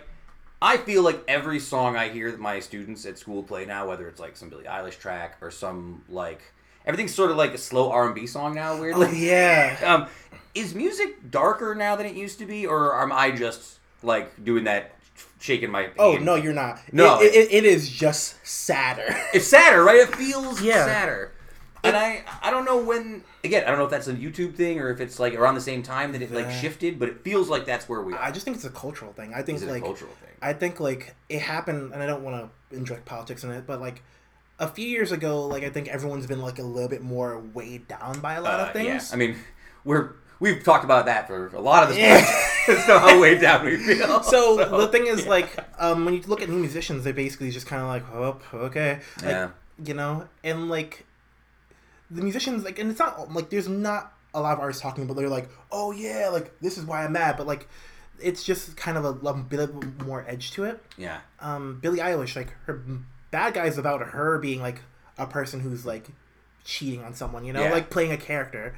I 0.61 0.77
feel 0.77 1.03
like 1.03 1.21
every 1.27 1.59
song 1.59 1.95
I 1.95 2.09
hear 2.09 2.31
that 2.31 2.39
my 2.39 2.59
students 2.59 3.05
at 3.05 3.19
school 3.19 3.43
play 3.43 3.65
now, 3.65 3.87
whether 3.87 4.07
it's 4.07 4.19
like 4.21 4.35
some 4.37 4.49
Billie 4.49 4.63
Eilish 4.63 4.97
track 4.97 5.37
or 5.41 5.51
some 5.51 6.01
like 6.09 6.41
everything's 6.87 7.13
sort 7.13 7.29
of 7.29 7.37
like 7.37 7.53
a 7.53 7.57
slow 7.57 7.91
R 7.91 8.05
and 8.05 8.15
B 8.15 8.25
song 8.25 8.55
now. 8.55 8.79
Weirdly, 8.79 9.07
Oh 9.07 9.11
yeah. 9.11 9.77
um, 9.85 10.07
is 10.55 10.73
music 10.73 11.29
darker 11.29 11.75
now 11.75 11.95
than 11.97 12.05
it 12.07 12.15
used 12.15 12.39
to 12.39 12.45
be, 12.45 12.65
or 12.65 12.99
am 12.99 13.11
I 13.11 13.29
just 13.31 13.79
like 14.01 14.43
doing 14.43 14.63
that, 14.63 14.95
shaking 15.39 15.69
my? 15.69 15.89
Oh 15.99 16.13
hand? 16.13 16.25
no, 16.25 16.33
you're 16.35 16.53
not. 16.53 16.79
No. 16.91 17.21
it, 17.21 17.35
it, 17.35 17.51
it 17.53 17.65
is 17.65 17.87
just 17.89 18.43
sadder. 18.47 19.05
it's 19.33 19.45
sadder, 19.47 19.83
right? 19.83 19.97
It 19.97 20.15
feels 20.15 20.61
Yeah. 20.61 20.85
sadder. 20.85 21.31
And 21.83 21.95
I, 21.95 22.23
I 22.41 22.49
don't 22.49 22.65
know 22.65 22.77
when. 22.77 23.23
Again, 23.45 23.63
I 23.65 23.67
don't 23.69 23.77
know 23.77 23.85
if 23.85 23.91
that's 23.91 24.07
a 24.07 24.13
YouTube 24.13 24.55
thing 24.55 24.79
or 24.79 24.89
if 24.89 24.99
it's 24.99 25.19
like 25.19 25.33
around 25.35 25.55
the 25.55 25.61
same 25.61 25.81
time 25.83 26.11
that 26.13 26.21
it 26.21 26.31
like 26.31 26.49
shifted, 26.51 26.99
but 26.99 27.07
it 27.09 27.23
feels 27.23 27.47
like 27.49 27.65
that's 27.65 27.87
where 27.87 28.01
we 28.01 28.13
are. 28.13 28.19
I 28.21 28.31
just 28.31 28.43
think 28.45 28.57
it's 28.57 28.65
a 28.65 28.69
cultural 28.69 29.13
thing. 29.13 29.33
I 29.33 29.41
think 29.41 29.57
Is 29.57 29.63
it 29.63 29.69
like 29.69 29.81
a 29.81 29.85
cultural 29.85 30.11
thing? 30.11 30.31
I 30.41 30.53
think 30.53 30.79
like 30.79 31.15
it 31.29 31.41
happened, 31.41 31.93
and 31.93 32.01
I 32.03 32.05
don't 32.07 32.23
want 32.23 32.49
to 32.71 32.75
inject 32.77 33.05
politics 33.05 33.43
in 33.43 33.51
it, 33.51 33.65
but 33.65 33.79
like 33.79 34.01
a 34.59 34.67
few 34.67 34.87
years 34.87 35.11
ago, 35.11 35.45
like 35.47 35.63
I 35.63 35.69
think 35.69 35.87
everyone's 35.87 36.27
been 36.27 36.41
like 36.41 36.59
a 36.59 36.63
little 36.63 36.89
bit 36.89 37.01
more 37.01 37.39
weighed 37.39 37.87
down 37.87 38.19
by 38.19 38.33
a 38.35 38.41
lot 38.41 38.59
Uh, 38.59 38.63
of 38.63 38.73
things. 38.73 38.87
Yeah, 39.09 39.13
I 39.13 39.15
mean, 39.17 39.35
we're 39.83 40.11
we've 40.39 40.63
talked 40.63 40.83
about 40.83 41.05
that 41.05 41.27
for 41.27 41.47
a 41.55 41.61
lot 41.61 41.83
of 41.83 41.89
this. 41.89 41.97
Yeah. 41.97 42.75
Not 42.87 43.01
how 43.09 43.19
way 43.21 43.37
down 43.37 43.63
we 43.65 43.77
feel. 43.77 44.23
so, 44.35 44.57
the 44.79 44.87
thing 44.87 45.05
is, 45.07 45.27
like, 45.27 45.55
um, 45.77 46.03
when 46.03 46.13
you 46.15 46.21
look 46.25 46.41
at 46.41 46.49
new 46.49 46.57
musicians, 46.57 47.03
they 47.03 47.11
basically 47.11 47.51
just 47.51 47.67
kind 47.67 47.81
of 47.81 47.87
like, 47.87 48.03
oh, 48.13 48.39
okay, 48.65 48.99
like, 49.17 49.25
Yeah. 49.25 49.49
you 49.83 49.93
know, 49.93 50.27
and 50.43 50.67
like 50.69 51.05
the 52.11 52.21
musicians 52.21 52.63
like, 52.63 52.79
and 52.79 52.89
it's 52.91 52.99
not 52.99 53.31
like 53.33 53.49
there's 53.49 53.67
not 53.69 54.13
a 54.33 54.41
lot 54.41 54.53
of 54.53 54.59
artists 54.59 54.81
talking, 54.81 55.07
but 55.07 55.15
they're 55.15 55.29
like, 55.29 55.49
oh 55.71 55.91
yeah, 55.91 56.29
like 56.31 56.59
this 56.59 56.77
is 56.77 56.85
why 56.85 57.03
I'm 57.03 57.13
mad, 57.13 57.37
but 57.37 57.47
like. 57.47 57.67
It's 58.17 58.45
just 58.45 58.77
kind 58.77 58.97
of 58.97 59.03
a, 59.03 59.27
a 59.27 59.33
bit 59.33 59.69
more 60.05 60.23
edge 60.25 60.51
to 60.51 60.63
it. 60.63 60.81
Yeah. 60.97 61.19
Um, 61.41 61.79
Billie 61.81 61.99
Eilish, 61.99 62.37
like 62.37 62.53
her 62.65 62.81
bad 63.29 63.55
guy 63.55 63.65
is 63.65 63.77
about 63.77 64.01
her 64.01 64.37
being 64.39 64.61
like 64.61 64.79
a 65.17 65.27
person 65.27 65.59
who's 65.59 65.85
like 65.85 66.07
cheating 66.63 67.03
on 67.03 67.13
someone, 67.13 67.43
you 67.43 67.51
know, 67.51 67.61
Yeah. 67.61 67.73
like 67.73 67.89
playing 67.89 68.13
a 68.13 68.17
character. 68.17 68.73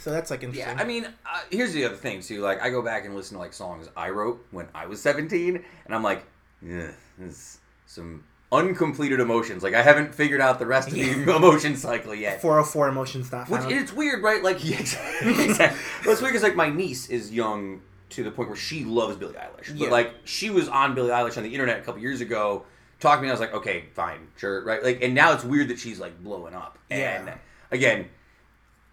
So 0.00 0.10
that's 0.10 0.28
like 0.28 0.42
interesting. 0.42 0.76
Yeah, 0.76 0.82
I 0.82 0.84
mean, 0.84 1.04
uh, 1.04 1.40
here's 1.52 1.72
the 1.72 1.84
other 1.84 1.94
thing 1.94 2.20
too. 2.20 2.40
Like, 2.40 2.60
I 2.62 2.70
go 2.70 2.82
back 2.82 3.04
and 3.04 3.14
listen 3.14 3.36
to 3.36 3.38
like 3.40 3.52
songs 3.52 3.88
I 3.96 4.10
wrote 4.10 4.44
when 4.50 4.66
I 4.74 4.86
was 4.86 5.00
17, 5.00 5.64
and 5.86 5.94
I'm 5.94 6.02
like, 6.02 6.24
yeah, 6.60 6.90
this 7.16 7.30
is 7.36 7.58
some 7.86 8.24
uncompleted 8.52 9.20
emotions. 9.20 9.62
Like, 9.62 9.74
I 9.74 9.82
haven't 9.82 10.14
figured 10.14 10.40
out 10.40 10.58
the 10.58 10.66
rest 10.66 10.88
of 10.88 10.94
the 10.94 11.10
emotion 11.36 11.76
cycle 11.76 12.14
yet. 12.14 12.40
404 12.42 12.88
emotions 12.88 13.30
not 13.30 13.48
Which 13.48 13.60
found. 13.62 13.72
it's 13.72 13.92
weird, 13.92 14.22
right? 14.22 14.42
Like, 14.42 14.64
yeah, 14.68 14.78
exactly. 14.80 15.44
exactly. 15.44 15.78
Well, 16.04 16.12
it's 16.12 16.20
weird 16.22 16.32
because 16.32 16.42
like 16.42 16.56
my 16.56 16.68
niece 16.68 17.08
is 17.08 17.30
young 17.32 17.82
to 18.10 18.24
the 18.24 18.30
point 18.30 18.48
where 18.48 18.56
she 18.56 18.84
loves 18.84 19.16
Billie 19.16 19.34
Eilish, 19.34 19.68
but 19.68 19.76
Yeah. 19.76 19.88
like 19.90 20.14
she 20.24 20.50
was 20.50 20.68
on 20.68 20.94
Billie 20.96 21.10
Eilish 21.10 21.36
on 21.36 21.44
the 21.44 21.52
internet 21.52 21.78
a 21.78 21.82
couple 21.82 22.00
years 22.00 22.20
ago, 22.20 22.64
talking 22.98 23.20
to 23.20 23.22
me. 23.22 23.28
I 23.28 23.32
was 23.32 23.40
like, 23.40 23.54
okay, 23.54 23.84
fine, 23.94 24.26
sure, 24.36 24.64
right? 24.64 24.82
Like, 24.82 25.00
and 25.02 25.14
now 25.14 25.32
it's 25.32 25.44
weird 25.44 25.68
that 25.68 25.78
she's 25.78 26.00
like 26.00 26.20
blowing 26.22 26.54
up. 26.54 26.76
And 26.90 27.26
Yeah. 27.28 27.34
again, 27.70 28.08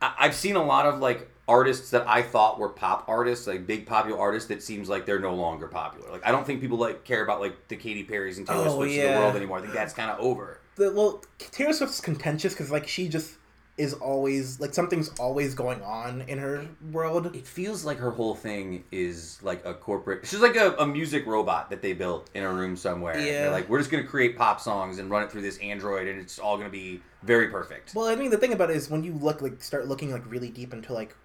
I- 0.01 0.13
I've 0.19 0.35
seen 0.35 0.55
a 0.55 0.63
lot 0.63 0.85
of 0.85 0.99
like 0.99 1.29
artists 1.47 1.91
that 1.91 2.07
I 2.07 2.21
thought 2.21 2.59
were 2.59 2.69
pop 2.69 3.05
artists, 3.07 3.47
like 3.47 3.65
big 3.65 3.85
popular 3.85 4.19
artists, 4.19 4.49
that 4.49 4.61
seems 4.61 4.89
like 4.89 5.05
they're 5.05 5.19
no 5.19 5.33
longer 5.35 5.67
popular. 5.67 6.11
Like, 6.11 6.25
I 6.25 6.31
don't 6.31 6.45
think 6.45 6.59
people 6.61 6.77
like 6.77 7.03
care 7.03 7.23
about 7.23 7.39
like 7.39 7.67
the 7.67 7.75
Katy 7.75 8.03
Perry's 8.03 8.37
and 8.37 8.45
Taylor 8.47 8.67
Oh, 8.67 8.75
Swift's 8.75 8.97
of 8.97 9.03
the 9.03 9.19
world 9.19 9.35
anymore. 9.35 9.59
I 9.59 9.61
think 9.61 9.73
that's 9.73 9.93
kind 9.93 10.11
of 10.11 10.19
over. 10.19 10.59
the, 10.75 10.91
well, 10.91 11.23
Taylor 11.39 11.73
Swift's 11.73 12.01
contentious 12.01 12.53
because 12.53 12.69
like 12.71 12.87
she 12.87 13.07
just 13.07 13.35
is 13.77 13.93
always 13.93 14.59
like 14.59 14.73
something's 14.73 15.09
always 15.19 15.53
going 15.53 15.79
on 15.83 16.21
in 16.23 16.39
her 16.39 16.65
world. 16.91 17.35
It 17.35 17.45
feels 17.45 17.85
like 17.85 17.99
her 17.99 18.09
whole 18.09 18.33
thing 18.33 18.83
is 18.91 19.37
like 19.43 19.63
a 19.65 19.73
corporate. 19.75 20.25
She's 20.25 20.39
like 20.41 20.55
a, 20.55 20.75
a 20.79 20.87
music 20.87 21.27
robot 21.27 21.69
that 21.69 21.83
they 21.83 21.93
built 21.93 22.27
in 22.33 22.43
a 22.43 22.51
room 22.51 22.75
somewhere. 22.75 23.17
Yeah. 23.19 23.43
They're 23.43 23.51
like, 23.51 23.69
we're 23.69 23.77
just 23.77 23.91
gonna 23.91 24.03
create 24.03 24.35
pop 24.35 24.59
songs 24.59 24.97
and 24.97 25.11
run 25.11 25.23
it 25.23 25.31
through 25.31 25.43
this 25.43 25.59
Android, 25.59 26.07
and 26.07 26.19
it's 26.19 26.39
all 26.39 26.57
gonna 26.57 26.71
be 26.71 27.01
very 27.21 27.49
perfect. 27.49 27.93
Well, 27.93 28.07
I 28.07 28.15
mean, 28.15 28.31
the 28.31 28.37
thing 28.37 28.51
about 28.51 28.71
it 28.71 28.75
is 28.75 28.89
when 28.89 29.03
you 29.03 29.13
look 29.13 29.43
like 29.43 29.61
start 29.61 29.87
looking 29.87 30.11
like 30.11 30.23
really 30.29 30.49
deep 30.49 30.73
into 30.73 30.91
like 30.93 31.15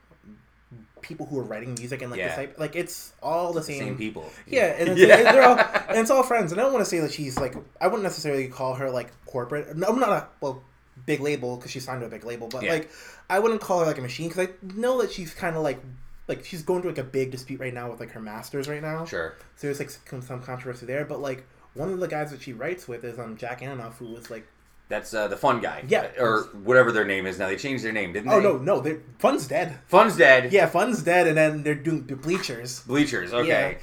people 1.03 1.27
who 1.27 1.39
are 1.39 1.43
writing 1.45 1.75
music 1.75 2.01
and 2.03 2.11
like 2.11 2.19
Yeah. 2.19 2.29
this 2.29 2.37
type, 2.37 2.59
like 2.59 2.77
it's 2.77 3.13
all 3.23 3.53
the 3.53 3.63
same. 3.63 3.81
Same 3.81 3.99
people. 3.99 4.31
Yeah, 4.47 4.67
and 4.79 4.89
it's, 4.91 5.01
Yeah. 5.01 5.33
they're 5.33 5.43
all 5.43 5.59
and 5.89 5.99
it's 5.99 6.11
all 6.11 6.23
friends. 6.23 6.53
And 6.53 6.61
I 6.61 6.65
don't 6.65 6.73
want 6.73 6.85
to 6.85 6.91
say 6.91 7.01
that 7.01 7.13
she's 7.13 7.39
like 7.39 7.55
I 7.81 7.87
wouldn't 7.87 8.03
necessarily 8.05 8.49
call 8.49 8.75
her 8.75 8.91
like 8.91 9.11
corporate. 9.27 9.77
No, 9.77 9.89
I'm 9.89 9.99
not 9.99 10.11
a 10.11 10.29
well 10.41 10.63
big 11.07 11.21
label 11.21 11.57
because 11.57 11.71
she's 11.71 11.85
signed 11.85 12.01
to 12.01 12.07
a 12.07 12.11
big 12.11 12.25
label, 12.25 12.49
but 12.49 12.63
Yeah. 12.63 12.73
like 12.73 12.91
I 13.29 13.39
wouldn't 13.39 13.61
call 13.61 13.81
her 13.81 13.87
like 13.87 13.99
a 13.99 14.03
machine 14.03 14.29
because 14.29 14.47
I 14.49 14.53
know 14.77 15.01
that 15.03 15.13
she's 15.13 15.35
kind 15.35 15.57
of 15.57 15.63
like 15.63 15.81
like 16.29 16.45
she's 16.45 16.63
going 16.63 16.83
through 16.83 16.93
like 16.93 16.99
a 16.99 17.05
big 17.05 17.31
dispute 17.33 17.59
right 17.61 17.75
now 17.75 17.91
with 17.91 17.99
like 18.01 18.13
her 18.13 18.21
masters 18.21 18.69
right 18.69 18.81
now. 18.83 19.05
Sure. 19.05 19.35
So 19.57 19.67
there's 19.67 19.79
like 19.81 19.91
some, 19.91 20.23
some 20.23 20.43
controversy 20.43 20.87
there, 20.87 21.05
but 21.05 21.21
like 21.21 21.45
one 21.75 21.91
of 21.91 21.99
the 22.01 22.09
guys 22.09 22.31
that 22.31 22.41
she 22.43 22.53
writes 22.53 22.87
with 22.87 23.05
is 23.05 23.19
um 23.19 23.37
Jack 23.37 23.61
Antonoff, 23.61 23.95
who 23.95 24.07
was 24.13 24.31
like, 24.31 24.47
That's 24.93 25.15
uh, 25.15 25.27
the 25.27 25.39
fun 25.39 25.63
guy. 25.63 25.85
Yeah. 25.89 26.09
Or 26.19 26.43
whatever 26.53 26.93
their 26.93 27.07
name 27.07 27.25
is 27.25 27.39
now. 27.39 27.49
They 27.49 27.57
changed 27.57 27.83
their 27.83 27.93
name, 27.93 28.13
didn't 28.13 28.31
oh 28.31 28.41
they? 28.43 28.47
Oh, 28.47 28.59
no 28.59 28.83
no, 28.83 28.99
Fun's 29.19 29.47
dead. 29.47 29.79
Fun's 29.87 30.19
dead. 30.19 30.53
Yeah, 30.53 30.67
Fun's 30.67 31.03
dead, 31.03 31.27
and 31.27 31.35
then 31.35 31.63
they're 31.63 31.75
doing 31.75 32.07
the 32.07 32.15
Bleachers. 32.15 32.81
Bleachers. 32.81 33.33
Okay. 33.33 33.79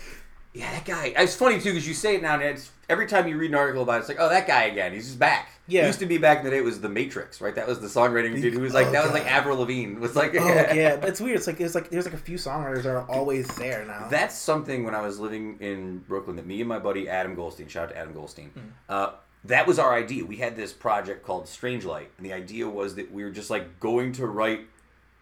Yeah. 0.53 0.71
that 0.71 0.85
guy. 0.85 1.11
It's 1.17 1.35
funny 1.35 1.59
too 1.59 1.71
because 1.71 1.87
you 1.87 1.95
say 1.95 2.15
it 2.17 2.21
now, 2.21 2.35
and 2.35 2.43
it's 2.43 2.69
every 2.89 3.07
time 3.07 3.27
you 3.27 3.37
read 3.37 3.49
an 3.49 3.55
article 3.57 3.81
about 3.81 3.95
it, 3.95 3.99
it's 4.01 4.09
like, 4.09 4.19
oh, 4.19 4.29
that 4.29 4.45
guy 4.45 4.65
again. 4.65 4.93
He's 4.93 5.07
just 5.07 5.17
back. 5.17 5.49
Yeah. 5.67 5.85
It 5.85 5.87
used 5.87 5.99
to 6.01 6.05
be 6.05 6.19
back 6.19 6.39
in 6.39 6.43
the 6.45 6.51
day. 6.51 6.57
It 6.59 6.63
was 6.63 6.79
the 6.79 6.89
Matrix, 6.89 7.41
right? 7.41 7.55
That 7.55 7.67
was 7.67 7.79
the 7.79 7.87
songwriting 7.87 8.39
dude 8.39 8.53
who 8.53 8.59
was 8.59 8.75
like, 8.75 8.87
Oh, 8.87 8.91
that 8.91 9.03
was 9.03 9.13
like. 9.13 9.25
Avril 9.25 9.57
Lavigne. 9.57 9.97
Was 9.99 10.15
like, 10.15 10.35
Oh 10.35 10.45
yeah, 10.73 10.97
but 10.97 11.09
it's 11.09 11.19
weird. 11.21 11.37
It's 11.37 11.47
like 11.47 11.57
there's 11.57 11.73
like 11.73 11.89
there's 11.89 12.05
like 12.05 12.13
a 12.13 12.17
few 12.17 12.37
songwriters 12.37 12.83
that 12.83 12.89
are 12.95 13.09
always 13.09 13.47
there 13.55 13.83
now. 13.83 14.07
That's 14.09 14.35
something 14.37 14.83
when 14.83 14.93
I 14.93 15.01
was 15.01 15.19
living 15.19 15.57
in 15.59 15.99
Brooklyn 16.07 16.35
that 16.35 16.45
me 16.45 16.59
and 16.61 16.69
my 16.69 16.77
buddy 16.77 17.09
Adam 17.09 17.33
Goldstein, 17.33 17.67
shout 17.67 17.85
out 17.85 17.89
to 17.93 17.97
Adam 17.97 18.13
Goldstein, 18.13 18.49
Hmm. 18.49 18.59
uh, 18.89 19.11
that 19.45 19.65
was 19.67 19.79
our 19.79 19.93
idea. 19.93 20.25
We 20.25 20.37
had 20.37 20.55
this 20.55 20.73
project 20.73 21.25
called 21.25 21.47
Strange 21.47 21.85
Light, 21.85 22.11
and 22.17 22.25
the 22.25 22.33
idea 22.33 22.67
was 22.67 22.95
that 22.95 23.11
we 23.11 23.23
were 23.23 23.29
just 23.31 23.49
like 23.49 23.79
going 23.79 24.11
to 24.13 24.27
write 24.27 24.61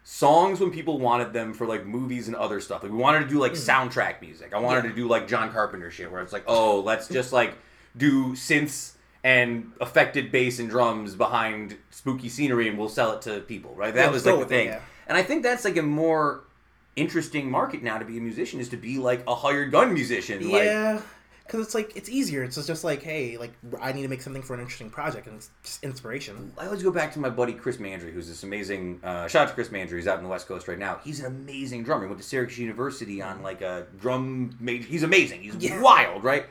songs 0.04 0.58
when 0.60 0.70
people 0.70 0.98
wanted 0.98 1.32
them 1.32 1.52
for 1.52 1.66
like 1.66 1.84
movies 1.86 2.28
and 2.28 2.36
other 2.36 2.60
stuff. 2.60 2.82
Like 2.82 2.92
we 2.92 2.98
wanted 2.98 3.20
to 3.20 3.28
do 3.28 3.38
like 3.38 3.52
soundtrack 3.52 4.20
music. 4.20 4.54
I 4.54 4.58
wanted 4.58 4.80
Hmm. 4.80 4.86
Yeah. 4.86 4.92
to 4.92 4.96
do 4.96 5.08
like 5.08 5.28
John 5.28 5.52
Carpenter 5.52 5.90
shit, 5.90 6.10
where 6.10 6.22
it's 6.22 6.32
like, 6.32 6.44
oh, 6.46 6.80
let's 6.80 7.08
just 7.08 7.32
like 7.32 7.54
do 7.96 8.32
synths 8.32 8.92
and 9.24 9.72
affected 9.80 10.30
bass 10.32 10.58
and 10.60 10.70
drums 10.70 11.14
behind 11.14 11.76
spooky 11.90 12.28
scenery, 12.28 12.68
and 12.68 12.78
we'll 12.78 12.88
sell 12.88 13.12
it 13.12 13.22
to 13.22 13.40
people. 13.40 13.74
Right? 13.74 13.92
That 13.94 14.06
Yeah, 14.06 14.10
was 14.10 14.24
like 14.24 14.36
the 14.36 14.42
it, 14.42 14.48
thing. 14.48 14.66
yeah. 14.68 14.80
And 15.06 15.16
I 15.18 15.22
think 15.22 15.42
that's 15.42 15.64
like 15.64 15.76
a 15.76 15.82
more 15.82 16.44
interesting 16.96 17.50
market 17.50 17.82
now 17.82 17.98
to 17.98 18.04
be 18.04 18.18
a 18.18 18.20
musician 18.20 18.58
is 18.60 18.68
to 18.70 18.76
be 18.76 18.98
like 18.98 19.22
a 19.28 19.34
hired 19.34 19.70
gun 19.70 19.94
musician. 19.94 20.50
Like, 20.50 20.64
yeah, 20.64 21.00
because 21.48 21.64
it's 21.64 21.74
like 21.74 21.96
it's 21.96 22.08
easier. 22.10 22.44
It's 22.44 22.64
just 22.66 22.84
like 22.84 23.02
hey, 23.02 23.36
like 23.38 23.52
I 23.80 23.90
need 23.92 24.02
to 24.02 24.08
make 24.08 24.20
something 24.22 24.42
for 24.42 24.54
an 24.54 24.60
interesting 24.60 24.90
project, 24.90 25.26
and 25.26 25.36
it's 25.36 25.50
just 25.64 25.82
inspiration. 25.82 26.52
I 26.58 26.66
always 26.66 26.82
go 26.82 26.90
back 26.92 27.12
to 27.14 27.18
my 27.18 27.30
buddy 27.30 27.54
Chris 27.54 27.78
Mandry, 27.78 28.12
who's 28.12 28.28
this 28.28 28.42
amazing. 28.42 29.00
Uh, 29.02 29.26
shout 29.26 29.42
out 29.42 29.48
to 29.48 29.54
Chris 29.54 29.68
Mandry. 29.70 29.96
He's 29.96 30.06
out 30.06 30.18
in 30.18 30.24
the 30.24 30.30
West 30.30 30.46
Coast 30.46 30.68
right 30.68 30.78
now. 30.78 31.00
He's 31.02 31.20
an 31.20 31.26
amazing 31.26 31.82
drummer. 31.84 32.04
He 32.04 32.08
went 32.08 32.20
to 32.20 32.26
Syracuse 32.26 32.58
University 32.58 33.22
on 33.22 33.42
like 33.42 33.62
a 33.62 33.86
drum 33.98 34.56
major. 34.60 34.86
He's 34.86 35.02
amazing. 35.02 35.42
He's 35.42 35.56
Yeah. 35.56 35.80
wild, 35.80 36.22
right? 36.22 36.44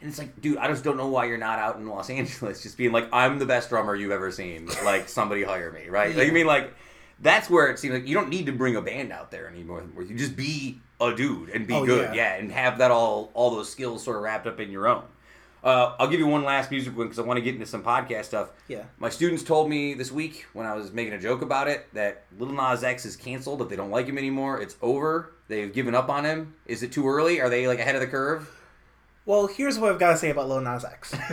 And 0.00 0.08
it's 0.08 0.18
like, 0.18 0.40
dude, 0.40 0.56
I 0.58 0.66
just 0.68 0.82
don't 0.82 0.96
know 0.96 1.08
why 1.08 1.26
you're 1.26 1.36
not 1.38 1.58
out 1.58 1.76
in 1.76 1.86
Los 1.86 2.08
Angeles, 2.10 2.62
just 2.62 2.76
being 2.76 2.90
like, 2.92 3.08
I'm 3.12 3.38
the 3.38 3.46
best 3.46 3.68
drummer 3.68 3.94
you've 3.94 4.10
ever 4.12 4.30
seen. 4.32 4.68
Like, 4.84 5.08
somebody 5.08 5.42
hire 5.42 5.70
me, 5.70 5.88
right? 5.88 6.16
Like, 6.16 6.28
I 6.28 6.30
mean, 6.32 6.46
like, 6.46 6.72
that's 7.20 7.48
where 7.50 7.68
it 7.68 7.78
seems 7.78 7.94
like 7.94 8.06
you 8.06 8.14
don't 8.14 8.28
need 8.28 8.46
to 8.46 8.52
bring 8.52 8.76
a 8.76 8.82
band 8.82 9.12
out 9.12 9.30
there 9.30 9.48
anymore. 9.48 9.84
You 9.98 10.16
just 10.16 10.36
be 10.36 10.80
a 11.00 11.14
dude 11.14 11.50
and 11.50 11.66
be 11.66 11.74
Oh, 11.74 11.84
good, 11.86 12.14
yeah. 12.14 12.34
yeah, 12.34 12.38
and 12.40 12.50
have 12.52 12.78
that 12.78 12.90
all 12.90 13.30
all 13.34 13.50
those 13.50 13.70
skills 13.70 14.02
sort 14.02 14.16
of 14.16 14.22
wrapped 14.22 14.46
up 14.46 14.60
in 14.60 14.70
your 14.70 14.86
own. 14.88 15.04
Uh, 15.62 15.94
I'll 15.98 16.08
give 16.08 16.20
you 16.20 16.26
one 16.26 16.42
last 16.44 16.70
music 16.70 16.96
one 16.96 17.06
because 17.08 17.18
I 17.18 17.22
want 17.22 17.36
to 17.36 17.42
get 17.42 17.52
into 17.54 17.66
some 17.66 17.82
podcast 17.82 18.24
stuff. 18.24 18.50
Yeah. 18.66 18.84
My 18.98 19.10
students 19.10 19.42
told 19.42 19.68
me 19.68 19.92
this 19.92 20.10
week 20.10 20.46
when 20.54 20.64
I 20.64 20.74
was 20.74 20.90
making 20.90 21.12
a 21.12 21.18
joke 21.20 21.42
about 21.42 21.68
it 21.68 21.86
that 21.92 22.24
Little 22.38 22.54
Nas 22.54 22.82
X 22.82 23.04
is 23.04 23.14
canceled. 23.14 23.58
That 23.58 23.68
they 23.68 23.76
don't 23.76 23.90
like 23.90 24.06
him 24.06 24.16
anymore. 24.16 24.60
It's 24.62 24.76
over. 24.80 25.32
They've 25.48 25.70
given 25.72 25.94
up 25.94 26.08
on 26.08 26.24
him. 26.24 26.54
Is 26.66 26.82
it 26.82 26.92
too 26.92 27.06
early? 27.06 27.40
Are 27.42 27.50
they 27.50 27.68
like 27.68 27.78
ahead 27.78 27.94
of 27.94 28.00
the 28.00 28.06
curve? 28.06 28.48
Well, 29.26 29.48
here's 29.48 29.78
what 29.78 29.92
I've 29.92 29.98
got 29.98 30.12
to 30.12 30.16
say 30.16 30.30
about 30.30 30.48
Lil 30.48 30.60
Nas 30.62 30.84
X. 30.84 31.14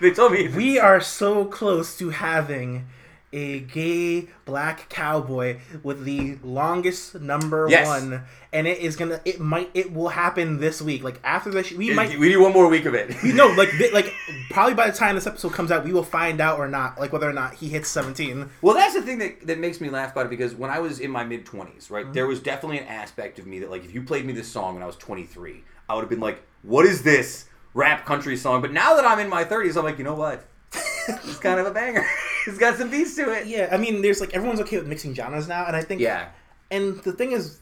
They 0.00 0.10
told 0.10 0.32
me 0.32 0.48
we 0.48 0.80
are 0.80 1.00
so 1.00 1.44
close 1.44 1.96
to 1.98 2.10
having 2.10 2.86
a 3.32 3.60
gay 3.60 4.28
black 4.44 4.88
cowboy 4.90 5.58
with 5.82 6.04
the 6.04 6.36
longest 6.42 7.20
number 7.20 7.66
Yes. 7.70 7.86
one, 7.86 8.24
and 8.52 8.66
it 8.66 8.78
is 8.78 8.96
gonna. 8.96 9.20
It 9.24 9.40
might. 9.40 9.70
It 9.74 9.92
will 9.94 10.08
happen 10.08 10.58
this 10.60 10.82
week. 10.82 11.02
Like 11.02 11.18
after 11.24 11.50
this, 11.50 11.70
we 11.70 11.88
we 11.88 11.94
might. 11.94 12.18
We 12.18 12.28
need 12.28 12.36
one 12.36 12.52
more 12.52 12.68
week 12.68 12.84
of 12.84 12.94
it. 12.94 13.14
we 13.22 13.32
No, 13.32 13.46
like 13.48 13.70
like 13.92 14.12
probably 14.50 14.74
by 14.74 14.90
the 14.90 14.96
time 14.96 15.14
this 15.14 15.26
episode 15.26 15.52
comes 15.52 15.70
out, 15.70 15.84
we 15.84 15.92
will 15.92 16.02
find 16.02 16.40
out 16.40 16.58
or 16.58 16.68
not, 16.68 17.00
like 17.00 17.12
whether 17.12 17.28
or 17.28 17.32
not 17.32 17.54
he 17.54 17.68
hits 17.68 17.88
seventeen. 17.88 18.50
Well, 18.60 18.74
that's 18.74 18.94
the 18.94 19.02
thing 19.02 19.18
that, 19.18 19.46
that 19.46 19.58
makes 19.58 19.80
me 19.80 19.88
laugh 19.88 20.12
about 20.12 20.26
it 20.26 20.30
because 20.30 20.54
when 20.54 20.70
I 20.70 20.80
was 20.80 21.00
in 21.00 21.10
my 21.10 21.24
mid 21.24 21.46
20s, 21.46 21.90
right, 21.90 22.04
Mm-hmm. 22.04 22.12
there 22.12 22.26
was 22.26 22.40
definitely 22.40 22.78
an 22.78 22.86
aspect 22.88 23.38
of 23.38 23.46
me 23.46 23.60
that, 23.60 23.70
like, 23.70 23.84
if 23.84 23.94
you 23.94 24.02
played 24.02 24.24
me 24.26 24.32
this 24.32 24.48
song 24.48 24.74
when 24.74 24.82
I 24.82 24.86
was 24.86 24.96
23, 24.96 25.62
I 25.88 25.94
would 25.94 26.00
have 26.02 26.10
been 26.10 26.20
like, 26.20 26.42
what 26.62 26.84
is 26.84 27.02
this 27.02 27.46
rap 27.74 28.04
country 28.04 28.36
song? 28.36 28.60
But 28.60 28.72
now 28.72 28.94
that 28.96 29.04
I'm 29.06 29.18
in 29.18 29.28
my 29.30 29.44
30s, 29.44 29.76
I'm 29.78 29.84
like, 29.84 29.96
you 29.98 30.04
know 30.04 30.14
what? 30.14 30.44
it's 31.08 31.38
kind 31.38 31.58
of 31.58 31.66
a 31.66 31.70
banger. 31.70 32.04
it's 32.46 32.58
got 32.58 32.76
some 32.76 32.90
beats 32.90 33.14
to 33.16 33.30
it. 33.32 33.46
Yeah, 33.46 33.68
I 33.72 33.76
mean, 33.76 34.02
there's 34.02 34.20
like 34.20 34.34
everyone's 34.34 34.60
okay 34.60 34.78
with 34.78 34.86
mixing 34.86 35.14
genres 35.14 35.48
now, 35.48 35.66
and 35.66 35.76
I 35.76 35.82
think 35.82 36.00
Yeah. 36.00 36.28
And 36.70 36.98
the 37.02 37.12
thing 37.12 37.32
is, 37.32 37.58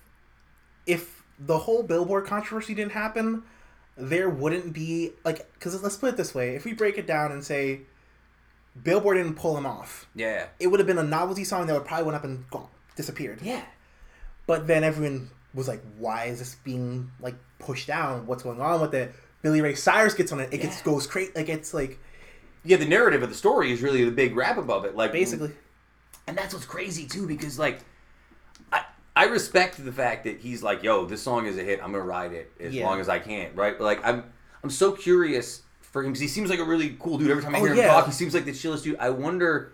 if 0.87 1.25
the 1.39 1.59
whole 1.59 1.83
Billboard 1.83 2.27
controversy 2.27 2.75
didn't 2.75 2.93
happen, 2.93 3.43
there 3.97 4.31
wouldn't 4.31 4.73
be 4.73 5.13
like 5.25 5.53
because 5.55 5.83
let's 5.83 5.97
put 5.97 6.11
it 6.11 6.17
this 6.17 6.35
way: 6.35 6.55
if 6.55 6.65
we 6.65 6.73
break 6.73 6.97
it 6.99 7.07
down 7.07 7.33
and 7.33 7.45
say 7.45 7.81
Billboard 8.83 9.17
didn't 9.17 9.35
pull 9.35 9.57
him 9.57 9.67
off, 9.67 10.07
Yeah. 10.15 10.47
it 10.59 10.69
would 10.69 10.81
have 10.81 10.87
been 10.87 10.99
a 10.99 11.03
novelty 11.03 11.45
song 11.45 11.67
that 11.67 11.75
would 11.75 11.85
probably 11.85 12.05
went 12.07 12.17
up 12.17 12.25
and 12.25 12.49
gone, 12.51 12.69
disappeared. 12.97 13.41
Yeah. 13.43 13.63
But 14.47 14.67
then 14.67 14.85
everyone 14.85 15.31
was 15.55 15.67
like, 15.69 15.83
"Why 15.99 16.27
is 16.27 16.39
this 16.39 16.55
being 16.65 17.11
like 17.21 17.35
pushed 17.59 17.87
down? 17.89 18.27
What's 18.27 18.43
going 18.43 18.61
on 18.61 18.81
with 18.81 18.95
it?" 18.95 19.13
Billy 19.43 19.61
Ray 19.61 19.75
Cyrus 19.75 20.15
gets 20.15 20.33
on 20.33 20.41
it. 20.41 20.53
It 20.53 20.59
gets 20.59 20.83
goes 20.83 21.07
crazy. 21.07 21.33
Like 21.35 21.49
it's 21.49 21.73
like 21.75 21.99
Yeah, 22.65 22.77
the 22.77 22.85
narrative 22.87 23.23
of 23.23 23.29
the 23.31 23.35
story 23.35 23.73
is 23.73 23.81
really 23.83 24.05
the 24.05 24.11
big 24.11 24.37
rap 24.37 24.59
above 24.59 24.85
it. 24.85 24.95
Like, 24.95 25.13
basically. 25.13 25.53
and 26.27 26.37
that's 26.37 26.53
what's 26.55 26.67
crazy 26.67 27.07
too 27.07 27.27
because 27.27 27.59
like 27.59 27.81
I 28.73 28.85
I 29.17 29.25
respect 29.25 29.83
the 29.85 29.93
fact 29.93 30.25
that 30.25 30.39
he's 30.41 30.63
like, 30.63 30.83
yo, 30.83 31.07
this 31.07 31.23
song 31.23 31.47
is 31.47 31.57
a 31.59 31.63
hit. 31.63 31.81
I'm 31.83 31.93
gonna 31.93 32.05
ride 32.05 32.33
it 32.33 32.53
as 32.61 32.75
Yeah. 32.75 32.87
long 32.87 33.01
as 33.01 33.09
I 33.09 33.19
can, 33.19 33.55
right? 33.55 33.77
But 33.79 33.85
like 33.85 34.05
I'm 34.07 34.25
I'm 34.63 34.71
so 34.71 34.93
curious 34.93 35.63
for 35.81 36.03
him 36.03 36.11
because 36.11 36.21
he 36.21 36.29
seems 36.29 36.51
like 36.51 36.59
a 36.61 36.65
really 36.65 36.97
cool 37.01 37.19
dude. 37.19 37.31
Every 37.31 37.43
time 37.43 37.55
I 37.55 37.59
Oh, 37.61 37.65
hear 37.65 37.75
him 37.75 37.85
talk, 37.89 38.07
he 38.07 38.13
seems 38.13 38.35
like 38.35 38.45
the 38.45 38.53
chillest 38.53 38.85
dude. 38.85 38.97
I 38.99 39.11
wonder 39.11 39.73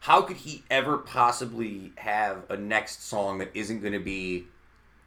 how 0.00 0.22
could 0.22 0.36
he 0.36 0.62
ever 0.70 0.96
possibly 0.98 1.92
have 1.96 2.44
a 2.48 2.56
next 2.56 3.06
song 3.08 3.38
that 3.38 3.50
isn't 3.52 3.82
gonna 3.82 3.98
be 4.00 4.46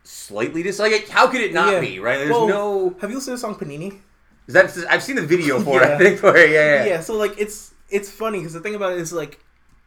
slightly 0.04 0.64
dis 0.64 0.80
like 0.80 1.08
how 1.10 1.28
could 1.28 1.40
it 1.42 1.54
not 1.54 1.72
Yeah. 1.74 1.80
be 1.80 2.00
right? 2.00 2.18
There's 2.18 2.32
Well, 2.32 2.48
no 2.48 2.96
Have 3.00 3.10
you 3.10 3.16
listened 3.18 3.38
to 3.38 3.42
the 3.48 3.54
song 3.54 3.56
Panini? 3.56 4.00
That 4.54 4.76
I've 4.90 5.04
seen 5.04 5.16
the 5.16 5.26
video 5.26 5.60
for 5.60 5.82
it. 5.82 5.86
I 5.86 5.90
Yeah. 5.92 5.98
think 5.98 6.20
for 6.20 6.36
it. 6.36 6.50
Yeah, 6.52 6.76
yeah. 6.76 6.86
yeah 6.86 7.00
so 7.02 7.16
like 7.16 7.36
it's 7.38 7.74
it's 7.90 8.10
funny 8.10 8.40
because 8.40 8.54
the 8.54 8.60
thing 8.62 8.76
about 8.76 8.94
it 8.94 9.00
is 9.00 9.12
like 9.14 9.40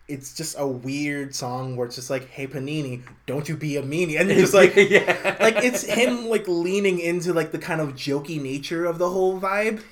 it's 0.07 0.35
just 0.35 0.57
a 0.59 0.67
weird 0.67 1.35
song 1.35 1.77
where 1.77 1.87
it's 1.87 1.97
just 1.97 2.11
like, 2.11 2.29
"Hey 2.29 2.47
Panini, 2.47 3.03
don't 3.27 3.49
you 3.49 3.57
be 3.57 3.77
a 3.79 3.83
meanie," 3.83 4.21
and 4.21 4.29
just 4.29 4.53
like, 4.63 4.77
yeah, 4.77 5.37
like 5.41 5.57
it's 5.65 5.83
him 5.83 6.27
like 6.29 6.47
leaning 6.47 6.99
into 7.01 7.33
like 7.33 7.53
the 7.53 7.59
kind 7.59 7.81
of 7.81 7.95
jokey 7.95 8.41
nature 8.41 8.85
of 8.85 8.99
the 8.99 9.09
whole 9.09 9.41
vibe. 9.41 9.83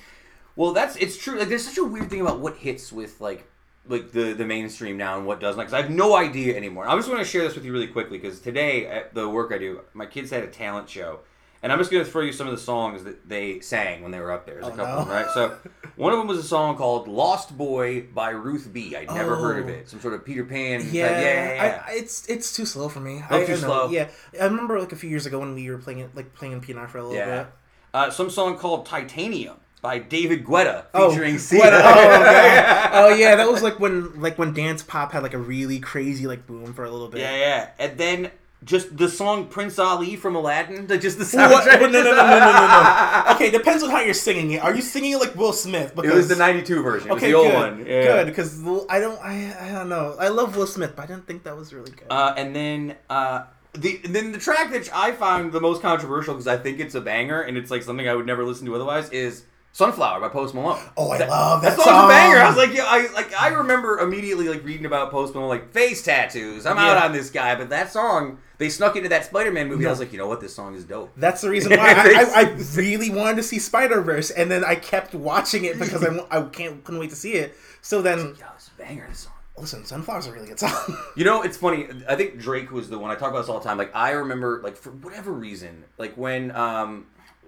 Well, 0.55 0.71
that's 0.71 0.95
it's 0.97 1.17
true. 1.17 1.39
Like, 1.39 1.49
there's 1.49 1.65
such 1.65 1.79
a 1.79 1.83
weird 1.83 2.11
thing 2.11 2.21
about 2.21 2.39
what 2.39 2.57
hits 2.57 2.91
with 2.93 3.19
like 3.19 3.47
like 3.87 4.11
the 4.11 4.33
the 4.33 4.45
mainstream 4.45 4.97
now 4.97 5.17
and 5.17 5.25
what 5.25 5.39
doesn't. 5.39 5.59
Because 5.59 5.73
I 5.73 5.81
have 5.81 5.89
no 5.89 6.15
idea 6.15 6.55
anymore. 6.55 6.87
I 6.87 6.95
just 6.95 7.09
want 7.09 7.19
to 7.19 7.25
share 7.25 7.41
this 7.41 7.55
with 7.55 7.65
you 7.65 7.73
really 7.73 7.87
quickly 7.87 8.19
because 8.19 8.39
today 8.39 8.85
at 8.85 9.15
the 9.15 9.27
work 9.27 9.51
I 9.51 9.57
do, 9.57 9.81
my 9.95 10.05
kids 10.05 10.29
had 10.29 10.43
a 10.43 10.47
talent 10.47 10.87
show, 10.89 11.21
and 11.63 11.71
I'm 11.71 11.79
just 11.79 11.89
going 11.89 12.05
to 12.05 12.11
throw 12.11 12.21
you 12.21 12.31
some 12.31 12.45
of 12.47 12.51
the 12.55 12.61
songs 12.61 13.03
that 13.05 13.27
they 13.27 13.59
sang 13.61 14.03
when 14.03 14.11
they 14.11 14.19
were 14.19 14.31
up 14.31 14.45
there. 14.45 14.55
There's 14.61 14.67
a 14.67 14.71
Oh, 14.73 14.75
couple, 14.75 14.93
no. 14.93 14.99
of 14.99 15.07
them, 15.07 15.15
right? 15.15 15.33
So 15.33 15.57
one 15.95 16.13
of 16.13 16.19
them 16.19 16.27
was 16.27 16.37
a 16.37 16.43
song 16.43 16.75
called 16.77 17.07
"Lost 17.07 17.57
Boy" 17.57 18.01
by 18.13 18.29
Ruth 18.29 18.69
B. 18.71 18.95
I'd 18.95 19.07
never 19.07 19.35
heard 19.37 19.59
of 19.63 19.65
Oh. 19.69 19.73
it. 19.73 19.89
Some 19.89 19.99
sort 20.01 20.13
of 20.13 20.23
Peter 20.25 20.43
Pan. 20.43 20.81
Yeah, 20.91 21.09
yeah, 21.09 21.19
yeah. 21.21 21.53
yeah. 21.55 21.83
I, 21.87 21.91
it's 21.93 22.27
it's 22.27 22.55
too 22.55 22.65
slow 22.67 22.89
for 22.89 22.99
me. 22.99 23.23
Oh, 23.31 23.37
I, 23.41 23.45
too 23.45 23.53
I 23.53 23.55
know. 23.55 23.61
slow? 23.61 23.89
Yeah, 23.89 24.09
I 24.39 24.45
remember 24.45 24.79
like 24.79 24.91
a 24.91 24.95
few 24.97 25.09
years 25.09 25.25
ago 25.25 25.39
when 25.39 25.55
we 25.55 25.69
were 25.71 25.77
playing 25.79 25.99
it, 25.99 26.15
like 26.15 26.33
playing 26.35 26.61
piano 26.61 26.87
for 26.87 26.99
a 26.99 27.03
little 27.03 27.17
Yeah. 27.17 27.43
bit. 27.43 27.47
Uh, 27.93 28.09
some 28.11 28.29
song 28.29 28.57
called 28.57 28.85
"Titanium" 28.85 29.57
by 29.81 29.99
David 29.99 30.45
Guetta 30.45 30.85
Oh, 30.93 31.09
featuring 31.11 31.33
what- 31.33 31.41
Sia. 31.41 31.61
oh, 31.63 32.21
okay. 32.21 32.89
oh 32.93 33.09
yeah, 33.15 33.35
that 33.35 33.47
was 33.49 33.61
like 33.61 33.79
when 33.79 34.19
like 34.21 34.37
when 34.37 34.53
dance 34.53 34.81
pop 34.81 35.11
had 35.11 35.23
like 35.23 35.33
a 35.33 35.37
really 35.37 35.79
crazy 35.79 36.25
like 36.25 36.47
boom 36.47 36.73
for 36.73 36.83
a 36.85 36.89
little 36.89 37.07
bit. 37.09 37.21
Yeah, 37.21 37.35
yeah. 37.35 37.69
And 37.79 37.97
then 37.97 38.31
just 38.65 38.95
the 38.97 39.09
song 39.09 39.47
Prince 39.47 39.77
Ali 39.79 40.15
from 40.15 40.35
Aladdin, 40.35 40.87
like 40.87 41.01
just 41.01 41.17
the 41.17 41.25
What? 41.37 41.65
No, 41.65 41.87
no, 41.87 41.87
no, 41.87 42.03
no, 42.03 42.15
no, 42.15 42.39
no, 42.39 42.67
no. 42.67 43.23
Okay, 43.35 43.49
depends 43.51 43.83
on 43.83 43.89
how 43.89 44.01
you're 44.01 44.13
singing 44.13 44.51
it. 44.51 44.61
Are 44.63 44.73
you 44.75 44.81
singing 44.81 45.11
it 45.13 45.17
like 45.17 45.35
Will 45.35 45.53
Smith? 45.53 45.93
It 45.97 46.13
was 46.13 46.27
the 46.27 46.35
'92 46.35 46.81
version. 46.83 47.09
It 47.09 47.13
was 47.13 47.23
Okay, 47.23 47.31
the 47.31 47.37
old 47.37 47.47
good, 47.47 47.55
one. 47.55 47.85
Yeah. 47.85 48.03
good. 48.03 48.27
Because 48.27 48.61
I 48.89 48.99
don't, 48.99 49.19
I, 49.21 49.55
I 49.59 49.71
don't 49.71 49.89
know. 49.89 50.15
I 50.19 50.27
love 50.29 50.55
Will 50.55 50.67
Smith, 50.67 50.93
but 50.95 51.03
I 51.03 51.05
didn't 51.07 51.27
think 51.27 51.43
that 51.43 51.55
was 51.57 51.73
really 51.73 51.91
good. 51.91 52.07
Uh, 52.09 52.33
and 52.37 52.55
then 52.55 52.95
uh, 53.09 53.43
the 53.73 53.97
then 54.05 54.31
the 54.31 54.37
track 54.37 54.71
that 54.71 54.89
I 54.93 55.11
found 55.13 55.51
the 55.51 55.61
most 55.61 55.81
controversial 55.81 56.33
because 56.35 56.47
I 56.47 56.57
think 56.57 56.79
it's 56.79 56.95
a 56.95 57.01
banger 57.01 57.41
and 57.41 57.57
it's 57.57 57.71
like 57.71 57.83
something 57.83 58.07
I 58.07 58.15
would 58.15 58.25
never 58.27 58.43
listen 58.43 58.65
to 58.67 58.75
otherwise 58.75 59.09
is 59.09 59.45
"Sunflower" 59.71 60.21
by 60.21 60.29
Post 60.29 60.53
Malone. 60.53 60.79
oh, 60.95 61.09
I 61.09 61.17
love 61.25 61.61
that, 61.63 61.69
That 61.69 61.75
song's 61.77 61.87
song. 61.89 62.05
a 62.05 62.07
banger. 62.07 62.37
I 62.37 62.47
was 62.47 62.57
like, 62.57 62.73
yeah, 62.75 62.85
I 62.85 63.11
like 63.13 63.33
I 63.33 63.47
remember 63.49 63.99
immediately 63.99 64.47
like 64.47 64.63
reading 64.63 64.85
about 64.85 65.09
Post 65.09 65.33
Malone, 65.33 65.49
like 65.49 65.71
face 65.71 66.03
tattoos. 66.03 66.65
I'm 66.67 66.77
out 66.77 66.97
on 66.97 67.11
this 67.13 67.31
guy, 67.31 67.55
but 67.55 67.69
that 67.69 67.91
song 67.91 68.37
they 68.63 68.69
snuck 68.69 68.95
into 68.95 69.09
that 69.09 69.25
Spider-Man 69.25 69.67
movie. 69.67 69.85
I 69.85 69.89
was 69.89 69.99
like, 69.99 70.11
you 70.13 70.17
know 70.17 70.27
what, 70.27 70.39
this 70.41 70.55
song 70.55 70.73
is 70.75 70.85
dope. 70.85 71.11
That's 71.17 71.41
the 71.41 71.49
reason 71.49 71.71
why 71.77 71.93
I, 71.93 72.23
I, 72.23 72.41
I 72.41 72.43
really 72.75 73.09
wanted 73.09 73.35
to 73.35 73.43
see 73.43 73.59
Spider 73.59 74.01
Verse, 74.01 74.31
and 74.31 74.49
then 74.49 74.63
I 74.63 74.75
kept 74.75 75.13
watching 75.13 75.65
it 75.65 75.77
because 75.77 76.03
I, 76.03 76.17
I 76.31 76.41
can't 76.43 76.83
couldn't 76.83 76.99
wait 77.01 77.09
to 77.09 77.15
see 77.15 77.33
it. 77.33 77.55
So 77.81 78.01
then, 78.01 78.35
Yeah, 78.39 78.45
it's 78.55 78.69
a 78.69 78.81
banger. 78.81 79.05
This 79.09 79.19
song. 79.19 79.33
listen, 79.57 79.83
Sunflower's 79.83 80.27
a 80.27 80.31
really 80.31 80.47
good 80.47 80.59
song. 80.59 80.97
You 81.15 81.25
know, 81.25 81.41
it's 81.43 81.57
funny. 81.57 81.87
I 82.07 82.15
think 82.15 82.39
Drake 82.39 82.71
was 82.71 82.89
the 82.89 82.97
one 82.97 83.11
I 83.11 83.15
talk 83.15 83.29
about 83.29 83.41
this 83.41 83.49
all 83.49 83.59
the 83.59 83.65
time. 83.65 83.77
Like 83.77 83.95
I 83.95 84.11
remember, 84.11 84.61
like 84.63 84.77
for 84.77 84.91
whatever 84.91 85.31
reason, 85.31 85.83
like 85.97 86.15
when 86.15 86.55
um 86.55 87.07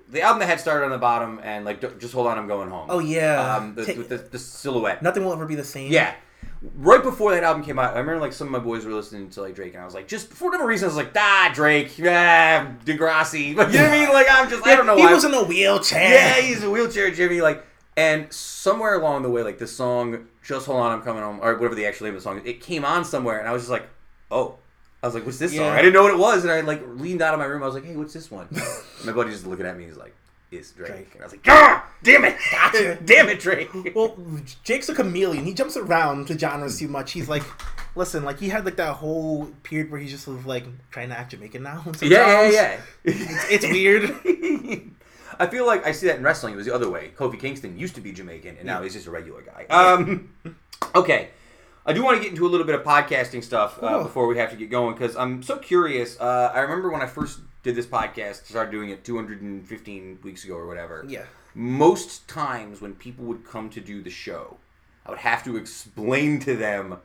the 0.10 0.22
album 0.22 0.40
that 0.40 0.48
had 0.48 0.60
started 0.60 0.86
on 0.86 0.92
the 0.92 0.98
bottom 0.98 1.40
and 1.44 1.66
like 1.66 1.82
just 2.00 2.14
hold 2.14 2.28
on, 2.28 2.38
I'm 2.38 2.48
going 2.48 2.70
home. 2.70 2.88
Oh, 2.90 3.00
yeah. 3.00 3.56
um, 3.56 3.74
the, 3.76 3.86
the, 3.86 4.18
the 4.18 4.40
silhouette. 4.40 5.02
Nothing 5.02 5.24
will 5.26 5.34
ever 5.34 5.46
be 5.46 5.56
the 5.56 5.64
same. 5.64 5.92
Yeah. 5.92 6.14
Right 6.76 7.04
before 7.04 7.34
that 7.34 7.44
album 7.44 7.64
came 7.64 7.78
out, 7.78 7.96
I 7.96 8.00
remember 8.00 8.20
like 8.22 8.34
some 8.34 8.48
of 8.48 8.52
my 8.52 8.60
boys 8.60 8.86
were 8.86 8.94
listening 8.94 9.30
to 9.32 9.42
like 9.42 9.56
Drake, 9.56 9.74
and 9.74 9.82
I 9.82 9.86
was 9.86 9.94
like, 9.94 10.08
just 10.08 10.30
for 10.30 10.46
whatever 10.46 10.66
reason, 10.66 10.86
I 10.86 10.90
was 10.90 10.96
like, 10.96 11.12
ah, 11.16 11.52
Drake, 11.54 11.98
yeah, 11.98 12.74
Degrassi, 12.86 13.56
like, 13.56 13.68
you 13.72 13.78
know 13.78 13.84
what 13.84 13.92
I 13.94 14.00
mean? 14.00 14.10
Like 14.14 14.28
I'm 14.30 14.50
just, 14.50 14.66
I 14.66 14.76
don't 14.76 14.86
know 14.86 14.96
He 14.96 15.04
why. 15.04 15.14
was 15.14 15.24
in 15.24 15.34
a 15.34 15.44
wheelchair. 15.44 16.14
Yeah, 16.14 16.42
he's 16.42 16.62
in 16.62 16.70
a 16.70 16.72
wheelchair 16.72 17.12
Jimmy. 17.12 17.42
Like, 17.42 17.66
and 17.98 18.32
somewhere 18.34 18.96
along 18.96 19.24
the 19.24 19.30
way, 19.30 19.44
like 19.44 19.58
the 19.58 19.68
song 19.68 20.28
"Just 20.44 20.66
Hold 20.66 20.80
On, 20.80 20.92
I'm 20.92 21.02
Coming 21.02 21.24
Home" 21.24 21.40
or 21.42 21.54
whatever 21.56 21.76
the 21.76 21.86
actual 21.86 22.06
name 22.08 22.16
of 22.16 22.22
the 22.22 22.24
song, 22.24 22.40
is, 22.40 22.46
it 22.46 22.62
came 22.62 22.84
on 22.86 23.06
somewhere, 23.06 23.40
and 23.40 23.48
I 23.48 23.52
was 23.52 23.64
just 23.64 23.72
like, 23.72 23.88
oh. 24.32 24.58
I 25.04 25.08
was 25.08 25.14
like, 25.14 25.26
"What's 25.26 25.38
this 25.38 25.56
song?" 25.56 25.68
I 25.68 25.78
didn't 25.84 25.94
know 25.94 26.02
what 26.02 26.14
it 26.14 26.18
was, 26.18 26.44
and 26.44 26.52
I 26.52 26.62
like 26.62 26.82
leaned 26.96 27.22
out 27.22 27.36
of 27.36 27.40
my 27.40 27.46
room. 27.46 27.62
I 27.62 27.68
was 27.68 27.76
like, 27.76 27.86
"Hey, 27.86 27.96
what's 27.96 28.14
this 28.14 28.32
one?" 28.32 28.48
my 29.06 29.12
buddy 29.12 29.30
just 29.30 29.46
looking 29.46 29.68
at 29.68 29.78
me. 29.78 29.86
He's 29.86 29.98
like, 29.98 30.16
"It's 30.56 30.72
Drake." 30.72 30.92
Drake. 30.92 31.10
And 31.14 31.22
I 31.22 31.26
was 31.26 31.34
like, 31.34 31.46
"Ah, 31.48 31.88
damn 32.04 32.26
it, 32.26 32.36
damn 33.06 33.30
it, 33.30 33.40
Drake." 33.40 33.70
Well, 33.96 34.18
Drake's 34.64 34.90
a 34.90 34.96
chameleon. 34.96 35.46
He 35.46 35.54
jumps 35.54 35.78
around 35.78 36.28
to 36.28 36.38
genres 36.38 36.80
too 36.80 36.88
much. 36.88 37.12
He's 37.12 37.30
like, 37.30 37.44
listen, 37.96 38.24
like 38.24 38.40
he 38.40 38.50
had 38.50 38.66
like 38.66 38.76
that 38.76 38.96
whole 38.96 39.46
period 39.64 39.90
where 39.90 40.00
he's 40.00 40.12
just 40.12 40.26
sort 40.26 40.38
of 40.38 40.46
like 40.46 40.66
trying 40.92 41.10
to 41.10 41.18
act 41.18 41.32
Jamaican 41.32 41.64
now. 41.64 41.84
yeah, 42.02 42.50
yeah, 42.50 42.52
yeah. 42.52 42.82
It's 43.50 43.66
weird. 43.66 44.12
I 45.40 45.48
feel 45.48 45.66
like 45.66 45.86
I 45.86 45.92
see 45.92 46.08
that 46.08 46.18
in 46.18 46.24
wrestling. 46.24 46.54
It 46.54 46.58
was 46.58 46.66
the 46.66 46.74
other 46.74 46.90
way. 46.90 47.12
Kofi 47.18 47.40
Kingston 47.40 47.78
used 47.78 47.96
to 47.96 48.02
be 48.02 48.14
Jamaican, 48.14 48.58
and 48.58 48.66
now 48.66 48.84
he's 48.84 48.94
just 48.94 49.08
a 49.08 49.12
regular 49.12 49.42
guy. 49.42 49.66
Um, 49.70 50.34
okay, 50.96 51.30
I 51.86 51.92
do 51.92 52.04
want 52.04 52.18
to 52.18 52.24
get 52.24 52.32
into 52.32 52.46
a 52.46 52.50
little 52.50 52.66
bit 52.66 52.76
of 52.76 52.84
podcasting 52.84 53.44
stuff 53.44 53.78
uh, 53.82 54.04
before 54.04 54.28
we 54.28 54.38
have 54.38 54.52
to 54.52 54.56
get 54.56 54.70
going 54.70 54.94
because 54.94 55.16
I'm 55.18 55.44
so 55.44 55.58
curious. 55.58 56.20
Uh, 56.20 56.52
I 56.54 56.60
remember 56.60 56.90
when 56.90 57.02
I 57.02 57.06
first 57.06 57.40
did 57.66 57.76
this 57.76 57.88
podcast, 57.88 58.46
started 58.46 58.72
doing 58.72 58.92
it 58.92 59.04
215 59.04 60.20
weeks 60.24 60.46
ago 60.46 60.56
or 60.56 60.68
whatever. 60.68 61.04
Yeah. 61.08 61.24
Most 61.54 62.28
times 62.30 62.80
when 62.80 62.94
people 62.94 63.26
would 63.26 63.44
come 63.46 63.70
to 63.72 63.82
do 63.82 64.02
the 64.02 64.10
show, 64.10 64.58
I 65.06 65.10
would 65.10 65.20
have 65.20 65.44
to 65.46 65.58
explain 65.58 66.40
to 66.42 66.56
them 66.56 66.98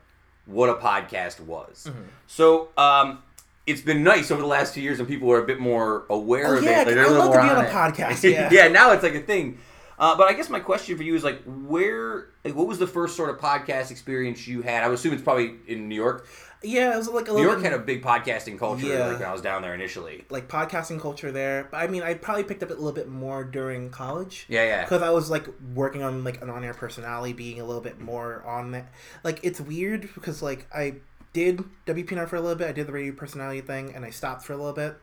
what 0.47 0.69
a 0.69 0.75
podcast 0.75 1.41
was. 1.41 1.87
Mm-hmm. 1.89 2.03
So. 2.29 2.69
Um, 2.77 3.23
it's 3.67 3.83
been 3.83 4.03
nice 4.03 4.33
over 4.33 4.41
the 4.41 4.49
last 4.49 4.75
two 4.75 4.81
years, 4.81 4.99
and 4.99 5.07
people 5.07 5.31
are 5.31 5.39
a 5.39 5.47
bit 5.47 5.61
more 5.61 6.05
aware 6.11 6.55
Oh, 6.55 6.59
of 6.59 6.65
yeah, 6.65 6.81
it. 6.81 6.89
Like, 6.89 6.97
I 6.97 7.05
a 7.05 7.11
love 7.11 7.33
to 7.33 7.41
be 7.41 7.49
on 7.49 7.65
a 7.65 7.69
it. 7.69 7.71
podcast, 7.71 8.23
yeah. 8.33 8.49
yeah, 8.51 8.67
now 8.67 8.91
it's 8.91 9.03
like 9.05 9.15
a 9.15 9.21
thing. 9.21 9.59
Uh, 9.97 10.17
but 10.17 10.27
I 10.29 10.33
guess 10.33 10.49
my 10.49 10.59
question 10.59 10.97
for 10.97 11.05
you 11.05 11.15
is 11.15 11.23
like, 11.23 11.41
where, 11.45 12.31
like, 12.43 12.57
what 12.57 12.67
was 12.67 12.79
the 12.81 12.87
first 12.87 13.15
sort 13.17 13.31
of 13.31 13.37
podcast 13.39 13.93
experience 13.93 14.49
you 14.49 14.63
had? 14.63 14.83
I 14.83 14.89
would 14.89 14.95
assume 14.99 15.13
it's 15.13 15.23
probably 15.23 15.57
in 15.69 15.89
New 15.89 15.95
York. 15.95 16.27
Yeah, 16.63 16.95
it 16.95 16.97
was 16.99 17.09
like 17.09 17.29
a 17.29 17.33
little. 17.33 17.37
New 17.39 17.43
York 17.43 17.63
bit 17.63 17.73
had 17.73 17.81
a 17.81 17.83
big 17.83 18.03
podcasting 18.03 18.59
culture 18.59 18.87
Yeah. 18.87 19.07
like 19.07 19.19
when 19.21 19.29
I 19.29 19.33
was 19.33 19.41
down 19.43 19.63
there 19.63 19.75
initially. 19.75 20.25
like 20.31 20.49
podcasting 20.49 21.01
culture 21.01 21.33
there. 21.33 21.69
But 21.71 21.79
I 21.79 21.87
mean, 21.87 22.03
I 22.03 22.15
probably 22.15 22.45
picked 22.45 22.63
up 22.63 22.71
it 22.71 22.75
a 22.75 22.81
little 22.81 22.93
bit 22.93 23.09
more 23.09 23.45
during 23.45 23.91
college. 23.91 24.45
Yeah, 24.49 24.65
yeah. 24.65 24.83
Because 24.85 25.03
I 25.03 25.11
was 25.11 25.31
like 25.31 25.47
working 25.75 26.03
on 26.03 26.23
like 26.25 26.43
an 26.43 26.51
on-air 26.51 26.75
personality, 26.75 27.33
being 27.33 27.61
a 27.61 27.65
little 27.65 27.81
bit 27.83 28.01
more 28.01 28.43
on 28.47 28.73
that. 28.73 28.93
Like 29.25 29.41
it's 29.43 29.61
weird 29.61 30.03
because 30.15 30.43
like 30.43 30.67
I 30.75 30.97
did 31.33 31.63
WPNR 31.87 32.29
for 32.29 32.37
a 32.37 32.41
little 32.41 32.57
bit. 32.57 32.69
I 32.69 32.73
did 32.73 32.87
the 32.87 32.93
radio 32.93 33.13
personality 33.15 33.61
thing, 33.61 33.95
and 33.95 34.05
I 34.05 34.11
stopped 34.11 34.45
for 34.45 34.53
a 34.53 34.57
little 34.57 34.73
bit. 34.73 34.97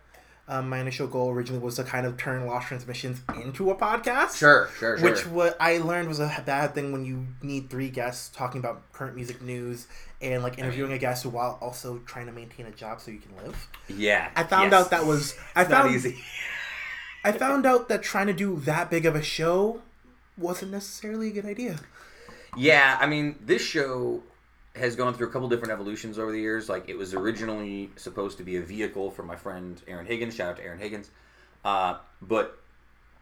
Um, 0.50 0.70
my 0.70 0.80
initial 0.80 1.08
goal 1.08 1.30
originally 1.32 1.62
was 1.62 1.76
to 1.76 1.84
kind 1.84 2.06
of 2.06 2.16
turn 2.16 2.46
Lost 2.46 2.68
Transmissions 2.68 3.22
into 3.44 3.70
a 3.70 3.76
podcast. 3.76 4.38
Sure, 4.38 4.70
sure, 4.78 4.98
sure. 4.98 5.10
Which 5.10 5.28
what 5.28 5.58
I 5.60 5.80
learned 5.80 6.08
was 6.08 6.22
a 6.22 6.44
bad 6.46 6.74
thing 6.74 6.94
when 6.94 7.04
you 7.04 7.28
need 7.42 7.70
three 7.70 7.90
guests 7.90 8.30
talking 8.30 8.60
about 8.60 8.92
current 8.94 9.16
music 9.16 9.42
news 9.42 9.88
and 10.22 10.44
like 10.44 10.58
interviewing 10.58 10.94
a 10.94 10.98
guest 10.98 11.26
while 11.26 11.58
also 11.62 11.98
trying 12.06 12.28
to 12.28 12.32
maintain 12.32 12.66
a 12.66 12.72
job 12.72 13.02
so 13.02 13.12
you 13.12 13.20
can 13.20 13.36
live. 13.44 13.68
yeah. 13.90 14.30
I 14.38 14.44
found 14.44 14.72
yes. 14.72 14.86
out 14.86 14.92
that 14.92 15.06
was 15.06 15.36
I 15.54 15.62
It's 15.64 15.70
not 15.70 15.84
found 15.84 15.96
easy. 15.96 16.18
I 17.26 17.34
found 17.34 17.66
out 17.66 17.90
that 17.90 18.02
trying 18.04 18.28
to 18.28 18.34
do 18.34 18.56
that 18.62 18.90
big 18.90 19.06
of 19.06 19.16
a 19.16 19.22
show 19.22 19.82
wasn't 20.38 20.72
necessarily 20.72 21.28
a 21.28 21.32
good 21.32 21.46
idea. 21.46 21.80
Yeah, 22.56 22.98
I 23.02 23.06
mean, 23.06 23.36
this 23.42 23.62
show 23.62 24.24
has 24.78 24.96
gone 24.96 25.14
through 25.14 25.28
a 25.28 25.32
couple 25.32 25.50
different 25.50 25.72
evolutions 25.74 26.18
over 26.20 26.32
the 26.32 26.40
years. 26.40 26.70
Like, 26.70 26.90
it 26.90 26.98
was 26.98 27.14
originally 27.14 27.90
supposed 27.96 28.38
to 28.38 28.44
be 28.44 28.58
a 28.58 28.62
vehicle 28.62 29.12
for 29.12 29.24
my 29.24 29.36
friend 29.36 29.82
Aaron 29.88 30.06
Higgins. 30.06 30.36
Shout 30.36 30.50
out 30.52 30.58
to 30.58 30.64
Aaron 30.64 30.80
Higgins. 30.80 31.10
Uh, 31.66 31.98
but 32.22 32.60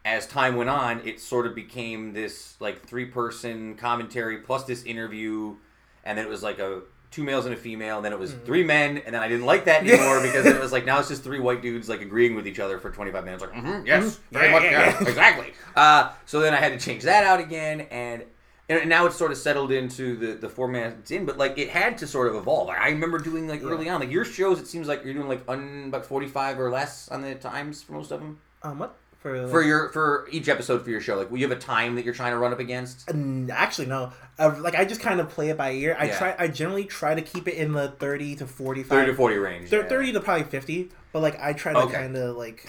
as 0.04 0.26
time 0.26 0.56
went 0.56 0.70
on, 0.70 1.00
it 1.06 1.20
sort 1.20 1.46
of 1.46 1.54
became 1.54 2.12
this 2.12 2.54
like 2.60 2.86
three 2.86 3.06
person 3.06 3.74
commentary 3.76 4.38
plus 4.38 4.64
this 4.64 4.84
interview, 4.84 5.56
and 6.04 6.16
then 6.16 6.24
it 6.24 6.28
was 6.28 6.42
like 6.42 6.58
a 6.60 6.82
two 7.10 7.24
males 7.24 7.44
and 7.46 7.54
a 7.54 7.56
female, 7.56 7.96
and 7.96 8.04
then 8.04 8.12
it 8.12 8.18
was 8.18 8.34
three 8.44 8.62
men, 8.62 8.98
and 8.98 9.14
then 9.14 9.22
I 9.22 9.28
didn't 9.28 9.46
like 9.46 9.64
that 9.64 9.82
anymore 9.82 10.20
because 10.20 10.44
it 10.46 10.60
was 10.60 10.70
like 10.70 10.84
now 10.84 10.98
it's 10.98 11.08
just 11.08 11.24
three 11.24 11.40
white 11.40 11.62
dudes 11.62 11.88
like 11.88 12.02
agreeing 12.02 12.34
with 12.34 12.46
each 12.46 12.58
other 12.60 12.78
for 12.78 12.90
25 12.90 13.24
minutes, 13.24 13.42
like, 13.42 13.52
mm-hmm, 13.52 13.86
yes, 13.86 14.20
very 14.30 14.46
Yeah, 14.46 14.52
much, 14.52 14.62
yeah, 14.64 14.70
yeah. 15.00 15.08
exactly. 15.08 15.52
Uh, 15.74 16.10
so 16.26 16.40
then 16.40 16.52
I 16.54 16.58
had 16.58 16.78
to 16.78 16.84
change 16.84 17.02
that 17.04 17.24
out 17.24 17.40
again, 17.40 17.82
and 17.90 18.22
and 18.68 18.88
now 18.88 19.06
it's 19.06 19.16
sort 19.16 19.30
of 19.30 19.38
settled 19.38 19.70
into 19.72 20.16
the 20.16 20.34
the 20.34 20.48
format 20.48 20.92
it's 21.00 21.10
in. 21.10 21.24
But 21.26 21.38
like 21.38 21.56
it 21.58 21.68
had 21.70 21.98
to 21.98 22.06
sort 22.06 22.28
of 22.28 22.34
evolve. 22.36 22.68
Like 22.68 22.78
I 22.80 22.88
remember 22.90 23.18
doing 23.18 23.46
like 23.48 23.62
early 23.62 23.88
on, 23.88 24.00
like 24.00 24.10
your 24.10 24.24
shows. 24.24 24.58
It 24.60 24.66
seems 24.66 24.88
like 24.88 25.04
you're 25.04 25.14
doing 25.14 25.28
like 25.28 25.42
un, 25.48 25.84
about 25.88 26.06
45 26.06 26.58
or 26.60 26.70
less 26.70 27.08
on 27.08 27.22
the 27.22 27.34
times 27.36 27.82
for 27.82 27.92
most 27.92 28.10
of 28.10 28.20
them 28.20 28.38
Um, 28.62 28.78
what 28.78 28.96
for? 29.20 29.48
for 29.48 29.62
your 29.62 29.88
for 29.90 30.28
each 30.30 30.48
episode 30.48 30.82
for 30.84 30.90
your 30.90 31.00
show. 31.00 31.16
Like, 31.16 31.30
will 31.30 31.38
you 31.38 31.48
have 31.48 31.56
a 31.56 31.60
time 31.60 31.94
that 31.96 32.04
you're 32.04 32.14
trying 32.14 32.32
to 32.32 32.38
run 32.38 32.52
up 32.52 32.58
against? 32.60 33.06
Mm, 33.08 33.50
actually 33.50 33.86
no. 33.86 34.12
Uh, 34.38 34.54
like 34.60 34.74
I 34.74 34.84
just 34.84 35.00
kind 35.00 35.20
of 35.20 35.28
play 35.30 35.48
it 35.50 35.56
by 35.56 35.70
ear. 35.72 35.96
I 35.98 36.06
Yeah. 36.06 36.18
try. 36.18 36.34
I 36.38 36.48
generally 36.48 36.84
try 36.84 37.14
to 37.14 37.22
keep 37.22 37.48
it 37.48 37.54
in 37.54 37.72
the 37.72 37.88
thirty 37.88 38.34
to 38.36 38.46
forty-five. 38.46 38.90
30 38.98 39.10
to 39.12 39.16
40 39.16 39.36
range. 39.38 39.70
Thir- 39.70 39.82
yeah. 39.82 39.88
Thirty 39.88 40.12
to 40.12 40.20
probably 40.20 40.44
fifty. 40.44 40.90
But 41.12 41.22
like 41.22 41.40
I 41.40 41.52
try 41.54 41.72
to 41.72 41.78
Okay. 41.80 41.94
kind 41.94 42.16
of 42.16 42.36
like 42.36 42.66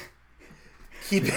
keep. 1.09 1.25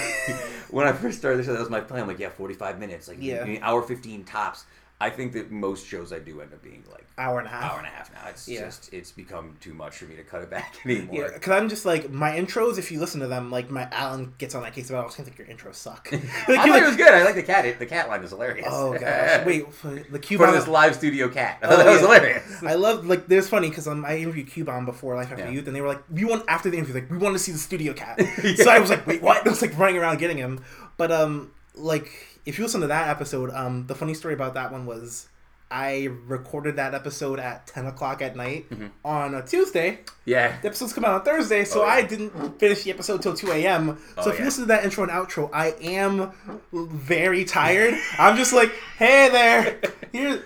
When 0.71 0.87
I 0.87 0.93
first 0.93 1.19
started 1.19 1.45
show, 1.45 1.53
that 1.53 1.59
was 1.59 1.69
my 1.69 1.81
plan. 1.81 2.03
I'm 2.03 2.07
like, 2.09 2.21
yeah, 2.21 2.29
45 2.31 2.79
minutes, 2.79 3.09
like 3.09 3.17
Yeah. 3.21 3.45
an 3.45 3.59
hour 3.61 3.83
15 3.83 4.23
tops. 4.23 4.67
I 5.03 5.09
think 5.09 5.33
that 5.33 5.51
most 5.51 5.87
shows 5.87 6.13
I 6.13 6.19
do 6.19 6.43
end 6.43 6.53
up 6.53 6.63
being 6.63 6.85
like 6.93 7.07
hour 7.17 7.39
and 7.39 7.49
a 7.49 7.51
half. 7.51 7.73
hour 7.73 7.79
and 7.79 7.87
a 7.87 7.91
half 7.91 8.13
now. 8.13 8.29
it's 8.29 8.47
Yeah. 8.47 8.67
just 8.67 8.93
it's 8.93 9.11
become 9.11 9.57
too 9.61 9.73
much 9.73 9.97
for 9.97 10.05
me 10.05 10.15
to 10.17 10.23
cut 10.23 10.43
it 10.43 10.51
back 10.51 10.77
anymore. 10.85 11.15
Yeah, 11.15 11.29
because 11.33 11.53
I'm 11.53 11.69
just 11.71 11.87
like 11.87 12.11
my 12.11 12.33
intros. 12.33 12.77
If 12.79 12.93
you 12.93 13.01
listen 13.01 13.21
to 13.21 13.27
them, 13.27 13.51
like 13.51 13.71
my 13.71 13.89
Alan 13.93 14.35
gets 14.37 14.55
on 14.55 14.63
that 14.63 14.75
case 14.75 14.91
about. 14.91 15.03
I 15.03 15.07
was 15.07 15.15
gonna 15.17 15.31
think 15.31 15.39
your 15.39 15.47
intros 15.49 15.77
suck. 15.77 16.09
Like, 16.13 16.23
I 16.25 16.27
thought 16.57 16.69
like- 16.69 16.83
it 16.83 16.87
was 16.87 16.97
good. 16.97 17.15
I 17.15 17.25
like 17.25 17.35
the 17.35 17.43
cat. 17.43 17.79
The 17.79 17.87
cat 17.87 18.09
line 18.09 18.23
is 18.23 18.31
hilarious. 18.31 18.67
oh 18.71 18.93
gosh, 18.93 19.47
wait, 19.47 19.73
for 19.73 19.89
the 19.89 20.19
Q 20.19 20.37
For 20.37 20.47
bomb. 20.47 20.55
this 20.55 20.69
live 20.69 20.95
studio 20.95 21.29
cat. 21.29 21.59
I 21.63 21.67
Oh, 21.67 21.71
thought 21.71 21.79
that 21.79 21.87
was 21.93 21.95
yeah. 22.03 22.07
hilarious. 22.07 22.63
I 22.63 22.75
love 22.75 23.07
like 23.07 23.27
there's 23.27 23.49
funny 23.49 23.71
because 23.71 23.89
um, 23.89 24.05
I 24.05 24.19
interviewed 24.19 24.49
Q 24.49 24.65
Bomb 24.65 24.85
before 24.85 25.17
Life 25.17 25.31
After 25.33 25.45
Yeah. 25.45 25.51
Youth, 25.51 25.67
and 25.67 25.75
they 25.75 25.81
were 25.81 25.89
like, 25.89 26.03
"We 26.11 26.25
want 26.27 26.45
after 26.47 26.69
the 26.69 26.77
interview, 26.77 26.95
like 27.01 27.11
we 27.11 27.17
want 27.17 27.35
to 27.35 27.39
see 27.39 27.53
the 27.53 27.59
studio 27.59 27.95
cat." 27.95 28.21
So 28.57 28.71
I 28.71 28.79
was 28.79 28.91
like, 28.91 29.07
"Wait, 29.07 29.23
what?" 29.23 29.47
I 29.47 29.49
was 29.49 29.63
like 29.63 29.79
running 29.79 29.97
around 29.97 30.19
getting 30.19 30.37
him, 30.37 30.63
but 30.99 31.11
um, 31.11 31.53
like 31.75 32.11
if 32.47 32.59
you 32.59 32.65
listen 32.65 32.81
to 32.83 32.87
that 32.89 33.09
episode, 33.09 33.51
um, 33.51 33.87
the 33.87 33.95
funny 33.95 34.15
story 34.15 34.35
about 34.35 34.55
that 34.55 34.73
one 34.73 34.87
was. 34.87 35.27
I 35.73 36.09
recorded 36.27 36.75
that 36.79 36.95
episode 36.95 37.39
at 37.39 37.69
10 37.69 37.87
o'clock 37.87 38.23
at 38.23 38.35
night 38.35 38.67
on 39.05 39.37
a 39.37 39.43
Tuesday. 39.47 40.01
Yeah. 40.25 40.61
The 40.61 40.67
episodes 40.67 40.93
come 40.93 41.05
out 41.05 41.13
on 41.21 41.23
Thursday, 41.25 41.65
so 41.65 41.83
Oh, 41.83 41.85
yeah. 41.87 41.93
I 41.93 42.03
didn't 42.03 42.59
finish 42.59 42.83
the 42.83 42.91
episode 42.91 43.23
till 43.23 43.35
2 43.35 43.53
a.m. 43.53 43.97
So 44.17 44.23
Oh, 44.23 44.31
if 44.31 44.35
you 44.35 44.39
yeah. 44.41 44.45
listen 44.47 44.63
to 44.65 44.67
that 44.67 44.83
intro 44.83 45.05
and 45.05 45.13
outro, 45.13 45.49
I 45.53 45.69
am 45.81 46.33
very 46.73 47.45
tired. 47.45 47.95
I'm 48.19 48.37
just 48.37 48.53
like, 48.53 48.73
hey 48.99 49.29
there, 49.31 49.81
here, 50.13 50.43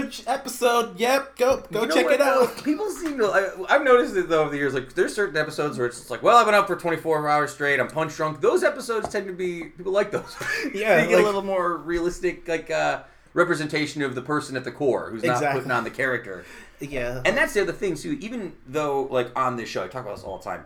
good 0.00 0.14
episode. 0.26 0.98
Yep, 0.98 1.36
go 1.36 1.62
go 1.70 1.82
You 1.82 1.86
know 1.88 1.94
check 1.94 2.04
what, 2.06 2.14
it 2.14 2.20
out. 2.20 2.56
though? 2.56 2.62
People 2.62 2.90
seem 2.90 3.18
to. 3.18 3.26
I, 3.26 3.74
I've 3.76 3.84
noticed 3.84 4.16
it 4.16 4.28
though 4.28 4.42
over 4.42 4.50
the 4.50 4.56
years. 4.56 4.74
Like, 4.74 4.94
there's 4.94 5.14
certain 5.14 5.36
episodes 5.36 5.78
where 5.78 5.86
it's 5.86 5.98
just 5.98 6.10
like, 6.10 6.22
well, 6.22 6.36
I've 6.36 6.46
been 6.46 6.54
up 6.54 6.66
for 6.66 6.76
24 6.76 7.28
hours 7.28 7.52
straight. 7.52 7.78
I'm 7.80 7.88
punch 7.88 8.16
drunk. 8.16 8.40
Those 8.40 8.62
episodes 8.64 9.08
tend 9.08 9.26
to 9.26 9.32
be 9.32 9.64
people 9.64 9.92
like 9.92 10.10
those. 10.10 10.34
Yeah, 10.74 10.96
they 11.02 11.08
get 11.08 11.16
like- 11.16 11.22
a 11.22 11.26
little 11.26 11.42
more 11.42 11.76
realistic, 11.76 12.46
like 12.48 12.70
uh, 12.70 13.02
representation 13.34 14.02
of 14.02 14.14
the 14.14 14.22
person 14.22 14.56
at 14.56 14.64
the 14.64 14.72
core 14.72 15.10
who's 15.10 15.22
not 15.22 15.34
Exactly. 15.34 15.60
putting 15.60 15.72
on 15.72 15.84
the 15.84 15.90
character. 15.90 16.44
Yeah, 16.80 17.22
And 17.24 17.36
that's 17.36 17.54
the 17.54 17.62
other 17.62 17.72
thing 17.72 17.94
too. 17.94 18.18
Even 18.20 18.54
though, 18.66 19.02
like 19.04 19.28
on 19.38 19.56
this 19.56 19.68
show, 19.68 19.84
I 19.84 19.88
talk 19.88 20.02
about 20.04 20.16
this 20.16 20.24
all 20.24 20.38
the 20.38 20.44
time. 20.44 20.64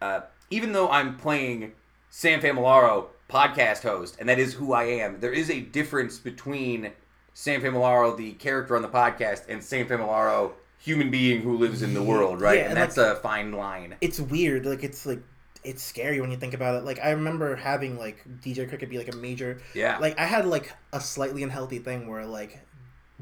Uh, 0.00 0.20
even 0.50 0.72
though 0.72 0.88
I'm 0.90 1.16
playing 1.16 1.72
Sam 2.10 2.40
Familaro, 2.40 3.06
podcast 3.28 3.82
host, 3.82 4.16
and 4.18 4.28
that 4.28 4.38
is 4.38 4.54
who 4.54 4.72
I 4.72 4.84
am, 4.84 5.20
there 5.20 5.32
is 5.32 5.50
a 5.50 5.60
difference 5.60 6.18
between 6.18 6.92
Sam 7.34 7.60
Familaro, 7.60 8.16
the 8.16 8.32
character 8.32 8.76
on 8.76 8.82
the 8.82 8.88
podcast, 8.88 9.48
and 9.48 9.62
Sam 9.62 9.86
Familaro, 9.86 10.52
human 10.78 11.10
being 11.10 11.42
who 11.42 11.56
lives 11.56 11.82
in 11.82 11.94
the 11.94 12.02
world, 12.02 12.40
right? 12.40 12.58
Yeah, 12.58 12.62
and 12.62 12.70
and, 12.70 12.76
that's 12.76 12.98
a 12.98 13.16
fine 13.16 13.52
line. 13.52 13.96
it's 14.00 14.20
weird. 14.20 14.66
Like 14.66 14.82
it's 14.82 15.06
like 15.06 15.22
it's 15.64 15.82
scary 15.82 16.20
when 16.20 16.30
you 16.30 16.36
think 16.36 16.54
about 16.54 16.74
it. 16.76 16.84
Like 16.84 17.00
I 17.00 17.10
remember 17.10 17.56
having 17.56 17.98
like 17.98 18.24
DJ 18.40 18.68
Cricket 18.68 18.90
be 18.90 18.98
like 18.98 19.12
a 19.12 19.16
major. 19.16 19.60
Yeah. 19.74 19.98
Like 19.98 20.18
I 20.18 20.24
had 20.24 20.46
like 20.46 20.72
a 20.92 21.00
slightly 21.00 21.42
unhealthy 21.42 21.78
thing 21.78 22.08
where 22.08 22.26
like 22.26 22.60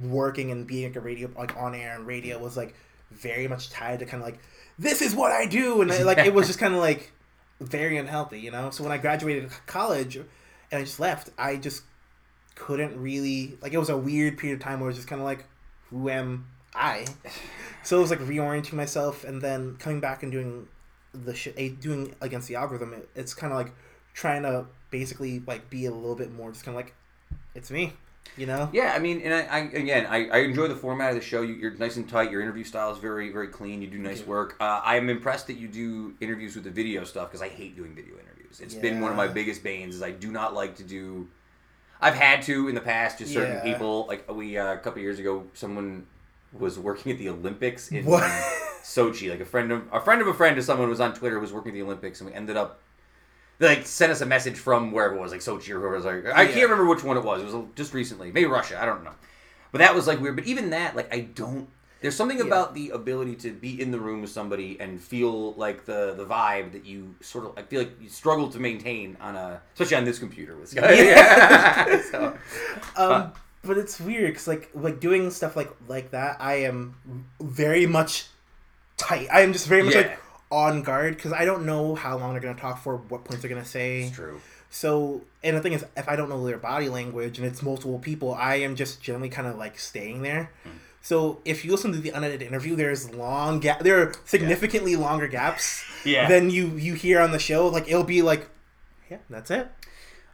working 0.02 0.50
and 0.50 0.66
being 0.66 0.88
like 0.88 0.96
a 0.96 1.00
radio 1.00 1.30
like 1.36 1.56
on 1.56 1.74
air 1.74 1.94
and 1.94 2.06
radio 2.06 2.38
was 2.38 2.56
like 2.56 2.74
very 3.10 3.46
much 3.46 3.68
tied 3.70 3.98
to 3.98 4.06
kind 4.06 4.22
of 4.22 4.26
like 4.26 4.38
this 4.78 5.02
is 5.02 5.14
what 5.14 5.32
I 5.32 5.44
do 5.44 5.82
and 5.82 5.90
like 6.06 6.18
it 6.18 6.32
was 6.32 6.46
just 6.46 6.58
kind 6.58 6.72
of 6.72 6.80
like 6.80 7.12
very 7.60 7.98
unhealthy, 7.98 8.40
you 8.40 8.50
know. 8.50 8.70
So 8.70 8.82
when 8.82 8.92
I 8.92 8.98
graduated 8.98 9.50
college 9.66 10.16
and 10.16 10.26
I 10.72 10.80
just 10.80 10.98
left, 10.98 11.30
I 11.36 11.56
just 11.56 11.82
couldn't 12.60 13.00
really 13.00 13.56
like 13.62 13.72
it 13.72 13.78
was 13.78 13.88
a 13.88 13.96
weird 13.96 14.36
period 14.36 14.56
of 14.56 14.62
time 14.62 14.80
where 14.80 14.88
it 14.88 14.92
was 14.92 14.96
just 14.96 15.08
kind 15.08 15.20
of 15.20 15.24
like 15.24 15.46
who 15.88 16.08
am 16.08 16.46
I? 16.74 17.06
So 17.82 17.96
it 17.96 18.00
was 18.02 18.10
like 18.10 18.20
reorienting 18.20 18.74
myself 18.74 19.24
and 19.24 19.40
then 19.40 19.76
coming 19.78 20.00
back 20.00 20.22
and 20.22 20.30
doing 20.30 20.68
the 21.14 21.34
shit 21.34 21.80
doing 21.80 22.14
against 22.20 22.46
the 22.46 22.56
algorithm. 22.56 22.92
It, 22.92 23.08
it's 23.14 23.32
kind 23.32 23.54
of 23.54 23.58
like 23.58 23.72
trying 24.12 24.42
to 24.42 24.66
basically 24.90 25.42
like 25.46 25.70
be 25.70 25.86
a 25.86 25.90
little 25.90 26.14
bit 26.14 26.30
more 26.30 26.52
just 26.52 26.62
kind 26.62 26.76
of 26.76 26.84
like 26.84 26.94
it's 27.54 27.70
me, 27.70 27.94
you 28.36 28.44
know. 28.44 28.68
Yeah, 28.74 28.92
I 28.94 28.98
mean, 28.98 29.22
and 29.22 29.32
I, 29.32 29.40
I 29.40 29.58
again, 29.60 30.06
I, 30.10 30.28
I 30.28 30.38
enjoy 30.40 30.68
the 30.68 30.76
format 30.76 31.08
of 31.08 31.14
the 31.16 31.22
show. 31.22 31.40
You, 31.40 31.54
you're 31.54 31.74
nice 31.76 31.96
and 31.96 32.06
tight. 32.06 32.30
Your 32.30 32.42
interview 32.42 32.64
style 32.64 32.92
is 32.92 32.98
very, 32.98 33.32
very 33.32 33.48
clean. 33.48 33.80
You 33.80 33.88
do 33.88 33.98
nice 33.98 34.26
work. 34.26 34.56
Uh, 34.60 34.82
I'm 34.84 35.08
impressed 35.08 35.46
that 35.46 35.56
you 35.56 35.68
do 35.68 36.14
interviews 36.20 36.54
with 36.54 36.64
the 36.64 36.70
video 36.70 37.04
stuff 37.04 37.30
because 37.30 37.40
I 37.40 37.48
hate 37.48 37.76
doing 37.76 37.94
video 37.94 38.16
interviews. 38.16 38.60
It's 38.60 38.74
been 38.74 39.00
one 39.00 39.10
of 39.10 39.16
my 39.16 39.26
biggest 39.26 39.64
banes. 39.64 39.94
Is 39.94 40.02
I 40.02 40.10
do 40.10 40.30
not 40.30 40.52
like 40.52 40.76
to 40.76 40.84
do. 40.84 41.28
I've 42.00 42.14
had 42.14 42.42
to 42.42 42.68
in 42.68 42.74
the 42.74 42.80
past, 42.80 43.18
just 43.18 43.32
certain 43.32 43.56
Yeah. 43.56 43.62
people. 43.62 44.06
Like 44.08 44.30
we 44.32 44.56
uh, 44.56 44.74
a 44.74 44.78
couple 44.78 45.02
years 45.02 45.18
ago, 45.18 45.44
someone 45.54 46.06
was 46.52 46.78
working 46.78 47.12
at 47.12 47.18
the 47.18 47.28
Olympics 47.28 47.90
in 47.92 48.04
What? 48.04 48.22
Sochi. 48.82 49.30
Like 49.30 49.40
a 49.40 49.44
friend 49.44 49.70
of 49.72 49.82
a 49.92 50.00
friend 50.00 50.20
of 50.22 50.26
a 50.28 50.34
friend 50.34 50.56
of 50.58 50.64
someone 50.64 50.88
was 50.88 51.00
on 51.00 51.14
Twitter 51.14 51.38
was 51.38 51.52
working 51.52 51.72
at 51.72 51.74
the 51.74 51.82
Olympics, 51.82 52.20
and 52.20 52.30
we 52.30 52.34
ended 52.34 52.56
up. 52.56 52.80
They 53.58 53.68
like 53.68 53.86
sent 53.86 54.10
us 54.10 54.22
a 54.22 54.26
message 54.26 54.56
from 54.56 54.90
wherever 54.90 55.14
it 55.16 55.20
was, 55.20 55.32
like 55.32 55.40
Sochi 55.42 55.68
or 55.70 55.80
whoever 55.80 55.94
it 55.94 55.96
was. 55.96 56.04
Like 56.06 56.26
I 56.34 56.42
Yeah. 56.42 56.48
can't 56.52 56.62
remember 56.70 56.86
which 56.86 57.04
one 57.04 57.16
it 57.18 57.24
was. 57.24 57.42
It 57.42 57.52
was 57.52 57.64
just 57.76 57.92
recently, 57.92 58.32
maybe 58.32 58.46
Russia. 58.46 58.80
I 58.82 58.86
don't 58.86 59.04
know. 59.04 59.12
But 59.72 59.78
that 59.78 59.94
was 59.94 60.06
like 60.06 60.18
weird. 60.20 60.36
But 60.36 60.46
even 60.46 60.70
that, 60.70 60.96
like 60.96 61.12
I 61.14 61.20
don't. 61.20 61.68
There's 62.00 62.16
something 62.16 62.38
Yeah. 62.38 62.44
about 62.44 62.74
the 62.74 62.90
ability 62.90 63.34
to 63.36 63.52
be 63.52 63.80
in 63.80 63.90
the 63.90 64.00
room 64.00 64.22
with 64.22 64.30
somebody 64.30 64.78
and 64.80 65.00
feel 65.00 65.52
like 65.54 65.84
the 65.84 66.14
the 66.16 66.24
vibe 66.24 66.72
that 66.72 66.86
you 66.86 67.14
sort 67.20 67.44
of. 67.46 67.52
I 67.58 67.62
feel 67.62 67.80
like 67.82 68.00
you 68.00 68.08
struggle 68.08 68.48
to 68.50 68.58
maintain 68.58 69.16
on 69.20 69.36
a, 69.36 69.60
especially 69.74 69.96
on 69.98 70.04
this 70.04 70.18
computer 70.18 70.56
with 70.56 70.74
Skype. 70.74 70.96
Yeah. 70.96 72.00
so, 72.10 72.36
Um, 72.96 73.32
but 73.62 73.76
it's 73.76 74.00
weird 74.00 74.28
because 74.32 74.48
like 74.48 74.70
like 74.74 75.00
doing 75.00 75.30
stuff 75.30 75.56
like 75.56 75.70
like 75.88 76.10
that, 76.12 76.36
I 76.40 76.54
am 76.62 76.94
very 77.40 77.86
much 77.86 78.26
tight. 78.96 79.28
I 79.32 79.40
am 79.42 79.52
just 79.52 79.66
very 79.66 79.82
much 79.82 79.94
Yeah. 79.94 80.00
like 80.02 80.18
on 80.50 80.82
guard 80.82 81.14
because 81.16 81.32
I 81.32 81.44
don't 81.44 81.64
know 81.66 81.94
how 81.94 82.16
long 82.18 82.32
they're 82.32 82.40
gonna 82.42 82.58
talk 82.58 82.82
for, 82.82 82.96
what 82.96 83.24
points 83.24 83.42
they're 83.42 83.48
gonna 83.48 83.64
say. 83.64 84.02
it's 84.04 84.16
true. 84.16 84.40
So, 84.72 85.22
and 85.42 85.56
the 85.56 85.60
thing 85.60 85.72
is, 85.72 85.84
if 85.96 86.08
I 86.08 86.14
don't 86.16 86.28
know 86.28 86.44
their 86.46 86.56
body 86.58 86.88
language 86.88 87.38
and 87.38 87.46
it's 87.46 87.60
multiple 87.62 87.98
people, 87.98 88.32
I 88.34 88.56
am 88.56 88.74
just 88.76 89.02
generally 89.02 89.28
kind 89.28 89.46
of 89.48 89.56
like 89.56 89.78
staying 89.78 90.22
there. 90.22 90.50
Hmm. 90.64 90.70
So, 91.02 91.40
if 91.46 91.64
you 91.64 91.70
listen 91.70 91.92
to 91.92 91.98
the 91.98 92.10
unedited 92.10 92.42
interview, 92.46 92.76
there's 92.76 93.12
long 93.14 93.58
gap. 93.60 93.80
There 93.80 94.00
are 94.02 94.12
significantly 94.26 94.96
longer 94.96 95.28
gaps 95.28 95.82
Yeah. 96.04 96.28
than 96.28 96.50
you 96.50 96.68
you 96.76 96.94
hear 96.94 97.20
on 97.20 97.30
the 97.32 97.38
show. 97.38 97.66
Like 97.68 97.88
it'll 97.88 98.04
be 98.04 98.22
like, 98.22 98.48
yeah, 99.10 99.18
that's 99.30 99.50
it, 99.50 99.66
I 99.66 99.86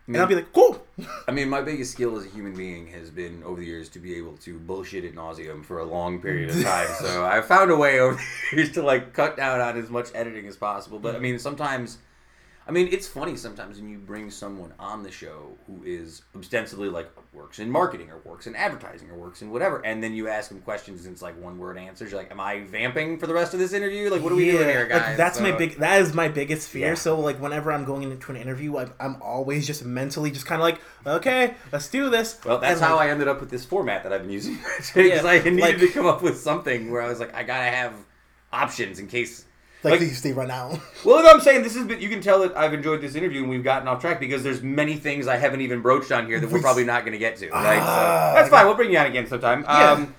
and 0.08 0.16
I'll 0.18 0.26
be 0.26 0.34
like, 0.34 0.52
cool. 0.52 0.84
I 1.28 1.32
mean, 1.32 1.48
my 1.48 1.60
biggest 1.62 1.92
skill 1.92 2.16
as 2.18 2.24
a 2.26 2.28
human 2.28 2.54
being 2.54 2.86
has 2.88 3.10
been 3.10 3.42
over 3.44 3.60
the 3.60 3.66
years 3.66 3.88
to 3.90 3.98
be 4.00 4.16
able 4.16 4.36
to 4.38 4.58
bullshit 4.58 5.04
at 5.04 5.14
nauseum 5.14 5.64
for 5.64 5.78
a 5.78 5.84
long 5.84 6.20
period 6.20 6.50
of 6.50 6.62
time. 6.62 6.88
so 7.00 7.24
I've 7.24 7.46
found 7.46 7.70
a 7.70 7.76
way 7.76 8.00
over 8.00 8.20
the 8.50 8.56
years 8.56 8.72
to 8.72 8.82
like 8.82 9.12
cut 9.12 9.36
down 9.36 9.60
on 9.60 9.76
as 9.78 9.88
much 9.90 10.08
editing 10.14 10.46
as 10.46 10.56
possible. 10.56 10.98
But 10.98 11.14
I 11.16 11.18
mean, 11.20 11.38
sometimes, 11.38 11.98
I 12.68 12.72
mean, 12.72 12.88
it's 12.90 13.06
funny 13.06 13.36
sometimes 13.36 13.78
when 13.78 13.88
you 13.88 13.98
bring 13.98 14.28
someone 14.28 14.72
on 14.80 15.04
the 15.04 15.10
show 15.12 15.56
who 15.68 15.84
is 15.84 16.22
ostensibly 16.36 16.88
like 16.88 17.08
works 17.32 17.60
in 17.60 17.70
marketing 17.70 18.10
or 18.10 18.18
works 18.24 18.48
in 18.48 18.56
advertising 18.56 19.08
or 19.08 19.14
works 19.16 19.40
in 19.40 19.50
whatever, 19.52 19.78
and 19.86 20.02
then 20.02 20.14
you 20.14 20.26
ask 20.28 20.48
them 20.48 20.60
questions 20.62 21.04
and 21.06 21.12
it's 21.12 21.22
like 21.22 21.40
one 21.40 21.58
word 21.58 21.78
answers. 21.78 22.10
You're 22.10 22.20
like, 22.20 22.32
"Am 22.32 22.40
I 22.40 22.64
vamping 22.64 23.18
for 23.18 23.28
the 23.28 23.34
rest 23.34 23.54
of 23.54 23.60
this 23.60 23.72
interview? 23.72 24.10
Like, 24.10 24.20
what 24.20 24.32
are 24.32 24.34
we 24.34 24.50
doing 24.50 24.68
here, 24.68 24.80
like, 24.80 24.88
guys?" 24.88 25.16
that's 25.16 25.38
my 25.38 25.52
big. 25.52 25.76
That 25.76 26.00
is 26.02 26.12
my 26.12 26.26
biggest 26.26 26.68
fear. 26.68 26.88
Yeah. 26.88 26.94
So 26.94 27.20
like 27.20 27.40
whenever 27.40 27.70
I'm 27.70 27.84
going 27.84 28.02
into 28.02 28.32
an 28.32 28.36
interview, 28.36 28.78
I'm, 28.78 28.92
I'm 28.98 29.22
always 29.22 29.64
just 29.64 29.84
mentally 29.84 30.32
just 30.32 30.46
kind 30.46 30.60
of 30.60 30.64
like, 30.64 30.80
okay, 31.06 31.54
let's 31.72 31.88
do 31.88 32.10
this. 32.10 32.36
Well, 32.44 32.58
that's 32.58 32.80
And, 32.80 32.88
how 32.88 32.96
like, 32.96 33.08
I 33.08 33.12
ended 33.12 33.28
up 33.28 33.38
with 33.38 33.50
this 33.50 33.64
format 33.64 34.02
that 34.02 34.12
I've 34.12 34.22
been 34.22 34.30
using 34.32 34.54
because 34.76 34.92
Yeah, 34.96 35.22
I 35.24 35.38
needed 35.38 35.60
like- 35.60 35.78
to 35.78 35.88
come 35.88 36.06
up 36.06 36.20
with 36.20 36.36
something 36.38 36.90
where 36.90 37.00
I 37.00 37.08
was 37.08 37.20
like, 37.20 37.32
I 37.32 37.44
gotta 37.44 37.70
have 37.70 37.94
options 38.52 38.98
in 38.98 39.06
case. 39.06 39.44
Like, 39.90 40.00
Like, 40.00 40.10
they 40.22 40.32
run 40.32 40.50
out. 40.50 40.80
well, 41.04 41.26
I'm 41.28 41.40
saying 41.40 41.62
this 41.62 41.76
been. 41.76 42.00
You 42.00 42.08
can 42.08 42.20
tell 42.20 42.40
that 42.40 42.56
I've 42.56 42.74
enjoyed 42.74 43.00
this 43.00 43.14
interview 43.14 43.40
and 43.42 43.50
we've 43.50 43.64
gotten 43.64 43.88
off 43.88 44.00
track 44.00 44.20
because 44.20 44.42
there's 44.42 44.62
many 44.62 44.96
things 44.96 45.26
I 45.26 45.36
haven't 45.36 45.60
even 45.60 45.82
broached 45.82 46.12
on 46.12 46.26
here 46.26 46.40
that 46.40 46.50
we're 46.50 46.60
probably 46.60 46.84
not 46.84 47.02
going 47.02 47.12
to 47.12 47.18
get 47.18 47.36
to. 47.38 47.50
Right? 47.50 47.78
Ah, 47.80 48.32
so 48.32 48.38
that's 48.38 48.50
fine. 48.50 48.66
We'll 48.66 48.74
bring 48.74 48.92
you 48.92 48.98
on 48.98 49.06
again 49.06 49.26
sometime. 49.26 49.62
Yeah. 49.62 49.92
Um, 49.92 50.14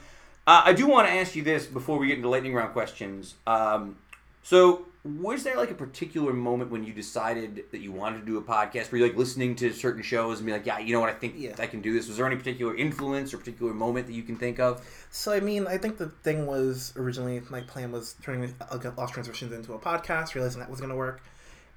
uh, 0.46 0.62
I 0.66 0.74
do 0.74 0.88
want 0.88 1.08
to 1.08 1.14
ask 1.14 1.36
you 1.36 1.44
this 1.44 1.66
before 1.66 1.98
we 1.98 2.08
get 2.08 2.18
into 2.18 2.30
lightning 2.30 2.54
round 2.54 2.72
questions. 2.72 3.36
Um, 3.46 3.98
so, 4.44 4.86
was 5.22 5.44
there 5.44 5.56
like 5.58 5.72
a 5.72 5.76
particular 5.76 6.34
moment 6.34 6.70
when 6.72 6.84
you 6.84 6.94
decided 6.94 7.64
that 7.72 7.80
you 7.82 7.92
wanted 7.92 8.20
to 8.20 8.26
do 8.26 8.38
a 8.38 8.42
podcast? 8.42 8.92
Were 8.92 8.98
you 8.98 9.06
like 9.08 9.16
listening 9.16 9.56
to 9.58 9.72
certain 9.74 10.02
shows 10.04 10.40
and 10.40 10.46
be 10.46 10.52
like, 10.52 10.66
"Yeah, 10.66 10.80
you 10.80 10.94
know 10.94 11.00
what? 11.00 11.10
I 11.10 11.14
think 11.14 11.36
Yeah. 11.38 11.56
I 11.60 11.68
can 11.68 11.82
do 11.82 11.94
this." 11.94 12.08
Was 12.08 12.18
there 12.18 12.26
any 12.26 12.36
particular 12.36 12.76
influence 12.76 13.34
or 13.34 13.38
particular 13.38 13.74
moment 13.74 14.08
that 14.08 14.14
you 14.14 14.24
can 14.24 14.36
think 14.38 14.60
of? 14.60 14.86
So 15.10 15.32
I 15.32 15.40
mean, 15.40 15.68
I 15.68 15.78
think 15.78 15.98
the 15.98 16.10
thing 16.24 16.46
was 16.46 16.94
originally 16.96 17.42
my 17.50 17.62
plan 17.62 17.92
was 17.92 18.16
turning 18.22 18.54
Lost 18.98 19.14
Transmissions 19.14 19.52
into 19.54 19.74
a 19.74 19.80
podcast, 19.80 20.36
realizing 20.36 20.60
that 20.60 20.70
was 20.70 20.80
going 20.80 20.92
to 20.92 20.96
work, 20.96 21.22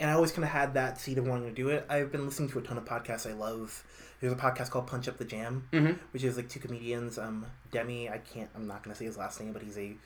and 0.00 0.10
I 0.10 0.14
always 0.14 0.32
kind 0.32 0.44
of 0.44 0.50
had 0.50 0.74
that 0.74 1.00
seed 1.00 1.18
of 1.18 1.26
wanting 1.26 1.48
to 1.48 1.54
do 1.54 1.68
it. 1.68 1.86
I've 1.88 2.10
been 2.12 2.24
listening 2.26 2.48
to 2.50 2.58
a 2.58 2.62
ton 2.62 2.78
of 2.78 2.84
podcasts 2.84 3.28
I 3.28 3.34
love. 3.34 3.84
There's 4.20 4.32
a 4.32 4.36
podcast 4.36 4.68
called 4.70 4.86
Punch 4.86 5.08
Up 5.08 5.16
the 5.16 5.24
Jam, 5.24 5.66
Mhm. 5.72 5.98
which 6.10 6.24
is 6.24 6.36
like 6.36 6.48
two 6.50 6.60
comedians. 6.60 7.16
Um, 7.16 7.46
Demi, 7.70 8.10
I 8.10 8.18
can't, 8.18 8.50
I'm 8.54 8.66
not 8.66 8.82
going 8.82 8.92
to 8.92 8.98
say 8.98 9.06
his 9.06 9.16
last 9.16 9.40
name, 9.40 9.52
but 9.54 9.62
he's 9.62 9.78
a, 9.78 9.96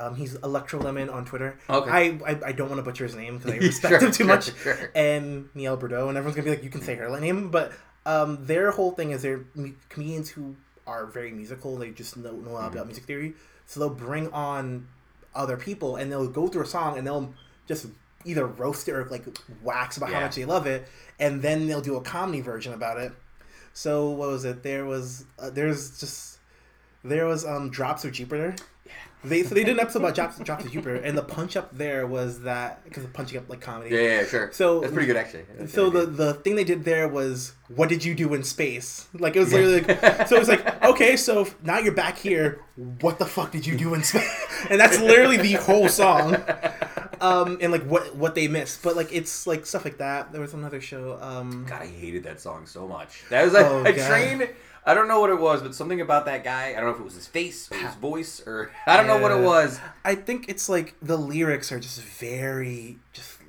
um, 0.00 0.14
he's 0.16 0.34
Electro 0.36 0.80
Lemon 0.80 1.08
on 1.10 1.24
Twitter. 1.24 1.58
Okay. 1.68 1.90
I, 1.90 2.30
I, 2.32 2.40
I 2.46 2.52
don't 2.52 2.68
want 2.68 2.78
to 2.78 2.82
butcher 2.82 3.04
his 3.04 3.14
name 3.14 3.38
because 3.38 3.52
I 3.52 3.56
respect 3.58 3.90
Sure, 3.92 4.00
him 4.00 4.12
too 4.12 4.24
sure, 4.24 4.26
much. 4.26 4.56
sure. 4.62 4.90
And 4.94 5.48
Miel 5.54 5.76
Bredouw, 5.76 6.08
and 6.08 6.16
everyone's 6.16 6.34
gonna 6.36 6.44
be 6.44 6.50
like, 6.50 6.64
you 6.64 6.70
can 6.70 6.82
say 6.82 6.94
her 6.96 7.20
name, 7.20 7.50
but 7.50 7.72
um, 8.06 8.44
their 8.46 8.70
whole 8.70 8.92
thing 8.92 9.10
is 9.10 9.22
they're 9.22 9.44
comedians 9.88 10.30
who 10.30 10.56
are 10.86 11.06
very 11.06 11.30
musical. 11.30 11.76
They 11.76 11.90
just 11.90 12.16
know, 12.16 12.32
know 12.32 12.50
a 12.50 12.52
lot 12.52 12.62
Mm-hmm. 12.68 12.72
about 12.76 12.86
music 12.86 13.04
theory, 13.04 13.34
so 13.66 13.78
they'll 13.80 13.90
bring 13.90 14.32
on 14.32 14.88
other 15.34 15.56
people 15.56 15.96
and 15.96 16.10
they'll 16.10 16.26
go 16.28 16.48
through 16.48 16.62
a 16.62 16.66
song 16.66 16.98
and 16.98 17.06
they'll 17.06 17.32
just 17.68 17.86
either 18.24 18.44
roast 18.46 18.88
it 18.88 18.92
or 18.92 19.04
like 19.06 19.24
wax 19.62 19.96
about 19.96 20.10
how 20.10 20.20
much 20.20 20.34
they 20.36 20.44
love 20.44 20.66
it, 20.66 20.88
and 21.18 21.40
then 21.42 21.66
they'll 21.68 21.80
do 21.80 21.96
a 21.96 22.00
comedy 22.00 22.40
version 22.40 22.72
about 22.72 22.98
it. 22.98 23.12
So 23.72 24.10
what 24.10 24.28
was 24.30 24.44
it? 24.44 24.62
There 24.62 24.84
was 24.84 25.24
uh, 25.38 25.50
there's 25.50 26.00
just 26.00 26.38
there 27.04 27.26
was 27.26 27.44
um 27.46 27.70
drops 27.70 28.04
of 28.04 28.12
Jupiter. 28.12 28.54
They 29.22 29.42
so 29.42 29.54
they 29.54 29.64
did 29.64 29.74
an 29.74 29.80
episode 29.80 30.00
about 30.00 30.14
Drops 30.14 30.38
Drops 30.38 30.64
of 30.64 30.72
Jupiter, 30.72 30.96
and 30.96 31.16
the 31.16 31.22
punch 31.22 31.56
up 31.56 31.76
there 31.76 32.06
was 32.06 32.40
that 32.42 32.82
because 32.84 33.04
of 33.04 33.12
punching 33.12 33.38
up 33.38 33.48
like 33.48 33.60
comedy. 33.60 33.94
Yeah, 33.94 34.00
yeah, 34.02 34.24
sure. 34.24 34.50
So- 34.52 34.80
that's 34.80 34.92
pretty 34.92 35.06
good 35.06 35.16
actually. 35.16 35.44
That's 35.58 35.72
So 35.72 35.90
the 35.90 36.06
good. 36.06 36.16
the 36.16 36.34
thing 36.34 36.54
they 36.56 36.64
did 36.64 36.84
there 36.84 37.06
was, 37.08 37.52
what 37.68 37.88
did 37.88 38.04
you 38.04 38.14
do 38.14 38.32
in 38.34 38.42
space? 38.44 39.06
Like 39.12 39.36
it 39.36 39.40
was 39.40 39.52
literally, 39.52 39.80
like, 39.82 40.26
so 40.28 40.36
it 40.36 40.38
was 40.38 40.48
like, 40.48 40.84
okay, 40.90 41.16
so 41.16 41.46
now 41.62 41.78
you're 41.78 41.92
back 41.94 42.18
here. 42.18 42.60
What 42.76 43.18
the 43.18 43.26
fuck 43.26 43.52
did 43.52 43.66
you 43.66 43.76
do 43.76 43.92
in 43.94 44.02
space? 44.02 44.46
And 44.70 44.80
that's 44.80 44.98
literally 45.00 45.36
the 45.36 45.54
whole 45.54 45.88
song. 45.88 46.36
Um, 47.20 47.58
and 47.60 47.70
like 47.70 47.82
what 47.84 48.16
what 48.16 48.34
they 48.34 48.48
missed, 48.48 48.82
but 48.82 48.96
like 48.96 49.12
it's 49.12 49.46
like 49.46 49.66
stuff 49.66 49.84
like 49.84 49.98
that. 49.98 50.32
There 50.32 50.40
was 50.40 50.54
another 50.54 50.80
show. 50.80 51.18
Um, 51.20 51.66
God, 51.68 51.82
I 51.82 51.86
hated 51.86 52.24
that 52.24 52.40
song 52.40 52.64
so 52.64 52.88
much. 52.88 53.22
That 53.28 53.44
was 53.44 53.52
like 53.52 53.66
Oh, 53.66 53.84
a 53.84 53.92
God. 53.92 54.08
train. 54.08 54.48
I 54.84 54.94
don't 54.94 55.08
know 55.08 55.20
what 55.20 55.30
it 55.30 55.38
was, 55.38 55.62
but 55.62 55.74
something 55.74 56.00
about 56.00 56.24
that 56.24 56.42
guy. 56.42 56.70
I 56.70 56.74
don't 56.74 56.84
know 56.84 56.90
if 56.90 57.00
it 57.00 57.04
was 57.04 57.14
his 57.14 57.26
face 57.26 57.70
or 57.70 57.76
his 57.76 57.94
voice 57.96 58.40
or 58.46 58.70
I 58.86 58.96
don't 58.96 59.06
know 59.06 59.18
what 59.18 59.32
it 59.32 59.42
was. 59.42 59.80
I 60.04 60.14
think 60.14 60.48
it's 60.48 60.68
like 60.68 60.94
the 61.02 61.16
lyrics 61.16 61.70
are 61.70 61.80
just 61.80 62.02
very 62.02 62.98
just 63.12 63.40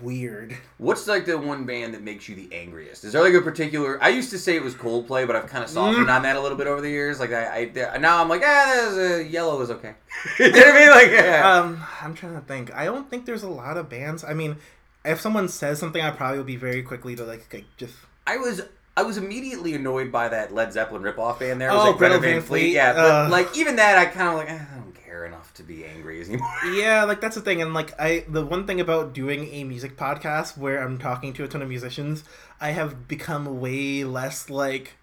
weird. 0.00 0.56
What's 0.78 1.06
like 1.06 1.26
the 1.26 1.38
one 1.38 1.64
band 1.64 1.94
that 1.94 2.02
makes 2.02 2.28
you 2.28 2.36
the 2.36 2.54
angriest? 2.54 3.04
Is 3.04 3.12
there 3.12 3.22
like 3.22 3.34
a 3.34 3.40
particular? 3.40 4.02
I 4.02 4.10
used 4.10 4.30
to 4.30 4.38
say 4.38 4.56
it 4.56 4.62
was 4.62 4.74
Coldplay, 4.74 5.26
but 5.26 5.36
I've 5.36 5.46
kind 5.46 5.64
of 5.64 5.70
softened 5.70 6.10
on 6.10 6.22
that 6.22 6.36
a 6.36 6.40
little 6.40 6.58
bit 6.58 6.66
over 6.66 6.80
the 6.80 6.90
years. 6.90 7.20
Like 7.20 7.32
I, 7.32 7.70
I 7.94 7.98
now 7.98 8.20
I'm 8.20 8.28
like, 8.28 8.42
ah, 8.44 8.94
a 8.96 9.22
yellow 9.22 9.60
is 9.60 9.70
okay. 9.70 9.94
you 10.38 10.50
know 10.50 10.58
what 10.58 10.68
I 10.68 10.78
mean? 10.78 10.90
Like, 10.90 11.10
yeah. 11.10 11.58
Um, 11.58 11.82
I'm 12.00 12.14
trying 12.14 12.34
to 12.34 12.40
think. 12.40 12.74
I 12.74 12.84
don't 12.84 13.08
think 13.08 13.26
there's 13.26 13.42
a 13.42 13.48
lot 13.48 13.76
of 13.76 13.88
bands. 13.88 14.24
I 14.24 14.34
mean, 14.34 14.56
if 15.04 15.20
someone 15.20 15.48
says 15.48 15.78
something, 15.78 16.02
I 16.02 16.10
probably 16.10 16.38
would 16.38 16.46
be 16.46 16.56
very 16.56 16.82
quickly 16.82 17.16
to 17.16 17.24
like, 17.24 17.52
like 17.52 17.64
just 17.76 17.94
I 18.26 18.36
was 18.38 18.62
I 18.96 19.02
was 19.02 19.18
immediately 19.18 19.74
annoyed 19.74 20.10
by 20.10 20.28
that 20.28 20.54
Led 20.54 20.72
Zeppelin 20.72 21.02
ripoff 21.02 21.38
band 21.38 21.60
there. 21.60 21.68
It 21.68 21.74
was 21.74 21.84
Oh, 21.84 21.90
like 21.90 21.98
Greta 21.98 22.14
Van 22.18 22.22
Van 22.22 22.40
Fleet. 22.42 22.60
Fleet? 22.62 22.72
Yeah, 22.72 22.92
but 22.94 23.26
Uh. 23.26 23.28
like 23.28 23.56
even 23.56 23.76
that, 23.76 23.98
I 23.98 24.06
kind 24.06 24.28
of 24.30 24.34
like 24.36 24.50
eh, 24.50 24.58
I 24.72 24.78
don't 24.78 24.94
care 24.94 25.26
enough 25.26 25.52
to 25.54 25.62
be 25.62 25.84
angry 25.84 26.22
anymore. 26.22 26.48
yeah, 26.72 27.04
like 27.04 27.20
that's 27.20 27.34
the 27.34 27.42
thing. 27.42 27.60
And 27.60 27.74
like 27.74 27.98
I, 28.00 28.24
the 28.28 28.44
one 28.44 28.66
thing 28.66 28.80
about 28.80 29.12
doing 29.12 29.48
a 29.52 29.64
music 29.64 29.96
podcast 29.96 30.56
where 30.56 30.82
I'm 30.82 30.98
talking 30.98 31.32
to 31.34 31.44
a 31.44 31.48
ton 31.48 31.60
of 31.62 31.68
musicians, 31.68 32.24
I 32.60 32.70
have 32.70 33.06
become 33.08 33.60
way 33.60 34.04
less 34.04 34.48
like. 34.50 34.94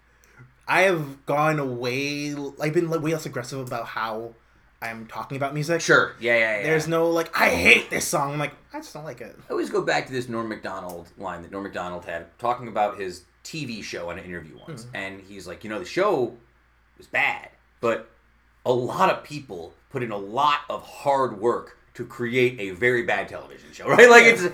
I 0.66 0.82
have 0.82 1.24
gone 1.26 1.78
way. 1.78 2.34
I've 2.60 2.72
been 2.74 2.88
way 2.90 3.12
less 3.12 3.26
aggressive 3.26 3.60
about 3.66 3.86
how 3.86 4.34
I'm 4.80 5.06
talking 5.06 5.36
about 5.36 5.52
music. 5.54 5.82
Sure. 5.82 6.14
Yeah, 6.18 6.34
yeah, 6.36 6.56
yeah. 6.56 6.62
There's 6.64 6.88
no 6.88 7.10
like 7.10 7.38
I 7.38 7.50
hate 7.50 7.90
this 7.90 8.06
song. 8.08 8.32
I'm 8.32 8.38
like 8.38 8.54
I 8.72 8.78
just 8.78 8.92
don't 8.94 9.04
like 9.04 9.20
it. 9.20 9.36
I 9.48 9.52
always 9.52 9.68
go 9.70 9.82
back 9.82 10.06
to 10.06 10.12
this 10.12 10.28
Norm 10.28 10.48
Macdonald 10.48 11.10
line 11.18 11.42
that 11.42 11.50
Norm 11.52 11.62
Macdonald 11.64 12.06
had 12.06 12.36
talking 12.38 12.66
about 12.66 12.98
his 12.98 13.22
TV 13.44 13.82
show 13.82 14.10
on 14.10 14.18
an 14.18 14.24
interview 14.24 14.58
once, 14.66 14.84
Mm-hmm. 14.84 14.96
and 14.96 15.20
he's 15.20 15.46
like, 15.46 15.62
you 15.64 15.70
know, 15.70 15.78
the 15.78 15.84
show 15.84 16.34
was 16.98 17.06
bad, 17.06 17.50
but 17.80 18.10
a 18.66 18.72
lot 18.72 19.10
of 19.10 19.22
people 19.24 19.74
put 19.90 20.02
in 20.02 20.10
a 20.10 20.16
lot 20.16 20.60
of 20.70 20.82
hard 20.82 21.38
work 21.38 21.78
to 21.94 22.04
create 22.04 22.58
a 22.58 22.70
very 22.70 23.02
bad 23.02 23.28
television 23.28 23.70
show, 23.72 23.86
right? 23.88 24.08
Like 24.10 24.24
it's 24.24 24.44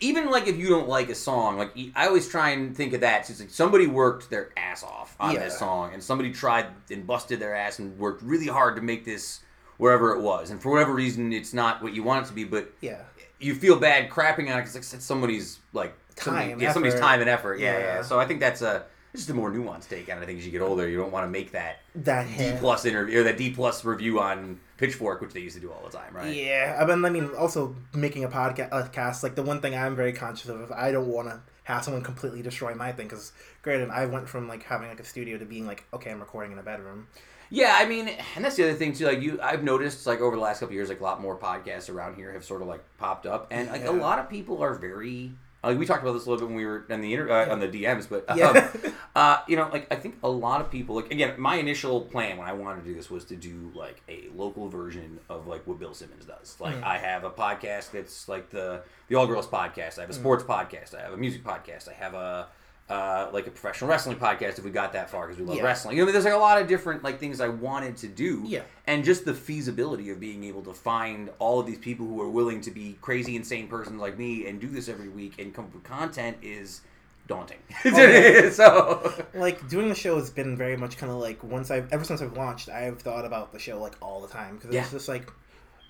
even 0.00 0.30
like 0.30 0.46
if 0.48 0.56
you 0.56 0.68
don't 0.68 0.88
like 0.88 1.08
a 1.10 1.14
song, 1.14 1.56
like 1.58 1.76
I 1.94 2.06
always 2.06 2.28
try 2.28 2.50
and 2.50 2.74
think 2.76 2.92
of 2.94 3.02
that. 3.02 3.26
So 3.26 3.32
it's 3.32 3.40
like 3.40 3.50
somebody 3.50 3.86
worked 3.86 4.28
their 4.30 4.50
ass 4.56 4.82
off 4.82 5.14
on 5.20 5.34
Yeah. 5.34 5.40
this 5.44 5.58
song, 5.58 5.92
and 5.94 6.02
somebody 6.02 6.32
tried 6.32 6.66
and 6.90 7.06
busted 7.06 7.38
their 7.38 7.54
ass 7.54 7.78
and 7.78 7.96
worked 7.98 8.22
really 8.22 8.46
hard 8.48 8.76
to 8.76 8.82
make 8.82 9.04
this 9.04 9.40
wherever 9.78 10.14
it 10.14 10.20
was, 10.20 10.50
and 10.50 10.60
for 10.60 10.70
whatever 10.72 10.92
reason, 10.92 11.32
it's 11.32 11.54
not 11.54 11.82
what 11.82 11.94
you 11.94 12.02
want 12.02 12.26
it 12.26 12.28
to 12.28 12.34
be, 12.34 12.44
but 12.44 12.70
Yeah. 12.82 13.00
you 13.38 13.54
feel 13.54 13.76
bad 13.78 14.10
crapping 14.10 14.50
on 14.52 14.58
it 14.58 14.66
because 14.66 14.74
it's 14.92 15.04
somebody's 15.04 15.58
like 15.72 15.94
somebody- 16.20 16.50
Time, 16.50 16.60
yeah, 16.60 16.72
somebody's 16.72 16.98
time 17.00 17.20
and 17.20 17.28
effort. 17.30 17.58
Yeah, 17.58 17.72
yeah, 17.72 17.84
Yeah. 17.96 18.02
So 18.02 18.18
I 18.20 18.26
think 18.26 18.40
that's 18.40 18.62
a 18.62 18.84
it's 19.12 19.22
just 19.22 19.30
a 19.30 19.34
more 19.34 19.50
nuanced 19.50 19.88
take 19.88 20.08
on 20.08 20.18
it. 20.18 20.22
I 20.22 20.26
think 20.26 20.38
as 20.38 20.46
you 20.46 20.52
get 20.52 20.62
older, 20.62 20.88
you 20.88 20.96
don't 20.96 21.10
want 21.10 21.24
to 21.26 21.30
make 21.30 21.50
that 21.52 21.78
That 21.96 22.28
D 22.38 22.52
plus 22.60 22.84
interview 22.84 23.20
or 23.20 23.22
that 23.24 23.36
D 23.36 23.50
plus 23.50 23.84
review 23.84 24.20
on 24.20 24.60
Pitchfork, 24.76 25.20
which 25.20 25.32
they 25.32 25.40
used 25.40 25.56
to 25.56 25.60
do 25.60 25.70
all 25.72 25.82
the 25.84 25.90
time, 25.96 26.14
right? 26.14 26.32
Yeah, 26.32 26.78
I 26.80 26.84
mean, 26.86 27.04
I 27.04 27.10
mean, 27.10 27.30
also 27.36 27.74
making 27.92 28.22
a 28.24 28.28
podcast, 28.28 28.92
cast. 28.92 29.22
Like 29.24 29.34
the 29.34 29.42
one 29.42 29.60
thing 29.60 29.74
I'm 29.74 29.96
very 29.96 30.12
conscious 30.12 30.48
of, 30.48 30.60
is 30.62 30.70
I 30.70 30.92
don't 30.92 31.08
want 31.08 31.28
to 31.28 31.40
have 31.64 31.84
someone 31.84 32.02
completely 32.04 32.40
destroy 32.40 32.72
my 32.74 32.92
thing. 32.92 33.08
Because 33.08 33.32
granted, 33.62 33.90
I 33.90 34.06
went 34.06 34.28
from 34.28 34.46
like 34.46 34.62
having 34.62 34.88
like 34.88 35.00
a 35.00 35.04
studio 35.04 35.38
to 35.38 35.44
being 35.44 35.66
like, 35.66 35.84
okay, 35.92 36.10
I'm 36.12 36.20
recording 36.20 36.52
in 36.52 36.58
a 36.58 36.62
bedroom. 36.62 37.08
Yeah, 37.52 37.76
I 37.76 37.86
mean, 37.86 38.08
and 38.36 38.44
that's 38.44 38.54
the 38.54 38.62
other 38.62 38.74
thing 38.74 38.92
too. 38.92 39.06
Like 39.06 39.20
you, 39.20 39.40
I've 39.42 39.64
noticed 39.64 40.06
like 40.06 40.20
over 40.20 40.36
the 40.36 40.42
last 40.42 40.60
couple 40.60 40.68
of 40.68 40.74
years, 40.74 40.88
like 40.88 41.00
a 41.00 41.02
lot 41.02 41.20
more 41.20 41.36
podcasts 41.36 41.92
around 41.92 42.14
here 42.14 42.32
have 42.32 42.44
sort 42.44 42.62
of 42.62 42.68
like 42.68 42.84
popped 42.96 43.26
up, 43.26 43.48
and 43.50 43.68
like 43.70 43.84
a 43.84 43.90
lot 43.90 44.20
of 44.20 44.30
people 44.30 44.62
are 44.62 44.74
very. 44.74 45.32
Like 45.62 45.78
we 45.78 45.84
talked 45.86 46.02
about 46.02 46.12
this 46.14 46.24
a 46.26 46.30
little 46.30 46.46
bit 46.46 46.54
when 46.54 46.56
we 46.56 46.64
were 46.64 46.86
in 46.88 47.00
the 47.02 47.12
inter- 47.12 47.30
uh, 47.30 47.52
on 47.52 47.60
the 47.60 47.68
DMs, 47.68 48.08
but 48.08 48.24
um, 48.28 48.38
Yeah. 48.38 48.70
uh, 49.14 49.38
you 49.46 49.56
know, 49.56 49.68
like 49.70 49.86
I 49.92 49.96
think 49.96 50.16
a 50.22 50.28
lot 50.28 50.60
of 50.62 50.70
people 50.70 50.94
like 50.96 51.10
again, 51.12 51.34
my 51.38 51.56
initial 51.56 52.00
plan 52.00 52.38
when 52.38 52.48
I 52.48 52.52
wanted 52.52 52.82
to 52.84 52.88
do 52.88 52.94
this 52.94 53.10
was 53.10 53.24
to 53.26 53.36
do 53.36 53.70
like 53.74 54.00
a 54.08 54.28
local 54.34 54.68
version 54.68 55.20
of 55.28 55.46
like 55.46 55.66
what 55.66 55.78
Bill 55.78 55.92
Simmons 55.94 56.24
does. 56.24 56.56
Like 56.60 56.76
Mm. 56.76 56.82
I 56.84 56.98
have 56.98 57.24
a 57.24 57.30
podcast 57.30 57.90
that's 57.90 58.28
like 58.28 58.50
the 58.50 58.82
the 59.08 59.16
All 59.16 59.26
Girls 59.26 59.46
podcast. 59.46 59.94
Mm. 59.94 59.98
I 59.98 60.00
have 60.02 60.10
a 60.10 60.14
sports 60.14 60.44
podcast. 60.44 60.94
I 60.94 61.02
have 61.02 61.12
a 61.12 61.16
music 61.18 61.44
podcast. 61.44 61.88
I 61.88 61.94
have 61.94 62.14
a 62.14 62.48
uh, 62.90 63.30
like 63.32 63.46
a 63.46 63.50
professional 63.50 63.88
wrestling 63.88 64.16
podcast 64.18 64.58
if 64.58 64.64
we 64.64 64.70
got 64.70 64.92
that 64.92 65.08
far 65.08 65.26
because 65.28 65.40
we 65.40 65.46
love 65.46 65.56
Yeah. 65.56 65.62
wrestling. 65.62 65.96
You 65.96 66.04
know, 66.04 66.10
there's 66.12 66.24
like 66.24 66.34
a 66.34 66.36
lot 66.36 66.60
of 66.60 66.66
different 66.66 67.04
like 67.04 67.20
things 67.20 67.40
I 67.40 67.48
wanted 67.48 67.96
to 67.98 68.08
do. 68.08 68.42
Yeah. 68.44 68.62
And 68.88 69.04
just 69.04 69.24
the 69.24 69.32
feasibility 69.32 70.10
of 70.10 70.18
being 70.18 70.42
able 70.44 70.62
to 70.62 70.74
find 70.74 71.30
all 71.38 71.60
of 71.60 71.66
these 71.66 71.78
people 71.78 72.06
who 72.06 72.20
are 72.20 72.28
willing 72.28 72.60
to 72.62 72.70
be 72.72 72.98
crazy, 73.00 73.36
insane 73.36 73.68
persons 73.68 74.00
like 74.00 74.18
me 74.18 74.46
and 74.48 74.60
do 74.60 74.66
this 74.66 74.88
every 74.88 75.08
week 75.08 75.38
and 75.38 75.54
come 75.54 75.66
up 75.66 75.74
with 75.74 75.84
content 75.84 76.36
is 76.42 76.80
daunting. 77.28 77.58
yeah. 77.84 78.50
so 78.60 79.12
Like 79.34 79.68
doing 79.68 79.88
the 79.88 79.94
show 79.94 80.16
has 80.16 80.30
been 80.30 80.56
very 80.56 80.76
much 80.76 80.96
kind 80.98 81.12
of 81.12 81.18
like 81.18 81.44
once 81.44 81.70
I've 81.70 81.92
ever 81.92 82.02
since 82.02 82.20
I've 82.20 82.36
launched, 82.36 82.68
I've 82.68 83.00
thought 83.00 83.24
about 83.24 83.52
the 83.52 83.60
show 83.60 83.80
like 83.80 83.94
all 84.02 84.20
the 84.20 84.26
time 84.28 84.56
because 84.56 84.74
Yeah. 84.74 84.82
it's 84.82 84.90
just 84.90 85.08
like, 85.08 85.30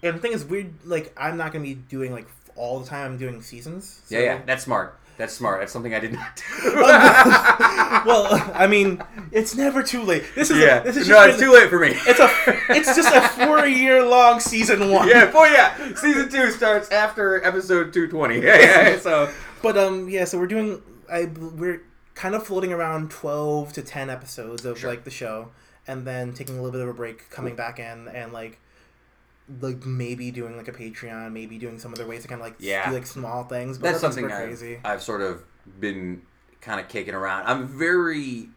and 0.02 0.16
the 0.16 0.20
thing 0.20 0.32
is 0.32 0.44
weird. 0.44 0.74
Like 0.84 1.14
I'm 1.16 1.38
not 1.38 1.50
gonna 1.52 1.64
be 1.64 1.74
doing 1.74 2.12
like 2.12 2.26
all 2.56 2.80
the 2.80 2.86
time. 2.86 3.12
I'm 3.12 3.16
doing 3.16 3.40
seasons. 3.40 4.02
So. 4.04 4.16
yeah, 4.18 4.22
yeah, 4.24 4.40
that's 4.44 4.64
smart. 4.64 4.98
That's 5.20 5.32
smart. 5.34 5.60
That's 5.60 5.72
something 5.72 5.94
I 5.94 6.00
did 6.00 6.12
not 6.14 6.36
do. 6.36 6.72
well, 8.06 8.26
I 8.54 8.66
mean, 8.66 9.02
it's 9.32 9.54
never 9.54 9.82
too 9.82 10.02
late. 10.02 10.24
This 10.34 10.50
is 10.50 10.58
yeah. 10.58 10.80
This 10.80 10.96
is 10.96 11.08
no, 11.08 11.14
just 11.14 11.28
it's 11.28 11.38
been- 11.38 11.48
too 11.48 11.54
late 11.54 11.68
for 11.70 11.78
me. 11.78 11.92
It's 12.06 12.18
a. 12.20 12.28
It's 12.70 12.96
just 12.96 13.14
a 13.14 13.20
four 13.46 13.66
year 13.66 14.04
long 14.04 14.40
season 14.40 14.90
one. 14.90 15.08
yeah, 15.08 15.30
boy, 15.30 15.46
yeah. 15.46 15.94
Season 15.94 16.28
two 16.28 16.50
starts 16.50 16.90
after 16.90 17.44
episode 17.44 17.92
two 17.92 18.08
twenty. 18.08 18.40
Yeah, 18.40 18.58
yeah. 18.58 18.98
So 18.98 19.30
But 19.62 19.76
um, 19.76 20.08
yeah. 20.08 20.24
So 20.24 20.38
we're 20.38 20.46
doing. 20.46 20.82
I 21.10 21.24
we're 21.26 21.82
kind 22.14 22.34
of 22.34 22.46
floating 22.46 22.72
around 22.72 23.10
twelve 23.10 23.72
to 23.74 23.82
ten 23.82 24.10
episodes 24.10 24.64
of 24.64 24.78
Sure. 24.78 24.90
like 24.90 25.04
the 25.04 25.10
show, 25.10 25.48
and 25.86 26.06
then 26.06 26.32
taking 26.32 26.56
a 26.58 26.62
little 26.62 26.72
bit 26.72 26.80
of 26.82 26.88
a 26.88 26.94
break, 26.94 27.28
coming 27.30 27.54
back 27.56 27.78
in, 27.78 28.08
and 28.08 28.32
like. 28.32 28.58
Like 29.60 29.84
maybe 29.84 30.30
doing 30.30 30.56
like 30.56 30.68
a 30.68 30.72
Patreon, 30.72 31.32
maybe 31.32 31.58
doing 31.58 31.78
some 31.78 31.92
other 31.92 32.06
ways 32.06 32.22
to 32.22 32.28
kind 32.28 32.40
of 32.40 32.46
like 32.46 32.56
Yeah. 32.58 32.88
do 32.88 32.94
like 32.94 33.06
small 33.06 33.44
things. 33.44 33.78
But 33.78 33.88
that's 33.90 34.00
something 34.00 34.24
I've, 34.26 34.32
crazy. 34.46 34.80
I've 34.84 35.02
sort 35.02 35.22
of 35.22 35.42
been 35.80 36.22
kind 36.60 36.80
of 36.80 36.88
kicking 36.88 37.14
around. 37.14 37.46
I'm 37.46 37.66
very 37.66 38.48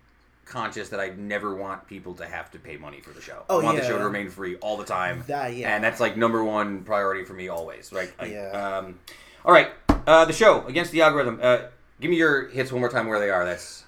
conscious 0.45 0.89
that 0.89 0.99
I 0.99 1.09
never 1.17 1.55
want 1.55 1.87
people 1.87 2.13
to 2.15 2.25
have 2.25 2.51
to 2.51 2.59
pay 2.59 2.77
money 2.77 2.99
for 3.01 3.11
the 3.11 3.21
show. 3.21 3.43
Oh, 3.49 3.61
I 3.61 3.63
want 3.63 3.77
the 3.77 3.85
show 3.85 3.97
to 3.97 4.03
remain 4.03 4.29
free 4.29 4.55
all 4.57 4.77
the 4.77 4.85
time. 4.85 5.23
That 5.27 5.55
yeah. 5.55 5.73
And 5.73 5.83
that's 5.83 5.99
like 5.99 6.17
number 6.17 6.43
one 6.43 6.83
priority 6.83 7.23
for 7.25 7.33
me 7.33 7.47
always, 7.47 7.91
right? 7.91 8.11
Like, 8.19 8.31
Yeah. 8.31 8.49
Um, 8.51 8.99
all 9.45 9.53
right, 9.53 9.71
uh, 10.05 10.25
the 10.25 10.33
show 10.33 10.65
against 10.67 10.91
the 10.91 11.01
algorithm. 11.01 11.39
Uh, 11.41 11.59
give 11.99 12.11
me 12.11 12.17
your 12.17 12.49
hits 12.49 12.71
one 12.71 12.81
more 12.81 12.89
time. 12.89 13.07
Where 13.07 13.19
they 13.19 13.29
are? 13.29 13.45
That's 13.45 13.82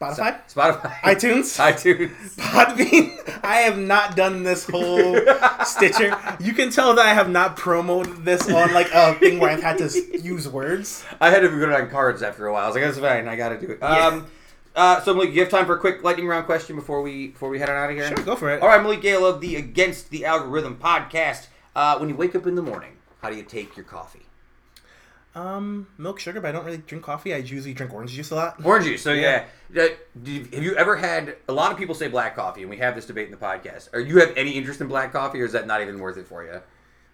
Spotify, 0.00 0.40
Spotify, 0.48 0.92
iTunes, 1.02 1.58
iTunes. 1.60 2.34
Podbean. 2.36 3.44
I 3.44 3.56
have 3.56 3.76
not 3.76 4.16
done 4.16 4.44
this 4.44 4.66
whole 4.66 5.20
Stitcher. 5.66 6.16
You 6.40 6.54
can 6.54 6.70
tell 6.70 6.94
that 6.94 7.04
I 7.04 7.12
have 7.12 7.28
not 7.28 7.58
promoted 7.58 8.24
this 8.24 8.50
on 8.50 8.72
like 8.72 8.88
a 8.94 9.14
thing 9.16 9.38
where 9.38 9.50
I've 9.50 9.62
had 9.62 9.76
to 9.76 10.18
use 10.22 10.48
words. 10.48 11.04
I 11.20 11.28
had 11.28 11.40
to 11.40 11.50
put 11.50 11.62
it 11.68 11.72
on 11.72 11.90
cards 11.90 12.22
after 12.22 12.46
a 12.46 12.52
while. 12.52 12.64
I 12.64 12.66
was 12.68 12.76
like, 12.76 12.84
that's 12.84 12.98
fine. 12.98 13.28
I 13.28 13.36
got 13.36 13.50
to 13.50 13.60
do 13.60 13.72
it. 13.72 13.82
Um, 13.82 14.26
uh, 14.74 15.02
so 15.02 15.12
Malik, 15.12 15.34
you 15.34 15.40
have 15.40 15.50
time 15.50 15.66
for 15.66 15.76
a 15.76 15.78
quick 15.78 16.02
lightning 16.02 16.26
round 16.26 16.46
question 16.46 16.76
before 16.76 17.02
we 17.02 17.28
before 17.28 17.50
we 17.50 17.58
head 17.58 17.68
on 17.68 17.76
out 17.76 17.90
of 17.90 17.96
here? 17.96 18.06
Sure, 18.06 18.24
go 18.24 18.36
for 18.36 18.48
it. 18.48 18.62
All 18.62 18.68
right, 18.68 18.82
Malik 18.82 19.02
Gayle 19.02 19.26
of 19.26 19.42
the 19.42 19.56
Against 19.56 20.08
the 20.08 20.24
Algorithm 20.24 20.78
podcast. 20.78 21.48
Uh, 21.76 21.98
when 21.98 22.08
you 22.08 22.16
wake 22.16 22.34
up 22.34 22.46
in 22.46 22.54
the 22.54 22.62
morning, 22.62 22.96
how 23.20 23.28
do 23.28 23.36
you 23.36 23.42
take 23.42 23.76
your 23.76 23.84
coffee? 23.84 24.29
Um, 25.34 25.86
milk, 25.96 26.18
sugar, 26.18 26.40
but 26.40 26.48
I 26.48 26.52
don't 26.52 26.64
really 26.64 26.78
drink 26.78 27.04
coffee. 27.04 27.32
I 27.32 27.36
usually 27.38 27.72
drink 27.72 27.92
orange 27.92 28.10
juice 28.12 28.30
a 28.32 28.34
lot. 28.34 28.64
Orange 28.64 28.86
juice. 28.86 29.02
So 29.02 29.12
yeah, 29.12 29.44
you- 29.72 30.48
have 30.52 30.62
you 30.62 30.74
ever 30.74 30.96
had? 30.96 31.36
A 31.48 31.52
lot 31.52 31.70
of 31.70 31.78
people 31.78 31.94
say 31.94 32.08
black 32.08 32.34
coffee, 32.34 32.62
and 32.62 32.70
we 32.70 32.78
have 32.78 32.96
this 32.96 33.06
debate 33.06 33.26
in 33.26 33.30
the 33.30 33.36
podcast. 33.36 33.88
Are 33.92 34.00
you 34.00 34.18
have 34.18 34.32
any 34.36 34.50
interest 34.52 34.80
in 34.80 34.88
black 34.88 35.12
coffee, 35.12 35.40
or 35.40 35.44
is 35.44 35.52
that 35.52 35.66
not 35.68 35.82
even 35.82 36.00
worth 36.00 36.16
it 36.16 36.26
for 36.26 36.42
you? 36.42 36.60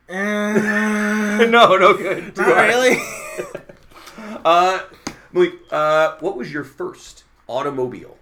Uh, 0.09 1.45
no, 1.51 1.77
no 1.77 1.95
good. 1.95 2.35
Too 2.35 2.43
not 2.43 2.55
hard. 2.55 2.69
really. 2.69 2.97
Uh, 4.45 4.81
Malik, 5.33 5.55
uh, 5.71 6.17
what 6.21 6.37
was 6.37 6.53
your 6.53 6.65
first 6.65 7.25
automobile? 7.49 8.17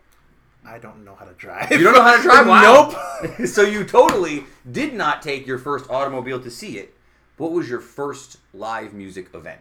I 0.67 0.79
don't 0.79 1.05
know 1.05 1.15
how 1.15 1.25
to 1.27 1.35
drive. 1.35 1.71
You 1.71 1.83
don't 1.85 1.93
know 1.95 2.03
how 2.03 2.17
to 2.17 2.23
drive? 2.23 2.47
Wow. 2.47 3.23
Nope. 3.29 3.47
so 3.47 3.63
you 3.63 3.85
totally 3.85 4.45
did 4.71 4.95
not 4.95 5.23
take 5.23 5.47
your 5.47 5.59
first 5.59 5.89
automobile 5.91 6.41
to 6.41 6.51
see 6.51 6.79
it. 6.79 6.95
What 7.37 7.53
was 7.53 7.69
your 7.69 7.81
first 7.81 8.39
live 8.55 8.93
music 8.95 9.29
event? 9.35 9.61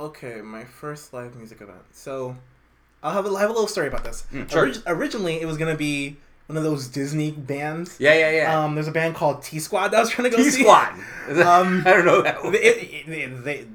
Okay, 0.00 0.40
my 0.40 0.64
first 0.64 1.12
live 1.12 1.36
music 1.36 1.60
event. 1.60 1.78
So, 1.92 2.36
I'll 3.02 3.12
have 3.12 3.26
a, 3.26 3.30
I 3.34 3.40
have 3.40 3.50
a 3.50 3.52
little 3.52 3.68
story 3.68 3.86
about 3.88 4.02
this. 4.04 4.24
Mm, 4.32 4.50
sure. 4.50 4.60
Orig- 4.62 4.82
originally, 4.86 5.40
it 5.40 5.46
was 5.46 5.56
gonna 5.58 5.76
be 5.76 6.16
one 6.46 6.56
of 6.56 6.64
those 6.64 6.88
Disney 6.88 7.30
bands. 7.32 7.96
Yeah, 8.00 8.14
yeah, 8.14 8.30
yeah. 8.30 8.64
Um, 8.64 8.74
there's 8.74 8.88
a 8.88 8.92
band 8.92 9.14
called 9.14 9.42
T 9.42 9.58
Squad 9.58 9.88
that 9.88 9.98
I 9.98 10.00
was 10.00 10.10
trying 10.10 10.30
to 10.30 10.36
go 10.36 10.42
T. 10.42 10.50
Squad. 10.50 10.94
Um, 11.30 11.82
I 11.86 11.90
don't 11.92 12.06
know 12.06 12.22
that 12.22 12.42
one. 12.42 12.52
They, 12.52 12.58
it- 12.60 13.08
it- 13.08 13.44
they- 13.44 13.66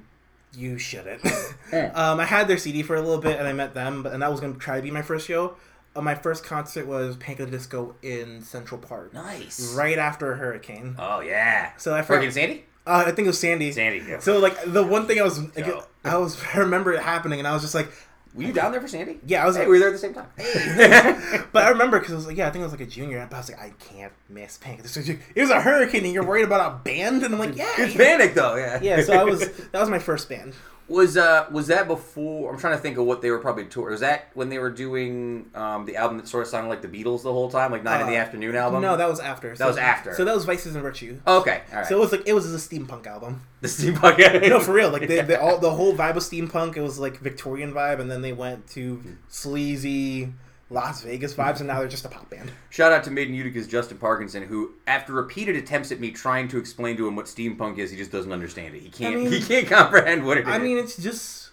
you 0.57 0.77
shouldn't. 0.77 1.23
um, 1.73 2.19
I 2.19 2.25
had 2.25 2.47
their 2.47 2.57
CD 2.57 2.81
for 2.81 2.95
a 2.95 3.01
little 3.01 3.19
bit, 3.21 3.37
and 3.37 3.45
I 3.47 3.51
met 3.53 3.73
them, 3.73 4.03
but 4.03 4.13
and 4.13 4.21
that 4.21 4.31
was 4.31 4.39
gonna 4.39 4.53
try 4.55 4.77
to 4.77 4.81
be 4.81 4.89
my 4.89 5.01
first 5.01 5.27
show. 5.27 5.57
Uh, 5.95 6.01
my 6.01 6.15
first 6.15 6.43
concert 6.45 6.87
was 6.87 7.17
Panic 7.17 7.41
at 7.41 7.51
the 7.51 7.57
Disco 7.57 7.95
in 8.01 8.41
Central 8.41 8.79
Park, 8.79 9.13
Nice. 9.13 9.73
right 9.75 9.97
after 9.97 10.31
a 10.33 10.37
hurricane. 10.37 10.95
Oh 10.97 11.19
yeah. 11.19 11.71
So 11.77 11.93
I 11.93 12.01
Hurricane. 12.01 12.31
Sandy. 12.31 12.65
Uh, 12.87 13.03
I 13.07 13.11
think 13.11 13.19
it 13.25 13.27
was 13.27 13.39
Sandy. 13.39 13.71
Sandy. 13.71 14.03
Yeah. 14.07 14.19
So 14.19 14.39
like 14.39 14.57
the 14.65 14.83
one 14.85 15.07
thing 15.07 15.19
I 15.19 15.23
was, 15.23 15.39
like, 15.55 15.65
Yo. 15.65 15.83
I 16.03 16.17
was, 16.17 16.41
I 16.53 16.57
remember 16.59 16.93
it 16.93 17.01
happening, 17.01 17.39
and 17.39 17.47
I 17.47 17.53
was 17.53 17.61
just 17.63 17.73
like, 17.75 17.91
Were 18.35 18.43
you 18.43 18.53
down 18.53 18.71
there 18.71 18.81
for 18.81 18.87
Sandy? 18.87 19.19
yeah, 19.25 19.43
I 19.43 19.47
was 19.47 19.55
Hey, 19.55 19.61
like, 19.61 19.69
we 19.69 19.73
were 19.75 19.79
there 19.79 19.87
at 19.89 19.93
the 19.93 19.97
same 19.97 20.13
time. 20.13 20.27
but 21.51 21.63
I 21.63 21.69
remember 21.69 21.97
because 21.99 22.13
I 22.13 22.15
was 22.17 22.27
like, 22.27 22.37
yeah, 22.37 22.47
I 22.47 22.51
think 22.51 22.61
I 22.61 22.65
was 22.65 22.73
like 22.73 22.81
a 22.81 22.85
junior, 22.85 23.25
but 23.29 23.35
I 23.35 23.39
was 23.39 23.49
like, 23.49 23.59
I 23.59 23.73
can't 23.79 24.13
miss 24.29 24.57
Panic. 24.57 24.83
the 24.83 24.89
Disco. 24.89 25.17
It 25.33 25.41
was 25.41 25.49
a 25.49 25.61
hurricane, 25.61 26.03
and 26.05 26.13
you're 26.13 26.25
worried 26.25 26.45
about 26.45 26.71
a 26.73 26.75
band, 26.83 27.23
and 27.23 27.33
I'm 27.33 27.39
like, 27.39 27.55
yeah, 27.55 27.71
it's 27.77 27.95
panic 27.95 28.33
though. 28.35 28.55
Yeah. 28.55 28.79
yeah. 28.81 29.01
So 29.03 29.13
I 29.13 29.23
was, 29.23 29.39
that 29.71 29.79
was 29.79 29.89
my 29.89 29.99
first 29.99 30.29
band. 30.29 30.53
Was 30.87 31.17
uh 31.17 31.47
was 31.51 31.65
that 31.67 31.87
before? 31.87 32.53
I'm 32.53 32.59
trying 32.59 32.75
to 32.75 32.79
think 32.79 32.97
of 32.99 33.05
what 33.05 33.23
they 33.23 33.31
were 33.31 33.39
probably 33.39 33.65
tour. 33.65 33.89
Was 33.89 34.01
that 34.01 34.29
when 34.35 34.49
they 34.49 34.59
were 34.59 34.69
doing 34.69 35.49
um 35.55 35.85
the 35.85 35.95
album 35.95 36.17
that 36.17 36.27
sort 36.27 36.43
of 36.43 36.47
sounded 36.49 36.69
like 36.69 36.83
the 36.83 36.87
Beatles 36.87 37.23
the 37.23 37.31
whole 37.31 37.49
time, 37.49 37.71
like 37.71 37.83
Nine 37.83 38.01
in 38.01 38.07
the 38.07 38.17
Uh, 38.17 38.21
Afternoon 38.21 38.55
album? 38.55 38.83
No, 38.83 38.95
that 38.95 39.09
was 39.09 39.19
after. 39.19 39.55
So, 39.55 39.65
was 39.67 39.77
after. 39.77 40.13
So 40.13 40.23
that 40.25 40.35
was 40.35 40.45
Vices 40.45 40.75
and 40.75 40.83
Virtue. 40.83 41.19
Oh, 41.25 41.39
okay, 41.41 41.63
all 41.71 41.77
right. 41.79 41.87
So 41.87 41.97
it 41.97 41.99
was 41.99 42.11
like 42.11 42.27
it 42.27 42.33
was 42.33 42.53
a 42.53 42.57
steampunk 42.57 43.07
album. 43.07 43.41
the 43.61 43.67
steampunk. 43.67 44.19
No, 44.49 44.59
for 44.59 44.73
real. 44.73 44.91
Like 44.91 45.07
they, 45.07 45.21
they 45.21 45.35
all 45.45 45.57
the 45.57 45.71
whole 45.71 45.95
vibe 45.95 46.13
was 46.15 46.29
steampunk. 46.29 46.77
It 46.77 46.81
was 46.81 46.99
like 46.99 47.17
Victorian 47.17 47.73
vibe, 47.73 47.99
and 47.99 48.11
then 48.11 48.21
they 48.21 48.33
went 48.33 48.67
to 48.71 49.01
sleazy 49.27 50.33
Las 50.75 51.01
Vegas 51.03 51.33
vibes, 51.33 51.59
and 51.59 51.67
now 51.67 51.79
they're 51.79 51.87
just 51.87 52.03
a 52.03 52.09
pop 52.09 52.29
band. 52.29 52.51
Shout 52.69 52.91
out 52.91 53.05
to 53.05 53.11
Made 53.11 53.29
In 53.29 53.33
Utica's 53.33 53.65
Justin 53.65 53.97
Parkinson, 53.97 54.43
who, 54.43 54.73
after 54.85 55.13
repeated 55.13 55.55
attempts 55.55 55.89
at 55.93 56.01
me 56.01 56.11
trying 56.11 56.49
to 56.49 56.57
explain 56.57 56.97
to 56.97 57.07
him 57.07 57.15
what 57.15 57.27
steampunk 57.27 57.77
is, 57.77 57.91
he 57.91 57.97
just 57.97 58.11
doesn't 58.11 58.33
understand 58.33 58.75
it. 58.75 58.81
He 58.81 58.89
can't. 58.89 59.15
mean- 59.23 59.31
he 59.31 59.41
can't 59.41 59.67
comprehend 59.67 60.25
what 60.25 60.37
it 60.37 60.41
is. 60.41 60.53
I 60.53 60.57
mean, 60.57 60.77
it's 60.77 60.97
just 60.97 61.51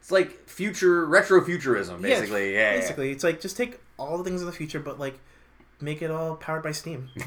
it's 0.00 0.10
like 0.10 0.48
future 0.48 1.06
retro 1.06 1.40
futurism, 1.42 2.02
basically. 2.02 2.52
Yeah, 2.52 2.72
yeah. 2.72 2.80
basically, 2.80 3.12
it's 3.12 3.22
like 3.22 3.40
just 3.40 3.56
take 3.56 3.78
all 3.96 4.18
the 4.18 4.24
things 4.24 4.40
of 4.42 4.48
the 4.48 4.52
future, 4.52 4.80
but 4.80 4.98
like 4.98 5.20
make 5.80 6.02
it 6.02 6.10
all 6.10 6.34
powered 6.34 6.64
by 6.64 6.72
steam. 6.72 7.08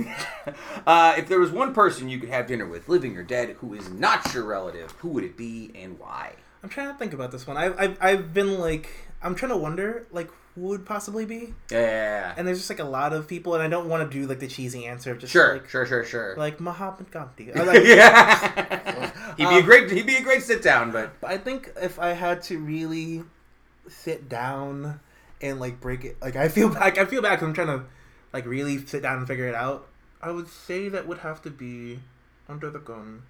Uh, 0.86 1.16
if 1.18 1.28
there 1.28 1.40
was 1.40 1.50
one 1.50 1.74
person 1.74 2.08
you 2.10 2.20
could 2.20 2.30
have 2.30 2.46
dinner 2.46 2.68
with, 2.68 2.88
living 2.88 3.18
or 3.18 3.24
dead, 3.24 3.50
who 3.60 3.74
is 3.74 3.90
not 3.90 4.32
your 4.36 4.44
relative, 4.44 4.92
who 5.00 5.08
would 5.08 5.24
it 5.24 5.36
be 5.36 5.72
and 5.74 5.98
why? 5.98 6.32
I'm 6.62 6.70
trying 6.70 6.90
to 6.90 6.94
think 6.94 7.12
about 7.12 7.32
this 7.32 7.48
one. 7.48 7.58
I've, 7.58 7.80
I've 7.80 7.98
I've 8.00 8.34
been 8.36 8.60
like 8.60 8.90
I'm 9.24 9.34
trying 9.34 9.52
to 9.52 9.58
wonder 9.58 10.06
like 10.12 10.30
would 10.56 10.86
possibly 10.86 11.26
be, 11.26 11.54
Yeah. 11.70 12.34
and 12.38 12.48
there's 12.48 12.60
just 12.60 12.70
like 12.70 12.80
a 12.80 12.84
lot 12.86 13.12
of 13.14 13.28
people, 13.28 13.54
and 13.56 13.62
I 13.64 13.68
don't 13.68 13.90
want 13.90 14.10
to 14.10 14.18
do 14.20 14.26
like 14.26 14.40
the 14.40 14.48
cheesy 14.48 14.86
answer 14.86 15.12
of 15.12 15.20
just 15.20 15.34
Sure, 15.34 15.54
like 15.54 15.68
sure, 15.70 15.86
sure, 15.86 16.04
sure. 16.06 16.36
like 16.38 16.60
Mahatma 16.62 17.06
Gandhi. 17.12 17.52
Like, 17.56 17.84
yeah. 17.84 19.12
he'd 19.38 19.50
be 19.50 19.56
a 19.56 19.60
Um, 19.60 19.66
great. 19.66 19.92
He'd 19.92 20.06
be 20.06 20.16
a 20.16 20.22
great 20.24 20.44
sit 20.44 20.62
down, 20.62 20.92
but 20.92 21.20
But 21.20 21.32
I 21.32 21.38
think 21.38 21.72
if 21.82 22.00
I 22.00 22.10
had 22.10 22.42
to 22.44 22.58
really 22.60 23.24
sit 23.90 24.30
down 24.30 25.00
and 25.42 25.60
like 25.60 25.82
break 25.82 26.06
it, 26.06 26.18
like 26.22 26.36
I 26.38 26.48
feel 26.48 26.70
like 26.86 26.98
I 26.98 27.06
feel 27.06 27.22
bad 27.22 27.44
I'm 27.44 27.54
trying 27.54 27.68
to 27.68 27.84
like 28.34 28.46
really 28.46 28.86
sit 28.86 29.02
down 29.02 29.18
and 29.18 29.28
figure 29.28 29.48
it 29.48 29.56
out. 29.56 29.88
I 30.22 30.32
would 30.32 30.48
say 30.48 30.90
that 30.90 31.06
would 31.08 31.20
have 31.20 31.42
to 31.44 31.50
be 31.52 32.00
under 32.50 32.70
the 32.70 32.80
gun. 32.80 33.24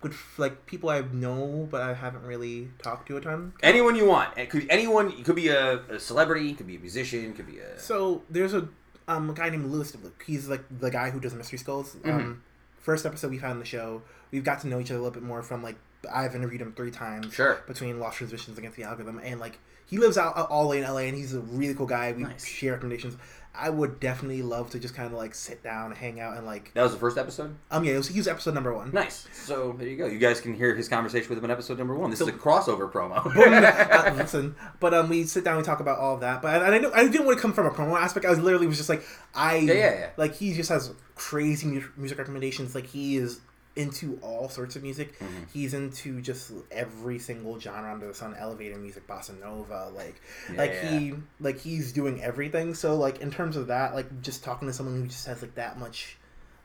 Good, 0.00 0.14
like 0.36 0.66
people 0.66 0.90
I 0.90 1.00
know, 1.12 1.66
but 1.70 1.80
I 1.82 1.92
haven't 1.94 2.22
really 2.24 2.68
talked 2.82 3.08
to 3.08 3.16
a 3.16 3.20
ton. 3.20 3.52
anyone 3.62 3.96
you 3.96 4.06
want. 4.06 4.36
It 4.38 4.48
could 4.48 4.66
anyone. 4.70 5.10
It 5.12 5.24
could 5.24 5.34
be 5.36 5.48
a, 5.48 5.78
a 5.90 5.98
celebrity. 5.98 6.50
It 6.50 6.56
could 6.58 6.68
be 6.68 6.76
a 6.76 6.78
musician. 6.78 7.24
It 7.24 7.34
could 7.36 7.46
be 7.48 7.58
a. 7.58 7.78
So 7.80 8.22
there's 8.30 8.54
a 8.54 8.68
um 9.08 9.30
a 9.30 9.32
guy 9.34 9.50
named 9.50 9.66
Luis 9.72 9.90
Dubuc. 9.92 10.12
He's 10.24 10.48
like 10.48 10.62
the 10.70 10.90
guy 10.90 11.10
who 11.10 11.18
does 11.18 11.34
mystery 11.34 11.58
skulls. 11.58 11.96
Um, 12.04 12.42
first 12.78 13.06
episode 13.06 13.30
we 13.32 13.38
found 13.38 13.60
the 13.60 13.64
show, 13.66 14.02
we've 14.30 14.44
got 14.44 14.60
to 14.60 14.68
know 14.68 14.78
each 14.78 14.90
other 14.90 15.00
a 15.00 15.02
little 15.02 15.14
bit 15.14 15.24
more 15.24 15.42
from 15.42 15.62
like 15.64 15.76
I've 16.12 16.36
interviewed 16.36 16.60
him 16.62 16.74
three 16.74 16.92
times. 16.92 17.34
Sure. 17.34 17.60
Between 17.66 17.98
Lost 17.98 18.18
Transmissions 18.18 18.56
Against 18.56 18.76
the 18.76 18.84
Algorithm 18.84 19.20
and 19.24 19.40
like 19.40 19.58
he 19.86 19.98
lives 19.98 20.16
out 20.16 20.36
out 20.38 20.48
all 20.48 20.62
the 20.62 20.68
way 20.68 20.78
in 20.78 20.84
LA 20.84 20.98
and 21.00 21.16
he's 21.16 21.34
a 21.34 21.40
really 21.40 21.74
cool 21.74 21.86
guy. 21.86 22.12
We 22.12 22.22
Nice. 22.22 22.44
share 22.46 22.72
recommendations. 22.74 23.16
I 23.58 23.70
would 23.70 23.98
definitely 23.98 24.42
love 24.42 24.70
to 24.70 24.78
just 24.78 24.94
kind 24.94 25.06
of 25.06 25.12
like 25.18 25.34
sit 25.34 25.62
down, 25.64 25.90
hang 25.92 26.20
out, 26.20 26.36
and 26.36 26.46
like 26.46 26.72
That 26.74 26.82
was 26.84 26.92
the 26.92 26.98
first 26.98 27.18
episode. 27.18 27.56
um 27.70 27.84
yeah, 27.84 27.94
it 27.94 27.96
was, 27.98 28.08
he 28.08 28.18
was 28.18 28.28
episode 28.28 28.54
number 28.54 28.72
one. 28.72 28.92
Nice. 28.92 29.26
So 29.32 29.74
there 29.78 29.88
you 29.88 29.96
go. 29.96 30.06
You 30.06 30.18
guys 30.18 30.40
can 30.40 30.54
hear 30.54 30.74
his 30.74 30.88
conversation 30.88 31.28
with 31.28 31.38
him 31.38 31.44
in 31.44 31.50
episode 31.50 31.76
number 31.78 31.94
one. 31.94 32.10
This 32.10 32.20
So- 32.20 32.28
is 32.28 32.34
a 32.34 32.38
crossover 32.38 32.90
promo. 32.90 33.18
Uh, 33.58 34.14
listen, 34.16 34.54
but 34.80 34.94
um, 34.94 35.08
we 35.08 35.24
sit 35.24 35.42
down, 35.44 35.56
we 35.56 35.62
talk 35.62 35.80
about 35.80 35.98
all 35.98 36.14
of 36.14 36.20
that. 36.20 36.40
But 36.42 36.62
and 36.62 36.74
I 36.74 36.78
know 36.78 36.92
I 36.94 37.08
didn't 37.08 37.26
want 37.26 37.38
to 37.38 37.42
come 37.42 37.52
from 37.52 37.66
a 37.66 37.70
promo 37.70 37.98
aspect. 38.00 38.24
I 38.26 38.30
was 38.30 38.38
literally 38.38 38.66
was 38.66 38.76
just 38.76 38.88
like 38.88 39.02
I 39.34 39.56
Yeah, 39.56 39.72
yeah, 39.74 39.98
yeah. 39.98 40.10
like 40.16 40.34
he 40.36 40.54
just 40.54 40.68
has 40.68 40.92
crazy 41.16 41.82
music 41.96 42.18
recommendations. 42.18 42.74
Like 42.74 42.86
he 42.86 43.16
is 43.16 43.40
into 43.78 44.18
all 44.22 44.48
sorts 44.48 44.76
of 44.76 44.82
music. 44.82 45.18
Mm-hmm. 45.18 45.44
He's 45.52 45.72
into 45.72 46.20
just 46.20 46.52
every 46.70 47.18
single 47.18 47.58
genre 47.58 47.92
under 47.92 48.06
the 48.08 48.14
sun. 48.14 48.34
Elevator 48.38 48.76
music, 48.76 49.06
bossa 49.06 49.38
nova, 49.40 49.88
like 49.94 50.20
like 50.56 50.72
Yeah. 50.72 50.98
he 50.98 51.14
like 51.40 51.58
he's 51.60 51.92
doing 51.92 52.22
everything. 52.22 52.74
So 52.74 52.96
like 52.96 53.20
in 53.20 53.30
terms 53.30 53.56
of 53.56 53.68
that, 53.68 53.94
like 53.94 54.20
just 54.22 54.44
talking 54.44 54.68
to 54.68 54.74
someone 54.74 55.00
who 55.00 55.06
just 55.06 55.26
has 55.26 55.40
like 55.40 55.54
that 55.54 55.78
much 55.78 56.16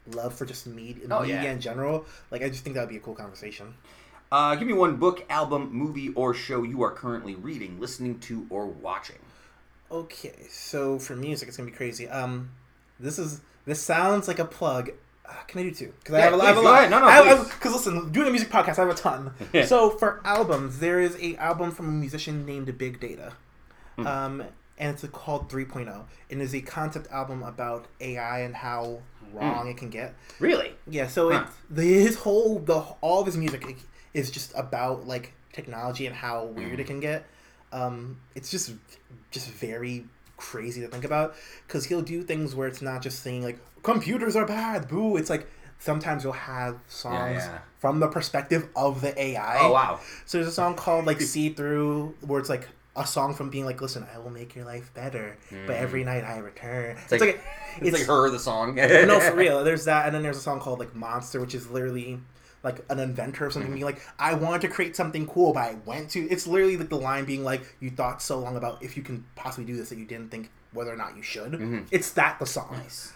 love 0.07 0.34
for 0.34 0.45
just 0.45 0.68
media, 0.68 1.06
Oh, 1.10 1.22
media 1.22 1.44
yeah. 1.44 1.52
in 1.52 1.61
general. 1.61 2.06
Like 2.31 2.41
I 2.44 2.49
just 2.49 2.64
think 2.64 2.73
that 2.76 2.81
would 2.81 2.90
be 2.90 2.98
a 2.98 2.99
cool 2.99 3.15
conversation. 3.15 3.76
Uh, 4.31 4.56
give 4.56 4.68
me 4.68 4.73
one 4.73 4.95
book, 4.95 5.23
album, 5.30 5.72
movie, 5.72 6.10
or 6.15 6.34
show 6.34 6.64
you 6.64 6.81
are 6.81 6.91
currently 6.91 7.35
reading, 7.35 7.80
listening 7.80 8.18
to, 8.19 8.48
or 8.49 8.65
watching. 8.65 9.19
Okay, 9.91 10.48
so 10.49 10.98
for 10.98 11.15
music, 11.15 11.48
it's 11.48 11.56
gonna 11.57 11.69
be 11.69 11.76
crazy. 11.77 12.10
Um, 12.10 12.49
this 12.99 13.19
is 13.19 13.41
this 13.65 13.80
sounds 13.80 14.27
like 14.27 14.40
a 14.40 14.45
plug. 14.45 14.90
Uh, 15.28 15.34
can 15.48 15.62
I 15.62 15.64
do 15.64 15.72
two? 15.72 15.94
Because 16.00 16.16
I 16.16 16.18
Yeah, 16.20 16.24
have 16.26 16.34
a 16.34 16.38
lot. 16.38 16.45
I 16.45 16.48
have 16.50 16.58
a 16.58 16.62
lot. 16.62 16.80
ahead. 16.80 16.90
No, 16.91 17.00
no. 17.00 17.44
Because 17.45 17.74
listen, 17.74 18.12
doing 18.12 18.28
a 18.28 18.32
music 18.32 18.50
podcast, 18.50 18.78
I 18.78 18.86
have 18.86 18.90
a 18.90 18.94
ton. 18.94 19.32
Yeah. 19.54 19.66
So 19.66 19.90
for 19.91 20.20
albums, 20.26 20.80
there 20.80 21.00
is 21.00 21.16
a 21.22 21.36
album 21.38 21.72
from 21.72 21.88
a 21.88 21.91
musician 21.91 22.45
named 22.45 22.78
Big 22.78 23.00
Data, 23.00 23.34
Hmm. 23.95 24.08
um, 24.08 24.44
and 24.78 24.94
it's 24.94 25.06
called 25.14 25.50
3.0, 25.50 26.04
and 26.30 26.41
is 26.41 26.54
a 26.54 26.62
concept 26.62 27.10
album 27.12 27.41
about 27.44 27.86
AI 28.02 28.40
and 28.40 28.56
how 28.56 29.00
wrong 29.34 29.68
it 29.70 29.78
can 29.78 29.90
get. 29.90 30.14
Really? 30.40 30.74
Yeah, 30.88 31.08
so 31.08 31.30
Hmm. 31.30 31.36
Huh. 31.38 31.44
it, 31.70 31.76
the, 31.76 31.84
his 31.84 32.16
whole 32.18 32.60
the 32.60 32.80
all 33.02 33.22
of 33.22 33.26
his 33.26 33.38
music 33.38 33.78
is 34.14 34.30
just 34.30 34.52
about 34.56 35.08
like 35.08 35.34
technology 35.54 36.06
and 36.06 36.16
how 36.16 36.44
weird 36.45 36.74
Hmm. 36.76 36.80
it 36.82 36.88
can 36.88 37.00
get. 37.00 37.26
Um, 37.72 38.18
it's 38.36 38.52
just 38.52 38.74
just 39.32 39.48
very 39.50 40.06
crazy 40.38 40.82
to 40.82 40.88
think 40.88 41.06
about 41.06 41.34
because 41.66 41.86
he'll 41.86 42.02
do 42.02 42.22
things 42.24 42.54
where 42.54 42.68
it's 42.68 42.82
not 42.82 43.02
just 43.02 43.24
saying 43.24 43.44
like 43.44 43.58
computers 43.84 44.35
are 44.35 44.45
bad, 44.45 44.88
boo. 44.88 45.18
It's 45.18 45.30
like 45.30 45.47
sometimes 45.80 46.23
you'll 46.23 46.34
have 46.34 46.80
songs 46.88 47.43
yeah. 47.43 47.60
from 47.80 47.99
the 47.99 48.07
perspective 48.07 48.68
of 48.76 49.01
the 49.01 49.19
AI. 49.22 49.57
Oh 49.60 49.72
wow. 49.73 49.99
So 50.26 50.38
there's 50.38 50.47
a 50.47 50.51
song 50.51 50.76
called 50.76 51.05
like 51.05 51.22
"See 51.34 51.49
Through" 51.49 52.15
where 52.22 52.39
it's 52.39 52.49
like 52.49 52.68
a 52.95 53.05
song 53.05 53.34
from 53.34 53.49
being 53.49 53.65
like, 53.65 53.81
"Listen, 53.81 54.05
I 54.14 54.19
will 54.19 54.30
make 54.30 54.55
your 54.55 54.65
life 54.65 54.91
better, 54.93 55.38
but 55.68 55.76
every 55.76 56.03
night 56.03 56.23
I 56.23 56.38
return." 56.38 56.97
It's 56.97 57.11
like- 57.11 57.22
like, 57.22 57.43
It's, 57.81 57.97
like 57.97 58.05
her, 58.07 58.30
the 58.30 58.38
song. 58.39 58.76
no, 58.76 59.19
for 59.19 59.35
real. 59.35 59.64
There's 59.64 59.85
that, 59.85 60.05
and 60.05 60.14
then 60.15 60.22
there's 60.22 60.38
a 60.38 60.41
song 60.41 60.60
called 60.60 60.77
like 60.80 60.93
Monster, 60.95 61.41
which 61.41 61.55
is 61.55 61.69
literally 61.72 62.19
like 62.61 62.85
an 62.89 62.99
inventor 62.99 63.47
of 63.47 63.51
something 63.53 63.72
Mm-hmm. 63.72 63.73
being 63.73 63.85
like, 63.85 64.01
I 64.19 64.35
wanted 64.35 64.61
to 64.61 64.68
create 64.69 64.95
something 64.95 65.26
cool, 65.27 65.53
but 65.53 65.61
I 65.64 65.76
went 65.85 66.11
to. 66.11 66.22
It's 66.30 66.45
literally 66.47 66.77
like 66.77 66.89
the 66.89 66.97
line 66.99 67.26
being 67.26 67.43
like, 67.43 67.64
you 67.81 67.89
thought 67.89 68.22
so 68.22 68.38
long 68.39 68.55
about 68.55 68.81
if 68.84 68.95
you 68.95 69.01
can 69.03 69.26
possibly 69.35 69.65
do 69.65 69.76
this 69.76 69.89
that 69.89 69.97
you 69.97 70.05
didn't 70.05 70.30
think 70.30 70.49
whether 70.72 70.93
or 70.93 70.95
not 70.95 71.18
you 71.18 71.23
should. 71.23 71.85
It's 71.91 72.11
that 72.11 72.38
the 72.39 72.45
song. 72.45 72.65
Mm-hmm. 72.68 72.77
Nice. 72.84 73.14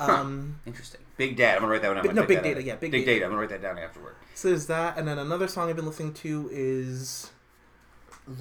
Um, 0.00 0.60
Interesting. 0.66 1.00
Big 1.16 1.36
Dad. 1.36 1.56
I'm 1.56 1.60
gonna 1.62 1.72
write 1.72 1.82
that 1.82 1.88
one 1.88 1.96
down. 1.96 2.02
Big- 2.06 2.14
no, 2.14 2.24
Big 2.26 2.36
that 2.38 2.44
Data, 2.44 2.62
yeah, 2.62 2.74
Big 2.76 2.90
Big 2.90 3.04
Data. 3.04 3.12
Data. 3.12 3.24
I'm 3.26 3.30
gonna 3.32 3.40
write 3.40 3.50
that 3.50 3.62
down 3.62 3.78
afterward. 3.78 4.14
so 4.34 4.48
there's 4.48 4.66
that, 4.66 4.96
and 4.98 5.06
then 5.06 5.18
another 5.18 5.46
song 5.48 5.68
I've 5.68 5.76
been 5.76 5.86
listening 5.86 6.14
to 6.14 6.48
is 6.52 7.30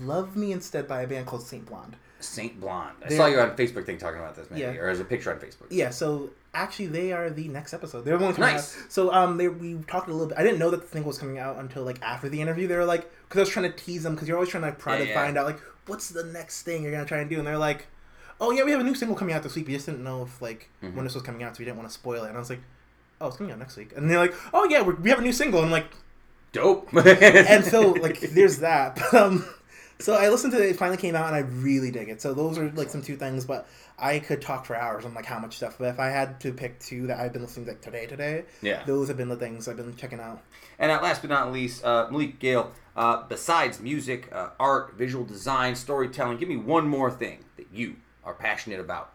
"Love 0.01 0.35
Me 0.35 0.51
Instead" 0.51 0.87
by 0.87 1.01
a 1.01 1.07
band 1.07 1.25
called 1.25 1.43
Saint 1.43 1.65
Blonde. 1.65 1.95
Saint 2.21 2.59
Blonde. 2.59 2.95
I 3.03 3.09
They're- 3.09 3.17
saw 3.17 3.25
you 3.27 3.39
on 3.39 3.55
Facebook 3.55 3.85
thing 3.85 3.97
talking 3.97 4.19
about 4.19 4.35
this, 4.35 4.49
maybe, 4.49 4.61
Yeah. 4.61 4.75
or 4.75 4.89
as 4.89 4.99
a 4.99 5.05
picture 5.05 5.31
on 5.31 5.39
Facebook. 5.39 5.67
Yeah, 5.69 5.89
so 5.89 6.29
actually 6.53 6.87
they 6.87 7.13
are 7.13 7.29
the 7.29 7.47
next 7.47 7.73
episode. 7.73 8.03
They're 8.03 8.17
the 8.17 8.25
one 8.25 8.33
coming 8.33 8.51
Nice. 8.55 8.77
out. 8.77 8.91
So 8.91 9.13
um, 9.13 9.37
they 9.37 9.47
we 9.47 9.75
talked 9.87 10.09
a 10.09 10.11
little 10.11 10.27
bit. 10.27 10.37
I 10.37 10.43
didn't 10.43 10.59
know 10.59 10.69
that 10.71 10.81
the 10.81 10.87
thing 10.87 11.05
was 11.05 11.17
coming 11.17 11.37
out 11.39 11.57
until 11.57 11.83
like 11.83 12.01
after 12.01 12.27
the 12.29 12.41
interview. 12.41 12.67
They 12.67 12.75
were 12.75 12.83
like, 12.85 13.09
because 13.27 13.39
I 13.39 13.41
was 13.43 13.49
trying 13.49 13.71
to 13.71 13.77
tease 13.77 14.03
them 14.03 14.15
because 14.15 14.27
you're 14.27 14.37
always 14.37 14.49
trying 14.49 14.63
to 14.63 14.69
like, 14.69 14.79
try 14.79 14.97
Yeah, 14.97 15.03
to 15.03 15.09
yeah. 15.09 15.13
find 15.23 15.37
out 15.37 15.45
like 15.45 15.59
what's 15.87 16.09
the 16.09 16.23
next 16.25 16.63
thing 16.63 16.83
you're 16.83 16.91
gonna 16.91 17.05
try 17.05 17.19
and 17.19 17.29
do, 17.29 17.37
and 17.39 17.47
they're 17.47 17.57
like, 17.57 17.87
oh 18.41 18.51
yeah, 18.51 18.63
we 18.63 18.71
have 18.71 18.79
a 18.79 18.83
new 18.83 18.95
single 18.95 19.15
coming 19.17 19.33
out 19.35 19.43
this 19.43 19.55
week. 19.55 19.67
We 19.67 19.73
just 19.73 19.85
didn't 19.85 20.03
know 20.03 20.23
if 20.23 20.41
like 20.41 20.69
Mm-hmm. 20.83 20.95
when 20.95 21.05
this 21.05 21.13
was 21.13 21.23
coming 21.23 21.43
out, 21.43 21.55
so 21.55 21.59
we 21.59 21.65
didn't 21.65 21.77
want 21.77 21.89
to 21.89 21.93
spoil 21.93 22.23
it. 22.23 22.29
And 22.29 22.37
I 22.37 22.39
was 22.39 22.49
like, 22.49 22.61
oh, 23.21 23.27
it's 23.27 23.37
coming 23.37 23.51
out 23.51 23.59
next 23.59 23.75
week. 23.77 23.91
And 23.95 24.09
they're 24.09 24.17
like, 24.19 24.33
oh 24.53 24.65
yeah, 24.69 24.81
we're, 24.81 24.95
we 24.95 25.09
have 25.09 25.19
a 25.19 25.23
new 25.23 25.33
single. 25.33 25.59
And 25.59 25.67
I'm 25.67 25.71
like, 25.71 25.87
Dope. 26.51 26.91
and 26.95 27.63
so 27.65 27.91
like 27.91 28.19
there's 28.21 28.59
that. 28.59 28.95
But, 29.11 29.13
um, 29.13 29.45
so 29.99 30.13
I 30.15 30.29
listened 30.29 30.53
to 30.53 30.63
it. 30.63 30.69
It 30.69 30.77
finally 30.77 30.97
came 30.97 31.13
out, 31.15 31.27
and 31.27 31.35
I 31.35 31.39
really 31.39 31.91
dig 31.91 32.07
it. 32.09 32.21
So 32.21 32.33
those 32.33 32.57
are 32.57 32.71
like 32.71 32.89
some 32.89 33.01
two 33.01 33.17
things. 33.17 33.45
But 33.45 33.67
I 33.99 34.19
could 34.19 34.41
talk 34.41 34.65
for 34.65 34.75
hours 34.75 35.03
on 35.05 35.13
like 35.13 35.25
how 35.25 35.37
much 35.39 35.57
stuff. 35.57 35.75
But 35.77 35.89
if 35.89 35.99
I 35.99 36.07
had 36.07 36.39
to 36.39 36.53
pick 36.53 36.79
two 36.79 37.07
that 37.07 37.19
I've 37.19 37.33
been 37.33 37.41
listening 37.41 37.65
to 37.65 37.73
like 37.73 37.81
today, 37.81 38.05
today, 38.07 38.45
Yeah. 38.61 38.83
those 38.85 39.09
have 39.09 39.17
been 39.17 39.27
the 39.27 39.35
things 39.35 39.67
I've 39.67 39.75
been 39.77 39.93
checking 39.97 40.19
out. 40.21 40.41
And 40.79 40.89
uh, 40.91 41.01
last 41.01 41.21
but 41.21 41.29
not 41.29 41.51
least, 41.51 41.83
uh, 41.83 42.07
Malik 42.09 42.39
Gayle. 42.39 42.71
Uh, 42.95 43.23
besides 43.27 43.79
music, 43.81 44.27
uh, 44.31 44.49
art, 44.59 44.93
visual 44.97 45.23
design, 45.25 45.75
storytelling, 45.75 46.37
give 46.37 46.49
me 46.49 46.57
one 46.57 46.87
more 46.87 47.11
thing 47.11 47.39
that 47.57 47.67
you 47.73 47.95
are 48.29 48.33
passionate 48.35 48.79
about. 48.79 49.11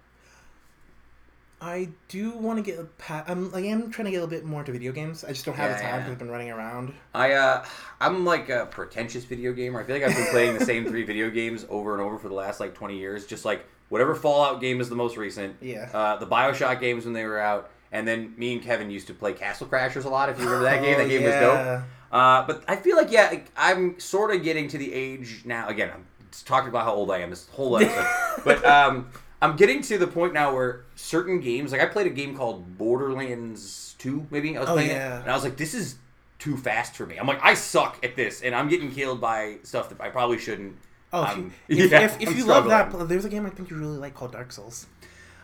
I 1.61 1.89
do 2.09 2.33
want 2.33 2.59
to 2.59 2.63
get 2.71 2.79
a 2.79 2.85
pa- 2.85 3.25
I'm 3.27 3.55
I 3.55 3.61
am 3.61 3.91
trying 3.91 4.05
to 4.07 4.11
get 4.11 4.23
a 4.23 4.27
bit 4.27 4.45
more 4.45 4.61
into 4.61 4.73
video 4.73 4.93
games. 4.93 5.25
I 5.25 5.29
just 5.29 5.47
don't 5.47 5.55
have 5.57 5.71
Yeah, 5.71 5.77
the 5.77 5.83
time 5.83 5.91
yeah. 5.93 5.99
because 6.01 6.13
I've 6.13 6.19
been 6.19 6.31
running 6.31 6.51
around. 6.51 6.93
I 7.15 7.33
uh, 7.33 7.65
I'm 8.01 8.25
like 8.27 8.51
a 8.51 8.67
pretentious 8.67 9.25
video 9.25 9.53
gamer. 9.53 9.81
I 9.81 9.85
feel 9.85 9.95
like 9.97 10.05
I've 10.05 10.15
been 10.17 10.27
playing 10.27 10.59
the 10.59 10.65
same 10.65 10.85
three 10.87 11.05
video 11.05 11.31
games 11.31 11.65
over 11.71 11.95
and 11.95 12.03
over 12.03 12.19
for 12.19 12.29
the 12.29 12.35
last 12.35 12.61
like 12.61 12.75
20 12.75 12.99
years. 12.99 13.25
Just 13.25 13.45
like 13.47 13.65
whatever 13.89 14.15
Fallout 14.15 14.61
game 14.61 14.81
is 14.81 14.89
the 14.91 14.97
most 14.97 15.17
recent. 15.17 15.57
Yeah. 15.63 15.89
Uh, 15.95 16.17
the 16.17 16.27
Bioshock 16.27 16.81
games 16.81 17.05
when 17.07 17.15
they 17.15 17.25
were 17.25 17.39
out, 17.39 17.71
and 17.93 18.07
then 18.07 18.35
me 18.37 18.53
and 18.53 18.63
Kevin 18.63 18.91
used 18.91 19.07
to 19.07 19.15
play 19.15 19.33
Castle 19.33 19.67
Crashers 19.67 20.05
a 20.05 20.09
lot. 20.11 20.29
If 20.29 20.39
you 20.39 20.45
remember 20.45 20.65
that 20.65 20.83
game, 20.83 20.99
that 20.99 21.07
Oh, 21.07 21.09
game 21.09 21.23
yeah. 21.23 21.47
was 21.49 21.79
dope. 21.81 21.85
Uh, 22.13 22.47
but 22.47 22.65
I 22.69 22.77
feel 22.77 22.97
like 22.97 23.11
yeah, 23.11 23.41
I'm 23.57 23.99
sort 23.99 24.35
of 24.35 24.43
getting 24.43 24.69
to 24.69 24.77
the 24.77 24.93
age 24.93 25.43
now. 25.47 25.69
Again, 25.69 25.91
I'm 25.95 26.05
talking 26.43 26.69
about 26.69 26.85
how 26.85 26.95
old 26.95 27.11
I 27.11 27.19
am 27.19 27.31
this 27.31 27.49
whole 27.51 27.77
episode, 27.83 28.07
but 28.45 28.65
um, 28.65 29.09
I'm 29.41 29.57
getting 29.57 29.81
to 29.83 29.99
the 29.99 30.07
point 30.07 30.33
now 30.35 30.55
where 30.55 30.85
certain 30.97 31.41
games, 31.41 31.73
like 31.73 31.81
I 31.81 31.87
played 31.87 32.07
a 32.07 32.11
game 32.11 32.37
called 32.37 32.77
Borderlands 32.79 33.95
Two, 33.99 34.27
maybe 34.31 34.57
I 34.57 34.61
was 34.61 34.69
Oh, 34.69 34.73
playing 34.75 34.91
yeah. 34.91 35.19
it, 35.19 35.23
and 35.23 35.31
I 35.31 35.35
was 35.35 35.45
like, 35.45 35.57
this 35.57 35.75
is 35.75 35.97
too 36.39 36.57
fast 36.57 36.95
for 36.95 37.07
me. 37.07 37.17
I'm 37.17 37.27
like, 37.27 37.43
I 37.43 37.55
suck 37.55 38.05
at 38.05 38.17
this, 38.17 38.43
and 38.43 38.55
I'm 38.55 38.69
getting 38.69 38.91
killed 38.91 39.21
by 39.21 39.57
stuff 39.63 39.89
that 39.91 40.01
I 40.01 40.11
probably 40.11 40.39
shouldn't. 40.39 40.77
Oh, 41.13 41.23
if 41.23 41.29
Um, 41.31 41.53
you, 41.69 41.85
if, 41.85 41.91
yeah, 41.93 42.01
if, 42.01 42.21
if 42.21 42.37
you 42.37 42.45
love 42.45 42.67
that, 42.69 43.09
there's 43.09 43.25
a 43.25 43.29
game 43.29 43.47
I 43.47 43.51
think 43.51 43.71
you 43.71 43.77
really 43.77 43.99
like 43.99 44.15
called 44.15 44.33
Dark 44.33 44.51
Souls. 44.53 44.87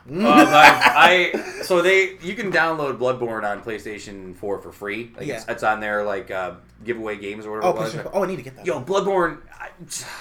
Uh, 0.08 0.14
I, 0.26 1.32
I 1.34 1.62
so 1.62 1.82
they 1.82 2.16
you 2.22 2.34
can 2.34 2.52
download 2.52 2.98
Bloodborne 2.98 3.44
on 3.48 3.62
PlayStation 3.62 4.34
4 4.36 4.60
for 4.60 4.72
free. 4.72 5.12
Like 5.16 5.28
it's, 5.28 5.44
Yeah. 5.46 5.52
it's 5.52 5.62
on 5.62 5.80
their 5.80 6.04
like 6.04 6.30
uh, 6.30 6.54
giveaway 6.84 7.16
games 7.16 7.46
or 7.46 7.52
whatever. 7.60 7.78
Oh, 7.78 7.82
it 7.82 7.94
was. 8.04 8.10
Oh, 8.12 8.24
I 8.24 8.26
need 8.26 8.36
to 8.36 8.42
get 8.42 8.56
that. 8.56 8.66
Yo, 8.66 8.82
Bloodborne, 8.82 9.38
I, 9.58 9.68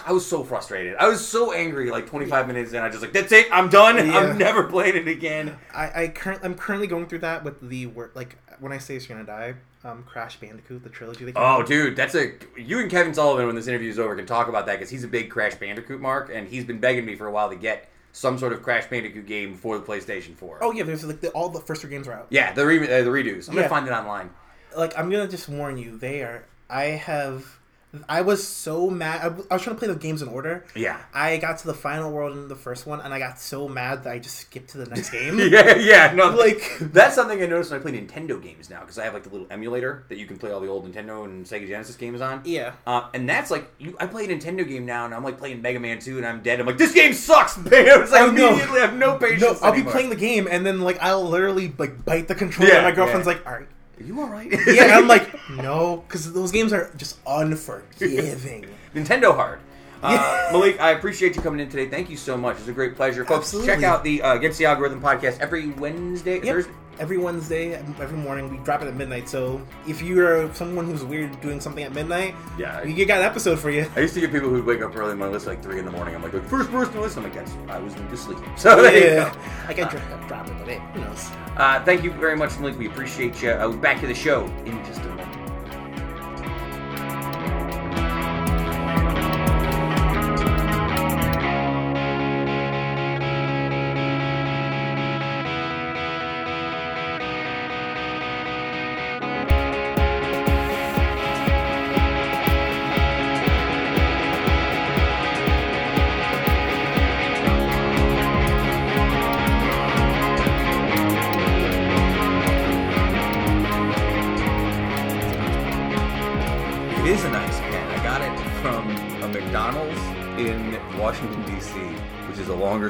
I 0.05 0.11
was 0.11 0.25
so 0.25 0.43
frustrated. 0.43 0.95
I 0.97 1.07
was 1.07 1.25
so 1.25 1.53
angry. 1.53 1.89
Like 1.91 2.07
25 2.07 2.47
minutes 2.47 2.73
in, 2.73 2.81
I 2.81 2.89
just 2.89 3.01
like 3.01 3.13
that's 3.13 3.31
it. 3.31 3.47
I'm 3.51 3.69
done. 3.69 3.97
Yeah. 4.09 4.17
I'm 4.17 4.37
never 4.37 4.63
playing 4.63 4.95
it 4.95 5.07
again. 5.07 5.55
I, 5.73 6.03
I 6.03 6.07
current, 6.09 6.41
I'm 6.43 6.55
currently 6.55 6.87
going 6.87 7.05
through 7.07 7.19
that 7.19 7.43
with 7.43 7.59
the 7.69 7.85
work. 7.87 8.15
Like 8.15 8.37
when 8.59 8.71
I 8.71 8.77
say 8.77 8.95
it's 8.95 9.05
gonna 9.07 9.23
die, 9.23 9.55
um, 9.83 10.03
Crash 10.03 10.39
Bandicoot, 10.39 10.83
the 10.83 10.89
trilogy. 10.89 11.25
Came 11.25 11.33
Oh, 11.35 11.41
out. 11.61 11.67
dude, 11.67 11.95
that's 11.95 12.15
a 12.15 12.33
you 12.57 12.79
and 12.79 12.89
Kevin 12.91 13.13
Sullivan 13.13 13.45
when 13.47 13.55
this 13.55 13.67
interview 13.67 13.89
is 13.89 13.99
over 13.99 14.15
can 14.15 14.25
talk 14.25 14.47
about 14.49 14.65
that 14.65 14.77
because 14.77 14.89
he's 14.89 15.03
a 15.03 15.07
big 15.07 15.29
Crash 15.29 15.55
Bandicoot 15.55 16.01
mark, 16.01 16.29
and 16.33 16.47
he's 16.47 16.65
been 16.65 16.79
begging 16.79 17.05
me 17.05 17.15
for 17.15 17.27
a 17.27 17.31
while 17.31 17.49
to 17.49 17.55
get 17.55 17.89
some 18.11 18.37
sort 18.37 18.53
of 18.53 18.63
Crash 18.63 18.87
Bandicoot 18.87 19.25
game 19.25 19.55
for 19.55 19.77
the 19.77 19.85
PlayStation 19.85 20.35
4. 20.35 20.59
Oh 20.61 20.71
yeah, 20.71 20.83
there's 20.83 21.03
like 21.05 21.21
the, 21.21 21.29
all 21.29 21.49
the 21.49 21.59
first 21.61 21.81
three 21.81 21.89
games 21.89 22.07
are 22.07 22.13
out. 22.13 22.27
yeah, 22.29 22.51
the 22.53 22.65
re- 22.65 22.83
uh, 22.83 23.03
the 23.03 23.09
redos. 23.09 23.47
I'm 23.49 23.55
Yeah. 23.55 23.61
gonna 23.61 23.69
find 23.69 23.87
it 23.87 23.91
online. 23.91 24.29
Like 24.75 24.97
I'm 24.97 25.09
gonna 25.09 25.27
just 25.27 25.47
warn 25.49 25.77
you, 25.77 25.97
they 25.97 26.21
are. 26.23 26.45
I 26.69 26.83
have. 26.85 27.58
I 28.07 28.21
was 28.21 28.47
so 28.47 28.87
mad. 28.89 29.21
I, 29.49 29.55
was 29.55 29.63
trying 29.63 29.75
to 29.75 29.79
play 29.79 29.87
the 29.87 29.95
games 29.95 30.21
in 30.21 30.27
order. 30.27 30.63
Yeah. 30.75 31.01
I 31.11 31.37
got 31.37 31.57
to 31.59 31.65
the 31.67 31.73
final 31.73 32.11
world 32.11 32.37
in 32.37 32.47
the 32.47 32.55
first 32.55 32.85
one, 32.85 33.01
and 33.01 33.11
I 33.11 33.17
got 33.17 33.39
so 33.39 33.67
mad 33.67 34.03
that 34.03 34.13
I 34.13 34.19
just 34.19 34.35
skipped 34.37 34.69
to 34.71 34.77
the 34.77 34.85
next 34.85 35.09
game. 35.09 35.39
Yeah, 35.49 35.75
yeah, 35.77 36.11
no, 36.13 36.29
Like- 36.29 36.77
that's 36.79 37.15
something 37.15 37.41
I 37.41 37.47
noticed 37.47 37.71
when 37.71 37.79
I 37.79 37.83
play 37.83 37.91
Nintendo 37.93 38.41
games 38.41 38.69
now 38.69 38.81
because 38.81 38.99
I 38.99 39.05
have 39.05 39.15
like 39.15 39.23
the 39.23 39.29
little 39.29 39.47
emulator 39.49 40.03
that 40.09 40.19
you 40.19 40.27
can 40.27 40.37
play 40.37 40.51
all 40.51 40.59
the 40.59 40.67
old 40.67 40.85
Nintendo 40.91 41.25
and 41.25 41.43
Sega 41.45 41.67
Genesis 41.67 41.95
games 41.95 42.21
on. 42.21 42.41
Yeah. 42.45 42.73
Uh, 42.85 43.09
and 43.15 43.27
that's 43.27 43.49
like 43.49 43.71
you, 43.79 43.95
I 43.99 44.05
play 44.05 44.25
a 44.25 44.27
Nintendo 44.27 44.67
game 44.67 44.85
now, 44.85 45.05
and 45.05 45.13
I'm 45.15 45.23
like 45.23 45.39
playing 45.39 45.61
Mega 45.63 45.79
Man 45.79 45.97
2, 45.99 46.17
and 46.17 46.25
I'm 46.27 46.41
dead. 46.43 46.59
I'm 46.59 46.67
like, 46.67 46.77
this 46.77 46.93
game 46.93 47.13
sucks, 47.13 47.57
man. 47.57 47.71
It's 47.73 48.11
like 48.11 48.21
Oh, 48.21 48.31
no. 48.31 48.49
immediately 48.49 48.81
I 48.81 48.85
have 48.85 48.95
no 48.95 49.17
patience. 49.17 49.41
No, 49.41 49.57
I'll 49.63 49.73
be 49.73 49.81
playing 49.83 50.09
the 50.11 50.15
game, 50.15 50.47
and 50.49 50.63
then 50.63 50.81
like 50.81 50.99
I'll 51.01 51.23
literally 51.27 51.73
like 51.77 52.05
bite 52.05 52.27
the 52.27 52.35
controller. 52.35 52.69
Yeah, 52.71 52.77
and 52.77 52.85
my 52.85 52.91
girlfriend's 52.91 53.25
yeah. 53.25 53.33
like, 53.33 53.47
"All 53.47 53.53
right." 53.53 53.67
Are 53.99 54.03
you 54.03 54.19
all 54.21 54.27
right? 54.29 54.49
Yeah, 54.67 54.97
I'm 54.97 55.07
like, 55.07 55.29
no, 55.49 56.03
because 56.07 56.31
those 56.33 56.51
games 56.51 56.71
are 56.73 56.91
just 56.95 57.17
unforgiving. 57.27 58.65
Nintendo 58.95 59.35
hard. 59.35 59.59
Uh. 60.01 60.49
Malik, 60.53 60.79
I 60.79 60.91
appreciate 60.91 61.35
you 61.35 61.41
coming 61.41 61.59
in 61.59 61.69
today. 61.69 61.89
Thank 61.89 62.09
you 62.09 62.15
so 62.17 62.37
much. 62.37 62.57
It's 62.59 62.67
a 62.69 62.71
great 62.73 62.95
pleasure, 62.95 63.25
folks. 63.25 63.47
Absolutely. 63.47 63.67
Check 63.73 63.83
out 63.83 64.03
the 64.03 64.21
uh, 64.21 64.35
Against 64.35 64.57
the 64.57 64.65
Algorithm 64.65 65.01
podcast 65.01 65.39
every 65.39 65.67
Wednesday, 65.71 66.35
Yep. 66.35 66.43
Thursday. 66.43 66.71
Every 66.99 67.17
Wednesday, 67.17 67.75
every 67.75 68.17
morning, 68.17 68.49
we 68.49 68.57
drop 68.57 68.81
it 68.81 68.87
at 68.89 68.93
midnight. 68.95 69.29
So 69.29 69.61
if 69.87 70.01
you're 70.01 70.53
someone 70.53 70.85
who's 70.85 71.01
weird 71.03 71.39
doing 71.39 71.61
something 71.61 71.83
at 71.83 71.93
midnight, 71.93 72.35
Yeah. 72.57 72.83
you 72.83 73.05
got 73.05 73.19
an 73.19 73.25
episode 73.25 73.57
for 73.57 73.69
you. 73.71 73.85
I 73.95 74.01
used 74.01 74.13
to 74.15 74.19
get 74.19 74.33
people 74.33 74.49
who 74.49 74.61
wake 74.61 74.81
up 74.81 74.93
early 74.97 75.11
and 75.11 75.19
want 75.19 75.29
to 75.31 75.33
listen 75.33 75.49
like 75.49 75.63
three 75.63 75.79
in 75.79 75.85
the 75.85 75.91
morning. 75.91 76.13
I'm 76.13 76.21
like, 76.21 76.33
first 76.49 76.69
person 76.71 76.93
to 76.95 76.99
listen. 77.01 77.23
I'm 77.23 77.31
like, 77.31 77.33
that's 77.45 77.55
I 77.69 77.79
was 77.79 77.93
to 77.93 78.17
sleep. 78.17 78.37
So 78.57 78.81
Yeah, 78.91 79.33
like 79.67 79.79
I 79.79 79.89
dro- 79.89 80.27
drop 80.27 80.47
it, 80.49 80.53
but 80.59 80.67
hey, 80.67 80.81
who 80.93 80.99
knows? 80.99 81.29
Uh, 81.55 81.81
thank 81.85 82.03
you 82.03 82.11
very 82.11 82.35
much, 82.35 82.57
Malik. 82.59 82.77
We 82.77 82.87
appreciate 82.87 83.41
you. 83.41 83.51
Uh, 83.51 83.69
back 83.71 84.01
to 84.01 84.07
the 84.07 84.13
show 84.13 84.45
in 84.65 84.83
just 84.85 84.99
a 85.01 85.09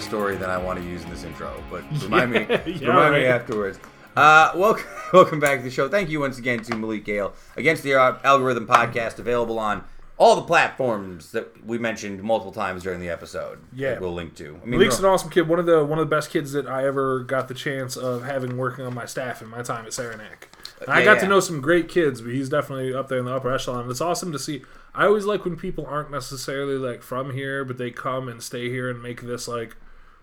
story 0.09 0.35
than 0.37 0.49
I 0.49 0.57
want 0.57 0.79
to 0.79 0.85
use 0.85 1.03
in 1.03 1.09
this 1.11 1.23
intro. 1.23 1.53
But 1.69 1.83
remind 2.01 2.31
me, 2.33 2.39
Yeah, 2.49 2.87
remind 2.87 3.13
me 3.13 3.25
afterwards. 3.25 3.79
Uh, 4.17 4.51
welcome, 4.55 4.85
welcome 5.13 5.39
back 5.39 5.59
to 5.59 5.63
the 5.63 5.69
show. 5.69 5.87
Thank 5.87 6.09
you 6.09 6.19
once 6.19 6.39
again 6.39 6.63
to 6.63 6.75
Malik 6.75 7.05
Gayle 7.05 7.35
against 7.55 7.83
the 7.83 7.93
Algorithm 7.93 8.65
podcast, 8.65 9.19
available 9.19 9.59
on 9.59 9.83
all 10.17 10.35
the 10.35 10.41
platforms 10.41 11.31
that 11.33 11.63
we 11.63 11.77
mentioned 11.77 12.23
multiple 12.23 12.51
times 12.51 12.81
during 12.81 12.99
the 12.99 13.09
episode. 13.09 13.59
Yeah. 13.71 13.99
we'll 13.99 14.11
link 14.11 14.35
to. 14.37 14.59
I 14.63 14.65
mean, 14.65 14.79
Malik's 14.79 14.97
an 14.97 15.05
awesome 15.05 15.29
kid. 15.29 15.47
One 15.47 15.59
of 15.59 15.67
the 15.67 15.85
one 15.85 15.99
of 15.99 16.09
the 16.09 16.15
best 16.15 16.31
kids 16.31 16.53
that 16.53 16.65
I 16.65 16.87
ever 16.87 17.19
got 17.19 17.47
the 17.47 17.53
chance 17.53 17.95
of 17.95 18.23
having 18.23 18.57
working 18.57 18.85
on 18.85 18.95
my 18.95 19.05
staff 19.05 19.43
in 19.43 19.47
my 19.47 19.61
time 19.61 19.85
at 19.85 19.93
Saranac. 19.93 20.49
And 20.81 20.89
I 20.89 21.05
got 21.05 21.17
yeah. 21.17 21.21
to 21.21 21.27
know 21.27 21.39
some 21.39 21.61
great 21.61 21.87
kids, 21.87 22.21
but 22.21 22.31
he's 22.31 22.49
definitely 22.49 22.95
up 22.95 23.09
there 23.09 23.19
in 23.19 23.25
the 23.25 23.35
upper 23.35 23.53
echelon. 23.53 23.87
It's 23.91 24.01
awesome 24.01 24.31
to 24.31 24.39
see. 24.39 24.63
I 24.95 25.05
always 25.05 25.25
like 25.25 25.45
when 25.45 25.55
people 25.55 25.85
aren't 25.85 26.09
necessarily 26.09 26.79
like 26.79 27.03
from 27.03 27.31
here, 27.31 27.63
but 27.63 27.77
they 27.77 27.91
come 27.91 28.27
and 28.27 28.41
stay 28.41 28.69
here 28.69 28.89
and 28.89 29.03
make 29.03 29.21
this 29.21 29.47
like 29.47 29.75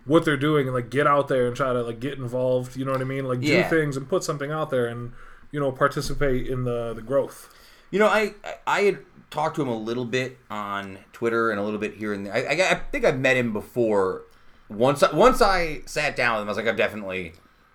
what 0.06 0.24
they're 0.24 0.36
doing 0.36 0.66
and 0.66 0.74
like 0.74 0.88
get 0.88 1.06
out 1.06 1.28
there 1.28 1.46
and 1.46 1.54
try 1.56 1.72
to 1.72 1.82
like 1.82 2.00
get 2.00 2.14
involved. 2.18 2.76
You 2.76 2.84
know 2.84 2.92
what 2.92 3.00
I 3.00 3.04
mean? 3.04 3.26
Like 3.26 3.40
Yeah. 3.42 3.68
do 3.68 3.76
things 3.76 3.96
and 3.96 4.08
put 4.08 4.24
something 4.24 4.50
out 4.50 4.70
there 4.70 4.86
and 4.86 5.12
you 5.52 5.60
know 5.60 5.70
participate 5.72 6.46
in 6.46 6.64
the 6.64 6.92
the 6.94 7.02
growth. 7.02 7.52
You 7.90 7.98
know, 7.98 8.06
I 8.06 8.34
I- 8.66 8.80
had 8.82 8.98
talked 9.30 9.56
to 9.56 9.62
him 9.62 9.68
a 9.68 9.76
little 9.76 10.04
bit 10.04 10.38
on 10.50 10.98
Twitter 11.12 11.50
and 11.50 11.58
a 11.60 11.62
little 11.62 11.78
bit 11.80 11.94
here 11.94 12.12
and 12.12 12.26
there. 12.26 12.34
I, 12.34 12.38
I, 12.40 12.70
I 12.70 12.74
think 12.92 13.04
I've 13.04 13.18
met 13.18 13.36
him 13.36 13.52
before. 13.52 14.22
Once 14.68 15.02
I, 15.02 15.12
once 15.14 15.40
I 15.42 15.82
sat 15.86 16.16
down 16.16 16.34
with 16.36 16.42
him, 16.42 16.48
I 16.48 16.50
was 16.50 16.56
like, 16.56 16.66
I've 16.66 16.76
definitely 16.76 17.32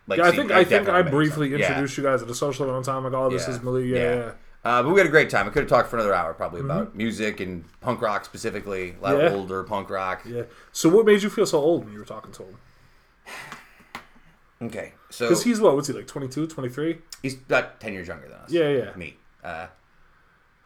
like. 0.08 0.20
Yeah, 0.20 0.28
I 0.28 0.32
think 0.32 0.52
I 0.52 0.64
think 0.66 0.90
I 0.90 1.02
briefly 1.02 1.50
so, 1.52 1.56
yeah. 1.58 1.68
introduced 1.68 1.98
you 1.98 2.04
guys 2.04 2.22
at 2.22 2.30
a 2.30 2.36
social 2.36 2.66
at 2.68 2.74
one 2.74 2.84
time. 2.84 3.04
Like, 3.06 3.14
oh, 3.14 3.30
this 3.30 3.48
Yeah. 3.48 3.54
is 3.56 3.62
Malik. 3.64 3.86
Yeah, 3.86 3.98
yeah. 3.98 4.32
Uh, 4.64 4.84
but 4.84 4.90
we 4.92 5.00
had 5.00 5.08
a 5.08 5.10
great 5.12 5.30
time. 5.30 5.48
I 5.48 5.50
could 5.50 5.64
have 5.64 5.70
talked 5.70 5.90
for 5.90 5.96
another 5.98 6.14
hour 6.14 6.34
probably 6.36 6.62
about 6.62 6.96
music 6.96 7.40
and 7.40 7.64
punk 7.80 8.00
rock 8.02 8.26
specifically, 8.26 8.96
a 9.00 9.04
lot 9.04 9.18
Yeah. 9.18 9.24
of 9.28 9.34
older 9.34 9.64
punk 9.64 9.90
rock. 9.90 10.22
Yeah. 10.26 10.44
So 10.72 10.88
what 10.90 11.06
made 11.06 11.24
you 11.24 11.30
feel 11.32 11.48
so 11.48 11.58
old 11.60 11.84
when 11.86 11.94
you 11.94 12.00
were 12.00 12.06
talking 12.06 12.32
to 12.34 12.44
him? 12.44 12.58
Okay, 14.62 14.94
so 15.10 15.26
Because 15.26 15.44
he's 15.44 15.60
what? 15.60 15.74
What's 15.76 15.88
he 15.88 15.94
like? 15.96 16.06
22, 16.06 16.46
23? 16.46 17.00
he's 17.24 17.34
about 17.34 17.80
ten 17.80 17.94
years 17.94 18.08
younger 18.08 18.28
than 18.28 18.38
us. 18.38 18.52
Yeah, 18.52 18.70
yeah. 18.70 18.96
Me. 18.96 19.18
Uh, 19.44 19.68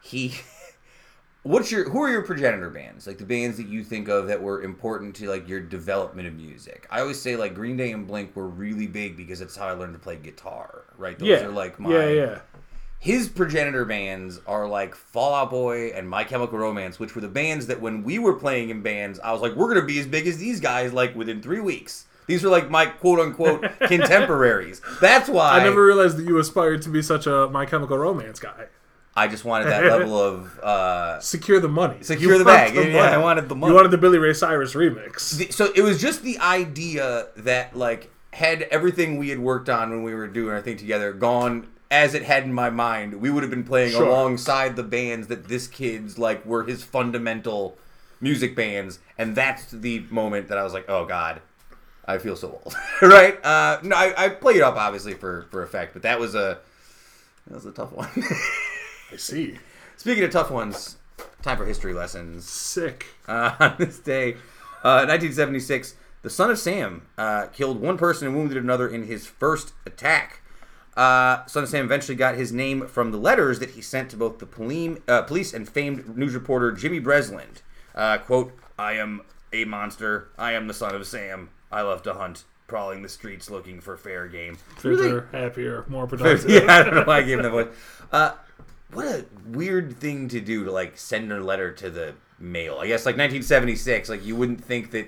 he. 0.01 0.35
What's 1.43 1.71
your 1.71 1.87
who 1.89 2.01
are 2.03 2.09
your 2.09 2.23
progenitor 2.23 2.69
bands? 2.69 3.07
Like 3.07 3.19
the 3.19 3.25
bands 3.25 3.55
that 3.55 3.67
you 3.67 3.83
think 3.85 4.09
of 4.09 4.27
that 4.27 4.41
were 4.41 4.63
important 4.63 5.15
to 5.17 5.29
like 5.29 5.47
your 5.47 5.61
development 5.61 6.27
of 6.27 6.33
music. 6.33 6.87
I 6.91 6.99
always 6.99 7.21
say 7.21 7.37
like 7.37 7.53
Green 7.53 7.77
Day 7.77 7.91
and 7.91 8.05
Blink 8.05 8.35
were 8.35 8.47
really 8.47 8.87
big 8.87 9.15
because 9.15 9.39
it's 9.39 9.55
how 9.55 9.67
I 9.67 9.71
learned 9.73 9.93
to 9.93 9.99
play 9.99 10.17
guitar. 10.17 10.83
Right? 10.97 11.17
Those 11.17 11.27
Yeah. 11.29 11.45
are 11.45 11.51
like 11.51 11.79
my 11.79 11.91
Yeah, 11.91 12.09
yeah. 12.09 12.39
His 12.99 13.29
progenitor 13.29 13.85
bands 13.85 14.39
are 14.47 14.67
like 14.67 14.95
Fall 14.95 15.35
Out 15.35 15.51
Boy 15.51 15.89
and 15.89 16.09
My 16.09 16.23
Chemical 16.23 16.57
Romance, 16.57 16.99
which 16.99 17.13
were 17.13 17.21
the 17.21 17.27
bands 17.27 17.67
that 17.67 17.79
when 17.79 18.03
we 18.03 18.17
were 18.17 18.33
playing 18.33 18.69
in 18.69 18.81
bands, 18.81 19.19
I 19.19 19.31
was 19.31 19.41
like, 19.41 19.53
we're 19.55 19.67
gonna 19.73 19.85
be 19.85 19.99
as 19.99 20.07
big 20.07 20.25
as 20.27 20.37
these 20.37 20.59
guys 20.59 20.91
like 20.91 21.15
within 21.15 21.41
three 21.41 21.59
weeks. 21.59 22.05
These 22.27 22.43
were 22.43 22.49
like 22.49 22.71
my 22.71 22.87
quote 22.87 23.19
unquote 23.19 23.63
contemporaries. 23.81 24.81
That's 25.01 25.29
why 25.29 25.59
I 25.59 25.63
never 25.63 25.85
realized 25.85 26.17
that 26.17 26.23
you 26.25 26.39
aspired 26.39 26.81
to 26.83 26.89
be 26.89 27.03
such 27.03 27.27
a 27.27 27.47
My 27.49 27.65
Chemical 27.67 27.97
Romance 27.97 28.39
guy. 28.39 28.65
I 29.17 29.27
just 29.29 29.45
wanted 29.45 29.65
that 29.69 29.83
level 29.85 30.19
of 30.19 30.59
uh, 30.59 31.19
Secure 31.21 31.59
the 31.61 31.69
money. 31.69 32.01
secure 32.01 32.33
You 32.33 32.39
the 32.39 32.43
bag. 32.43 32.75
yeah, 32.75 32.97
I 33.11 33.17
wanted 33.17 33.47
the 33.47 33.55
money. 33.55 33.71
You 33.71 33.75
wanted 33.75 33.91
the 33.91 33.97
Billy 33.97 34.17
Ray 34.17 34.33
Cyrus 34.33 34.73
remix. 34.73 35.37
The- 35.37 35.51
so 35.51 35.71
it 35.73 35.83
was 35.83 36.01
just 36.01 36.23
the 36.23 36.37
idea 36.39 37.27
that 37.37 37.77
like 37.77 38.11
had 38.33 38.63
everything 38.63 39.17
we 39.17 39.29
had 39.29 39.39
worked 39.39 39.69
on 39.69 39.91
when 39.91 40.03
we 40.03 40.13
were 40.13 40.27
doing 40.27 40.49
our 40.49 40.61
thing 40.61 40.75
together 40.75 41.13
gone 41.13 41.67
as 41.91 42.13
it 42.13 42.23
had 42.23 42.43
in 42.43 42.53
my 42.53 42.69
mind 42.69 43.21
we 43.21 43.29
would 43.29 43.43
have 43.43 43.49
been 43.49 43.63
playing 43.63 43.91
Sure. 43.91 44.05
alongside 44.07 44.75
the 44.75 44.83
bands 44.83 45.27
that 45.27 45.47
this 45.47 45.67
kid's 45.67 46.17
like 46.17 46.45
were 46.45 46.63
his 46.63 46.83
fundamental 46.83 47.77
music 48.21 48.55
bands 48.55 48.99
and 49.17 49.35
that's 49.35 49.65
the 49.71 49.99
moment 50.09 50.47
that 50.47 50.57
i 50.57 50.63
was 50.63 50.73
like 50.73 50.85
oh 50.89 51.05
god 51.05 51.41
I 52.07 52.19
feel 52.19 52.35
so 52.35 52.61
old, 52.63 52.75
right? 53.01 53.43
Uh, 53.43 53.79
no, 53.81 53.95
I, 53.95 54.25
I 54.25 54.29
played 54.29 54.57
it 54.57 54.61
up 54.61 54.75
obviously 54.75 55.15
for 55.15 55.47
for 55.49 55.63
effect, 55.63 55.93
but 55.93 56.03
that 56.03 56.19
was 56.19 56.35
a 56.35 56.59
that 57.47 57.55
was 57.55 57.65
a 57.65 57.71
tough 57.71 57.91
one. 57.93 58.07
I 59.11 59.15
see. 59.17 59.57
Speaking 59.97 60.23
of 60.23 60.29
tough 60.29 60.51
ones, 60.51 60.97
time 61.41 61.57
for 61.57 61.65
history 61.65 61.93
lessons. 61.95 62.47
Sick. 62.47 63.07
Uh, 63.27 63.55
on 63.59 63.75
this 63.79 63.97
day, 63.97 64.33
uh, 64.83 65.01
1976, 65.09 65.95
the 66.21 66.29
son 66.29 66.51
of 66.51 66.59
Sam 66.59 67.07
uh, 67.17 67.47
killed 67.47 67.81
one 67.81 67.97
person 67.97 68.27
and 68.27 68.37
wounded 68.37 68.55
another 68.57 68.87
in 68.87 69.05
his 69.07 69.25
first 69.25 69.73
attack. 69.87 70.41
Uh, 70.95 71.45
son 71.45 71.63
of 71.63 71.69
Sam 71.69 71.85
eventually 71.85 72.15
got 72.15 72.35
his 72.35 72.51
name 72.51 72.87
from 72.87 73.11
the 73.11 73.17
letters 73.17 73.59
that 73.59 73.71
he 73.71 73.81
sent 73.81 74.09
to 74.11 74.17
both 74.17 74.39
the 74.39 74.45
police, 74.45 74.99
uh, 75.07 75.23
police 75.23 75.53
and 75.53 75.67
famed 75.67 76.17
news 76.17 76.33
reporter 76.33 76.71
Jimmy 76.71 76.99
Breslin. 76.99 77.49
Uh, 77.93 78.17
quote, 78.17 78.53
I 78.79 78.93
am 78.93 79.21
a 79.51 79.65
monster. 79.65 80.29
I 80.37 80.53
am 80.53 80.67
the 80.67 80.73
son 80.73 80.95
of 80.95 81.05
Sam. 81.05 81.49
I 81.71 81.81
love 81.81 82.03
to 82.03 82.13
hunt, 82.13 82.45
prowling 82.67 83.01
the 83.01 83.09
streets 83.09 83.49
looking 83.49 83.81
for 83.81 83.97
fair 83.97 84.27
game. 84.27 84.57
Fitter, 84.77 85.27
happier, 85.31 85.85
more 85.89 86.07
productive. 86.07 86.49
yeah, 86.49 86.65
I 86.69 86.83
don't 86.83 86.95
know 86.95 87.03
why 87.03 87.17
I 87.17 87.21
gave 87.23 87.39
him 87.39 87.43
that 87.43 87.51
voice. 87.51 87.67
Uh, 88.11 88.31
what 88.93 89.05
a 89.05 89.25
weird 89.47 89.97
thing 89.97 90.29
to 90.29 90.39
do 90.39 90.63
to 90.63 90.71
like 90.71 90.97
send 90.97 91.31
a 91.31 91.39
letter 91.41 91.71
to 91.73 91.89
the 91.89 92.15
mail. 92.39 92.79
I 92.79 92.87
guess 92.87 93.05
like 93.05 93.17
1976, 93.17 94.09
like 94.09 94.25
you 94.25 94.35
wouldn't 94.35 94.63
think 94.63 94.91
that 94.91 95.07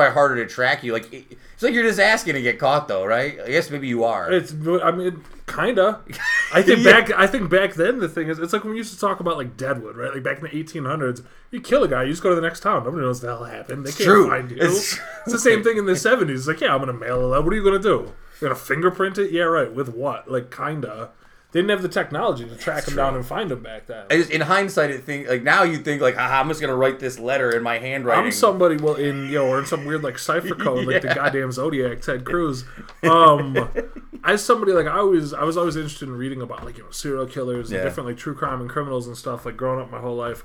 probably 0.00 0.14
harder 0.14 0.36
to 0.44 0.46
track 0.52 0.82
you. 0.82 0.92
Like 0.92 1.12
it's 1.12 1.62
like 1.62 1.74
you're 1.74 1.82
just 1.84 2.00
asking 2.00 2.34
to 2.34 2.42
get 2.42 2.58
caught 2.58 2.88
though, 2.88 3.04
right? 3.04 3.38
I 3.40 3.48
guess 3.50 3.70
maybe 3.70 3.86
you 3.88 4.04
are. 4.04 4.32
It's, 4.32 4.52
I 4.52 4.90
mean, 4.90 5.22
kinda. 5.46 6.00
I 6.54 6.62
think 6.62 6.80
Yeah. 6.80 6.92
back. 7.00 7.10
I 7.12 7.26
think 7.26 7.50
back 7.50 7.74
then 7.74 7.98
the 7.98 8.08
thing 8.08 8.28
is, 8.28 8.38
it's 8.38 8.52
like 8.52 8.64
when 8.64 8.72
we 8.72 8.78
used 8.78 8.94
to 8.94 8.98
talk 9.00 9.20
about 9.20 9.36
like 9.36 9.56
Deadwood, 9.56 9.96
right? 9.96 10.12
Like 10.14 10.22
back 10.22 10.38
in 10.38 10.44
the 10.44 10.50
1800s, 10.50 11.24
you 11.50 11.60
kill 11.60 11.84
a 11.84 11.88
guy, 11.88 12.04
you 12.04 12.10
just 12.10 12.22
go 12.22 12.30
to 12.30 12.34
the 12.34 12.40
next 12.40 12.60
town. 12.60 12.84
Nobody 12.84 13.02
knows 13.02 13.22
what 13.22 13.28
the 13.28 13.36
hell 13.36 13.44
happened. 13.44 13.84
They 13.86 13.92
can't 13.92 14.04
true. 14.04 14.28
find 14.28 14.50
you. 14.50 14.56
It's 14.60 14.98
It's, 15.26 15.32
the 15.32 15.38
same 15.38 15.62
thing 15.62 15.76
in 15.76 15.84
the 15.86 15.92
70s. 15.92 16.30
It's 16.30 16.46
like, 16.46 16.60
yeah, 16.60 16.72
I'm 16.74 16.80
gonna 16.80 16.92
mail 16.94 17.22
a 17.22 17.26
letter. 17.26 17.42
What 17.42 17.52
are 17.52 17.56
you 17.56 17.64
gonna 17.64 17.78
do? 17.78 18.12
You're 18.40 18.48
gonna 18.50 18.54
fingerprint 18.54 19.18
it? 19.18 19.30
Yeah, 19.32 19.42
right. 19.42 19.72
With 19.72 19.90
what? 19.90 20.30
Like, 20.30 20.50
kinda. 20.54 21.10
They 21.52 21.58
didn't 21.60 21.70
have 21.70 21.82
the 21.82 21.88
technology 21.88 22.48
to 22.48 22.54
track 22.56 22.86
him 22.86 22.94
down 22.94 23.16
and 23.16 23.26
find 23.26 23.50
him 23.50 23.60
back 23.62 23.86
then. 23.88 24.06
I 24.08 24.16
just, 24.18 24.30
in 24.30 24.40
hindsight, 24.42 24.90
it 24.90 25.02
think 25.02 25.28
like 25.28 25.42
now 25.42 25.64
you 25.64 25.78
think 25.78 26.00
like, 26.00 26.14
Haha, 26.14 26.40
I'm 26.40 26.48
just 26.48 26.60
gonna 26.60 26.76
write 26.76 27.00
this 27.00 27.18
letter 27.18 27.50
in 27.50 27.62
my 27.64 27.78
handwriting. 27.78 28.24
I'm 28.26 28.30
somebody 28.32 28.76
well 28.76 28.94
in 28.94 29.24
you 29.26 29.38
know 29.38 29.48
or 29.48 29.58
in 29.58 29.66
some 29.66 29.84
weird 29.84 30.04
like 30.04 30.16
cipher 30.18 30.54
code 30.54 30.86
like 30.86 31.02
the 31.02 31.08
goddamn 31.14 31.50
Zodiac 31.50 32.02
Ted 32.02 32.24
Cruz. 32.24 32.64
Um, 33.02 33.68
as 34.24 34.44
somebody 34.44 34.72
like 34.72 34.86
I 34.86 34.98
always 34.98 35.32
I 35.34 35.42
was 35.42 35.56
always 35.56 35.74
interested 35.76 36.08
in 36.08 36.14
reading 36.16 36.40
about 36.40 36.64
like 36.64 36.78
you 36.78 36.84
know 36.84 36.90
serial 36.90 37.26
killers 37.26 37.70
Yeah. 37.72 37.78
and 37.78 37.86
different 37.88 38.08
like 38.08 38.16
true 38.16 38.34
crime 38.34 38.60
and 38.60 38.70
criminals 38.70 39.06
and 39.08 39.16
stuff 39.16 39.44
like 39.44 39.56
growing 39.56 39.80
up 39.80 39.90
my 39.90 39.98
whole 40.00 40.16
life. 40.16 40.44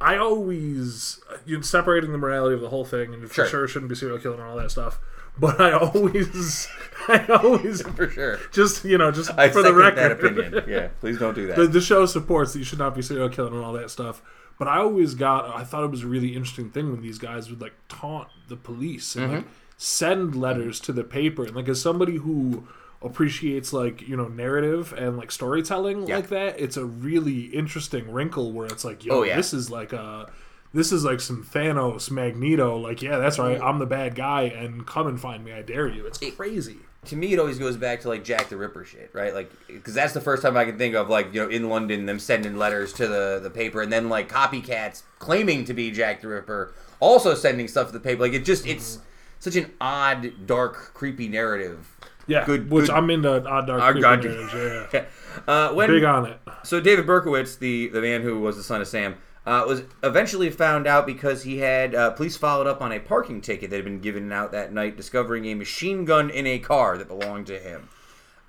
I 0.00 0.16
always 0.16 1.20
you 1.44 1.56
know, 1.56 1.62
separating 1.62 2.10
the 2.12 2.18
morality 2.18 2.54
of 2.54 2.60
the 2.60 2.70
whole 2.70 2.84
thing 2.84 3.12
and 3.14 3.28
for 3.28 3.34
Sure. 3.34 3.46
sure 3.46 3.68
shouldn't 3.68 3.88
be 3.90 3.94
serial 3.94 4.18
killing 4.18 4.40
and 4.40 4.48
all 4.48 4.56
that 4.56 4.70
stuff. 4.70 4.98
But 5.40 5.60
I 5.60 5.72
always 5.72 6.68
I 7.08 7.26
always 7.26 7.82
for 7.96 8.08
sure. 8.10 8.38
just 8.52 8.84
you 8.84 8.98
know 8.98 9.10
just 9.10 9.30
I 9.38 9.48
for 9.48 9.62
the 9.62 9.72
record 9.74 9.96
that 9.98 10.12
opinion. 10.12 10.64
Yeah, 10.68 10.88
please 11.00 11.18
don't 11.18 11.34
do 11.34 11.46
that. 11.48 11.56
the, 11.56 11.66
the 11.66 11.80
show 11.80 12.04
supports 12.06 12.52
that 12.52 12.58
you 12.58 12.64
should 12.64 12.78
not 12.78 12.94
be 12.94 13.02
serial 13.02 13.28
killing 13.30 13.54
and 13.54 13.64
all 13.64 13.72
that 13.72 13.90
stuff. 13.90 14.22
But 14.58 14.68
I 14.68 14.76
always 14.80 15.14
got, 15.14 15.48
I 15.56 15.64
thought 15.64 15.84
it 15.84 15.90
was 15.90 16.02
a 16.02 16.06
really 16.06 16.34
interesting 16.36 16.68
thing 16.70 16.92
when 16.92 17.00
these 17.00 17.16
guys 17.16 17.48
would 17.48 17.62
like 17.62 17.72
taunt 17.88 18.28
the 18.48 18.56
police 18.56 19.16
and 19.16 19.32
like 19.32 19.40
mm-hmm. 19.44 19.50
send 19.78 20.34
letters 20.36 20.78
to 20.80 20.92
the 20.92 21.02
paper. 21.02 21.44
And 21.46 21.56
like 21.56 21.66
as 21.70 21.80
somebody 21.80 22.16
who 22.16 22.68
appreciates 23.00 23.72
like 23.72 24.06
you 24.06 24.14
know 24.18 24.28
narrative 24.28 24.92
and 24.92 25.16
like 25.16 25.30
storytelling 25.32 26.06
Yeah. 26.06 26.16
like 26.16 26.28
that, 26.28 26.60
it's 26.60 26.76
a 26.76 26.84
really 26.84 27.44
interesting 27.46 28.12
wrinkle 28.12 28.52
where 28.52 28.66
it's 28.66 28.84
like, 28.84 29.02
yo, 29.02 29.20
Oh, 29.20 29.22
yeah. 29.22 29.36
this 29.36 29.54
is 29.54 29.70
like 29.70 29.94
a. 29.94 30.30
This 30.72 30.92
is 30.92 31.04
like 31.04 31.20
some 31.20 31.42
Thanos, 31.44 32.10
Magneto. 32.10 32.76
Like, 32.76 33.02
yeah, 33.02 33.18
that's 33.18 33.38
right. 33.38 33.60
I'm 33.60 33.78
the 33.80 33.86
bad 33.86 34.14
guy, 34.14 34.42
and 34.42 34.86
come 34.86 35.06
and 35.08 35.20
find 35.20 35.44
me. 35.44 35.52
I 35.52 35.62
dare 35.62 35.88
you. 35.88 36.06
It's 36.06 36.20
crazy. 36.36 36.76
to 37.06 37.16
me, 37.16 37.32
it 37.32 37.38
always 37.40 37.58
goes 37.58 37.76
back 37.76 38.02
to 38.02 38.08
like 38.08 38.22
Jack 38.22 38.50
the 38.50 38.56
Ripper 38.56 38.84
shit, 38.84 39.10
right? 39.12 39.34
Like, 39.34 39.50
because 39.66 39.94
that's 39.94 40.12
the 40.12 40.20
first 40.20 40.42
time 40.42 40.56
I 40.56 40.64
can 40.64 40.78
think 40.78 40.94
of 40.94 41.08
like 41.08 41.34
you 41.34 41.42
know 41.42 41.48
in 41.48 41.68
London 41.68 42.06
them 42.06 42.18
sending 42.20 42.56
letters 42.56 42.92
to 42.94 43.08
the 43.08 43.40
the 43.42 43.50
paper, 43.50 43.80
and 43.82 43.92
then 43.92 44.08
like 44.08 44.28
copycats 44.28 45.02
claiming 45.18 45.64
to 45.64 45.74
be 45.74 45.90
Jack 45.90 46.20
the 46.20 46.28
Ripper 46.28 46.72
also 47.00 47.34
sending 47.34 47.66
stuff 47.66 47.88
to 47.88 47.92
the 47.92 48.00
paper. 48.00 48.20
Like 48.22 48.34
it 48.34 48.44
just 48.44 48.64
it's 48.66 48.98
such 49.40 49.56
an 49.56 49.72
odd, 49.80 50.46
dark, 50.46 50.92
creepy 50.94 51.26
narrative. 51.26 51.96
Yeah, 52.26 52.44
Good- 52.44 52.70
which 52.70 52.86
good- 52.86 52.94
I'm 52.94 53.10
into 53.10 53.44
odd 53.44 53.66
dark 53.66 53.80
Odd 53.82 53.92
creepy 53.92 54.00
God- 54.02 54.22
narratives, 54.24 54.92
Yeah, 54.94 55.04
Uh, 55.48 55.72
when 55.72 55.88
big 55.90 56.04
on 56.04 56.26
it. 56.26 56.38
So 56.64 56.80
David 56.80 57.06
Berkowitz, 57.06 57.58
the 57.58 57.88
the 57.88 58.00
man 58.00 58.22
who 58.22 58.38
was 58.40 58.56
the 58.56 58.62
son 58.62 58.80
of 58.80 58.86
Sam, 58.86 59.16
uh, 59.46 59.64
was 59.66 59.82
eventually 60.02 60.50
found 60.50 60.86
out 60.86 61.06
because 61.06 61.42
he 61.42 61.58
had 61.58 61.94
uh, 61.94 62.10
police 62.10 62.36
followed 62.36 62.66
up 62.66 62.82
on 62.82 62.92
a 62.92 63.00
parking 63.00 63.40
ticket 63.40 63.70
that 63.70 63.76
had 63.76 63.84
been 63.84 64.00
given 64.00 64.30
out 64.32 64.52
that 64.52 64.72
night, 64.72 64.96
discovering 64.96 65.46
a 65.46 65.54
machine 65.54 66.04
gun 66.04 66.30
in 66.30 66.46
a 66.46 66.58
car 66.58 66.98
that 66.98 67.08
belonged 67.08 67.46
to 67.46 67.58
him. 67.58 67.88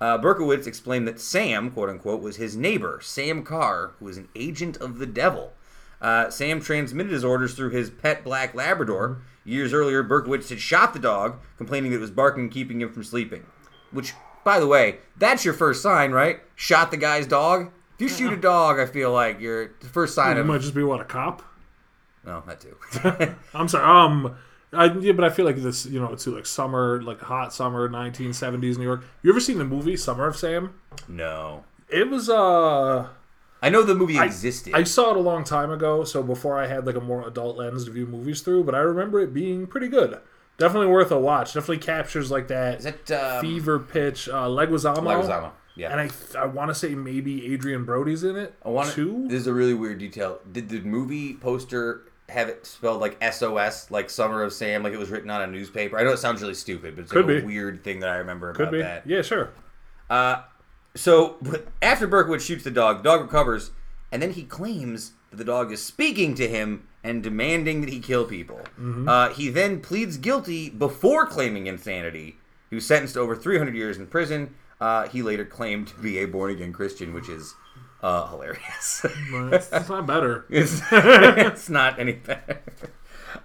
Uh, 0.01 0.17
Berkowitz 0.17 0.65
explained 0.65 1.07
that 1.07 1.19
Sam, 1.19 1.69
quote 1.69 1.89
unquote, 1.89 2.21
was 2.21 2.37
his 2.37 2.57
neighbor, 2.57 2.99
Sam 3.03 3.43
Carr, 3.43 3.91
who 3.99 4.05
was 4.05 4.17
an 4.17 4.29
agent 4.35 4.77
of 4.77 4.97
the 4.97 5.05
devil. 5.05 5.53
Uh, 6.01 6.29
Sam 6.31 6.59
transmitted 6.59 7.11
his 7.11 7.23
orders 7.23 7.53
through 7.53 7.69
his 7.69 7.91
pet 7.91 8.23
black 8.23 8.55
Labrador. 8.55 9.21
Years 9.45 9.73
earlier, 9.73 10.03
Berkowitz 10.03 10.49
had 10.49 10.59
shot 10.59 10.93
the 10.93 10.99
dog, 10.99 11.39
complaining 11.57 11.91
that 11.91 11.97
it 11.97 12.01
was 12.01 12.11
barking 12.11 12.49
keeping 12.49 12.81
him 12.81 12.91
from 12.91 13.03
sleeping. 13.03 13.45
Which, 13.91 14.13
by 14.43 14.59
the 14.59 14.67
way, 14.67 14.97
that's 15.17 15.45
your 15.45 15.53
first 15.53 15.83
sign, 15.83 16.11
right? 16.11 16.39
Shot 16.55 16.89
the 16.89 16.97
guy's 16.97 17.27
dog. 17.27 17.71
If 18.01 18.09
you 18.11 18.17
shoot 18.17 18.33
a 18.33 18.37
dog, 18.37 18.79
I 18.79 18.85
feel 18.85 19.11
like 19.11 19.39
you're 19.39 19.73
the 19.79 19.87
first 19.87 20.15
sign 20.15 20.35
You 20.35 20.41
of. 20.41 20.47
might 20.47 20.61
just 20.61 20.73
be 20.73 20.83
what 20.83 20.99
a 21.01 21.03
cop. 21.05 21.43
No, 22.25 22.41
that 22.47 22.59
too. 22.61 23.35
I'm 23.53 23.67
sorry. 23.67 23.83
Um, 23.85 24.35
I, 24.73 24.85
yeah, 24.99 25.11
but 25.11 25.25
I 25.25 25.29
feel 25.29 25.45
like 25.45 25.57
this, 25.57 25.85
you 25.85 25.99
know, 25.99 26.15
too, 26.15 26.33
like 26.35 26.45
summer, 26.45 27.01
like 27.01 27.19
hot 27.19 27.53
summer, 27.53 27.89
1970s 27.89 28.77
New 28.77 28.83
York. 28.85 29.03
You 29.21 29.29
ever 29.31 29.39
seen 29.39 29.57
the 29.57 29.65
movie 29.65 29.97
Summer 29.97 30.27
of 30.27 30.35
Sam? 30.37 30.73
no, 31.07 31.63
It 31.89 32.09
was 32.09 32.29
uh, 32.29 33.07
I 33.61 33.69
know 33.69 33.83
the 33.83 33.95
movie 33.95 34.17
existed. 34.17 34.73
I 34.73 34.83
saw 34.83 35.11
it 35.11 35.17
a 35.17 35.19
long 35.19 35.43
time 35.43 35.71
ago, 35.71 36.03
so 36.03 36.23
before 36.23 36.57
I 36.57 36.67
had 36.67 36.85
like 36.87 36.95
a 36.95 37.01
more 37.01 37.27
adult 37.27 37.57
lens 37.57 37.85
to 37.85 37.91
view 37.91 38.05
movies 38.07 38.41
through. 38.41 38.63
But 38.63 38.75
I 38.75 38.79
remember 38.79 39.19
it 39.19 39.33
being 39.33 39.67
pretty 39.67 39.87
good. 39.89 40.19
Definitely 40.57 40.87
worth 40.87 41.11
a 41.11 41.19
watch. 41.19 41.53
Definitely 41.53 41.79
captures 41.79 42.29
like 42.31 42.47
that, 42.47 42.79
Is 42.79 42.83
that 42.85 43.11
um, 43.11 43.41
fever 43.41 43.77
pitch. 43.79 44.29
Uh, 44.29 44.45
Leguizamo. 44.47 44.97
Leguizamo? 44.99 45.51
Yeah. 45.75 45.91
And 45.97 46.11
I, 46.35 46.39
I 46.39 46.45
want 46.45 46.69
to 46.69 46.75
say 46.75 46.95
maybe 46.95 47.53
Adrien 47.53 47.85
Brody's 47.85 48.23
in 48.23 48.35
it 48.35 48.53
I 48.65 48.69
want 48.69 48.89
too. 48.91 49.25
This 49.27 49.41
is 49.41 49.47
a 49.47 49.53
really 49.53 49.73
weird 49.73 49.99
detail. 49.99 50.39
Did 50.51 50.69
the 50.69 50.81
movie 50.81 51.33
poster 51.35 52.03
have 52.29 52.49
it 52.49 52.65
spelled 52.65 53.01
like 53.01 53.17
SOS, 53.33 53.89
like 53.91 54.09
Summer 54.09 54.43
of 54.43 54.53
Sam, 54.53 54.83
like 54.83 54.93
it 54.93 54.99
was 54.99 55.09
written 55.09 55.29
on 55.29 55.41
a 55.41 55.47
newspaper? 55.47 55.97
I 55.97 56.03
know 56.03 56.11
it 56.11 56.19
sounds 56.19 56.41
really 56.41 56.53
stupid, 56.53 56.95
but 56.95 57.03
it's 57.03 57.13
like 57.13 57.25
Could 57.25 57.37
a 57.37 57.41
be. 57.41 57.45
weird 57.45 57.83
thing 57.83 57.99
that 58.01 58.09
I 58.09 58.17
remember 58.17 58.51
Could 58.53 58.63
about 58.63 58.71
be. 58.71 58.81
that. 58.81 59.07
Yeah, 59.07 59.21
sure. 59.21 59.51
Uh, 60.09 60.41
so 60.95 61.37
but 61.41 61.67
after 61.81 62.07
Berkowitz 62.07 62.41
shoots 62.45 62.63
the 62.63 62.71
dog, 62.71 62.97
the 62.97 63.03
dog 63.03 63.21
recovers, 63.21 63.71
and 64.11 64.21
then 64.21 64.31
he 64.31 64.43
claims 64.43 65.13
that 65.29 65.37
the 65.37 65.45
dog 65.45 65.71
is 65.71 65.81
speaking 65.81 66.35
to 66.35 66.47
him 66.47 66.87
and 67.03 67.23
demanding 67.23 67.81
that 67.81 67.89
he 67.89 67.99
kill 67.99 68.25
people. 68.25 68.59
Mm-hmm. 68.79 69.07
Uh, 69.07 69.29
he 69.29 69.49
then 69.49 69.79
pleads 69.79 70.17
guilty 70.17 70.69
before 70.69 71.25
claiming 71.25 71.67
insanity. 71.67 72.37
He 72.69 72.75
was 72.75 72.85
sentenced 72.85 73.15
to 73.15 73.21
over 73.21 73.35
300 73.35 73.73
years 73.75 73.97
in 73.97 74.07
prison. 74.07 74.53
Uh, 74.81 75.07
he 75.07 75.21
later 75.21 75.45
claimed 75.45 75.87
to 75.87 75.95
be 75.95 76.17
a 76.17 76.25
born 76.25 76.51
again 76.51 76.73
Christian, 76.73 77.13
which 77.13 77.29
is 77.29 77.53
uh, 78.01 78.27
hilarious. 78.27 79.05
But 79.31 79.53
it's, 79.53 79.71
it's 79.71 79.89
not 79.89 80.07
better. 80.07 80.45
It's, 80.49 80.81
it's 80.91 81.69
not 81.69 81.99
any 81.99 82.13
better. 82.13 82.59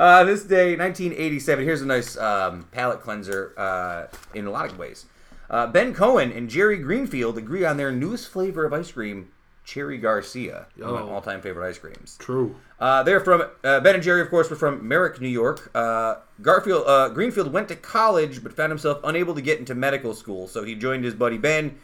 Uh, 0.01 0.25
this 0.25 0.43
day, 0.43 0.77
1987. 0.77 1.65
Here's 1.65 1.83
a 1.83 1.87
nice 1.87 2.17
um, 2.17 2.67
palate 2.73 3.03
cleanser 3.03 3.53
uh, 3.59 4.07
in 4.35 4.47
a 4.47 4.51
lot 4.51 4.71
of 4.71 4.79
ways. 4.79 5.07
Uh, 5.49 5.67
ben 5.67 5.95
Cohen 5.95 6.33
and 6.33 6.51
Jerry 6.51 6.79
Greenfield 6.79 7.39
agree 7.39 7.65
on 7.65 7.77
their 7.77 7.93
newest 7.93 8.29
flavor 8.29 8.65
of 8.65 8.73
ice 8.73 8.91
cream, 8.91 9.29
Cherry 9.67 9.99
Garcia, 9.99 10.67
one 10.77 10.89
of 10.89 10.95
my 10.95 11.03
Oh. 11.03 11.09
all-time 11.15 11.43
favorite 11.43 11.69
ice 11.69 11.77
creams. 11.77 12.17
True. 12.19 12.55
Uh, 12.81 13.03
they're 13.03 13.21
from 13.21 13.43
uh, 13.65 13.81
Ben 13.81 13.97
and 13.97 14.03
Jerry, 14.03 14.21
of 14.23 14.31
course, 14.31 14.49
were 14.49 14.57
from 14.57 14.87
Merrick, 14.87 15.21
New 15.21 15.29
York. 15.29 15.71
Uh, 15.75 16.15
Garfield 16.41 16.85
uh, 16.87 17.09
Greenfield 17.11 17.53
went 17.53 17.67
to 17.69 17.77
college, 17.77 18.43
but 18.43 18.53
found 18.53 18.71
himself 18.71 19.01
unable 19.05 19.35
to 19.35 19.43
get 19.43 19.59
into 19.59 19.75
medical 19.75 20.15
school, 20.15 20.47
so 20.47 20.63
he 20.65 20.75
joined 20.75 21.05
his 21.05 21.15
buddy 21.15 21.37
Ben. 21.37 21.77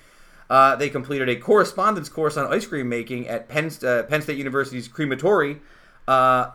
Uh, 0.49 0.77
they 0.77 0.89
completed 0.89 1.29
a 1.29 1.37
correspondence 1.37 2.09
course 2.09 2.37
on 2.37 2.47
ice 2.53 2.67
cream 2.67 2.89
making 2.89 3.27
at 3.27 3.49
Penn, 3.49 3.71
uh, 3.85 4.05
Penn 4.05 4.23
State 4.23 4.39
University's 4.39 4.87
Crematory. 4.87 5.57
Uh, 6.07 6.51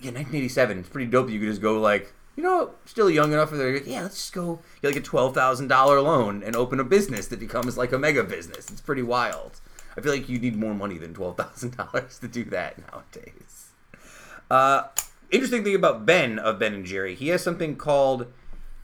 yeah, 0.00 0.10
1987. 0.10 0.78
It's 0.80 0.88
pretty 0.88 1.10
dope. 1.10 1.30
You 1.30 1.38
could 1.38 1.48
just 1.48 1.60
go 1.62 1.78
like, 1.80 2.12
you 2.36 2.42
know, 2.42 2.70
still 2.84 3.08
young 3.10 3.32
enough 3.32 3.50
for 3.50 3.56
there. 3.56 3.76
Yeah, 3.76 4.02
let's 4.02 4.16
just 4.16 4.32
go 4.32 4.60
get 4.82 4.88
like 4.88 4.96
a 4.96 5.00
twelve 5.00 5.34
thousand 5.34 5.68
dollar 5.68 6.00
loan 6.00 6.42
and 6.42 6.56
open 6.56 6.80
a 6.80 6.84
business 6.84 7.28
that 7.28 7.38
becomes 7.38 7.76
like 7.78 7.92
a 7.92 7.98
mega 7.98 8.24
business. 8.24 8.70
It's 8.70 8.80
pretty 8.80 9.02
wild. 9.02 9.60
I 9.96 10.00
feel 10.00 10.12
like 10.12 10.28
you 10.28 10.38
need 10.38 10.56
more 10.56 10.74
money 10.74 10.98
than 10.98 11.14
twelve 11.14 11.36
thousand 11.36 11.76
dollars 11.76 12.18
to 12.20 12.28
do 12.28 12.44
that 12.46 12.78
nowadays. 12.92 13.68
Uh, 14.50 14.84
interesting 15.30 15.64
thing 15.64 15.74
about 15.74 16.04
Ben 16.06 16.38
of 16.38 16.58
Ben 16.58 16.74
and 16.74 16.84
Jerry, 16.84 17.14
he 17.14 17.28
has 17.28 17.42
something 17.42 17.76
called 17.76 18.26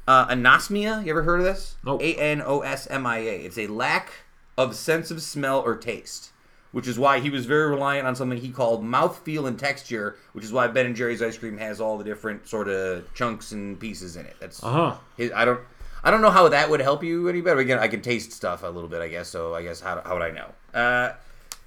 uh, 0.09 0.27
anosmia. 0.29 1.05
You 1.05 1.11
ever 1.11 1.23
heard 1.23 1.41
of 1.41 1.47
this? 1.47 1.77
Nope. 1.85 2.03
A 2.03 2.15
N 2.17 2.43
O 2.45 2.61
S 2.61 2.87
M 2.89 3.07
I 3.07 3.19
A. 3.19 3.37
It's 3.41 3.59
a 3.59 3.67
lack 3.67 4.13
of 4.57 4.75
sense 4.75 5.11
of 5.11 5.23
smell 5.23 5.61
or 5.61 5.77
taste. 5.77 6.33
which 6.73 6.87
is 6.87 6.97
why 6.99 7.19
he 7.19 7.31
was 7.31 7.47
very 7.47 7.69
reliant 7.69 8.07
on 8.07 8.15
something 8.15 8.39
he 8.39 8.51
called 8.51 8.85
mouth 8.85 9.19
feel 9.25 9.45
and 9.49 9.59
texture, 9.59 10.17
which 10.35 10.45
is 10.45 10.53
why 10.53 10.69
Ben 10.69 10.87
and 10.87 10.95
Jerry's 10.95 11.21
ice 11.21 11.37
cream 11.37 11.59
has 11.59 11.81
all 11.81 11.99
the 11.99 12.05
different 12.05 12.47
sort 12.47 12.69
of 12.69 13.13
chunks 13.13 13.51
and 13.51 13.79
pieces 13.81 14.17
in 14.17 14.25
it. 14.25 14.37
That's 14.39 14.63
Uh 14.63 14.71
huh. 14.71 14.97
his, 15.17 15.33
I 15.33 15.45
don't 15.45 15.61
I 16.03 16.11
don't 16.11 16.23
know 16.23 16.31
how 16.31 16.49
that 16.49 16.71
would 16.71 16.81
help 16.81 17.03
you 17.05 17.29
any 17.29 17.41
better. 17.41 17.59
Again, 17.61 17.79
I 17.79 17.89
can 17.89 18.01
taste 18.03 18.33
stuff 18.33 18.63
a 18.63 18.67
little 18.69 18.89
bit, 18.89 19.03
I 19.03 19.09
guess. 19.09 19.29
So 19.29 19.55
I 19.55 19.63
guess 19.63 19.81
how, 19.81 20.01
how 20.05 20.15
would 20.15 20.23
I 20.23 20.31
know? 20.31 20.53
Uh, 20.73 21.13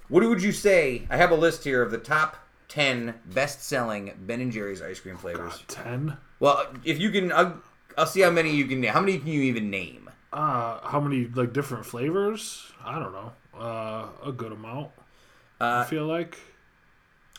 what 0.08 0.22
would 0.24 0.42
you 0.42 0.52
say? 0.52 1.06
I 1.10 1.16
have 1.16 1.30
a 1.30 1.34
list 1.36 1.64
here 1.64 1.82
of 1.82 1.90
the 1.90 1.98
top 1.98 2.36
ten 2.68 3.14
best-selling 3.26 4.12
Ben 4.26 4.40
and 4.40 4.50
Jerry's 4.52 4.82
ice 4.82 4.98
cream 5.00 5.16
flavors. 5.16 5.62
Ten. 5.68 6.16
Well, 6.40 6.66
if 6.84 6.98
you 6.98 7.10
can, 7.10 7.32
I'll, 7.32 7.62
I'll 7.96 8.06
see 8.06 8.20
how 8.22 8.30
many 8.30 8.50
you 8.54 8.66
can. 8.66 8.80
name. 8.80 8.92
How 8.92 9.00
many 9.00 9.18
can 9.18 9.28
you 9.28 9.42
even 9.42 9.70
name? 9.70 10.10
Uh, 10.32 10.80
how 10.86 11.00
many 11.00 11.26
like 11.26 11.52
different 11.52 11.86
flavors? 11.86 12.72
I 12.84 12.98
don't 12.98 13.12
know. 13.12 13.32
Uh, 13.56 14.08
a 14.26 14.32
good 14.32 14.50
amount. 14.52 14.90
I 15.60 15.82
Uh, 15.82 15.84
feel 15.84 16.06
like. 16.06 16.36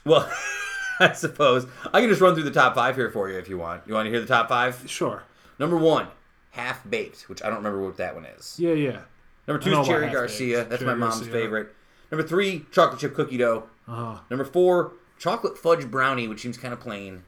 well, 0.06 0.32
I 1.00 1.12
suppose 1.12 1.68
I 1.94 2.00
can 2.00 2.10
just 2.10 2.22
run 2.22 2.36
through 2.36 2.44
the 2.46 2.52
top 2.52 2.74
five 2.74 2.96
here 2.96 3.10
for 3.12 3.30
you 3.30 3.38
if 3.38 3.50
you 3.50 3.58
want. 3.58 3.84
You 3.86 3.94
want 3.96 4.06
to 4.06 4.10
hear 4.12 4.22
the 4.22 4.26
top 4.28 4.48
five? 4.48 4.82
Sure. 4.88 5.24
Number 5.60 5.76
one, 5.76 6.08
half 6.56 6.90
baked, 6.90 7.30
which 7.30 7.42
I 7.44 7.48
don't 7.48 7.58
remember 7.58 7.82
what 7.84 7.98
that 7.98 8.16
one 8.16 8.26
is. 8.26 8.56
Yeah, 8.60 8.74
yeah. 8.74 9.02
Number 9.48 9.62
two 9.64 9.80
is 9.80 9.88
Cherry. 9.88 10.10
Garcia. 10.12 10.64
That's 10.66 10.82
my 10.84 10.96
mom's 10.96 11.16
Garcia. 11.18 11.32
favorite. 11.34 11.76
Number 12.12 12.28
three, 12.28 12.66
chocolate 12.72 13.00
chip 13.00 13.14
cookie 13.14 13.38
dough. 13.38 13.64
Uh 13.88 13.92
huh. 14.16 14.20
Number 14.30 14.46
four, 14.46 14.94
chocolate 15.20 15.58
fudge 15.58 15.90
brownie, 15.90 16.28
which 16.28 16.42
seems 16.42 16.58
kind 16.58 16.74
of 16.74 16.80
plain. 16.80 17.24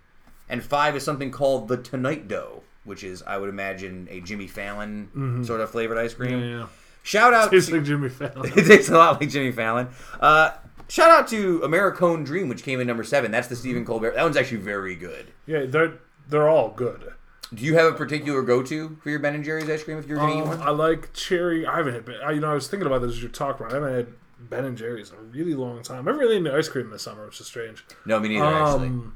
And 0.49 0.63
five 0.63 0.95
is 0.95 1.03
something 1.03 1.29
called 1.29 1.67
the 1.67 1.77
Tonight 1.77 2.27
Dough, 2.27 2.63
which 2.85 3.03
is, 3.03 3.21
I 3.23 3.37
would 3.37 3.49
imagine, 3.49 4.07
a 4.09 4.21
Jimmy 4.21 4.47
Fallon 4.47 5.43
sort 5.45 5.59
of 5.61 5.69
flavored 5.69 5.97
ice 5.97 6.13
cream. 6.13 6.31
Mm-hmm. 6.39 6.49
Yeah, 6.49 6.57
yeah. 6.59 6.67
Shout 7.03 7.33
out. 7.33 7.51
Tastes 7.51 7.69
to- 7.69 7.75
like 7.75 7.83
Jimmy 7.85 8.09
Fallon. 8.09 8.51
it 8.57 8.65
tastes 8.65 8.89
a 8.89 8.97
lot 8.97 9.19
like 9.19 9.29
Jimmy 9.29 9.51
Fallon. 9.51 9.89
Uh, 10.21 10.51
shout 10.87 11.11
out 11.11 11.27
to 11.29 11.59
Americone 11.59 12.25
Dream, 12.25 12.47
which 12.49 12.63
came 12.63 12.79
in 12.79 12.87
number 12.87 13.03
seven. 13.03 13.29
That's 13.31 13.47
the 13.49 13.55
Stephen 13.57 13.85
Colbert. 13.85 14.15
That 14.15 14.23
one's 14.23 14.37
actually 14.37 14.57
very 14.61 14.95
good. 14.95 15.31
yeah, 15.45 15.65
they're 15.65 15.93
they're 16.29 16.49
all 16.49 16.69
good. 16.69 17.13
Do 17.53 17.63
you 17.63 17.75
have 17.75 17.93
a 17.93 17.95
particular 17.95 18.41
go-to 18.41 18.97
for 19.01 19.09
your 19.09 19.19
Ben 19.19 19.33
and 19.35 19.43
Jerry's 19.43 19.69
ice 19.69 19.83
cream 19.83 19.97
if 19.97 20.07
you're 20.07 20.17
gonna 20.17 20.37
eat 20.37 20.41
Um, 20.41 20.47
one? 20.49 20.61
I 20.61 20.69
like 20.71 21.13
cherry. 21.13 21.65
I 21.65 21.77
haven't 21.77 21.93
had. 21.93 22.05
Ben- 22.05 22.19
I, 22.25 22.31
you 22.31 22.41
know, 22.41 22.51
I 22.51 22.53
was 22.53 22.67
thinking 22.67 22.87
about 22.87 23.01
this 23.01 23.11
as 23.13 23.21
you're 23.21 23.31
talking 23.31 23.65
about. 23.65 23.75
it. 23.75 23.83
I 23.83 23.89
haven't 23.89 24.05
had 24.05 24.13
Ben 24.49 24.65
and 24.65 24.77
Jerry's 24.77 25.11
in 25.11 25.17
a 25.17 25.21
really 25.21 25.53
long 25.53 25.81
time. 25.81 26.07
I 26.07 26.11
haven't 26.11 26.17
really 26.17 26.37
into 26.37 26.55
ice 26.55 26.67
cream 26.69 26.89
this 26.89 27.03
summer, 27.03 27.25
which 27.25 27.39
is 27.39 27.47
strange. 27.47 27.85
No, 28.05 28.19
me 28.19 28.29
neither. 28.29 28.45
actually, 28.45 28.87
Um, 28.87 29.15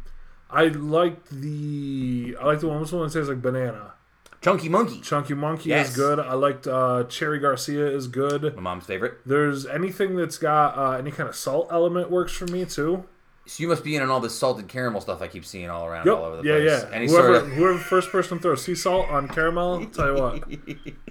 I 0.50 0.66
like 0.68 1.26
the 1.30 2.38
I 2.42 2.46
like 2.46 2.60
the 2.62 2.68
one. 2.68 2.80
What's 2.80 2.92
the 2.92 2.98
one 2.98 3.08
that 3.08 3.14
tastes 3.14 3.30
like 3.30 3.42
banana? 3.42 3.94
Chunky 4.42 4.70
Monkey, 4.70 5.00
Chunky 5.02 5.36
Monkey 5.36 5.70
Yes. 5.70 5.90
is 5.92 5.96
good. 5.96 6.20
I 6.20 6.34
liked 6.34 6.66
uh, 6.66 7.04
Cherry 7.04 7.38
Garcia 7.38 7.86
is 7.86 8.08
good. 8.08 8.56
my 8.56 8.62
mom's 8.62 8.86
favorite. 8.86 9.20
There's 9.26 9.68
anything 9.68 10.16
that's 10.16 10.40
got 10.40 10.76
uh, 10.78 10.92
any 10.98 11.12
kind 11.12 11.30
of 11.30 11.36
salt 11.36 11.68
element 11.72 12.10
works 12.10 12.32
for 12.34 12.48
me 12.48 12.66
too. 12.66 13.04
So 13.48 13.64
you 13.64 13.68
must 13.68 13.84
be 13.84 13.96
in 13.96 14.02
on 14.04 14.10
all 14.10 14.20
this 14.20 14.36
salted 14.38 14.68
caramel 14.68 15.02
stuff 15.02 15.22
I 15.22 15.28
keep 15.28 15.44
seeing 15.46 15.70
all 15.70 15.86
around, 15.86 16.08
all 16.08 16.24
over 16.24 16.38
the 16.38 16.44
Yeah, 16.44 16.58
place. 16.60 16.86
yeah. 16.90 16.96
Any 16.96 17.08
whoever, 17.08 17.34
sort 17.40 17.46
of 17.48 17.52
whoever 17.52 17.78
first 17.80 18.10
person 18.12 18.40
throws 18.40 18.64
sea 18.64 18.76
salt 18.76 19.10
on 19.10 19.28
caramel, 19.28 19.86
tell 19.88 20.16
you 20.16 20.22
what, 20.22 20.44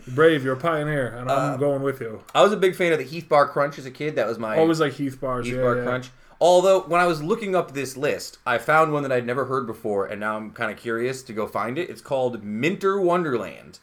brave. 0.14 0.44
You're 0.44 0.54
a 0.54 0.60
pioneer, 0.60 1.08
and 1.08 1.30
I'm 1.30 1.54
Uh, 1.54 1.56
going 1.56 1.82
with 1.82 2.00
you. 2.00 2.22
I 2.34 2.42
was 2.42 2.52
a 2.52 2.56
big 2.56 2.76
fan 2.76 2.92
of 2.92 2.98
the 2.98 3.04
Heath 3.04 3.28
Bar 3.28 3.48
Crunch 3.48 3.78
as 3.78 3.84
a 3.84 3.90
kid. 3.90 4.14
That 4.16 4.26
was 4.28 4.38
my 4.38 4.56
Always 4.56 4.80
like 4.80 4.92
Heath 4.94 5.20
bars. 5.20 5.44
Heath 5.46 5.56
yeah, 5.56 5.62
Bar 5.62 5.76
yeah. 5.78 5.82
Crunch. 5.84 6.10
Although 6.40 6.80
when 6.82 7.00
I 7.00 7.06
was 7.06 7.22
looking 7.22 7.54
up 7.54 7.72
this 7.74 7.96
list, 7.98 8.38
I 8.46 8.56
found 8.58 8.92
one 8.94 9.02
that 9.02 9.12
I'd 9.12 9.26
never 9.26 9.44
heard 9.44 9.66
before, 9.66 10.06
and 10.06 10.20
now 10.20 10.36
I'm 10.36 10.52
kind 10.52 10.70
of 10.70 10.78
curious 10.78 11.22
to 11.24 11.32
go 11.34 11.46
find 11.46 11.76
it. 11.78 11.90
It's 11.90 12.00
called 12.00 12.42
Minter 12.42 12.98
Wonderland. 13.00 13.80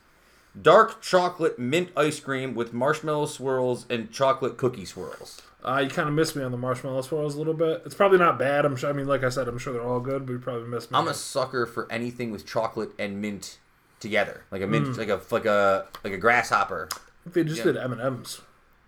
Dark 0.60 1.02
chocolate 1.02 1.60
mint 1.60 1.90
ice 1.96 2.20
cream 2.20 2.56
with 2.56 2.74
marshmallow 2.74 3.26
swirls 3.28 3.86
and 3.90 4.12
chocolate 4.12 4.58
cookie 4.58 4.86
swirls. 4.86 5.42
Uh, 5.64 5.80
you 5.84 5.90
kind 5.90 6.08
of 6.08 6.16
missed 6.16 6.36
me 6.36 6.44
on 6.44 6.52
the 6.52 6.58
marshmallow 6.58 7.02
swirls 7.02 7.36
a 7.36 7.38
little 7.38 7.54
bit. 7.54 7.82
It's 7.86 7.96
probably 7.96 8.18
not 8.18 8.40
bad. 8.40 8.64
I'm 8.66 8.76
sure. 8.76 8.90
I 8.90 8.94
mean, 8.94 9.08
like 9.08 9.24
I 9.24 9.30
said, 9.30 9.48
I'm 9.48 9.58
sure 9.58 9.74
they're 9.74 9.82
all 9.84 10.00
good, 10.00 10.26
but 10.26 10.34
you 10.34 10.40
probably 10.40 10.68
missed 10.68 10.92
me. 10.92 10.98
I'm 10.98 11.08
a 11.08 11.14
sucker 11.14 11.66
for 11.66 11.92
anything 11.92 12.32
with 12.32 12.46
chocolate 12.46 12.92
and 12.98 13.22
mint 13.22 13.58
together, 14.00 14.44
like 14.52 14.62
a 14.62 14.68
mint, 14.68 14.88
Hmm. 14.88 14.94
like 14.94 15.10
a 15.10 15.20
like 15.32 15.46
a 15.46 15.88
like 16.04 16.14
a 16.14 16.18
grasshopper. 16.18 16.88
I 16.92 16.96
think 17.30 17.34
they 17.34 17.44
just 17.44 17.58
yeah. 17.58 17.64
did 17.74 17.78
M 17.78 17.92
and 17.92 18.02
M's. 18.02 18.42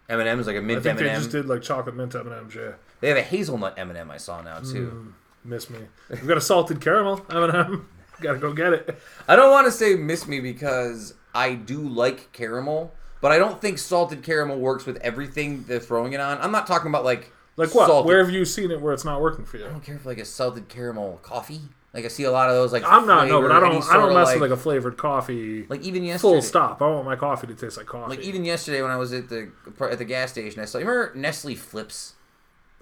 M 0.08 0.20
and 0.20 0.30
M's 0.30 0.48
like 0.48 0.56
a 0.56 0.62
mint 0.62 0.80
I 0.80 0.82
think 0.84 1.00
M 1.00 1.06
they 1.06 1.14
just 1.14 1.32
did 1.32 1.46
like 1.48 1.62
chocolate 1.62 1.96
mint 1.96 2.16
M 2.16 2.28
and 2.28 2.36
M's. 2.36 2.56
Yeah, 2.56 2.72
They 3.02 3.10
have 3.10 3.18
a 3.18 3.22
hazelnut 3.24 3.78
m&m 3.78 3.96
m 3.98 4.10
I 4.12 4.18
saw 4.18 4.42
now 4.42 4.60
too. 4.60 5.14
miss 5.44 5.70
me. 5.70 5.80
We've 6.10 6.28
got 6.28 6.38
a 6.38 6.42
salted 6.42 6.80
caramel 6.82 7.26
M 7.30 7.44
and 7.44 7.54
M. 7.56 7.90
Got 8.22 8.34
to 8.34 8.40
go 8.40 8.54
get 8.54 8.74
it. 8.74 9.00
I 9.28 9.36
don't 9.36 9.52
want 9.52 9.66
to 9.68 9.72
say 9.72 9.96
miss 9.96 10.28
me 10.28 10.40
because 10.40 11.14
I 11.34 11.54
do 11.54 11.80
like 11.80 12.32
caramel, 12.34 12.94
but 13.22 13.32
I 13.32 13.38
don't 13.38 13.62
think 13.62 13.78
salted 13.78 14.24
caramel 14.24 14.60
works 14.60 14.86
with 14.86 14.98
everything 14.98 15.64
they're 15.68 15.80
throwing 15.80 16.14
it 16.14 16.20
on. 16.20 16.40
I'm 16.42 16.52
not 16.52 16.68
talking 16.68 16.90
about 16.90 17.04
like 17.06 17.32
Like 17.56 17.74
what? 17.74 17.88
salted- 17.88 18.08
Where 18.08 18.24
have 18.24 18.34
you 18.34 18.46
seen 18.46 18.72
it 18.72 18.82
where 18.82 18.94
it's 18.94 19.06
not 19.06 19.22
working 19.22 19.46
for 19.46 19.58
you? 19.58 19.66
I 19.66 19.70
don't 19.70 19.84
care 19.84 20.00
for 20.00 20.10
like 20.10 20.18
a 20.18 20.26
salted 20.26 20.68
caramel 20.70 21.20
coffee. 21.22 21.62
Like 21.94 22.06
I 22.06 22.08
see 22.10 22.24
a 22.24 22.32
lot 22.32 22.50
of 22.50 22.56
those. 22.56 22.72
Like 22.72 22.84
I'm 22.86 23.08
not 23.08 23.28
no, 23.28 23.42
but 23.42 23.52
I 23.52 23.60
don't. 23.60 23.84
I 23.90 23.94
don't 23.94 24.14
mess 24.14 24.28
like, 24.28 24.40
with 24.40 24.52
like 24.52 24.60
a 24.60 24.62
flavored 24.62 24.96
coffee. 24.96 25.66
like 25.70 25.82
even 25.82 26.04
yesterday. 26.04 26.34
Full 26.34 26.42
stop. 26.44 26.82
I 26.84 26.88
want 26.88 27.04
my 27.06 27.16
coffee 27.16 27.48
to 27.48 27.56
taste 27.56 27.78
like 27.78 27.88
coffee. 27.88 28.12
Like 28.16 28.20
even 28.24 28.46
yesterday 28.46 28.84
when 28.84 28.92
I 28.92 28.96
was 28.98 29.12
at 29.12 29.28
the 29.30 29.52
at 29.82 29.98
the 29.98 30.06
gas 30.06 30.30
station, 30.32 30.62
I 30.62 30.66
saw. 30.66 30.78
You 30.78 30.86
remember 30.88 31.16
Nestle 31.16 31.56
Flipz? 31.56 32.14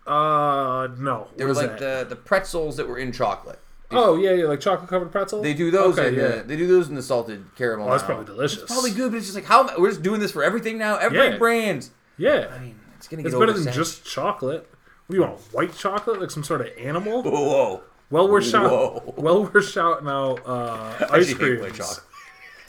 uh, 0.05 0.87
no. 0.97 1.27
What 1.35 1.39
were 1.47 1.53
like 1.53 1.79
that? 1.79 2.09
the 2.09 2.15
the 2.15 2.21
pretzels 2.21 2.75
that 2.77 2.87
were 2.87 2.97
in 2.97 3.11
chocolate. 3.13 3.59
Oh 3.91 4.17
yeah, 4.17 4.31
yeah, 4.31 4.45
like 4.45 4.59
chocolate 4.59 4.89
covered 4.89 5.11
pretzel. 5.11 5.41
They 5.41 5.53
do 5.53 5.71
those. 5.71 5.97
Okay, 5.97 6.09
in 6.09 6.15
yeah. 6.15 6.27
the, 6.37 6.43
they 6.43 6.57
do 6.57 6.67
those 6.67 6.89
in 6.89 6.95
the 6.95 7.01
salted 7.01 7.45
caramel. 7.55 7.87
Oh, 7.87 7.91
that's 7.91 8.03
now. 8.03 8.07
probably 8.07 8.25
delicious. 8.25 8.63
It's 8.63 8.71
probably 8.71 8.91
good, 8.91 9.11
but 9.11 9.17
it's 9.17 9.27
just 9.27 9.35
like 9.35 9.45
how 9.45 9.69
we're 9.77 9.89
just 9.89 10.03
doing 10.03 10.19
this 10.19 10.31
for 10.31 10.43
everything 10.43 10.77
now. 10.77 10.97
Every 10.97 11.17
Yeah. 11.17 11.37
brand. 11.37 11.89
Yeah, 12.17 12.51
I 12.53 12.59
mean, 12.59 12.79
it's 12.97 13.07
gonna 13.07 13.23
get 13.23 13.29
it's 13.29 13.39
better 13.39 13.53
than 13.53 13.71
just 13.73 14.03
chocolate. 14.05 14.67
What 15.05 15.13
do 15.13 15.21
you 15.21 15.21
want? 15.27 15.39
White 15.53 15.73
chocolate, 15.75 16.19
like 16.19 16.31
some 16.31 16.43
sort 16.43 16.61
of 16.61 16.67
animal? 16.77 17.23
Whoa. 17.23 17.81
Well, 18.09 18.27
we're 18.27 18.41
Whoa. 18.41 18.49
shouting. 18.49 19.13
Well, 19.23 19.43
we're 19.53 19.61
shouting 19.61 20.07
out 20.07 20.41
uh, 20.45 20.95
ice 21.11 21.29
actually 21.29 21.33
hate 21.33 21.61
white 21.61 21.73
creams. 21.73 21.77
chocolate. 21.77 22.03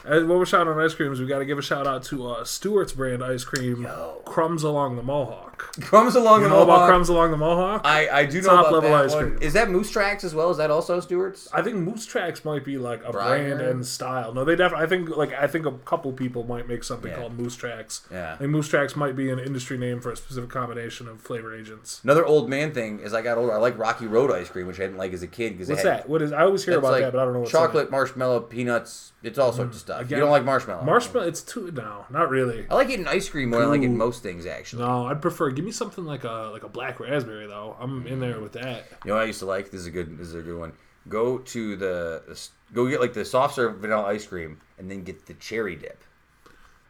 Uh, 0.04 0.26
we're 0.26 0.46
shouting 0.46 0.72
out 0.72 0.78
ice 0.80 0.94
creams, 0.94 1.20
we 1.20 1.26
got 1.26 1.40
to 1.40 1.44
give 1.44 1.58
a 1.58 1.62
shout 1.62 1.86
out 1.86 2.02
to 2.04 2.28
uh, 2.28 2.44
Stewart's 2.44 2.92
brand 2.92 3.22
ice 3.24 3.44
cream, 3.44 3.86
Crumbs 4.24 4.62
Along 4.62 4.96
the 4.96 5.02
Mohawk. 5.02 5.47
Crumbs 5.80 6.14
along 6.14 6.40
You 6.42 6.48
the 6.48 6.54
know 6.54 6.62
about 6.62 6.72
Mohawk. 6.74 6.88
Crumbs 6.88 7.08
Along 7.08 7.30
the 7.30 7.36
Mohawk? 7.36 7.80
I, 7.84 8.08
I 8.08 8.24
do 8.26 8.40
know 8.40 8.48
Top 8.48 8.60
about 8.68 8.72
level 8.74 8.90
that 8.90 9.04
ice 9.06 9.14
one. 9.14 9.30
cream. 9.30 9.42
Is 9.42 9.52
that 9.54 9.70
Moose 9.70 9.90
Tracks 9.90 10.24
as 10.24 10.34
well? 10.34 10.50
Is 10.50 10.56
that 10.58 10.70
also 10.70 11.00
Stewart's? 11.00 11.48
I 11.52 11.62
think 11.62 11.76
Moose 11.76 12.06
Tracks 12.06 12.44
might 12.44 12.64
be 12.64 12.78
like 12.78 13.02
a 13.04 13.12
Briar? 13.12 13.56
brand 13.56 13.60
and 13.60 13.86
style. 13.86 14.32
No, 14.34 14.44
they 14.44 14.56
definitely. 14.56 14.84
I 14.86 14.88
think 14.88 15.08
like 15.16 15.32
I 15.32 15.46
think 15.46 15.66
a 15.66 15.72
couple 15.72 16.12
people 16.12 16.44
might 16.44 16.68
make 16.68 16.84
something 16.84 17.10
Yeah. 17.10 17.18
called 17.18 17.38
Moose 17.38 17.56
Tracks. 17.56 18.06
Yeah. 18.10 18.36
Like 18.40 18.48
Moose 18.48 18.68
Tracks 18.68 18.96
might 18.96 19.16
be 19.16 19.30
an 19.30 19.38
industry 19.38 19.78
name 19.78 20.00
for 20.00 20.10
a 20.12 20.16
specific 20.16 20.50
combination 20.50 21.08
of 21.08 21.20
flavor 21.20 21.54
agents. 21.54 22.00
Another 22.04 22.24
old 22.24 22.48
man 22.48 22.72
thing 22.72 23.00
is 23.00 23.12
I 23.14 23.22
got 23.22 23.38
older. 23.38 23.52
I 23.52 23.58
like 23.58 23.78
Rocky 23.78 24.06
Road 24.06 24.30
ice 24.30 24.48
cream, 24.48 24.66
which 24.66 24.78
I 24.78 24.84
didn't 24.84 24.98
like 24.98 25.12
as 25.12 25.22
a 25.22 25.26
kid 25.26 25.52
because 25.52 25.68
what's 25.68 25.82
that? 25.82 26.08
What 26.08 26.22
is? 26.22 26.32
I 26.32 26.42
always 26.42 26.64
hear 26.64 26.78
about 26.78 26.92
like 26.92 27.02
that, 27.02 27.12
but 27.12 27.20
I 27.20 27.24
don't 27.24 27.34
know 27.34 27.40
what's 27.40 27.52
in 27.52 27.58
it. 27.58 27.62
chocolate, 27.62 27.90
marshmallow, 27.90 28.40
peanuts. 28.40 29.12
It's 29.22 29.36
all 29.38 29.52
sorts 29.52 29.74
of 29.76 29.82
mm, 29.82 29.84
stuff. 29.84 30.00
again, 30.02 30.18
you 30.18 30.22
don't 30.22 30.30
like 30.30 30.44
marshmallow? 30.44 30.84
Marshmallow. 30.84 31.26
It's 31.26 31.42
too 31.42 31.72
no, 31.72 32.06
not 32.08 32.30
really. 32.30 32.66
I 32.70 32.74
like 32.76 32.88
eating 32.88 33.08
ice 33.08 33.28
cream 33.28 33.50
more 33.50 33.58
than 33.60 33.68
I 33.68 33.72
like 33.72 33.80
eating 33.80 33.96
most 33.98 34.22
things. 34.22 34.46
Actually, 34.46 34.84
No, 34.84 35.06
I'd 35.06 35.20
prefer 35.20 35.47
give 35.50 35.64
me 35.64 35.72
something 35.72 36.04
like 36.04 36.24
a 36.24 36.50
like 36.52 36.62
a 36.62 36.68
black 36.68 37.00
raspberry 37.00 37.46
though. 37.46 37.76
I'm 37.80 38.06
in 38.06 38.20
there 38.20 38.40
with 38.40 38.52
that. 38.52 38.84
you 39.04 39.10
know 39.10 39.14
what 39.14 39.24
I 39.24 39.26
used 39.26 39.40
to 39.40 39.46
like? 39.46 39.70
This 39.70 39.82
is 39.82 39.86
a 39.86 39.90
good. 39.90 40.18
This 40.18 40.28
is 40.28 40.34
a 40.34 40.42
good 40.42 40.58
one. 40.58 40.72
Go 41.08 41.38
to 41.38 41.76
the 41.76 42.48
go 42.72 42.86
get 42.88 43.00
like 43.00 43.14
the 43.14 43.24
soft 43.24 43.54
serve 43.54 43.78
vanilla 43.78 44.04
ice 44.04 44.26
cream, 44.26 44.60
and 44.78 44.90
then 44.90 45.04
get 45.04 45.26
the 45.26 45.34
cherry 45.34 45.76
dip. 45.76 46.02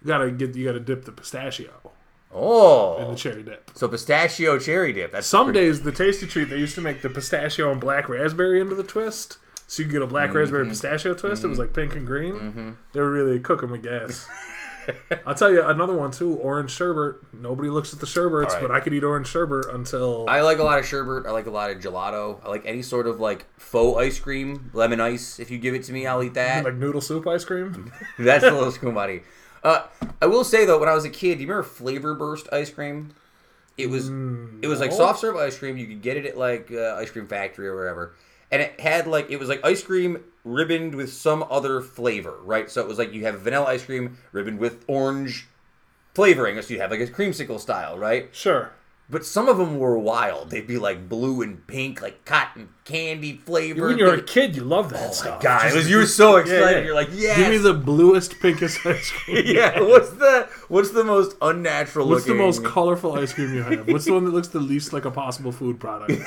You 0.03 0.09
gotta 0.09 0.31
get 0.31 0.55
you 0.55 0.65
gotta 0.65 0.81
dip 0.81 1.05
the 1.05 1.13
pistachio 1.13 1.73
Oh 2.33 2.99
in 2.99 3.05
Oh, 3.05 3.11
the 3.11 3.17
cherry 3.17 3.43
dip. 3.43 3.71
so 3.75 3.89
pistachio 3.89 4.59
cherry 4.59 4.93
dip. 4.93 5.13
That's 5.13 5.27
Some 5.27 5.53
days 5.53 5.83
the 5.83 5.93
tasty 5.93 6.27
treat 6.27 6.51
they 6.51 6.59
used 6.59 6.75
to 6.75 6.81
make 6.81 7.03
the 7.03 7.11
pistachio 7.11 7.73
and 7.73 7.81
black 7.81 8.09
raspberry 8.09 8.61
into 8.61 8.75
the 8.75 8.83
twist. 8.83 9.39
So 9.67 9.83
you 9.83 9.89
could 9.89 9.93
get 9.93 10.03
a 10.03 10.07
black 10.07 10.33
raspberry 10.33 10.63
mm-hmm. 10.63 10.71
pistachio 10.71 11.15
twist. 11.15 11.45
It 11.45 11.49
was 11.49 11.59
mm-hmm. 11.59 11.67
like 11.67 11.75
pink 11.75 11.95
and 11.95 12.07
green. 12.07 12.35
Mm-hmm. 12.35 12.71
They 12.93 13.01
were 13.01 13.11
really 13.11 13.39
cooking 13.41 13.71
with 13.71 13.83
gas. 13.83 14.27
I'll 15.27 15.35
tell 15.35 15.51
you 15.51 15.65
another 15.65 15.95
one 15.95 16.11
too. 16.11 16.37
Orange 16.37 16.71
sherbet. 16.71 17.17
Nobody 17.33 17.69
looks 17.69 17.93
at 17.93 18.01
the 18.01 18.07
sherbets, 18.07 18.55
right. 18.55 18.63
but 18.63 18.71
I 18.71 18.81
could 18.81 18.95
eat 18.95 19.05
orange 19.05 19.29
sherbet 19.29 19.67
until 19.73 20.27
I 20.29 20.41
like 20.43 20.59
a 20.59 20.63
lot 20.63 20.79
of 20.79 20.87
sherbet. 20.87 21.27
I 21.27 21.33
like 21.33 21.47
a 21.47 21.51
lot 21.51 21.71
of 21.71 21.79
gelato. 21.79 22.45
I 22.45 22.49
like 22.49 22.63
any 22.65 22.83
sort 22.83 23.07
of 23.07 23.21
like 23.21 23.47
faux 23.59 24.01
ice 24.01 24.19
cream, 24.19 24.71
lemon 24.73 25.01
ice. 25.01 25.39
If 25.39 25.51
you 25.51 25.59
give 25.59 25.75
it 25.75 25.85
to 25.85 25.93
me, 25.93 26.07
I'll 26.07 26.23
eat 26.23 26.35
that. 26.35 26.65
like 26.65 26.75
noodle 26.75 27.01
soup 27.01 27.27
ice 27.27 27.45
cream. 27.45 27.93
That's 28.19 28.45
a 28.45 28.51
little 28.51 28.93
buddy. 28.93 29.23
Uh, 29.63 29.87
I 30.23 30.27
will 30.27 30.45
say 30.45 30.65
though, 30.65 30.79
when 30.79 30.89
I 30.89 30.95
was 30.95 31.05
a 31.05 31.11
kid, 31.11 31.37
do 31.37 31.43
you 31.43 31.49
remember 31.49 31.69
Flavor 31.69 32.15
Burst 32.15 32.49
ice 32.53 32.71
cream? 32.71 33.15
It 33.77 33.89
was 33.89 34.09
it 34.09 34.67
was 34.67 34.81
like 34.81 34.91
soft 34.91 35.21
serve 35.21 35.37
ice 35.37 35.57
cream. 35.57 35.77
You 35.77 35.87
could 35.87 36.03
get 36.03 36.17
it 36.17 36.27
at 36.27 36.37
like 36.37 36.71
uh, 36.73 36.97
Ice 36.97 37.13
Cream 37.13 37.29
Factory 37.29 37.69
or 37.69 37.77
wherever, 37.77 38.13
and 38.51 38.63
it 38.63 38.81
had 38.81 39.07
like 39.07 39.31
it 39.31 39.39
was 39.39 39.49
like 39.49 39.61
ice 39.65 39.83
cream 39.83 40.19
ribboned 40.45 40.95
with 40.95 41.13
some 41.13 41.45
other 41.51 41.81
flavor, 41.81 42.39
right? 42.45 42.71
So 42.71 42.81
it 42.81 42.89
was 42.89 42.99
like 42.99 43.13
you 43.13 43.25
have 43.27 43.41
vanilla 43.41 43.67
ice 43.67 43.85
cream 43.85 44.17
ribboned 44.33 44.59
with 44.59 44.85
orange 44.87 45.47
flavoring, 46.15 46.61
so 46.63 46.75
you 46.75 46.81
have 46.81 46.91
like 46.91 47.01
a 47.01 47.07
creamsicle 47.07 47.61
style, 47.61 47.99
right? 47.99 48.29
Sure. 48.33 48.73
but 49.11 49.25
some 49.25 49.49
of 49.49 49.57
them 49.57 49.79
were 49.79 49.99
wild. 49.99 50.51
They'd 50.51 50.67
be 50.67 50.77
like 50.79 51.09
blue 51.09 51.41
and 51.43 51.67
pink, 51.67 52.03
like 52.03 52.25
cotton 52.27 52.69
candy 52.85 53.35
flavor. 53.37 53.87
When 53.89 53.97
you're 53.99 54.15
a 54.15 54.21
kid, 54.23 54.55
you 54.57 54.65
love 54.65 54.91
that 54.91 55.11
oh 55.11 55.13
stuff. 55.13 55.39
my 55.39 55.43
god, 55.43 55.63
Just- 55.63 55.75
it 55.75 55.79
was, 55.79 55.91
you 55.91 55.97
were 55.99 56.07
so 56.07 56.37
excited. 56.37 56.79
yeah. 56.81 56.85
You're 56.85 56.95
like, 56.95 57.09
yeah. 57.13 57.37
Give 57.37 57.49
me 57.51 57.57
the 57.59 57.73
bluest, 57.75 58.39
pinkest 58.41 58.79
ice 58.87 59.11
cream. 59.11 59.45
yeah. 59.47 59.81
What's 59.81 60.11
the 60.11 60.49
what's 60.69 60.91
the 60.91 61.05
most 61.05 61.37
unnatural 61.41 62.07
looking? 62.07 62.37
What's 62.39 62.59
the 62.59 62.63
most 62.63 62.65
colorful 62.75 63.13
ice 63.19 63.33
cream 63.33 63.55
you 63.55 63.63
have? 63.63 63.89
What's 63.89 64.05
the 64.07 64.13
one 64.13 64.25
that 64.25 64.33
looks 64.35 64.49
the 64.49 64.61
least 64.61 64.93
like 64.93 65.05
a 65.07 65.11
possible 65.11 65.53
food 65.53 65.79
product? 65.81 66.13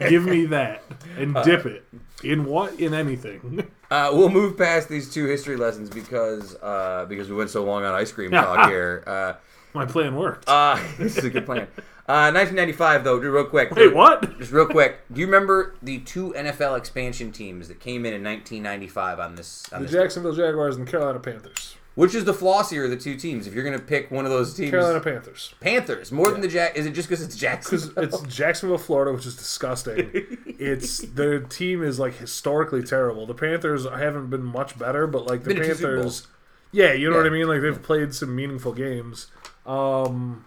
Give 0.00 0.24
me 0.24 0.46
that 0.46 0.82
and 1.18 1.34
dip 1.44 1.66
it 1.66 1.84
in 2.24 2.44
what? 2.44 2.78
In 2.80 2.94
anything. 2.94 3.66
Uh, 3.88 4.10
we'll 4.12 4.28
move 4.28 4.58
past 4.58 4.88
these 4.88 5.14
two 5.14 5.26
history 5.26 5.54
lessons 5.56 5.88
because 5.88 6.56
uh, 6.60 7.06
because 7.08 7.28
we 7.30 7.36
went 7.36 7.48
so 7.50 7.62
long 7.62 7.84
on 7.84 7.94
ice 7.94 8.10
cream 8.10 8.32
talk 8.32 8.68
here. 8.68 9.04
Uh, 9.06 9.34
My 9.74 9.86
plan 9.86 10.16
worked. 10.16 10.48
uh, 10.48 10.76
this 10.98 11.16
is 11.16 11.22
a 11.24 11.30
good 11.30 11.46
plan. 11.46 11.68
Uh, 12.08 12.34
1995 12.34 13.04
though, 13.04 13.14
real 13.16 13.44
quick. 13.44 13.70
Wait, 13.70 13.94
what? 13.94 14.38
Just 14.40 14.50
real 14.50 14.66
quick. 14.66 14.98
Do 15.12 15.20
you 15.20 15.26
remember 15.26 15.76
the 15.80 16.00
two 16.00 16.32
NFL 16.36 16.76
expansion 16.76 17.30
teams 17.30 17.68
that 17.68 17.78
came 17.78 18.04
in 18.04 18.12
in 18.12 18.24
1995 18.24 19.20
on 19.20 19.36
this? 19.36 19.64
On 19.72 19.82
The 19.82 19.86
this 19.86 19.92
Jacksonville 19.94 20.34
Jaguars 20.34 20.74
and 20.76 20.84
the 20.84 20.90
Carolina 20.90 21.20
Panthers. 21.20 21.76
Which 21.96 22.14
is 22.14 22.24
the 22.26 22.34
flossier 22.34 22.84
of 22.84 22.90
the 22.90 22.96
two 22.96 23.16
teams? 23.16 23.46
If 23.46 23.54
you're 23.54 23.64
gonna 23.64 23.78
pick 23.78 24.10
one 24.10 24.24
of 24.26 24.30
those 24.30 24.52
teams, 24.54 24.70
Carolina 24.70 25.00
Panthers. 25.00 25.54
Panthers 25.60 26.12
more 26.12 26.30
than 26.30 26.42
the 26.42 26.46
Jack. 26.48 26.76
Is 26.76 26.84
it 26.86 26.92
just 26.92 27.08
because 27.08 27.24
it's 27.24 27.34
Because 27.34 27.88
Jacksonville? 27.88 28.04
it's 28.04 28.20
Jacksonville, 28.36 28.76
Florida, 28.78 29.12
which 29.14 29.24
is 29.26 29.34
disgusting. 29.34 30.10
it's 30.46 30.98
their 30.98 31.40
team 31.40 31.82
is 31.82 31.98
like 31.98 32.14
historically 32.16 32.82
terrible. 32.82 33.26
The 33.26 33.32
Panthers 33.34 33.86
haven't 33.86 34.28
been 34.28 34.44
much 34.44 34.78
better, 34.78 35.06
but 35.06 35.26
like 35.26 35.42
the 35.42 35.54
Been 35.54 35.56
to 35.62 35.68
two 35.68 35.74
Super 35.74 35.94
Panthers, 35.96 36.26
yeah, 36.70 36.92
you 36.92 37.08
know 37.10 37.16
what 37.16 37.26
I 37.26 37.30
mean. 37.30 37.48
Like 37.48 37.62
they've 37.62 37.82
played 37.82 38.14
some 38.14 38.36
meaningful 38.36 38.74
games. 38.74 39.28
Um, 39.64 40.44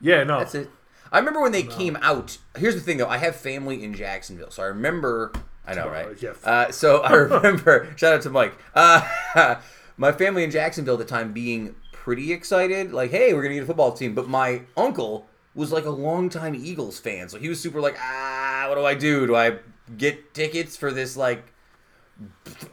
yeah, 0.00 0.22
no, 0.22 0.38
That's 0.38 0.54
it. 0.54 0.70
I 1.10 1.18
remember 1.18 1.40
when 1.40 1.52
they 1.52 1.64
came 1.64 1.96
out. 2.00 2.38
Here's 2.56 2.74
the 2.76 2.80
thing, 2.80 2.98
though. 2.98 3.08
I 3.08 3.16
have 3.18 3.34
family 3.34 3.82
in 3.82 3.92
Jacksonville, 3.94 4.50
so 4.52 4.62
I 4.62 4.66
remember. 4.66 5.32
I 5.66 5.74
know, 5.74 5.88
right? 5.88 6.22
yeah. 6.22 6.34
Uh, 6.44 6.70
so 6.70 6.98
I 6.98 7.12
remember. 7.14 7.92
shout 7.96 8.12
out 8.14 8.22
to 8.22 8.30
Mike. 8.30 8.54
Uh, 8.74 9.02
my 9.98 10.12
family 10.12 10.44
in 10.44 10.50
Jacksonville 10.50 10.94
at 10.94 11.00
the 11.00 11.04
time 11.04 11.32
being 11.32 11.74
pretty 11.92 12.32
excited, 12.32 12.92
like, 12.92 13.10
"Hey, 13.10 13.34
we're 13.34 13.42
gonna 13.42 13.54
get 13.54 13.64
a 13.64 13.66
football 13.66 13.92
team." 13.92 14.14
But 14.14 14.28
my 14.28 14.62
uncle 14.76 15.26
was 15.54 15.72
like 15.72 15.84
a 15.84 15.90
longtime 15.90 16.54
Eagles 16.54 16.98
fan, 16.98 17.28
so 17.28 17.38
he 17.38 17.48
was 17.48 17.60
super 17.60 17.80
like, 17.80 17.96
"Ah, 18.00 18.66
what 18.68 18.76
do 18.76 18.84
I 18.84 18.94
do? 18.94 19.26
Do 19.26 19.34
I 19.34 19.58
get 19.96 20.32
tickets 20.32 20.76
for 20.76 20.92
this 20.92 21.16
like?" 21.16 21.52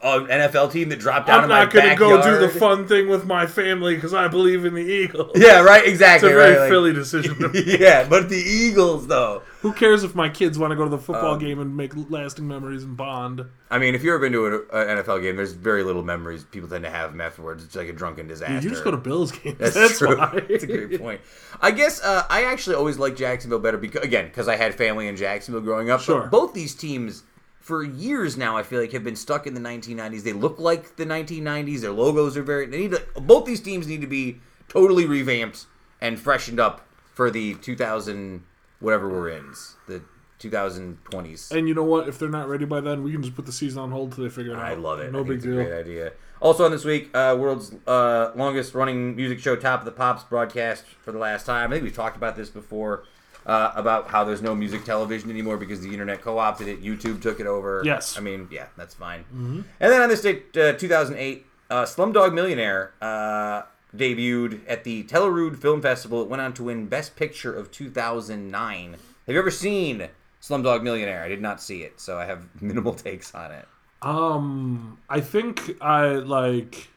Uh, 0.02 0.20
NFL 0.28 0.72
team 0.72 0.88
that 0.88 0.98
dropped 0.98 1.26
down 1.28 1.44
I'm 1.44 1.48
not 1.48 1.72
going 1.72 1.88
to 1.88 1.94
go 1.94 2.20
do 2.22 2.38
the 2.38 2.48
fun 2.48 2.88
thing 2.88 3.08
with 3.08 3.26
my 3.26 3.46
family 3.46 3.94
because 3.94 4.12
I 4.14 4.26
believe 4.28 4.64
in 4.64 4.74
the 4.74 4.80
Eagles. 4.82 5.32
Yeah, 5.36 5.60
right. 5.62 5.86
Exactly. 5.86 6.30
It's 6.30 6.34
a 6.34 6.38
very 6.38 6.52
right, 6.54 6.60
like- 6.62 6.70
Philly 6.70 6.92
decision. 6.92 7.36
to 7.38 7.48
make. 7.52 7.66
yeah, 7.80 8.06
but 8.08 8.28
the 8.28 8.36
Eagles 8.36 9.06
though. 9.06 9.42
Who 9.60 9.72
cares 9.72 10.04
if 10.04 10.14
my 10.14 10.28
kids 10.28 10.58
want 10.58 10.70
to 10.72 10.76
go 10.76 10.84
to 10.84 10.90
the 10.90 10.98
football 10.98 11.34
Um, 11.34 11.38
game 11.40 11.58
and 11.60 11.76
make 11.76 11.92
lasting 12.10 12.46
memories 12.46 12.84
and 12.84 12.96
bond? 12.96 13.44
I 13.70 13.78
mean, 13.78 13.94
if 13.94 14.02
you've 14.04 14.12
ever 14.14 14.20
been 14.20 14.32
to 14.32 14.46
an 14.46 14.54
an 14.72 14.98
NFL 14.98 15.22
game, 15.22 15.36
there's 15.36 15.52
very 15.52 15.82
little 15.82 16.02
memories 16.04 16.44
people 16.44 16.68
tend 16.68 16.84
to 16.84 16.90
have 16.90 17.18
afterwards. 17.20 17.64
It's 17.64 17.74
like 17.76 17.88
a 17.88 17.92
drunken 17.92 18.26
disaster. 18.28 18.54
You 18.54 18.70
just 18.70 18.84
go 18.84 18.90
to 18.92 18.96
Bills 18.96 19.32
games. 19.32 19.56
That's, 19.60 19.74
That's, 19.74 19.98
true. 19.98 20.16
why. 20.18 20.40
That's 20.48 20.64
a 20.64 20.66
great 20.66 21.00
point. 21.00 21.20
I 21.60 21.70
guess 21.72 22.00
uh, 22.02 22.24
I 22.30 22.44
actually 22.44 22.76
always 22.76 22.98
liked 22.98 23.18
Jacksonville 23.18 23.58
better 23.58 23.76
because, 23.78 24.02
again, 24.04 24.26
because 24.26 24.46
I 24.48 24.56
had 24.56 24.74
family 24.74 25.08
in 25.08 25.16
Jacksonville 25.16 25.62
growing 25.62 25.90
up. 25.90 26.00
Sure. 26.00 26.26
Both 26.28 26.54
these 26.54 26.74
teams, 26.74 27.24
for 27.66 27.82
years 27.82 28.36
now, 28.36 28.56
I 28.56 28.62
feel 28.62 28.80
like 28.80 28.92
have 28.92 29.02
been 29.02 29.16
stuck 29.16 29.44
in 29.44 29.54
the 29.54 29.60
1990s. 29.60 30.22
They 30.22 30.32
look 30.32 30.60
like 30.60 30.94
the 30.94 31.04
1990s. 31.04 31.80
Their 31.80 31.90
logos 31.90 32.36
are 32.36 32.44
very. 32.44 32.66
They 32.66 32.78
need 32.78 32.92
to, 32.92 33.02
both 33.20 33.44
these 33.44 33.60
teams 33.60 33.88
need 33.88 34.02
to 34.02 34.06
be 34.06 34.38
totally 34.68 35.04
revamped 35.04 35.66
and 36.00 36.16
freshened 36.16 36.60
up 36.60 36.86
for 37.12 37.28
the 37.28 37.54
2000 37.54 38.44
whatever 38.78 39.08
we're 39.08 39.30
in, 39.30 39.52
the 39.88 40.00
2020s. 40.38 41.50
And 41.50 41.66
you 41.66 41.74
know 41.74 41.82
what? 41.82 42.08
If 42.08 42.20
they're 42.20 42.28
not 42.28 42.48
ready 42.48 42.66
by 42.66 42.80
then, 42.80 43.02
we 43.02 43.10
can 43.10 43.20
just 43.20 43.34
put 43.34 43.46
the 43.46 43.52
season 43.52 43.80
on 43.82 43.90
hold 43.90 44.12
till 44.12 44.22
they 44.22 44.30
figure 44.30 44.52
it 44.52 44.58
out. 44.58 44.62
I 44.62 44.74
love 44.74 45.00
it. 45.00 45.10
No 45.10 45.24
big 45.24 45.42
deal. 45.42 45.58
a 45.58 45.64
great 45.64 45.76
idea. 45.76 46.12
Also 46.40 46.64
on 46.64 46.70
this 46.70 46.84
week, 46.84 47.10
uh, 47.16 47.34
world's 47.36 47.74
uh, 47.88 48.30
longest 48.36 48.74
running 48.74 49.16
music 49.16 49.40
show, 49.40 49.56
Top 49.56 49.80
of 49.80 49.86
the 49.86 49.90
Pops, 49.90 50.22
broadcast 50.22 50.84
for 51.02 51.10
the 51.10 51.18
last 51.18 51.46
time. 51.46 51.72
I 51.72 51.74
think 51.74 51.82
we've 51.82 51.96
talked 51.96 52.16
about 52.16 52.36
this 52.36 52.48
before 52.48 53.04
uh, 53.46 53.72
about 53.74 54.08
how 54.08 54.24
there's 54.24 54.42
no 54.42 54.54
music 54.54 54.84
television 54.84 55.30
anymore 55.30 55.56
because 55.56 55.80
the 55.80 55.90
internet 55.90 56.20
co-opted 56.20 56.68
it. 56.68 56.82
YouTube 56.82 57.22
took 57.22 57.40
it 57.40 57.46
over. 57.46 57.80
Yes. 57.84 58.18
I 58.18 58.20
mean, 58.20 58.48
yeah, 58.50 58.66
that's 58.76 58.94
fine. 58.94 59.24
And 59.32 59.64
then 59.78 60.02
on 60.02 60.08
this 60.08 60.20
date, 60.22 60.56
uh, 60.56 60.72
2008, 60.74 61.46
uh, 61.70 61.82
Slumdog 61.84 62.34
Millionaire 62.34 62.92
uh, 63.00 63.62
debuted 63.96 64.60
at 64.66 64.84
the 64.84 65.04
Telluride 65.04 65.58
Film 65.58 65.80
Festival. 65.80 66.22
It 66.22 66.28
went 66.28 66.42
on 66.42 66.52
to 66.54 66.64
win 66.64 66.86
Best 66.86 67.16
Picture 67.16 67.54
of 67.54 67.70
2009. 67.70 68.92
Have 68.92 68.98
you 69.34 69.38
ever 69.38 69.50
seen 69.50 70.08
Slumdog 70.42 70.82
Millionaire? 70.82 71.22
I 71.22 71.28
did 71.28 71.40
not 71.40 71.62
see 71.62 71.82
it, 71.82 72.00
so 72.00 72.18
I 72.18 72.24
have 72.24 72.46
minimal 72.60 72.94
takes 72.94 73.34
on 73.34 73.52
it. 73.52 73.66
Um, 74.02 74.98
I 75.08 75.20
think 75.20 75.76
I 75.80 76.14
like. 76.14 76.88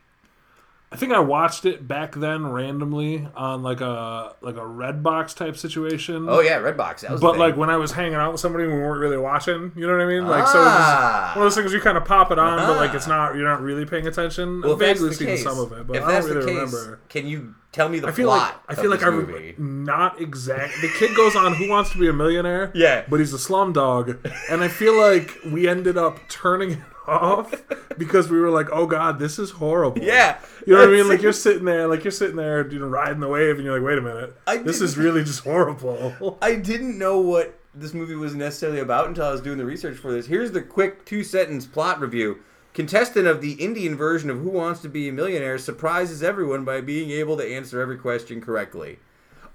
I 0.92 0.96
think 0.96 1.14
I 1.14 1.20
watched 1.20 1.66
it 1.66 1.88
back 1.88 2.16
then 2.16 2.48
randomly 2.52 3.28
on 3.36 3.62
like 3.62 3.80
a 3.80 4.34
like 4.42 4.56
a 4.56 4.66
red 4.66 5.04
box 5.04 5.36
type 5.36 5.56
situation. 5.56 6.26
Oh 6.28 6.40
yeah, 6.40 6.58
Redbox. 6.60 7.02
That 7.02 7.12
was. 7.12 7.22
But 7.22 7.38
like 7.38 7.56
when 7.56 7.70
I 7.70 7.78
was 7.78 7.92
hanging 7.92 8.16
out 8.16 8.32
with 8.32 8.42
somebody, 8.42 8.66
we 8.66 8.74
weren't 8.74 9.00
really 9.00 9.18
watching. 9.18 9.72
You 9.76 9.86
know 9.86 9.94
what 9.94 10.02
I 10.02 10.08
mean? 10.08 10.26
Like 10.28 10.48
so, 10.48 10.60
it 10.60 10.66
was 10.66 10.74
Ah. 10.74 11.34
one 11.36 11.46
of 11.46 11.54
those 11.54 11.56
things 11.62 11.74
you 11.74 11.80
kind 11.80 11.96
of 11.98 12.06
pop 12.06 12.32
it 12.32 12.40
on, 12.40 12.58
but 12.58 12.78
like 12.78 12.92
Ah. 12.92 12.96
it's 12.96 13.06
not. 13.08 13.36
You're 13.36 13.48
not 13.48 13.62
really 13.62 13.86
paying 13.86 14.08
attention. 14.08 14.62
well, 14.62 14.74
I've 14.74 14.80
vaguely 14.80 15.14
seen 15.14 15.28
case, 15.28 15.44
some 15.44 15.60
of 15.60 15.72
it, 15.74 15.86
but 15.86 15.98
I 15.98 16.00
don't 16.00 16.26
really 16.26 16.40
the 16.42 16.46
case, 16.48 16.74
remember. 16.74 17.00
can 17.08 17.28
you 17.28 17.54
tell 17.72 17.88
me 17.88 18.00
the 18.00 18.08
I 18.08 18.12
feel 18.12 18.28
like 18.30 18.40
plot? 18.40 18.64
I 18.68 18.74
feel 18.74 18.90
like 18.90 19.04
I 19.04 19.12
this 19.12 19.28
re- 19.28 19.34
movie? 19.34 19.56
not 19.60 20.20
exact. 20.20 20.74
The 20.82 20.90
kid 20.98 21.16
goes 21.16 21.36
on 21.36 21.54
Who 21.54 21.70
Wants 21.70 21.92
to 21.92 22.00
Be 22.00 22.08
a 22.08 22.14
Millionaire. 22.14 22.72
Yeah. 22.80 23.04
but 23.08 23.20
he's 23.20 23.32
a 23.34 23.38
slum 23.38 23.74
dog, 23.74 24.18
and 24.50 24.64
I 24.64 24.70
feel 24.70 24.98
like 25.00 25.38
we 25.46 25.68
ended 25.68 25.98
up 26.00 26.18
turning 26.30 26.72
it 26.72 26.80
off 27.10 27.54
because 27.98 28.30
we 28.30 28.40
were 28.40 28.50
like, 28.50 28.68
"Oh 28.72 28.86
God, 28.86 29.20
this 29.20 29.40
is 29.40 29.52
horrible." 29.52 30.02
Yeah, 30.02 30.38
you 30.66 30.74
know 30.74 30.80
what 30.80 30.90
I 30.90 30.92
mean. 30.92 31.08
Like 31.08 31.22
you're 31.22 31.34
sitting 31.34 31.66
there, 31.66 31.88
like 31.88 32.04
you're 32.04 32.12
sitting 32.12 32.36
there, 32.36 32.68
you 32.70 32.80
know, 32.80 32.88
riding 32.88 33.20
the 33.20 33.28
wave, 33.28 33.56
and 33.56 33.66
you're 33.66 33.78
like, 33.78 33.86
"Wait 33.86 33.98
a 33.98 34.02
minute, 34.02 34.36
I 34.48 34.58
this 34.58 34.82
is 34.82 34.98
really 34.98 35.24
just 35.24 35.44
horrible." 35.44 36.38
I 36.42 36.56
didn't 36.56 36.98
know 36.98 37.20
what 37.20 37.60
this 37.74 37.94
movie 37.94 38.16
was 38.16 38.36
necessarily 38.36 38.80
about 38.80 39.08
until 39.08 39.26
I 39.26 39.32
was 39.32 39.42
doing 39.42 39.58
the 39.58 39.66
research 39.66 39.98
for 39.98 40.12
this. 40.12 40.28
Here's 40.28 40.52
the 40.52 40.62
quick 40.62 41.06
two 41.06 41.24
sentence 41.24 41.66
plot 41.66 42.00
review. 42.00 42.40
Contestant 42.74 43.28
of 43.28 43.42
the 43.42 43.54
Indian 43.54 43.96
version 43.96 44.30
of 44.30 44.40
Who 44.40 44.50
Wants 44.50 44.82
to 44.82 44.90
Be 44.90 45.10
a 45.10 45.14
Millionaire 45.14 45.58
surprises 45.58 46.22
everyone 46.22 46.64
by 46.64 46.82
being 46.82 47.10
able 47.10 47.36
to 47.38 47.44
answer 47.44 47.82
every 47.82 47.98
question 47.98 48.42
correctly. 48.42 49.00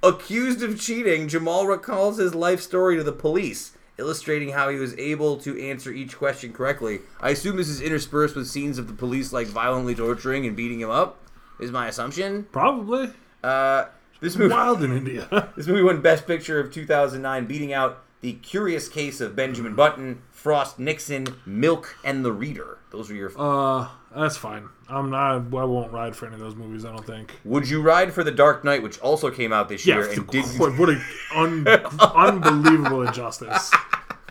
Accused 0.02 0.62
of 0.62 0.78
cheating, 0.78 1.28
Jamal 1.28 1.66
recalls 1.66 2.18
his 2.18 2.34
life 2.34 2.60
story 2.60 2.96
to 2.96 3.02
the 3.02 3.12
police, 3.12 3.72
illustrating 3.98 4.50
how 4.50 4.68
he 4.68 4.76
was 4.78 4.96
able 4.98 5.36
to 5.38 5.60
answer 5.62 5.90
each 5.92 6.16
question 6.16 6.52
correctly. 6.52 7.00
I 7.20 7.30
assume 7.30 7.56
this 7.56 7.68
is 7.68 7.80
interspersed 7.80 8.34
with 8.36 8.48
scenes 8.48 8.78
of 8.78 8.86
the 8.88 8.94
police 8.94 9.32
like 9.32 9.46
violently 9.46 9.94
torturing 9.94 10.46
and 10.46 10.56
beating 10.56 10.80
him 10.80 10.90
up. 10.90 11.20
Is 11.60 11.70
my 11.70 11.86
assumption. 11.88 12.44
Probably 12.50 13.10
Uh, 13.42 13.84
this 14.20 14.36
movie. 14.36 14.52
wild 14.52 14.82
in 14.82 14.96
India. 14.96 15.52
This 15.56 15.66
movie 15.68 15.82
won 15.82 16.00
Best 16.00 16.26
Picture 16.26 16.58
of 16.58 16.72
2009, 16.72 17.46
beating 17.46 17.72
out 17.72 18.02
The 18.24 18.32
Curious 18.32 18.88
Case 18.88 19.20
of 19.20 19.36
Benjamin 19.36 19.74
Button, 19.74 20.22
Frost 20.30 20.78
Nixon, 20.78 21.26
Milk, 21.44 21.94
and 22.02 22.24
The 22.24 22.32
Reader. 22.32 22.78
Those 22.88 23.10
are 23.10 23.14
your. 23.14 23.30
uh, 23.38 23.86
that's 24.16 24.38
fine. 24.38 24.70
I'm 24.88 25.10
not. 25.10 25.34
I 25.34 25.64
won't 25.64 25.92
ride 25.92 26.16
for 26.16 26.24
any 26.24 26.36
of 26.36 26.40
those 26.40 26.54
movies. 26.54 26.86
I 26.86 26.90
don't 26.92 27.04
think. 27.04 27.38
Would 27.44 27.68
you 27.68 27.82
ride 27.82 28.14
for 28.14 28.24
The 28.24 28.30
Dark 28.30 28.64
Knight, 28.64 28.82
which 28.82 28.98
also 29.00 29.30
came 29.30 29.52
out 29.52 29.68
this 29.68 29.84
Yeah, 29.84 29.96
year 29.96 30.10
and 30.10 30.26
didn't? 30.28 30.58
what, 30.58 30.72
what 30.78 30.88
a 30.88 31.02
un, 31.36 31.68
unbelievable 32.00 33.02
injustice. 33.06 33.70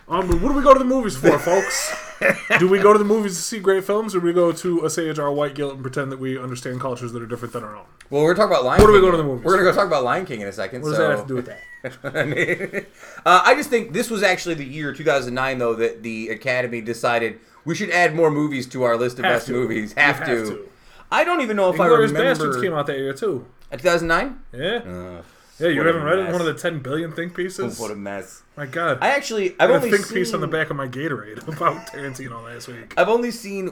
Um, 0.08 0.28
what 0.42 0.48
do 0.48 0.54
we 0.54 0.62
go 0.64 0.72
to 0.72 0.78
the 0.80 0.84
movies 0.84 1.16
for, 1.16 1.38
folks? 1.38 1.94
do 2.58 2.68
we 2.68 2.78
go 2.78 2.92
to 2.92 2.98
the 2.98 3.04
movies 3.04 3.36
to 3.36 3.42
see 3.42 3.58
great 3.60 3.84
films, 3.84 4.14
or 4.14 4.20
do 4.20 4.26
we 4.26 4.32
go 4.32 4.52
to 4.52 4.84
assuage 4.84 5.18
our 5.18 5.32
white 5.32 5.54
guilt 5.54 5.74
and 5.74 5.82
pretend 5.82 6.12
that 6.12 6.18
we 6.18 6.38
understand 6.38 6.80
cultures 6.80 7.12
that 7.12 7.22
are 7.22 7.26
different 7.26 7.52
than 7.54 7.64
our 7.64 7.76
own? 7.76 7.84
Well, 8.10 8.22
we're 8.22 8.34
talking 8.34 8.52
about 8.52 8.64
Lion 8.64 8.80
What 8.80 8.86
do 8.88 8.92
we 8.92 8.98
King. 9.00 9.06
go 9.06 9.10
to 9.12 9.16
the 9.16 9.24
movies 9.24 9.44
We're 9.44 9.52
gonna 9.56 9.70
go 9.70 9.74
talk 9.74 9.86
about 9.86 10.04
Lion 10.04 10.24
King 10.26 10.40
in 10.42 10.48
a 10.48 10.52
second. 10.52 10.82
What 10.82 10.90
does 10.90 10.98
that 10.98 11.10
have 11.10 11.22
to 11.22 11.26
do 11.28 11.34
with 11.34 11.46
that? 11.46 11.60
I 12.14 12.24
mean, 12.24 12.86
uh, 13.26 13.42
I 13.44 13.54
just 13.54 13.68
think 13.70 13.92
this 13.92 14.08
was 14.10 14.22
actually 14.22 14.54
the 14.54 14.64
year 14.64 14.92
2009, 14.92 15.58
though, 15.58 15.74
that 15.74 16.02
the 16.02 16.28
Academy 16.30 16.80
decided 16.80 17.40
we 17.64 17.74
should 17.74 17.90
add 17.90 18.14
more 18.14 18.30
movies 18.30 18.66
to 18.68 18.82
our 18.84 18.96
list 18.96 19.18
of 19.18 19.24
Have 19.24 19.34
best 19.36 19.46
to. 19.48 19.52
movies. 19.52 19.92
Have, 19.94 20.18
have 20.20 20.26
to. 20.28 20.44
to. 20.46 20.68
I 21.10 21.24
don't 21.24 21.40
even 21.42 21.56
know 21.56 21.72
if 21.72 21.78
I 21.80 21.88
Inglourious 21.88 22.12
remember. 22.12 22.34
Basterds 22.54 22.62
came 22.62 22.72
out 22.72 22.86
that 22.86 22.96
year 22.98 23.12
too. 23.12 23.46
2009. 23.70 24.38
Yeah, 24.52 24.68
Uh, 24.78 25.22
yeah. 25.58 25.68
You 25.68 25.78
what 25.78 25.86
haven't 25.86 26.02
read 26.02 26.18
it? 26.18 26.32
One 26.32 26.40
of 26.40 26.46
the 26.46 26.54
ten 26.54 26.80
billion 26.80 27.12
think 27.12 27.34
pieces. 27.34 27.78
what 27.78 27.90
a 27.90 27.94
mess. 27.94 28.42
My 28.56 28.66
God, 28.66 28.98
I 29.00 29.08
actually, 29.10 29.52
I've 29.60 29.70
I 29.70 29.74
only 29.74 29.88
a 29.88 29.92
think 29.92 30.06
seen, 30.06 30.18
piece 30.18 30.32
on 30.34 30.40
the 30.40 30.46
back 30.46 30.70
of 30.70 30.76
my 30.76 30.86
Gatorade 30.86 31.46
about 31.56 31.86
Tarantino 31.88 32.42
last 32.44 32.68
week. 32.68 32.94
I've 32.96 33.08
only 33.08 33.30
seen 33.30 33.68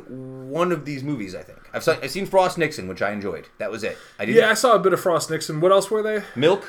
one 0.50 0.72
of 0.72 0.84
these 0.84 1.02
movies. 1.04 1.34
I 1.34 1.42
think 1.42 1.58
I've, 1.72 1.84
se- 1.84 1.98
I've 2.02 2.10
seen 2.10 2.26
Frost 2.26 2.58
Nixon, 2.58 2.88
which 2.88 3.00
I 3.02 3.12
enjoyed. 3.12 3.48
That 3.58 3.70
was 3.70 3.84
it. 3.84 3.96
I 4.18 4.24
didn't. 4.26 4.40
Yeah, 4.40 4.50
I 4.50 4.54
saw 4.54 4.74
a 4.74 4.78
bit 4.78 4.92
of 4.92 5.00
Frost 5.00 5.30
Nixon. 5.30 5.60
What 5.60 5.70
else 5.72 5.90
were 5.90 6.02
they? 6.02 6.22
Milk, 6.34 6.68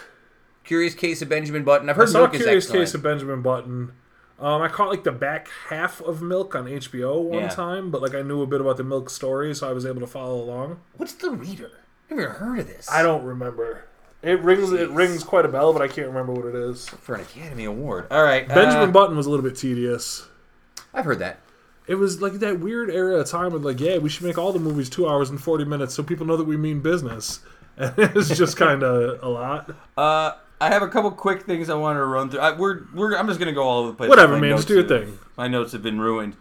Curious 0.63 0.93
Case 0.93 1.21
of 1.21 1.29
Benjamin 1.29 1.63
Button. 1.63 1.89
I've 1.89 1.95
I 1.95 2.01
heard 2.01 2.09
saw 2.09 2.19
Milk 2.19 2.35
is 2.35 2.41
Curious. 2.41 2.69
Case 2.69 2.93
of 2.93 3.01
Benjamin 3.03 3.41
Button. 3.41 3.93
Um, 4.39 4.61
I 4.61 4.67
caught 4.67 4.89
like 4.89 5.03
the 5.03 5.11
back 5.11 5.47
half 5.69 6.01
of 6.01 6.21
Milk 6.21 6.53
on 6.55 6.65
HBO 6.65 7.21
one 7.21 7.43
Yeah. 7.43 7.49
time, 7.49 7.91
but 7.91 8.01
like 8.01 8.13
I 8.13 8.21
knew 8.23 8.41
a 8.41 8.47
bit 8.47 8.61
about 8.61 8.77
the 8.77 8.83
Milk 8.83 9.09
story, 9.09 9.53
so 9.55 9.69
I 9.69 9.73
was 9.73 9.85
able 9.85 10.01
to 10.01 10.07
follow 10.07 10.35
along. 10.41 10.81
What's 10.97 11.13
the 11.13 11.31
reader? 11.31 11.71
Never 12.09 12.29
heard 12.29 12.59
of 12.59 12.67
this. 12.67 12.89
I 12.91 13.01
don't 13.03 13.23
remember. 13.23 13.85
It 14.23 14.41
rings. 14.41 14.71
It 14.71 14.89
rings 14.91 15.23
quite 15.23 15.45
a 15.45 15.49
bell, 15.49 15.73
but 15.73 15.81
I 15.81 15.87
can't 15.87 16.07
remember 16.07 16.31
what 16.31 16.45
it 16.45 16.55
is. 16.55 16.87
for 16.87 17.15
an 17.15 17.21
Academy 17.21 17.65
Award. 17.65 18.07
All 18.09 18.23
right, 18.23 18.47
Benjamin 18.47 18.89
uh, 18.89 18.91
Button 18.91 19.17
was 19.17 19.25
a 19.25 19.29
little 19.29 19.43
bit 19.43 19.57
tedious. 19.57 20.25
I've 20.93 21.05
heard 21.05 21.19
that. 21.19 21.39
It 21.85 21.95
was 21.95 22.21
like 22.21 22.33
that 22.33 22.59
weird 22.61 22.89
era 22.89 23.17
of 23.19 23.27
time 23.27 23.53
of 23.53 23.65
like, 23.65 23.81
yeah, 23.81 23.97
we 23.97 24.07
should 24.07 24.23
make 24.23 24.37
all 24.37 24.53
the 24.53 24.59
movies 24.59 24.89
two 24.89 25.07
hours 25.07 25.29
and 25.29 25.41
forty 25.41 25.65
minutes 25.65 25.93
so 25.93 26.03
people 26.03 26.25
know 26.25 26.37
that 26.37 26.45
we 26.45 26.57
mean 26.57 26.79
business. 26.81 27.39
And 27.75 27.91
it's 27.97 28.37
just 28.37 28.55
kind 28.55 28.83
of 28.83 29.23
a 29.23 29.27
lot. 29.27 29.71
Uh, 29.97 30.33
I 30.61 30.69
have 30.69 30.83
a 30.83 30.87
couple 30.87 31.09
quick 31.09 31.47
things 31.47 31.71
I 31.71 31.73
wanted 31.73 32.01
to 32.01 32.05
run 32.05 32.29
through. 32.29 32.39
I, 32.39 32.55
we're, 32.55 32.81
we're, 32.93 33.17
I'm 33.17 33.27
just 33.27 33.39
gonna 33.39 33.51
go 33.51 33.63
all 33.63 33.79
over 33.79 33.87
the 33.89 33.97
place. 33.97 34.09
Whatever, 34.09 34.37
man. 34.37 34.55
Just 34.55 34.67
do 34.67 34.75
your 34.75 34.87
thing. 34.87 35.17
My 35.37 35.47
notes 35.47 35.71
have 35.71 35.81
been 35.81 35.99
ruined. 35.99 36.35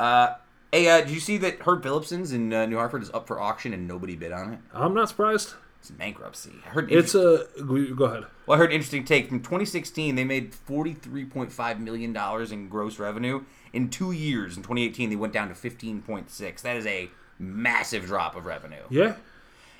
Uh, 0.00 0.36
hey, 0.72 0.88
uh, 0.88 1.00
did 1.02 1.10
you 1.10 1.20
see 1.20 1.36
that 1.36 1.58
Herb 1.60 1.82
Philipson's 1.82 2.32
in 2.32 2.54
uh, 2.54 2.64
New 2.64 2.78
Hartford 2.78 3.02
is 3.02 3.10
up 3.10 3.26
for 3.26 3.38
auction 3.38 3.74
and 3.74 3.86
nobody 3.86 4.16
bid 4.16 4.32
on 4.32 4.54
it? 4.54 4.60
I'm 4.72 4.94
not 4.94 5.10
surprised. 5.10 5.52
It's 5.80 5.90
bankruptcy. 5.90 6.52
I 6.66 6.70
heard 6.70 6.90
It's 6.92 7.14
a 7.14 7.46
go 7.64 8.04
ahead. 8.04 8.24
Well, 8.46 8.56
I 8.56 8.58
heard 8.58 8.70
an 8.70 8.74
interesting 8.76 9.04
take. 9.04 9.28
From 9.28 9.40
2016, 9.40 10.14
they 10.16 10.24
made 10.24 10.52
$43.5 10.52 11.78
million 11.80 12.16
in 12.52 12.68
gross 12.68 12.98
revenue. 12.98 13.44
In 13.72 13.88
two 13.90 14.12
years, 14.12 14.56
in 14.56 14.62
2018, 14.62 15.10
they 15.10 15.16
went 15.16 15.32
down 15.32 15.48
to 15.48 15.54
15.6. 15.54 16.60
That 16.62 16.76
is 16.76 16.86
a 16.86 17.08
massive 17.38 18.06
drop 18.06 18.34
of 18.34 18.44
revenue. 18.46 18.82
Yeah, 18.90 19.14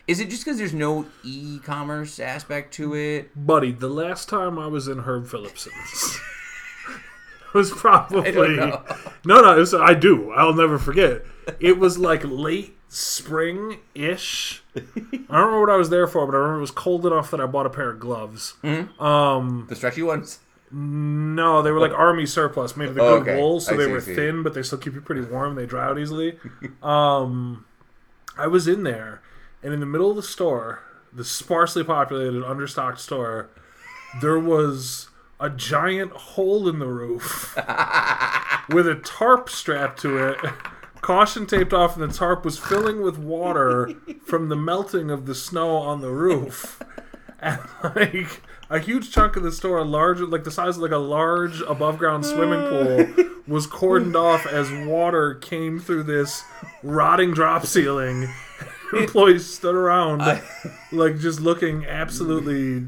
Is 0.07 0.21
it 0.21 0.31
just 0.31 0.45
because 0.45 0.59
there's 0.59 0.73
no 0.75 1.07
e-commerce 1.25 2.21
aspect 2.21 2.75
to 2.75 2.95
it? 2.95 3.31
buddy. 3.35 3.73
The 3.73 3.89
last 3.89 4.29
time 4.29 4.59
I 4.59 4.67
was 4.69 4.87
in 4.89 5.01
Herb 5.01 5.27
Philipson's 5.27 6.21
was 7.55 7.71
probably 7.73 8.31
no, 8.57 8.83
no. 9.25 9.57
It 9.57 9.59
was, 9.59 9.75
I 9.75 9.95
do. 9.95 10.31
I'll 10.33 10.55
never 10.55 10.79
forget. 10.79 11.25
It 11.59 11.79
was 11.79 11.99
like 11.99 12.23
late 12.25 12.78
spring 12.89 13.79
ish. 13.95 14.63
I 14.77 14.81
don't 14.81 15.29
remember 15.29 15.61
what 15.61 15.71
I 15.71 15.77
was 15.77 15.91
there 15.91 16.07
for, 16.07 16.27
but 16.27 16.35
I 16.35 16.39
remember 16.39 16.59
it 16.59 16.63
was 16.63 16.71
cold 16.71 17.07
enough 17.07 17.31
that 17.31 17.41
I 17.41 17.47
bought 17.47 17.67
a 17.67 17.71
pair 17.71 17.91
of 17.91 18.01
gloves. 18.01 18.55
Um, 18.99 19.67
The 19.69 19.77
stretchy 19.77 20.03
ones? 20.03 20.41
No, 20.71 21.63
they 21.63 21.71
were 21.71 21.81
like 21.81 21.93
army 21.93 22.27
surplus, 22.27 22.77
made 22.77 22.89
of 22.91 22.95
the 22.95 23.01
Oh, 23.03 23.21
good 23.21 23.29
okay. 23.31 23.41
wool, 23.41 23.61
so 23.61 23.73
I 23.73 23.77
they 23.79 23.85
see, 23.87 23.91
were 23.93 24.01
see. 24.01 24.15
thin, 24.15 24.43
but 24.43 24.53
they 24.55 24.63
still 24.63 24.79
keep 24.79 24.95
you 24.95 25.01
pretty 25.01 25.23
warm. 25.23 25.55
They 25.55 25.65
dry 25.67 25.87
out 25.87 25.99
easily. 25.99 26.39
um, 26.83 27.65
I 28.37 28.47
was 28.49 28.69
in 28.69 28.83
there, 28.83 29.23
and 29.63 29.73
in 29.73 29.81
the 29.81 29.87
middle 29.87 30.11
of 30.11 30.17
the 30.17 30.23
store, 30.23 30.81
the 31.13 31.25
sparsely 31.25 31.83
populated, 31.85 32.43
understocked 32.43 32.99
store, 32.99 33.49
there 34.21 34.39
was 34.39 35.09
a 35.41 35.49
giant 35.49 36.13
hole 36.13 36.69
in 36.69 36.81
the 36.81 36.87
roof 36.87 37.55
with 38.69 38.87
a 38.87 39.01
tarp 39.03 39.49
strapped 39.49 40.01
to 40.03 40.19
it. 40.19 40.39
Caution 41.09 41.47
taped 41.47 41.73
off, 41.73 41.97
and 41.97 42.07
the 42.11 42.15
tarp 42.15 42.45
was 42.45 42.59
filling 42.59 43.01
with 43.01 43.17
water 43.17 43.95
from 44.27 44.51
the 44.51 44.57
melting 44.57 45.11
of 45.11 45.25
the 45.25 45.35
snow 45.35 45.71
on 45.77 46.03
the 46.03 46.11
roof. 46.11 46.83
And 47.41 47.59
like 47.83 48.43
a 48.69 48.79
huge 48.79 49.11
chunk 49.11 49.35
of 49.35 49.43
the 49.43 49.51
store, 49.51 49.79
a 49.79 49.85
large 49.85 50.21
like 50.21 50.45
the 50.45 50.51
size 50.51 50.77
of 50.77 50.83
like 50.83 50.91
a 50.91 50.99
large 50.99 51.63
above 51.63 51.97
ground 51.97 52.27
swimming 52.27 52.61
uh. 52.61 52.69
pool, 53.15 53.25
was 53.47 53.67
cordoned 53.67 54.17
off 54.17 54.47
as 54.47 54.71
water 54.87 55.37
came 55.37 55.81
through 55.81 56.03
this 56.03 56.43
rotting 56.83 57.33
drop 57.33 57.65
ceiling. 57.65 58.29
Employees 58.93 59.47
stood 59.47 59.75
around, 59.75 60.21
like 60.93 61.19
just 61.21 61.41
looking 61.41 61.87
absolutely. 61.87 62.87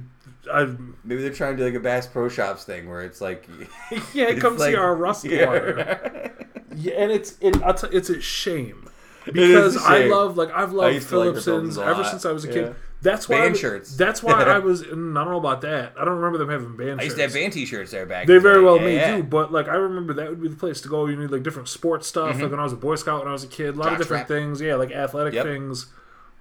I, 0.53 0.65
Maybe 1.05 1.23
they're 1.23 1.33
trying 1.33 1.57
to 1.57 1.63
do 1.63 1.65
like 1.65 1.75
a 1.75 1.81
Bass 1.81 2.07
Pro 2.07 2.29
Shops 2.29 2.65
thing 2.65 2.87
where 2.87 3.01
it's 3.01 3.23
like, 3.23 3.49
yeah, 4.13 4.25
It's 4.29 4.43
come 4.43 4.59
like- 4.59 4.73
see 4.73 4.77
our 4.77 4.95
rust 4.95 5.25
Yeah. 5.25 5.47
water. 5.47 6.33
Yeah, 6.81 6.95
and 6.95 7.13
it's 7.13 7.37
it, 7.41 7.53
t- 7.55 7.89
it's 7.97 8.11
a 8.11 8.21
shame 8.21 8.89
because 9.27 9.77
a 9.77 9.81
I 9.81 9.99
shame. 10.01 10.11
love 10.11 10.37
like 10.37 10.51
I've 10.53 10.73
loved 10.73 11.09
to 11.09 11.19
like 11.19 11.35
the 11.35 11.41
Philipsons 11.41 11.75
Philipsons 11.75 11.79
a 11.79 11.85
ever 11.85 12.05
since 12.05 12.25
I 12.25 12.33
was 12.33 12.45
a 12.45 12.49
Yeah. 12.49 12.55
kid. 12.55 12.75
That's 13.03 13.31
why 13.31 13.37
I 13.37 13.41
Band 13.41 13.51
was- 13.53 13.61
shirts. 13.61 13.97
That's 13.97 14.23
why 14.23 14.43
I 14.43 14.59
was. 14.69 14.83
mm, 14.83 14.89
I 15.19 15.25
don't 15.25 15.33
know 15.33 15.39
about 15.39 15.63
that. 15.63 15.95
I 15.99 16.05
don't 16.05 16.17
remember 16.17 16.37
them 16.39 16.51
having 16.51 16.77
band 16.77 17.01
I 17.01 17.05
shirts. 17.05 17.05
used 17.05 17.17
to 17.17 17.23
have 17.23 17.33
band 17.33 17.53
t-shirts 17.55 17.91
there 17.93 18.05
back 18.05 18.27
They 18.27 18.35
the 18.35 18.41
very 18.41 18.63
well 18.63 18.77
Yeah, 18.77 18.85
may 18.85 18.95
yeah. 18.97 19.17
do, 19.17 19.23
but 19.23 19.51
like 19.53 19.69
I 19.69 19.75
remember 19.77 20.13
that 20.15 20.29
would 20.29 20.43
be 20.43 20.49
the 20.49 20.57
place 20.57 20.81
to 20.83 20.89
go. 20.89 21.07
You 21.07 21.17
need 21.17 21.31
like 21.31 21.43
different 21.43 21.69
sports 21.69 22.07
stuff. 22.07 22.39
Like 22.41 22.51
when 22.51 22.61
I 22.61 22.65
was 22.65 22.73
a 22.75 22.77
Boy 22.77 22.97
Scout 22.97 23.21
when 23.21 23.29
I 23.29 23.33
was 23.33 23.45
a 23.45 23.49
kid, 23.49 23.75
a 23.75 23.79
lot 23.79 23.89
of 23.89 23.95
Jockstrap. 23.95 23.99
different 23.99 24.29
things. 24.29 24.61
Yeah, 24.61 24.75
like 24.75 24.91
athletic 24.93 25.33
Yep. 25.35 25.45
things. 25.47 25.87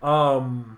Um, 0.02 0.78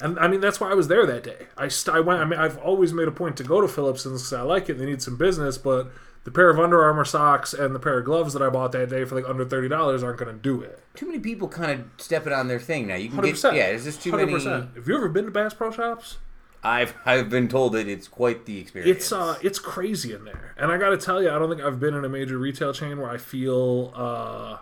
and 0.00 0.18
I 0.18 0.26
mean 0.28 0.40
that's 0.40 0.58
why 0.60 0.70
I 0.70 0.74
was 0.74 0.88
there 0.88 1.06
that 1.06 1.22
day. 1.22 1.46
I 1.56 1.68
st- 1.68 1.96
I 1.96 2.00
went. 2.00 2.20
I 2.20 2.24
mean 2.24 2.38
I've 2.40 2.58
always 2.58 2.92
made 2.92 3.06
a 3.08 3.12
point 3.12 3.36
to 3.36 3.44
go 3.44 3.60
to 3.60 3.68
Philipson's 3.68 4.22
because 4.22 4.32
I 4.32 4.42
like 4.42 4.68
it. 4.68 4.78
They 4.78 4.86
need 4.86 5.02
some 5.02 5.16
business, 5.16 5.58
but 5.58 5.92
the 6.24 6.30
pair 6.30 6.50
of 6.50 6.58
Under 6.58 6.82
Armour 6.82 7.04
socks 7.04 7.52
and 7.54 7.74
the 7.74 7.78
pair 7.78 7.98
of 7.98 8.04
gloves 8.04 8.32
that 8.32 8.42
I 8.42 8.48
bought 8.48 8.72
that 8.72 8.90
day 8.90 9.04
for 9.04 9.14
like 9.14 9.28
under 9.28 9.44
thirty 9.44 9.68
dollars 9.68 10.02
aren't 10.02 10.18
going 10.18 10.34
to 10.34 10.40
do 10.40 10.60
it. 10.62 10.80
Too 10.94 11.06
many 11.06 11.18
people 11.20 11.48
kind 11.48 11.70
of 11.70 11.86
stepping 11.98 12.32
on 12.32 12.48
their 12.48 12.58
thing 12.60 12.86
now. 12.86 12.94
You 12.96 13.08
can 13.08 13.16
Hundred 13.16 13.26
get 13.28 13.32
percent. 13.34 13.56
yeah. 13.56 13.68
Is 13.68 13.84
this 13.84 13.96
too 13.96 14.10
Hundred 14.10 14.26
many. 14.26 14.38
percent. 14.38 14.70
Have 14.74 14.88
you 14.88 14.96
ever 14.96 15.08
been 15.08 15.26
to 15.26 15.30
Bass 15.30 15.54
Pro 15.54 15.70
Shops? 15.70 16.18
I've 16.62 16.94
I've 17.04 17.28
been 17.28 17.48
told 17.48 17.74
that 17.74 17.86
it's 17.88 18.08
quite 18.08 18.46
the 18.46 18.58
experience. 18.58 18.96
It's 18.96 19.12
uh, 19.12 19.36
it's 19.42 19.58
crazy 19.58 20.14
in 20.14 20.24
there, 20.24 20.54
and 20.56 20.72
I 20.72 20.78
got 20.78 20.90
to 20.90 20.96
tell 20.96 21.22
you, 21.22 21.28
I 21.30 21.38
don't 21.38 21.50
think 21.50 21.60
I've 21.60 21.78
been 21.78 21.94
in 21.94 22.06
a 22.06 22.08
major 22.08 22.38
retail 22.38 22.72
chain 22.72 22.98
where 23.00 23.10
I 23.10 23.18
feel 23.18 23.92
uh, 23.94 24.56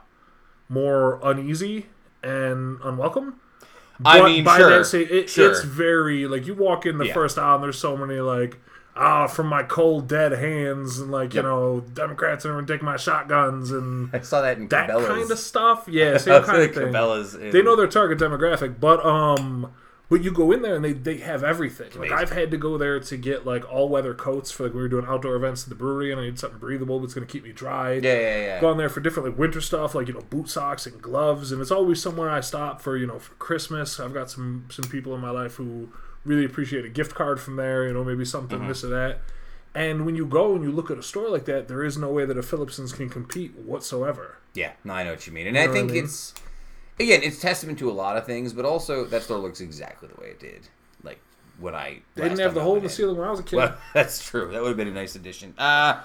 more 0.68 1.20
uneasy 1.22 1.86
and 2.24 2.78
unwelcome. 2.82 3.40
I 4.04 4.20
mean, 4.24 4.42
by 4.42 4.56
sure, 4.58 4.70
that 4.78 4.84
say, 4.86 5.02
it, 5.02 5.30
sure. 5.30 5.48
it's 5.52 5.62
very 5.62 6.26
like 6.26 6.44
you 6.46 6.54
walk 6.54 6.86
in 6.86 6.98
the 6.98 7.06
Yeah. 7.06 7.14
first 7.14 7.38
aisle, 7.38 7.54
and 7.56 7.64
there's 7.64 7.78
so 7.78 7.96
many 7.96 8.18
like 8.18 8.58
ah 8.94 9.26
from 9.26 9.46
my 9.46 9.62
cold 9.62 10.08
dead 10.08 10.32
hands, 10.32 10.98
and 10.98 11.10
like 11.10 11.32
Yep. 11.34 11.44
you 11.44 11.48
know 11.50 11.80
Democrats 11.80 12.44
are 12.44 12.52
gonna 12.54 12.66
take 12.66 12.82
my 12.82 12.96
shotguns 12.96 13.70
and 13.70 14.10
I 14.12 14.20
saw 14.20 14.42
that 14.42 14.58
in 14.58 14.68
that 14.68 14.90
Cabela's. 14.90 15.06
kind 15.08 15.30
of 15.30 15.38
stuff. 15.38 15.86
Yeah, 15.88 16.16
same 16.18 16.42
kind 16.42 16.62
of 16.62 16.74
thing. 16.74 16.88
Cabela's 16.92 17.34
in- 17.34 17.50
They 17.50 17.62
know 17.62 17.76
their 17.76 17.86
target 17.86 18.18
demographic, 18.18 18.78
but 18.80 19.04
um, 19.04 19.72
but 20.10 20.22
you 20.22 20.30
go 20.30 20.52
in 20.52 20.60
there 20.60 20.74
and 20.76 20.84
they, 20.84 20.92
they 20.92 21.16
have 21.18 21.42
everything. 21.42 21.88
Like. 21.98 22.12
I've 22.12 22.32
had 22.32 22.50
to 22.50 22.58
go 22.58 22.76
there 22.76 23.00
to 23.00 23.16
get 23.16 23.46
like 23.46 23.64
all 23.72 23.88
weather 23.88 24.12
coats 24.12 24.50
for 24.50 24.64
like 24.64 24.74
we 24.74 24.82
were 24.82 24.88
doing 24.88 25.06
outdoor 25.06 25.36
events 25.36 25.62
at 25.62 25.70
the 25.70 25.74
brewery, 25.74 26.12
and 26.12 26.20
I 26.20 26.24
need 26.24 26.38
something 26.38 26.58
breathable 26.58 27.00
that's 27.00 27.14
going 27.14 27.26
to 27.26 27.32
keep 27.32 27.44
me 27.44 27.52
dry. 27.52 27.94
Yeah, 27.94 28.12
yeah, 28.20 28.36
yeah. 28.40 28.60
Gone 28.60 28.76
there 28.76 28.90
for 28.90 29.00
different 29.00 29.30
like 29.30 29.38
winter 29.38 29.62
stuff, 29.62 29.94
like 29.94 30.08
you 30.08 30.12
know 30.12 30.20
boot 30.28 30.50
socks 30.50 30.84
and 30.86 31.00
gloves, 31.00 31.50
and 31.50 31.62
it's 31.62 31.70
always 31.70 32.02
somewhere 32.02 32.28
I 32.28 32.40
stop 32.40 32.82
for 32.82 32.98
you 32.98 33.06
know 33.06 33.18
for 33.18 33.32
Christmas. 33.36 33.98
I've 33.98 34.12
got 34.12 34.30
some 34.30 34.66
some 34.70 34.90
people 34.90 35.14
in 35.14 35.22
my 35.22 35.30
life 35.30 35.54
who 35.54 35.88
really 36.24 36.44
appreciate 36.44 36.84
a 36.84 36.88
gift 36.88 37.14
card 37.14 37.40
from 37.40 37.56
there. 37.56 37.86
You 37.86 37.92
know 37.94 38.04
maybe 38.04 38.24
something 38.24 38.58
Mm-hmm. 38.60 38.68
this 38.68 38.84
or 38.84 38.88
that. 38.88 39.20
And 39.74 40.04
when 40.04 40.16
you 40.16 40.26
go 40.26 40.54
and 40.54 40.62
you 40.62 40.70
look 40.70 40.90
at 40.90 40.98
a 40.98 41.02
store 41.02 41.30
like 41.30 41.46
that, 41.46 41.66
there 41.66 41.82
is 41.82 41.96
no 41.96 42.10
way 42.10 42.26
that 42.26 42.36
a 42.36 42.42
Philipson's 42.42 42.92
can 42.92 43.08
compete 43.08 43.54
whatsoever. 43.56 44.36
Yeah, 44.52 44.72
no, 44.84 44.92
I 44.92 45.02
know 45.02 45.12
what 45.12 45.26
you 45.26 45.32
mean, 45.32 45.46
and 45.46 45.56
You 45.56 45.62
I 45.62 45.64
know 45.64 45.70
what 45.72 45.78
think 45.78 45.90
I 45.92 45.94
mean? 45.94 46.04
it's 46.04 46.34
again, 47.00 47.20
it's 47.22 47.40
testament 47.40 47.78
to 47.78 47.90
a 47.90 47.92
lot 47.92 48.16
of 48.18 48.26
things, 48.26 48.52
but 48.52 48.64
also 48.66 49.04
that 49.06 49.22
store 49.22 49.38
looks 49.38 49.60
exactly 49.62 50.08
the 50.14 50.20
way 50.20 50.28
it 50.28 50.40
did. 50.40 50.68
Like 51.02 51.20
when 51.58 51.74
I 51.74 52.00
They 52.14 52.24
didn't 52.24 52.40
have 52.40 52.52
the 52.54 52.60
hole 52.60 52.76
in 52.76 52.82
the 52.82 52.90
ceiling 52.90 53.16
when 53.16 53.26
I 53.26 53.30
was 53.30 53.40
a 53.40 53.44
kid. 53.44 53.56
Well, 53.56 53.74
that's 53.94 54.22
true. 54.22 54.50
That 54.52 54.60
would 54.60 54.68
have 54.68 54.76
been 54.76 54.88
a 54.88 54.92
nice 54.92 55.14
addition. 55.14 55.54
Uh, 55.56 56.00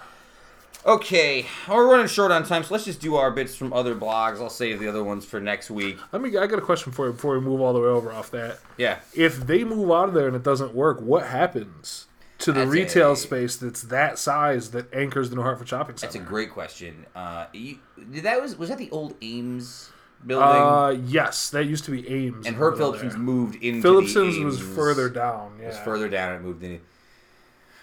okay, 0.86 1.45
we're 1.70 1.90
running 1.90 2.08
short 2.08 2.32
on 2.32 2.44
time, 2.44 2.64
so 2.64 2.74
let's 2.74 2.86
just 2.86 2.99
do 3.02 3.16
our 3.16 3.32
bits 3.32 3.56
from 3.56 3.74
other 3.74 3.95
blogs. 3.95 4.41
I'll 4.41 4.49
save 4.49 4.80
the 4.80 4.88
other 4.88 5.04
ones 5.04 5.26
for 5.26 5.40
next 5.40 5.70
week. 5.70 5.98
Let 6.12 6.22
me. 6.22 6.38
I 6.38 6.48
got 6.48 6.60
a 6.60 6.62
question 6.62 6.91
for 6.91 7.08
you 7.08 7.14
before 7.14 7.38
we 7.38 7.44
move 7.44 7.62
all 7.62 7.74
the 7.74 7.80
way 7.80 7.88
over 7.88 8.12
off 8.12 8.32
that. 8.32 8.60
Yeah, 8.78 8.99
If 9.14 9.45
they 9.48 9.64
move 9.64 9.91
out 9.91 10.08
of 10.10 10.14
there 10.14 10.28
and 10.28 10.36
it 10.36 10.44
doesn't 10.44 10.74
work, 10.74 11.02
what 11.02 11.28
happens 11.28 12.06
to 12.40 12.52
the 12.52 12.60
That's 12.62 12.72
retail 12.72 13.12
a- 13.14 13.18
space 13.18 13.56
that's 13.56 13.82
that 13.84 14.20
size 14.20 14.70
that 14.72 14.94
anchors 14.94 15.30
the 15.32 15.36
New 15.36 15.41
Hartford 15.41 15.68
Shopping 15.68 15.98
Center? 15.98 16.14
that's 16.14 16.24
a 16.24 16.28
great 16.30 16.52
question. 16.52 17.06
Uh, 17.16 17.48
you, 17.54 17.80
that 17.98 18.41
was 18.41 18.56
was 18.58 18.70
that 18.70 18.78
the 18.78 18.91
old 18.91 19.16
Ames 19.22 19.90
building? 20.26 20.48
Uh, 20.48 20.90
yes, 21.06 21.49
that 21.49 21.66
used 21.66 21.84
to 21.86 21.91
be 21.91 22.08
Ames. 22.08 22.45
and 22.45 22.56
Herb 22.56 22.78
Philipson's 22.78 23.14
there. 23.14 23.22
moved 23.22 23.56
into 23.64 23.82
Philipson's 23.82 24.38
was 24.38 24.60
further 24.62 25.10
down. 25.10 25.58
Yeah. 25.60 25.70
was 25.70 25.80
further 25.80 26.08
down 26.10 26.34
and 26.36 26.45
moved 26.45 26.64
in. 26.64 26.80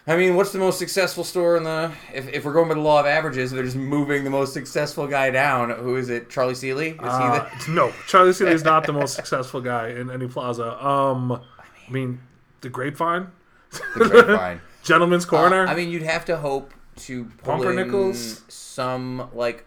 I 0.06 0.16
mean, 0.16 0.36
what's 0.36 0.52
the 0.52 0.59
most 0.59 0.78
successful 0.78 1.24
store 1.24 1.56
in 1.56 1.64
the? 1.64 1.90
If, 2.12 2.28
if 2.28 2.44
we're 2.44 2.52
going 2.52 2.68
by 2.68 2.74
the 2.74 2.81
law 2.81 3.01
of 3.01 3.06
averages, 3.06 3.51
they're 3.51 3.62
just 3.64 3.76
moving 3.76 4.22
the 4.24 4.31
most 4.31 4.52
successful 4.52 5.06
guy 5.06 5.31
down. 5.31 5.70
Who 5.70 5.97
is 5.97 6.10
it? 6.10 6.28
Charlie 6.28 6.55
Seeley? 6.55 6.90
Is 6.90 6.98
Uh, 7.01 7.48
he 7.66 7.72
no, 7.72 7.90
Charlie 8.06 8.35
Seeley 8.35 8.52
is 8.52 8.64
not 8.64 8.85
the 8.86 8.93
most 9.01 9.14
successful 9.16 9.62
guy 9.62 9.89
in 9.89 10.10
any 10.10 10.28
plaza. 10.28 10.85
Um, 10.85 11.32
I 11.32 11.90
mean, 11.90 12.20
the 12.60 12.68
Grapevine, 12.68 13.28
the, 13.70 13.81
the 13.98 14.09
grapevine? 14.10 14.60
Gentleman's 14.82 15.24
Corner. 15.24 15.66
Uh, 15.66 15.70
I 15.70 15.74
mean, 15.74 15.89
you'd 15.89 16.02
have 16.02 16.26
to 16.26 16.36
hope 16.36 16.74
to 16.97 17.24
pull 17.43 17.62
in 17.62 17.76
Pumpernickel's? 17.76 18.43
some 18.48 19.31
like 19.32 19.64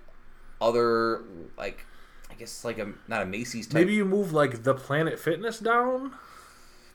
other 0.61 1.23
like 1.57 1.85
I 2.29 2.35
guess 2.35 2.63
like 2.63 2.77
a 2.77 2.93
not 3.07 3.23
a 3.23 3.25
Macy's 3.25 3.65
type. 3.65 3.73
maybe 3.73 3.95
you 3.95 4.05
move 4.05 4.33
like 4.33 4.63
the 4.63 4.75
Planet 4.75 5.19
Fitness 5.19 5.57
down 5.59 6.13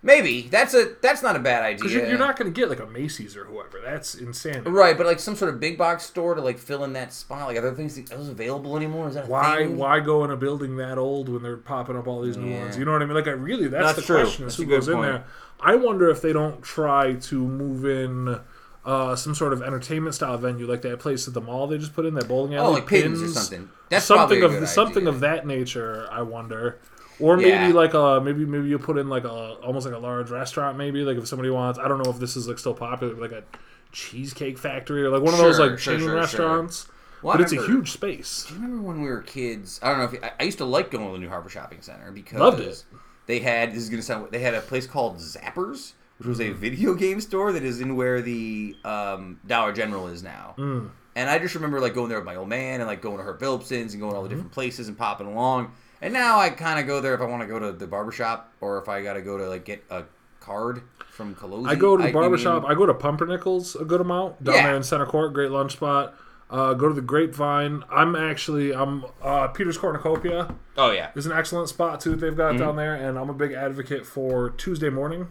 Maybe 0.05 0.43
that's 0.43 0.75
a 0.75 0.97
that's 1.01 1.23
not 1.23 1.37
a 1.37 1.39
bad 1.39 1.63
idea. 1.63 1.77
because 1.79 1.95
you're, 1.95 2.07
you're 2.09 2.19
not 2.19 2.37
going 2.37 2.53
to 2.53 2.61
get 2.61 2.69
like 2.69 2.81
a 2.81 2.87
Macy's 2.87 3.37
or 3.37 3.45
whoever. 3.45 3.79
That's 3.85 4.17
insane. 4.17 4.65
right, 4.65 4.97
but 4.97 5.07
like 5.07 5.21
some 5.21 5.37
sort 5.37 5.55
of 5.55 5.61
big 5.61 5.79
box 5.79 6.03
store 6.05 6.35
to 6.35 6.41
like 6.41 6.59
fill 6.59 6.83
in 6.83 6.93
that 6.95 7.13
spot. 7.13 7.47
Like, 7.47 7.57
are 7.57 7.61
there 7.61 7.73
things 7.75 7.97
are 7.97 8.03
those 8.17 8.29
available 8.29 8.77
anymore? 8.77 9.07
Is 9.09 9.15
that 9.15 9.27
a 9.27 9.29
Why 9.29 9.59
thing? 9.59 9.77
why 9.77 10.01
go 10.01 10.25
in 10.25 10.33
a 10.33 10.37
building 10.37 10.77
that 10.79 10.99
old 10.99 11.29
when 11.29 11.43
they're 11.43 11.57
popping 11.57 11.97
up 11.97 12.09
all 12.09 12.21
these 12.21 12.37
new 12.37 12.51
Yeah. 12.51 12.63
ones? 12.63 12.77
You 12.77 12.85
know 12.85 12.91
what 12.93 13.03
I 13.03 13.05
mean? 13.05 13.15
Like 13.15 13.29
I 13.29 13.33
really 13.33 13.69
that's, 13.69 13.85
That's 13.95 13.97
the 14.01 14.03
true. 14.03 14.23
question 14.25 14.45
That's 14.47 14.59
a 14.59 14.63
who 14.63 14.67
good 14.69 14.75
goes 14.81 14.89
in 14.89 14.95
point. 14.95 15.07
there. 15.13 15.25
I 15.61 15.77
wonder 15.77 16.11
if 16.11 16.21
they 16.21 16.33
don't 16.33 16.63
try 16.63 17.13
to 17.15 17.39
move 17.47 17.85
in 17.85 18.41
uh, 18.85 19.15
some 19.15 19.37
sort 19.37 19.53
of 19.53 19.63
entertainment 19.63 20.17
style 20.17 20.37
venue 20.37 20.67
like 20.67 20.83
that 20.83 20.99
place 20.99 21.29
at 21.29 21.35
the 21.35 21.41
mall 21.41 21.69
they 21.69 21.79
just 21.79 21.95
put 21.95 22.05
in 22.07 22.15
that 22.15 22.27
bowling 22.27 22.57
alley. 22.57 22.67
Oh, 22.67 22.73
like 22.73 22.89
pins 22.89 23.23
or 23.23 23.29
something. 23.29 23.71
That's 23.89 24.05
something 24.05 24.41
probably 24.41 24.41
a 24.41 24.47
of 24.47 24.59
good 24.63 24.69
something 24.69 25.03
idea. 25.05 25.09
of 25.11 25.21
that 25.21 25.47
nature. 25.47 26.09
I 26.11 26.23
wonder. 26.23 26.81
Or 27.21 27.37
maybe 27.37 27.51
Yeah. 27.51 27.69
like 27.69 27.95
a 27.95 28.21
maybe 28.23 28.45
maybe 28.45 28.69
you 28.69 28.79
put 28.79 28.99
in 28.99 29.09
like 29.09 29.25
a 29.25 29.31
almost 29.63 29.87
like 29.87 29.95
a 29.95 29.99
large 29.99 30.31
restaurant 30.31 30.77
maybe 30.79 31.03
like 31.05 31.17
if 31.19 31.27
somebody 31.29 31.51
wants 31.51 31.79
I 31.79 31.87
don't 31.89 32.03
know 32.03 32.11
if 32.11 32.19
this 32.19 32.37
is 32.37 32.49
like 32.49 32.59
still 32.59 32.75
popular 32.75 33.15
like 33.15 33.33
a 33.33 33.45
cheesecake 33.93 34.59
factory 34.59 35.03
or 35.05 35.11
like 35.11 35.23
one 35.23 35.35
of 35.35 35.41
those 35.41 35.59
like 35.59 35.79
sure, 35.79 35.95
chain 35.95 36.01
sure, 36.01 36.09
sure. 36.09 36.17
restaurants. 36.17 36.89
Well, 37.23 37.35
but 37.37 37.43
it's 37.43 37.53
a 37.53 37.65
huge 37.67 37.93
space. 37.93 38.47
Do 38.49 38.55
you 38.55 38.61
remember 38.61 38.83
when 38.83 39.01
we 39.03 39.09
were 39.09 39.21
kids? 39.23 39.79
I 39.83 39.91
don't 39.91 39.99
know 39.99 40.19
if 40.19 40.25
I, 40.25 40.33
I 40.41 40.43
used 40.43 40.59
to 40.59 40.65
like 40.65 40.91
going 40.91 41.07
to 41.07 41.13
the 41.13 41.19
New 41.19 41.29
Hartford 41.29 41.53
Shopping 41.53 41.81
Center 41.81 42.11
because 42.11 42.41
Loved 42.41 42.59
it. 42.61 42.85
they 43.27 43.39
had 43.39 43.71
this 43.73 43.83
is 43.85 43.89
gonna 43.91 44.03
sound 44.03 44.29
they 44.33 44.41
had 44.41 44.55
a 44.55 44.61
place 44.61 44.87
called 44.89 45.19
Zappers, 45.19 45.93
which 46.19 46.27
was 46.27 46.41
Mm. 46.41 46.51
a 46.51 46.55
video 46.55 46.95
game 47.05 47.21
store 47.21 47.53
that 47.53 47.63
is 47.63 47.81
in 47.81 47.95
where 47.95 48.21
the 48.23 48.75
um, 48.85 49.39
Dollar 49.47 49.73
General 49.73 50.09
is 50.09 50.23
now. 50.25 50.55
Mm. 50.59 50.91
And 51.15 51.29
I 51.31 51.39
just 51.39 51.55
remember 51.55 51.79
like 51.81 51.95
going 51.95 52.09
there 52.09 52.19
with 52.19 52.27
my 52.27 52.37
old 52.37 52.49
man 52.49 52.81
and 52.81 52.89
like 52.89 53.03
going 53.03 53.19
to 53.19 53.23
her 53.23 53.35
Philipsons 53.35 53.93
and 53.93 54.01
going 54.01 54.13
to 54.13 54.17
all 54.17 54.23
the 54.23 54.29
Mm-hmm. 54.31 54.37
different 54.39 54.53
places 54.53 54.89
and 54.89 54.99
popping 54.99 55.27
along. 55.29 55.73
And 56.03 56.13
now 56.13 56.39
I 56.41 56.51
kind 56.51 56.79
of 56.81 56.87
go 56.87 57.01
there 57.01 57.15
if 57.15 57.21
I 57.21 57.25
want 57.25 57.43
to 57.43 57.47
go 57.49 57.59
to 57.59 57.73
the 57.73 57.87
barbershop 57.87 58.53
or 58.61 58.79
if 58.79 58.89
I 58.89 59.03
got 59.03 59.15
to 59.15 59.23
go 59.23 59.39
to 59.39 59.49
like 59.49 59.65
get 59.65 59.85
a 59.89 60.03
card 60.41 60.83
from 61.11 61.35
Colosi. 61.35 61.69
I 61.69 61.77
go 61.77 61.97
to 61.97 62.03
the 62.03 62.09
I 62.09 62.13
barbershop. 62.13 62.63
mean- 62.65 62.73
I 62.73 62.75
go 62.75 62.85
to 62.87 62.93
Pumpernickel's 62.95 63.77
a 63.77 63.85
good 63.85 64.01
amount 64.01 64.43
down 64.43 64.57
Yeah. 64.57 64.67
there 64.67 64.77
in 64.77 64.83
Center 64.83 65.07
Court. 65.07 65.33
Great 65.33 65.51
lunch 65.53 65.73
spot. 65.75 66.15
Uh, 66.51 66.75
go 66.75 66.87
to 66.89 66.95
the 66.95 67.01
Grapevine. 67.01 67.83
I'm 67.91 68.15
actually 68.17 68.75
I'm 68.75 69.07
uh, 69.23 69.49
Peter's 69.49 69.79
Cornucopia 69.79 70.55
oh 70.77 70.91
yeah, 70.91 71.11
is 71.15 71.25
an 71.25 71.33
excellent 71.33 71.69
spot 71.71 72.01
too. 72.01 72.11
that 72.11 72.17
They've 72.21 72.37
got 72.37 72.59
down 72.59 72.77
there, 72.77 72.95
and 72.95 73.17
I'm 73.19 73.31
a 73.31 73.35
big 73.35 73.53
advocate 73.53 74.05
for 74.05 74.51
Tuesday 74.51 74.91
morning. 74.91 75.29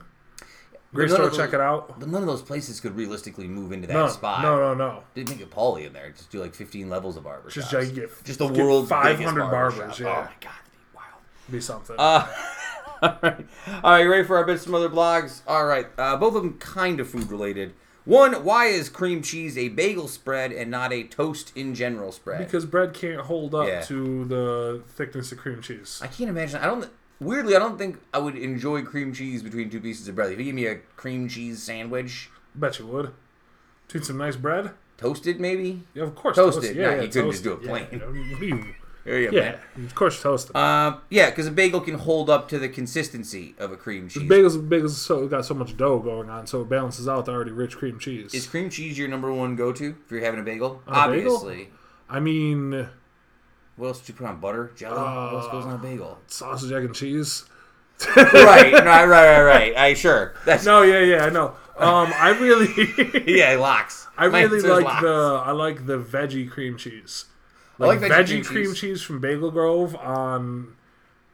Great 0.93 1.09
store. 1.09 1.27
of 1.27 1.35
Check 1.35 1.53
it 1.53 1.61
out. 1.61 1.99
but 1.99 2.09
none 2.09 2.21
of 2.21 2.27
those 2.27 2.41
places 2.41 2.79
could 2.81 2.95
realistically 2.95 3.47
move 3.47 3.71
into 3.71 3.87
that 3.87 3.93
No, 3.93 4.07
spot. 4.09 4.41
no, 4.41 4.57
no, 4.57 4.73
no. 4.73 5.03
They 5.13 5.23
make 5.23 5.39
it 5.39 5.49
Paulie 5.49 5.85
in 5.87 5.93
there. 5.93 6.09
Just 6.11 6.29
do 6.31 6.39
like 6.41 6.53
15 6.53 6.89
levels 6.89 7.15
of 7.17 7.23
barbershops. 7.23 7.51
Just 7.69 7.71
you 7.71 7.85
get 7.93 8.23
just 8.25 8.39
the 8.39 8.47
world's 8.47 8.89
500 8.89 9.17
biggest 9.17 9.35
barbers. 9.51 9.99
Yeah, 9.99 10.07
Oh 10.07 10.11
my 10.11 10.31
god, 10.41 10.51
that'd 10.51 10.71
be 10.71 10.95
wild. 10.95 11.21
be 11.51 11.61
something. 11.61 11.95
Uh, 11.97 12.27
all 13.01 13.17
right, 13.23 13.45
all 13.83 13.91
right. 13.91 14.03
You 14.03 14.11
ready 14.11 14.23
for 14.27 14.35
our 14.37 14.45
bits 14.45 14.65
from 14.65 14.75
other 14.75 14.89
blogs? 14.89 15.41
All 15.47 15.65
right, 15.65 15.87
uh, 15.97 16.17
both 16.17 16.35
of 16.35 16.43
them 16.43 16.57
kind 16.59 16.99
of 16.99 17.09
food 17.09 17.31
related. 17.31 17.73
One, 18.03 18.43
why 18.43 18.65
is 18.65 18.89
cream 18.89 19.21
cheese 19.21 19.57
a 19.57 19.69
bagel 19.69 20.07
spread 20.07 20.51
and 20.51 20.71
not 20.71 20.91
a 20.91 21.03
toast 21.03 21.51
in 21.55 21.75
general 21.75 22.11
spread? 22.11 22.39
because 22.45 22.65
bread 22.65 22.93
can't 22.95 23.21
hold 23.21 23.53
up 23.55 23.67
Yeah. 23.67 23.81
to 23.83 24.25
the 24.25 24.83
thickness 24.87 25.31
of 25.31 25.37
cream 25.37 25.61
cheese. 25.61 25.99
I 26.03 26.07
can't 26.07 26.29
imagine. 26.29 26.59
I 26.61 26.65
don't. 26.65 26.89
Weirdly, 27.21 27.55
I 27.55 27.59
don't 27.59 27.77
think 27.77 27.99
I 28.13 28.17
would 28.17 28.35
enjoy 28.35 28.81
cream 28.81 29.13
cheese 29.13 29.43
between 29.43 29.69
two 29.69 29.79
pieces 29.79 30.07
of 30.07 30.15
bread. 30.15 30.31
If 30.31 30.39
you 30.39 30.45
give 30.45 30.55
me 30.55 30.65
a 30.65 30.77
cream 30.95 31.29
cheese 31.29 31.61
sandwich, 31.61 32.29
Bet 32.55 32.79
you 32.79 32.87
would. 32.87 33.11
Between 33.87 34.03
some 34.03 34.17
nice 34.17 34.35
bread. 34.35 34.71
toasted 34.97 35.39
maybe. 35.39 35.83
Yeah, 35.93 36.03
of 36.03 36.15
course. 36.15 36.35
Toasted. 36.35 36.63
toasted. 36.63 36.77
No, 36.77 36.83
Yeah, 36.83 36.89
you 36.95 37.01
yeah, 37.03 37.07
couldn't 37.09 37.31
just 37.31 37.43
do 37.43 37.49
toasted. 37.51 37.65
it 37.65 37.69
plain. 37.69 37.87
Yeah, 37.91 38.31
what 38.31 38.39
do 38.39 38.45
you- 38.47 38.65
There 39.03 39.19
you 39.19 39.31
go, 39.31 39.37
yeah, 39.37 39.55
man. 39.75 39.85
of 39.85 39.95
course 39.95 40.21
toasted. 40.21 40.55
Uh, 40.55 40.97
yeah, 41.09 41.29
because 41.31 41.47
a 41.47 41.51
bagel 41.51 41.81
can 41.81 41.95
hold 41.95 42.29
up 42.29 42.47
to 42.49 42.59
the 42.59 42.69
consistency 42.69 43.55
of 43.57 43.71
a 43.71 43.77
cream 43.77 44.07
cheese. 44.09 44.29
Bagels, 44.29 44.67
bagels, 44.69 44.91
so 44.91 45.27
got 45.27 45.43
so 45.45 45.53
much 45.55 45.75
dough 45.77 45.97
going 45.99 46.29
on, 46.29 46.45
so 46.45 46.61
it 46.61 46.69
balances 46.69 47.07
out 47.07 47.25
the 47.25 47.31
already 47.31 47.49
rich 47.51 47.77
cream 47.77 47.97
cheese. 47.99 48.31
Is 48.33 48.45
cream 48.45 48.69
cheese 48.69 48.97
your 48.99 49.07
number 49.07 49.31
one 49.33 49.55
go 49.55 49.71
to 49.73 49.95
if 50.05 50.11
you're 50.11 50.21
having 50.21 50.39
a 50.39 50.43
bagel? 50.43 50.81
On 50.87 51.09
a 51.09 51.11
bagel? 51.13 51.35
Obviously. 51.35 51.69
I 52.09 52.19
mean, 52.19 52.87
What 53.81 53.87
else 53.87 53.99
did 54.01 54.09
you 54.09 54.13
put 54.13 54.27
on 54.27 54.39
butter? 54.39 54.71
Jello? 54.75 54.95
what 54.95 55.41
else 55.41 55.51
goes 55.51 55.65
on 55.65 55.73
a 55.73 55.77
bagel? 55.79 56.19
sausage, 56.27 56.71
egg, 56.71 56.85
and 56.85 56.93
cheese. 56.93 57.45
right, 58.15 58.31
right, 58.31 58.73
right, 58.85 59.05
right, 59.07 59.41
right. 59.41 59.75
I 59.75 59.95
sure. 59.95 60.35
That's 60.45 60.63
No, 60.65 60.83
yeah, 60.83 60.99
yeah, 60.99 61.25
I 61.25 61.29
know. 61.31 61.55
Um, 61.77 62.13
I 62.15 62.29
really, 62.39 62.67
yeah, 63.25 63.53
it 63.53 63.57
lox. 63.59 64.05
I 64.15 64.25
really 64.25 64.61
like 64.61 64.85
lox. 64.85 65.01
the, 65.01 65.41
I 65.43 65.51
like 65.51 65.87
the 65.87 65.97
veggie 65.97 66.47
cream 66.47 66.77
cheese. 66.77 67.25
I 67.79 67.87
like 67.87 68.01
Like, 68.01 68.11
veggie 68.11 68.13
veggie, 68.13 68.27
cream 68.27 68.43
cream, 68.43 68.65
cheese. 68.75 68.79
cheese. 68.79 69.01
from 69.01 69.19
Bagel 69.19 69.49
Grove 69.49 69.95
on 69.95 70.75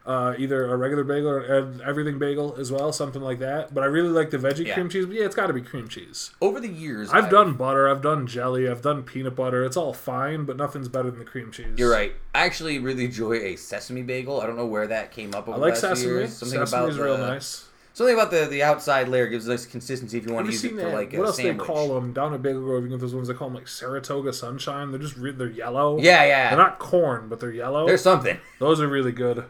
uh, 0.08 0.34
either 0.38 0.64
a 0.72 0.76
regular 0.76 1.04
bagel 1.04 1.28
or 1.28 1.40
an 1.40 1.82
everything 1.84 2.18
bagel 2.18 2.56
as 2.58 2.72
well, 2.72 2.92
something 2.92 3.20
like 3.20 3.38
that. 3.40 3.74
But 3.74 3.82
I 3.84 3.86
really 3.88 4.08
like 4.08 4.30
the 4.30 4.38
veggie 4.38 4.64
Yeah. 4.66 4.72
cream 4.74 4.88
cheese. 4.88 5.04
But 5.04 5.16
yeah, 5.16 5.24
it's 5.26 5.34
got 5.36 5.48
to 5.48 5.52
be 5.52 5.60
cream 5.60 5.86
cheese. 5.86 6.30
Over 6.40 6.60
the 6.60 6.68
years, 6.68 7.10
I've 7.12 7.28
done 7.30 7.52
butter, 7.52 7.88
I've 7.88 8.00
done 8.00 8.26
jelly, 8.26 8.68
I've 8.68 8.80
done 8.80 9.02
peanut 9.02 9.36
butter. 9.36 9.64
It's 9.64 9.76
all 9.76 9.92
fine, 9.92 10.46
but 10.46 10.56
nothing's 10.56 10.88
better 10.88 11.10
than 11.10 11.18
the 11.18 11.26
cream 11.26 11.52
cheese. 11.52 11.74
You're 11.76 11.92
right. 11.92 12.14
I 12.34 12.46
actually 12.46 12.78
really 12.78 13.04
enjoy 13.04 13.34
a 13.34 13.56
sesame 13.56 14.02
bagel. 14.02 14.40
I 14.40 14.46
don't 14.46 14.56
know 14.56 14.66
where 14.66 14.86
that 14.86 15.12
came 15.12 15.34
up 15.34 15.46
over 15.46 15.58
I 15.58 15.60
like 15.60 15.78
the 15.78 15.88
last 15.88 15.98
few 16.00 16.08
sesame. 16.08 16.10
years. 16.20 16.32
Something 16.36 16.58
Sesame's 16.60 16.96
about 16.96 17.04
real 17.04 17.16
the, 17.18 17.26
nice. 17.26 17.64
Something 17.92 18.14
about 18.14 18.30
the, 18.30 18.46
the 18.46 18.62
outside 18.62 19.08
layer 19.08 19.26
gives 19.26 19.46
a 19.46 19.50
nice 19.50 19.66
consistency 19.66 20.16
if 20.18 20.24
you 20.26 20.32
want 20.32 20.46
Have 20.46 20.54
to 20.54 20.62
use 20.62 20.72
it 20.72 20.76
for 20.82 20.88
that? 20.88 20.94
like 20.94 21.12
what 21.12 21.22
a 21.24 21.26
else 21.26 21.36
sandwich. 21.36 21.58
they 21.58 21.64
call 21.74 21.94
them 21.94 22.12
down 22.12 22.32
at 22.32 22.40
Bagel 22.42 22.62
Grove? 22.62 22.84
You 22.84 22.90
get 22.90 23.00
those 23.00 23.14
ones 23.14 23.26
they 23.28 23.34
call 23.34 23.48
them 23.48 23.56
like 23.56 23.66
Saratoga 23.68 24.32
Sunshine. 24.32 24.90
They're 24.92 25.00
just 25.00 25.16
re- 25.16 25.32
they're 25.32 25.50
yellow. 25.50 25.98
Yeah, 25.98 26.24
yeah. 26.24 26.48
They're 26.50 26.58
not 26.64 26.78
corn, 26.78 27.28
but 27.28 27.40
they're 27.40 27.50
yellow. 27.52 27.86
There's 27.86 28.00
something. 28.00 28.38
Those 28.60 28.80
are 28.80 28.86
really 28.88 29.10
good. 29.12 29.44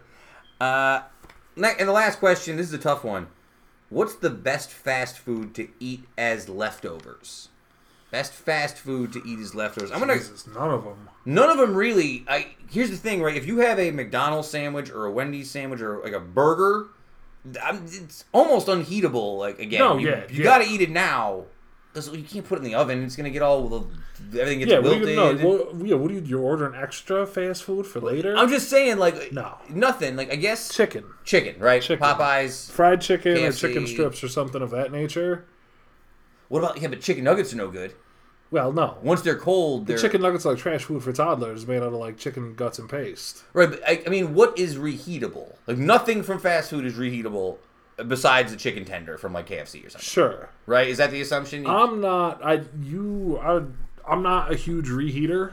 Uh, 0.60 1.02
and 1.56 1.88
the 1.88 1.92
last 1.92 2.18
question. 2.18 2.56
This 2.56 2.66
is 2.66 2.72
a 2.72 2.78
tough 2.78 3.04
one. 3.04 3.28
What's 3.90 4.14
the 4.14 4.30
best 4.30 4.70
fast 4.70 5.18
food 5.18 5.54
to 5.54 5.68
eat 5.80 6.04
as 6.16 6.48
leftovers? 6.48 7.48
Best 8.10 8.32
fast 8.32 8.76
food 8.78 9.12
to 9.12 9.22
eat 9.26 9.38
as 9.38 9.54
leftovers. 9.54 9.90
I'm 9.90 9.98
gonna. 10.00 10.14
Jesus, 10.14 10.46
none 10.46 10.70
of 10.70 10.84
them. 10.84 11.08
None 11.24 11.50
of 11.50 11.58
them 11.58 11.74
really. 11.74 12.24
I 12.28 12.48
here's 12.70 12.90
the 12.90 12.96
thing, 12.96 13.22
right? 13.22 13.36
If 13.36 13.46
you 13.46 13.58
have 13.58 13.78
a 13.78 13.90
McDonald's 13.90 14.48
sandwich 14.48 14.90
or 14.90 15.04
a 15.06 15.10
Wendy's 15.10 15.50
sandwich 15.50 15.80
or 15.80 16.00
like 16.02 16.12
a 16.14 16.20
burger, 16.20 16.86
I'm, 17.62 17.84
it's 17.84 18.24
almost 18.32 18.68
unheatable. 18.68 19.36
Like 19.38 19.58
again, 19.58 19.80
No, 19.80 19.98
you, 19.98 20.08
yeah, 20.08 20.24
you 20.30 20.38
yeah. 20.38 20.44
got 20.44 20.58
to 20.58 20.64
eat 20.64 20.80
it 20.80 20.90
now. 20.90 21.44
'Cause 22.06 22.16
you 22.16 22.22
can't 22.24 22.46
put 22.46 22.56
it 22.58 22.62
in 22.64 22.64
the 22.64 22.74
oven. 22.74 23.02
It's 23.04 23.16
gonna 23.16 23.30
get 23.30 23.42
all 23.42 23.88
everything 24.32 24.58
gets 24.60 24.70
Yeah, 24.70 24.78
what 24.78 24.84
wilted. 25.00 25.08
you, 25.10 25.16
no, 25.16 25.34
what, 25.36 25.86
yeah, 25.86 25.94
what 25.96 26.08
do 26.08 26.14
you? 26.14 26.20
You're 26.22 26.42
ordering 26.42 26.74
extra 26.80 27.26
fast 27.26 27.62
food 27.64 27.86
for 27.86 28.00
later? 28.00 28.36
I'm 28.36 28.48
just 28.48 28.68
saying, 28.68 28.98
like 28.98 29.32
No. 29.32 29.58
nothing. 29.68 30.16
Like 30.16 30.32
I 30.32 30.36
guess 30.36 30.74
chicken, 30.74 31.04
chicken, 31.24 31.60
right? 31.60 31.82
Chicken. 31.82 32.04
Popeyes. 32.06 32.70
fried 32.70 33.00
chicken, 33.00 33.36
or 33.38 33.52
chicken 33.52 33.86
strips, 33.86 34.22
or 34.24 34.28
something 34.28 34.62
of 34.62 34.70
that 34.70 34.92
nature. 34.92 35.44
What 36.48 36.60
about 36.60 36.80
yeah? 36.80 36.88
But 36.88 37.00
chicken 37.00 37.24
nuggets 37.24 37.52
are 37.52 37.56
no 37.56 37.68
good. 37.68 37.94
Well, 38.50 38.72
no. 38.72 38.96
Once 39.02 39.20
they're 39.20 39.36
cold, 39.36 39.86
they're 39.86 39.98
Chicken 39.98 40.22
nuggets 40.22 40.46
are 40.46 40.50
like 40.52 40.58
trash 40.58 40.84
food 40.84 41.02
for 41.02 41.12
toddlers, 41.12 41.66
made 41.66 41.78
out 41.82 41.88
of 41.88 41.92
like 41.92 42.16
chicken 42.16 42.54
guts 42.54 42.78
and 42.78 42.88
paste. 42.88 43.42
right. 43.52 43.68
But 43.68 43.82
I, 43.86 44.02
I 44.06 44.08
mean, 44.08 44.32
what 44.32 44.58
is 44.58 44.76
reheatable? 44.76 45.56
Like 45.66 45.76
nothing 45.76 46.22
from 46.22 46.38
fast 46.40 46.70
food 46.70 46.86
is 46.86 46.94
reheatable 46.94 47.58
besides 48.06 48.52
the 48.52 48.58
chicken 48.58 48.84
tender 48.84 49.18
from 49.18 49.32
like 49.32 49.48
KFC 49.48 49.84
or 49.86 49.90
something. 49.90 50.00
Sure. 50.06 50.50
Right? 50.66 50.88
Is 50.88 50.98
that 50.98 51.10
the 51.10 51.20
assumption? 51.20 51.66
I'm 51.66 52.00
not. 52.00 52.44
I 52.44 52.62
you. 52.82 53.38
I. 53.42 53.62
I'm 54.10 54.22
not 54.22 54.52
a 54.52 54.56
huge 54.56 54.88
reheater. 54.88 55.52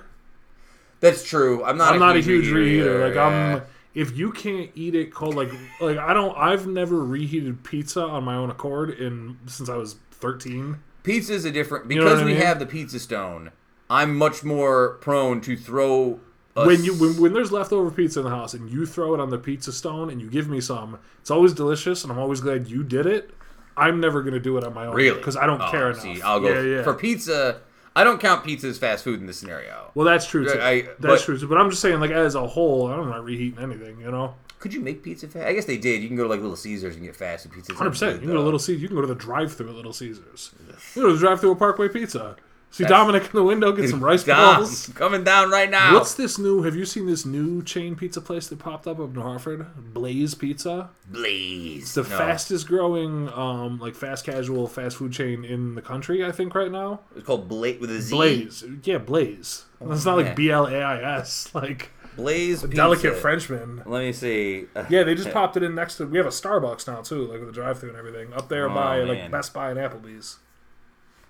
That's 1.00 1.24
true. 1.28 1.64
I'm 1.64 1.78
not. 1.78 1.90
I'm 1.90 1.98
a 1.98 2.00
not 2.00 2.16
a 2.16 2.20
huge 2.22 2.46
huge 2.46 2.54
reheater. 2.56 2.86
reheater. 2.86 3.06
Like 3.06 3.16
yeah. 3.16 3.56
I'm. 3.56 3.62
If 3.94 4.18
you 4.18 4.32
can't 4.32 4.70
eat 4.76 4.94
it 4.94 5.14
cold, 5.14 5.36
like 5.36 5.52
like 5.80 5.98
I 5.98 6.14
don't. 6.14 6.38
I've 6.38 6.68
never 6.68 7.04
reheated 7.04 7.64
pizza 7.64 8.02
on 8.02 8.24
my 8.24 8.36
own 8.36 8.50
accord 8.50 8.90
in 8.92 9.38
since 9.46 9.70
I 9.70 9.76
was 9.78 9.96
13. 10.12 10.80
Pizza's 11.04 11.46
a 11.46 11.52
different 11.52 11.88
because 11.88 12.06
what 12.06 12.24
I 12.24 12.26
we 12.26 12.34
mean? 12.34 12.42
have 12.42 12.60
the 12.60 12.66
pizza 12.66 13.00
stone. 13.00 13.52
I'm 13.90 14.16
much 14.16 14.44
more 14.44 14.96
prone 14.96 15.42
to 15.42 15.56
throw. 15.56 16.20
When 16.56 16.84
you 16.86 16.94
when, 16.96 17.20
when 17.20 17.34
there's 17.34 17.52
leftover 17.52 17.92
pizza 17.92 18.20
in 18.22 18.24
the 18.26 18.30
house 18.32 18.54
and 18.54 18.70
you 18.70 18.86
throw 18.86 19.14
it 19.14 19.20
on 19.20 19.30
the 19.30 19.38
pizza 19.38 19.74
stone 19.74 20.10
and 20.10 20.22
you 20.22 20.30
give 20.30 20.48
me 20.48 20.62
some, 20.62 20.98
it's 21.20 21.30
always 21.30 21.54
delicious 21.54 22.04
and 22.04 22.12
I'm 22.14 22.18
always 22.20 22.40
glad 22.40 22.68
you 22.70 22.82
did 22.84 23.06
it. 23.06 23.32
I'm 23.76 24.00
never 24.00 24.24
gonna 24.24 24.40
do 24.40 24.58
it 24.58 24.64
on 24.64 24.74
my 24.74 24.86
own 24.86 24.96
really 24.96 25.18
because 25.18 25.36
I 25.36 25.46
don't 25.46 25.62
Oh, 25.62 25.70
care 25.70 25.92
enough. 25.92 26.06
I'll 26.24 26.40
go 26.40 26.48
yeah, 26.54 26.78
yeah. 26.78 26.84
for 26.84 26.94
pizza. 26.94 27.60
I 27.94 28.06
don't 28.06 28.22
count 28.22 28.46
pizza 28.46 28.68
as 28.68 28.78
fast 28.78 29.04
food 29.04 29.20
in 29.20 29.26
this 29.28 29.38
scenario. 29.38 29.92
well, 29.96 30.06
that's 30.06 30.26
true 30.28 30.46
too. 30.46 30.60
I- 30.62 30.82
that's 30.84 31.00
but- 31.02 31.22
true 31.22 31.38
too. 31.38 31.48
But 31.50 31.58
I'm 31.58 31.70
just 31.70 31.82
saying, 31.82 32.00
like 32.00 32.12
as 32.12 32.36
a 32.36 32.48
whole, 32.48 32.88
I'm 32.88 33.10
not 33.10 33.26
reheating 33.26 33.62
anything. 33.62 34.00
You 34.00 34.12
know, 34.12 34.36
Could 34.60 34.74
you 34.74 34.80
make 34.80 35.04
pizza 35.04 35.28
fast? 35.28 35.46
I 35.46 35.52
guess 35.54 35.66
they 35.66 35.78
did. 35.78 36.02
You 36.02 36.08
can 36.08 36.16
go 36.16 36.24
to 36.24 36.30
like 36.30 36.40
Little 36.40 36.56
Caesars 36.56 36.96
and 36.96 37.04
get 37.04 37.18
fast 37.18 37.44
food 37.44 37.54
pizza. 37.54 37.74
Hundred 37.74 37.90
percent. 37.92 38.14
You 38.14 38.20
can 38.20 38.28
go 38.30 38.36
to. 38.36 38.42
Little 38.42 38.60
Caesars. 38.60 38.82
You 38.82 38.88
can 38.88 38.96
go 38.96 39.02
to 39.02 39.08
the 39.08 39.16
drive-through 39.16 39.70
at 39.70 39.76
Little 39.76 39.92
Caesars. 39.94 40.52
You 40.70 40.74
can 40.94 41.02
go 41.04 41.08
to 41.10 41.14
the 41.16 41.20
drive-through 41.20 41.52
at 41.52 41.60
Parkway 41.60 41.90
Pizza. 41.90 42.38
See 42.72 42.84
Dominic 42.84 43.24
in 43.24 43.30
the 43.32 43.44
window 43.44 43.72
get 43.72 43.90
some 43.90 44.04
rice 44.04 44.26
Dom, 44.26 44.58
balls. 44.58 44.92
coming 44.96 45.24
down 45.24 45.50
right 45.50 45.70
now. 45.70 45.94
What's 45.94 46.14
this 46.16 46.38
new? 46.38 46.64
Have 46.64 46.76
you 46.76 46.84
seen 46.84 47.06
this 47.06 47.26
new 47.26 47.64
chain 47.64 47.96
pizza 47.96 48.20
place 48.20 48.48
that 48.48 48.60
popped 48.60 48.86
up 48.86 49.00
up 49.00 49.16
in 49.16 49.22
Hartford? 49.22 49.66
Blaze 49.94 50.36
Pizza. 50.36 50.90
Blaze? 51.08 51.84
It's 51.84 51.94
the 51.94 52.04
No. 52.04 52.18
fastest 52.18 52.68
growing, 52.68 53.30
um, 53.30 53.80
like 53.80 53.96
fast 53.96 54.26
casual 54.26 54.68
fast 54.68 54.98
food 54.98 55.14
chain 55.14 55.46
in 55.46 55.76
the 55.76 55.82
country. 55.82 56.26
I 56.26 56.34
think 56.34 56.54
right 56.54 56.70
now. 56.72 57.00
It's 57.16 57.26
called 57.26 57.48
Blaze 57.48 57.80
with 57.80 57.92
a 57.92 58.02
Z. 58.02 58.14
Blaze, 58.14 58.66
yeah, 58.84 58.98
Blaze. 58.98 59.64
It's 59.80 60.04
not 60.04 60.18
yeah. 60.20 60.26
like 60.26 60.36
B 60.36 60.52
L 60.52 60.66
A 60.68 60.76
I 60.82 61.20
S, 61.20 61.50
like 61.54 61.92
Blaze. 62.18 62.62
Pizza. 62.62 62.76
delicate 62.76 63.16
Frenchman. 63.16 63.84
Let 63.86 64.02
me 64.02 64.12
see. 64.12 64.66
Yeah, 64.90 65.04
they 65.04 65.16
just 65.16 65.32
popped 65.32 65.56
it 65.56 65.64
in 65.64 65.76
next 65.76 65.96
to. 65.98 66.08
We 66.08 66.18
have 66.18 66.28
a 66.28 66.30
Starbucks 66.30 66.88
now 66.88 67.00
too, 67.02 67.26
like 67.26 67.40
with 67.40 67.48
the 67.48 67.54
drive-through 67.54 67.90
and 67.92 67.98
everything, 67.98 68.34
up 68.34 68.50
there 68.50 68.70
Oh, 68.70 68.74
by 68.76 68.98
man. 69.00 69.08
like 69.08 69.32
Best 69.32 69.54
Buy 69.54 69.70
and 69.72 69.80
Applebee's. 69.80 70.40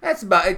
That's 0.01 0.23
about. 0.23 0.55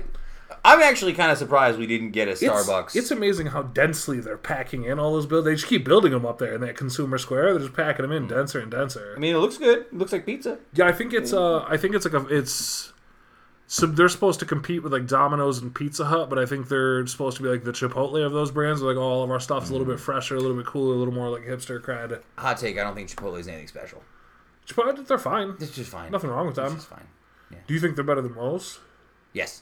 I'm 0.63 0.81
actually 0.81 1.13
kind 1.13 1.31
of 1.31 1.37
surprised 1.37 1.77
we 1.79 1.87
didn't 1.87 2.11
get 2.11 2.27
a 2.27 2.31
Starbucks. 2.31 2.95
It's, 2.95 3.11
amazing 3.11 3.47
how 3.47 3.63
densely 3.63 4.19
they're 4.19 4.37
packing 4.37 4.83
in 4.83 4.99
all 4.99 5.13
those 5.13 5.25
buildings. 5.25 5.45
They 5.45 5.55
just 5.55 5.67
keep 5.67 5.85
building 5.85 6.11
them 6.11 6.25
up 6.25 6.37
there 6.39 6.53
in 6.53 6.61
that 6.61 6.75
consumer 6.77 7.17
square. 7.17 7.51
They're 7.53 7.63
just 7.67 7.75
packing 7.75 8.03
them 8.03 8.11
in 8.11 8.27
denser 8.27 8.59
and 8.59 8.71
denser. 8.71 9.13
I 9.15 9.19
mean, 9.19 9.35
it 9.35 9.39
looks 9.39 9.57
good. 9.57 9.79
It 9.79 9.93
looks 9.93 10.11
like 10.11 10.25
pizza. 10.25 10.59
Yeah, 10.73 10.85
I 10.85 10.91
think 10.91 11.13
it's 11.13 11.33
uh, 11.33 11.65
I 11.67 11.77
think 11.77 11.95
it's 11.95 12.05
like 12.05 12.13
a 12.13 12.25
it's 12.27 12.93
so 13.69 13.85
they're 13.85 14.07
supposed 14.09 14.39
to 14.39 14.45
compete 14.45 14.83
with 14.83 14.93
like 14.93 15.07
Domino's 15.07 15.59
and 15.61 15.73
Pizza 15.75 16.05
Hut, 16.05 16.29
but 16.29 16.39
I 16.39 16.45
think 16.45 16.69
they're 16.69 17.05
supposed 17.07 17.35
to 17.37 17.43
be 17.43 17.49
like 17.49 17.63
the 17.65 17.71
Chipotle 17.71 18.25
of 18.25 18.31
those 18.31 18.51
brands. 18.51 18.81
Like 18.81 18.97
all 18.97 19.23
of 19.23 19.31
our 19.31 19.39
stuff's 19.41 19.69
a 19.69 19.73
little 19.73 19.87
bit 19.87 19.99
fresher, 19.99 20.35
a 20.35 20.39
little 20.39 20.55
bit 20.55 20.65
cooler, 20.65 20.95
a 20.95 20.97
little 20.97 21.13
more 21.13 21.29
like 21.29 21.43
hipster 21.43 21.81
cred. 21.81 22.21
Hot 22.37 22.57
take: 22.57 22.77
I 22.77 22.83
don't 22.83 22.95
think 22.95 23.09
Chipotle 23.09 23.39
is 23.39 23.47
anything 23.47 23.67
special. 23.67 24.03
Chipotle, 24.65 25.05
they're 25.05 25.17
fine. 25.17 25.55
It's 25.59 25.75
just 25.75 25.89
fine. 25.89 26.11
Nothing 26.11 26.29
wrong 26.29 26.47
with 26.47 26.57
It's 26.57 26.67
them. 26.69 26.77
just 26.77 26.89
fine. 26.89 27.07
Do 27.67 27.73
you 27.73 27.79
think 27.79 27.95
they're 27.95 28.03
better 28.05 28.21
than 28.21 28.35
Moe's? 28.35 28.79
Yes. 29.33 29.61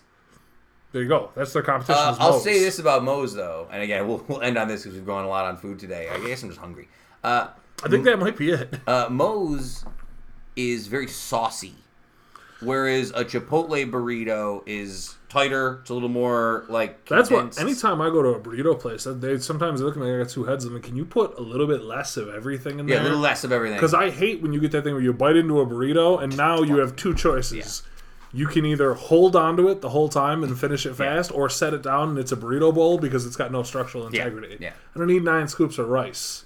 There 0.95 1.03
you 1.03 1.09
go. 1.09 1.29
That's 1.35 1.51
their 1.51 1.61
competition. 1.61 2.01
Uh, 2.01 2.15
I'll 2.19 2.39
say 2.39 2.57
this 2.57 2.79
about 2.79 3.03
Moe's 3.03 3.33
though, 3.33 3.67
and 3.69 3.83
again, 3.83 4.07
we'll, 4.07 4.23
we'll 4.29 4.39
end 4.39 4.57
on 4.57 4.69
this 4.69 4.83
because 4.83 4.95
we've 4.95 5.05
gone 5.05 5.25
a 5.25 5.27
lot 5.27 5.43
on 5.43 5.57
food 5.57 5.77
today. 5.77 6.07
I 6.07 6.25
guess 6.25 6.41
I'm 6.41 6.47
just 6.47 6.61
hungry. 6.61 6.87
Uh, 7.21 7.47
I 7.83 7.89
think 7.89 8.05
that 8.05 8.17
might 8.17 8.37
be 8.37 8.51
it. 8.51 8.79
uh, 8.87 9.09
Moe's 9.09 9.83
is 10.55 10.87
very 10.87 11.09
saucy, 11.09 11.75
whereas 12.61 13.09
a 13.09 13.25
Chipotle 13.25 13.91
burrito 13.91 14.63
is 14.65 15.17
tighter. 15.27 15.79
It's 15.81 15.89
a 15.89 15.93
little 15.93 16.07
more 16.07 16.63
like. 16.69 17.05
That's 17.09 17.29
what. 17.29 17.39
condensed. 17.39 17.59
Anytime 17.59 17.99
I 17.99 18.09
go 18.09 18.21
to 18.21 18.29
a 18.29 18.39
burrito 18.39 18.79
place, 18.79 19.03
they 19.03 19.37
sometimes 19.39 19.81
they 19.81 19.85
look 19.85 19.97
at 19.97 19.99
me 20.01 20.05
like 20.09 20.15
I 20.15 20.23
got 20.23 20.29
two 20.29 20.45
heads. 20.45 20.63
I'm 20.63 20.75
like, 20.75 20.83
can 20.83 20.95
you 20.95 21.03
put 21.03 21.37
a 21.37 21.41
little 21.41 21.67
bit 21.67 21.81
less 21.83 22.15
of 22.15 22.29
everything 22.29 22.79
in 22.79 22.85
there? 22.85 22.95
Yeah, 22.95 23.01
a 23.01 23.03
little 23.03 23.19
less 23.19 23.43
of 23.43 23.51
everything. 23.51 23.75
Because 23.75 23.93
I 23.93 24.11
hate 24.11 24.41
when 24.41 24.53
you 24.53 24.61
get 24.61 24.71
that 24.71 24.85
thing 24.85 24.93
where 24.93 25.03
you 25.03 25.11
bite 25.11 25.35
into 25.35 25.59
a 25.59 25.65
burrito 25.65 26.23
and 26.23 26.37
now 26.37 26.61
you 26.61 26.77
have 26.77 26.95
two 26.95 27.13
choices. 27.13 27.83
You 28.35 28.47
can 28.47 28.65
either 28.65 28.93
hold 28.95 29.35
onto 29.35 29.69
it 29.69 29.79
the 29.81 29.89
whole 29.89 30.09
time 30.09 30.43
and 30.43 30.59
finish 30.59 30.85
it 30.85 30.93
fast, 30.95 31.31
or 31.31 31.49
set 31.49 31.73
it 31.73 31.81
down 31.81 32.09
and 32.09 32.17
it's 32.19 32.31
a 32.33 32.35
burrito 32.35 32.73
bowl 32.73 32.97
because 32.97 33.25
it's 33.25 33.35
got 33.37 33.51
no 33.51 33.63
structural 33.63 34.05
integrity. 34.07 34.57
yeah. 34.59 34.73
I 34.93 34.99
don't 34.99 35.07
need 35.07 35.23
nine 35.23 35.47
scoops 35.47 35.77
of 35.77 35.87
rice. 35.87 36.43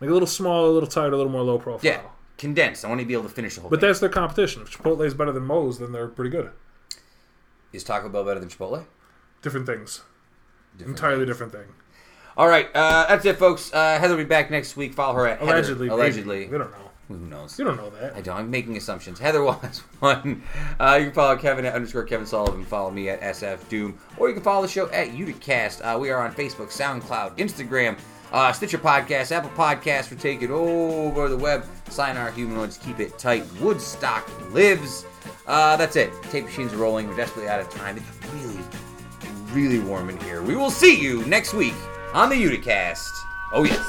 Like 0.00 0.10
a 0.10 0.12
little 0.12 0.26
smaller, 0.28 0.68
a 0.68 0.72
little 0.72 0.88
tighter, 0.88 1.12
a 1.14 1.16
little 1.16 1.32
more 1.32 1.42
low 1.42 1.58
profile. 1.58 1.90
yeah, 1.90 2.00
condensed. 2.36 2.84
I 2.84 2.88
want 2.88 3.00
to 3.00 3.06
be 3.06 3.14
able 3.14 3.22
to 3.24 3.28
finish 3.30 3.54
the 3.54 3.62
whole 3.62 3.70
But 3.70 3.80
thing. 3.80 3.88
that's 3.88 4.00
their 4.00 4.08
competition. 4.10 4.62
If 4.62 4.70
Chipotle 4.76 5.04
is 5.06 5.14
better 5.14 5.32
than 5.32 5.44
Moe's, 5.44 5.78
then 5.78 5.92
they're 5.92 6.08
pretty 6.08 6.30
good. 6.30 6.50
Is 7.72 7.84
Taco 7.84 8.08
Bell 8.08 8.24
better 8.24 8.40
than 8.40 8.48
Chipotle? 8.48 8.84
Different 9.42 9.64
things. 9.66 10.02
Different 10.76 10.98
Entirely 10.98 11.20
things. 11.24 11.28
different 11.28 11.52
thing. 11.52 11.74
All 12.36 12.48
right, 12.48 12.68
uh, 12.74 13.06
that's 13.08 13.24
it, 13.24 13.38
folks. 13.38 13.72
Uh, 13.72 13.98
Heather 13.98 14.14
will 14.16 14.22
be 14.24 14.28
back 14.28 14.50
next 14.50 14.76
week. 14.76 14.94
Follow 14.94 15.14
her 15.14 15.26
at 15.26 15.40
Allegedly. 15.42 15.88
maybe. 15.88 15.94
Allegedly. 16.00 16.46
We 16.48 16.58
don't 16.58 16.70
know. 16.70 16.89
Who 17.10 17.26
knows? 17.26 17.58
You 17.58 17.64
don't 17.64 17.76
know 17.76 17.90
that. 17.90 18.14
I 18.14 18.20
don't. 18.20 18.36
I'm 18.36 18.50
making 18.50 18.76
assumptions. 18.76 19.18
Heather 19.20 19.42
was 19.42 19.80
one. 19.98 20.42
Uh, 20.78 20.96
you 20.98 21.06
can 21.06 21.12
follow 21.12 21.36
Kevin 21.36 21.64
at 21.64 21.74
underscore 21.74 22.04
Kevin 22.04 22.24
Sullivan. 22.24 22.64
Follow 22.64 22.92
me 22.92 23.08
at 23.08 23.20
SF 23.20 23.68
Doom. 23.68 23.98
Or 24.16 24.28
you 24.28 24.34
can 24.34 24.44
follow 24.44 24.62
the 24.62 24.68
show 24.68 24.88
at 24.90 25.08
Uticast. 25.08 25.80
Uh, 25.82 25.98
we 25.98 26.10
are 26.10 26.24
on 26.24 26.32
Facebook, 26.32 26.68
SoundCloud, 26.68 27.36
Instagram, 27.36 27.98
uh, 28.32 28.52
Stitcher 28.52 28.78
Podcast, 28.78 29.32
Apple 29.32 29.50
Podcasts 29.50 30.04
for 30.04 30.14
taking 30.14 30.52
over 30.52 31.28
the 31.28 31.36
web. 31.36 31.64
Sign 31.88 32.16
our 32.16 32.30
humanoids. 32.30 32.78
Keep 32.78 33.00
it 33.00 33.18
tight. 33.18 33.44
Woodstock 33.60 34.30
lives. 34.52 35.04
Uh, 35.48 35.76
that's 35.76 35.96
it. 35.96 36.12
Tape 36.30 36.44
machines 36.44 36.72
are 36.72 36.76
rolling. 36.76 37.08
We're 37.08 37.16
desperately 37.16 37.50
out 37.50 37.58
of 37.58 37.68
time. 37.70 37.96
It's 37.96 38.06
really, 38.32 38.60
really 39.50 39.80
warm 39.80 40.10
in 40.10 40.20
here. 40.20 40.42
We 40.42 40.54
will 40.54 40.70
see 40.70 40.96
you 40.96 41.26
next 41.26 41.54
week 41.54 41.74
on 42.14 42.28
the 42.28 42.36
Uticast. 42.36 43.10
Oh, 43.52 43.64
yes. 43.64 43.80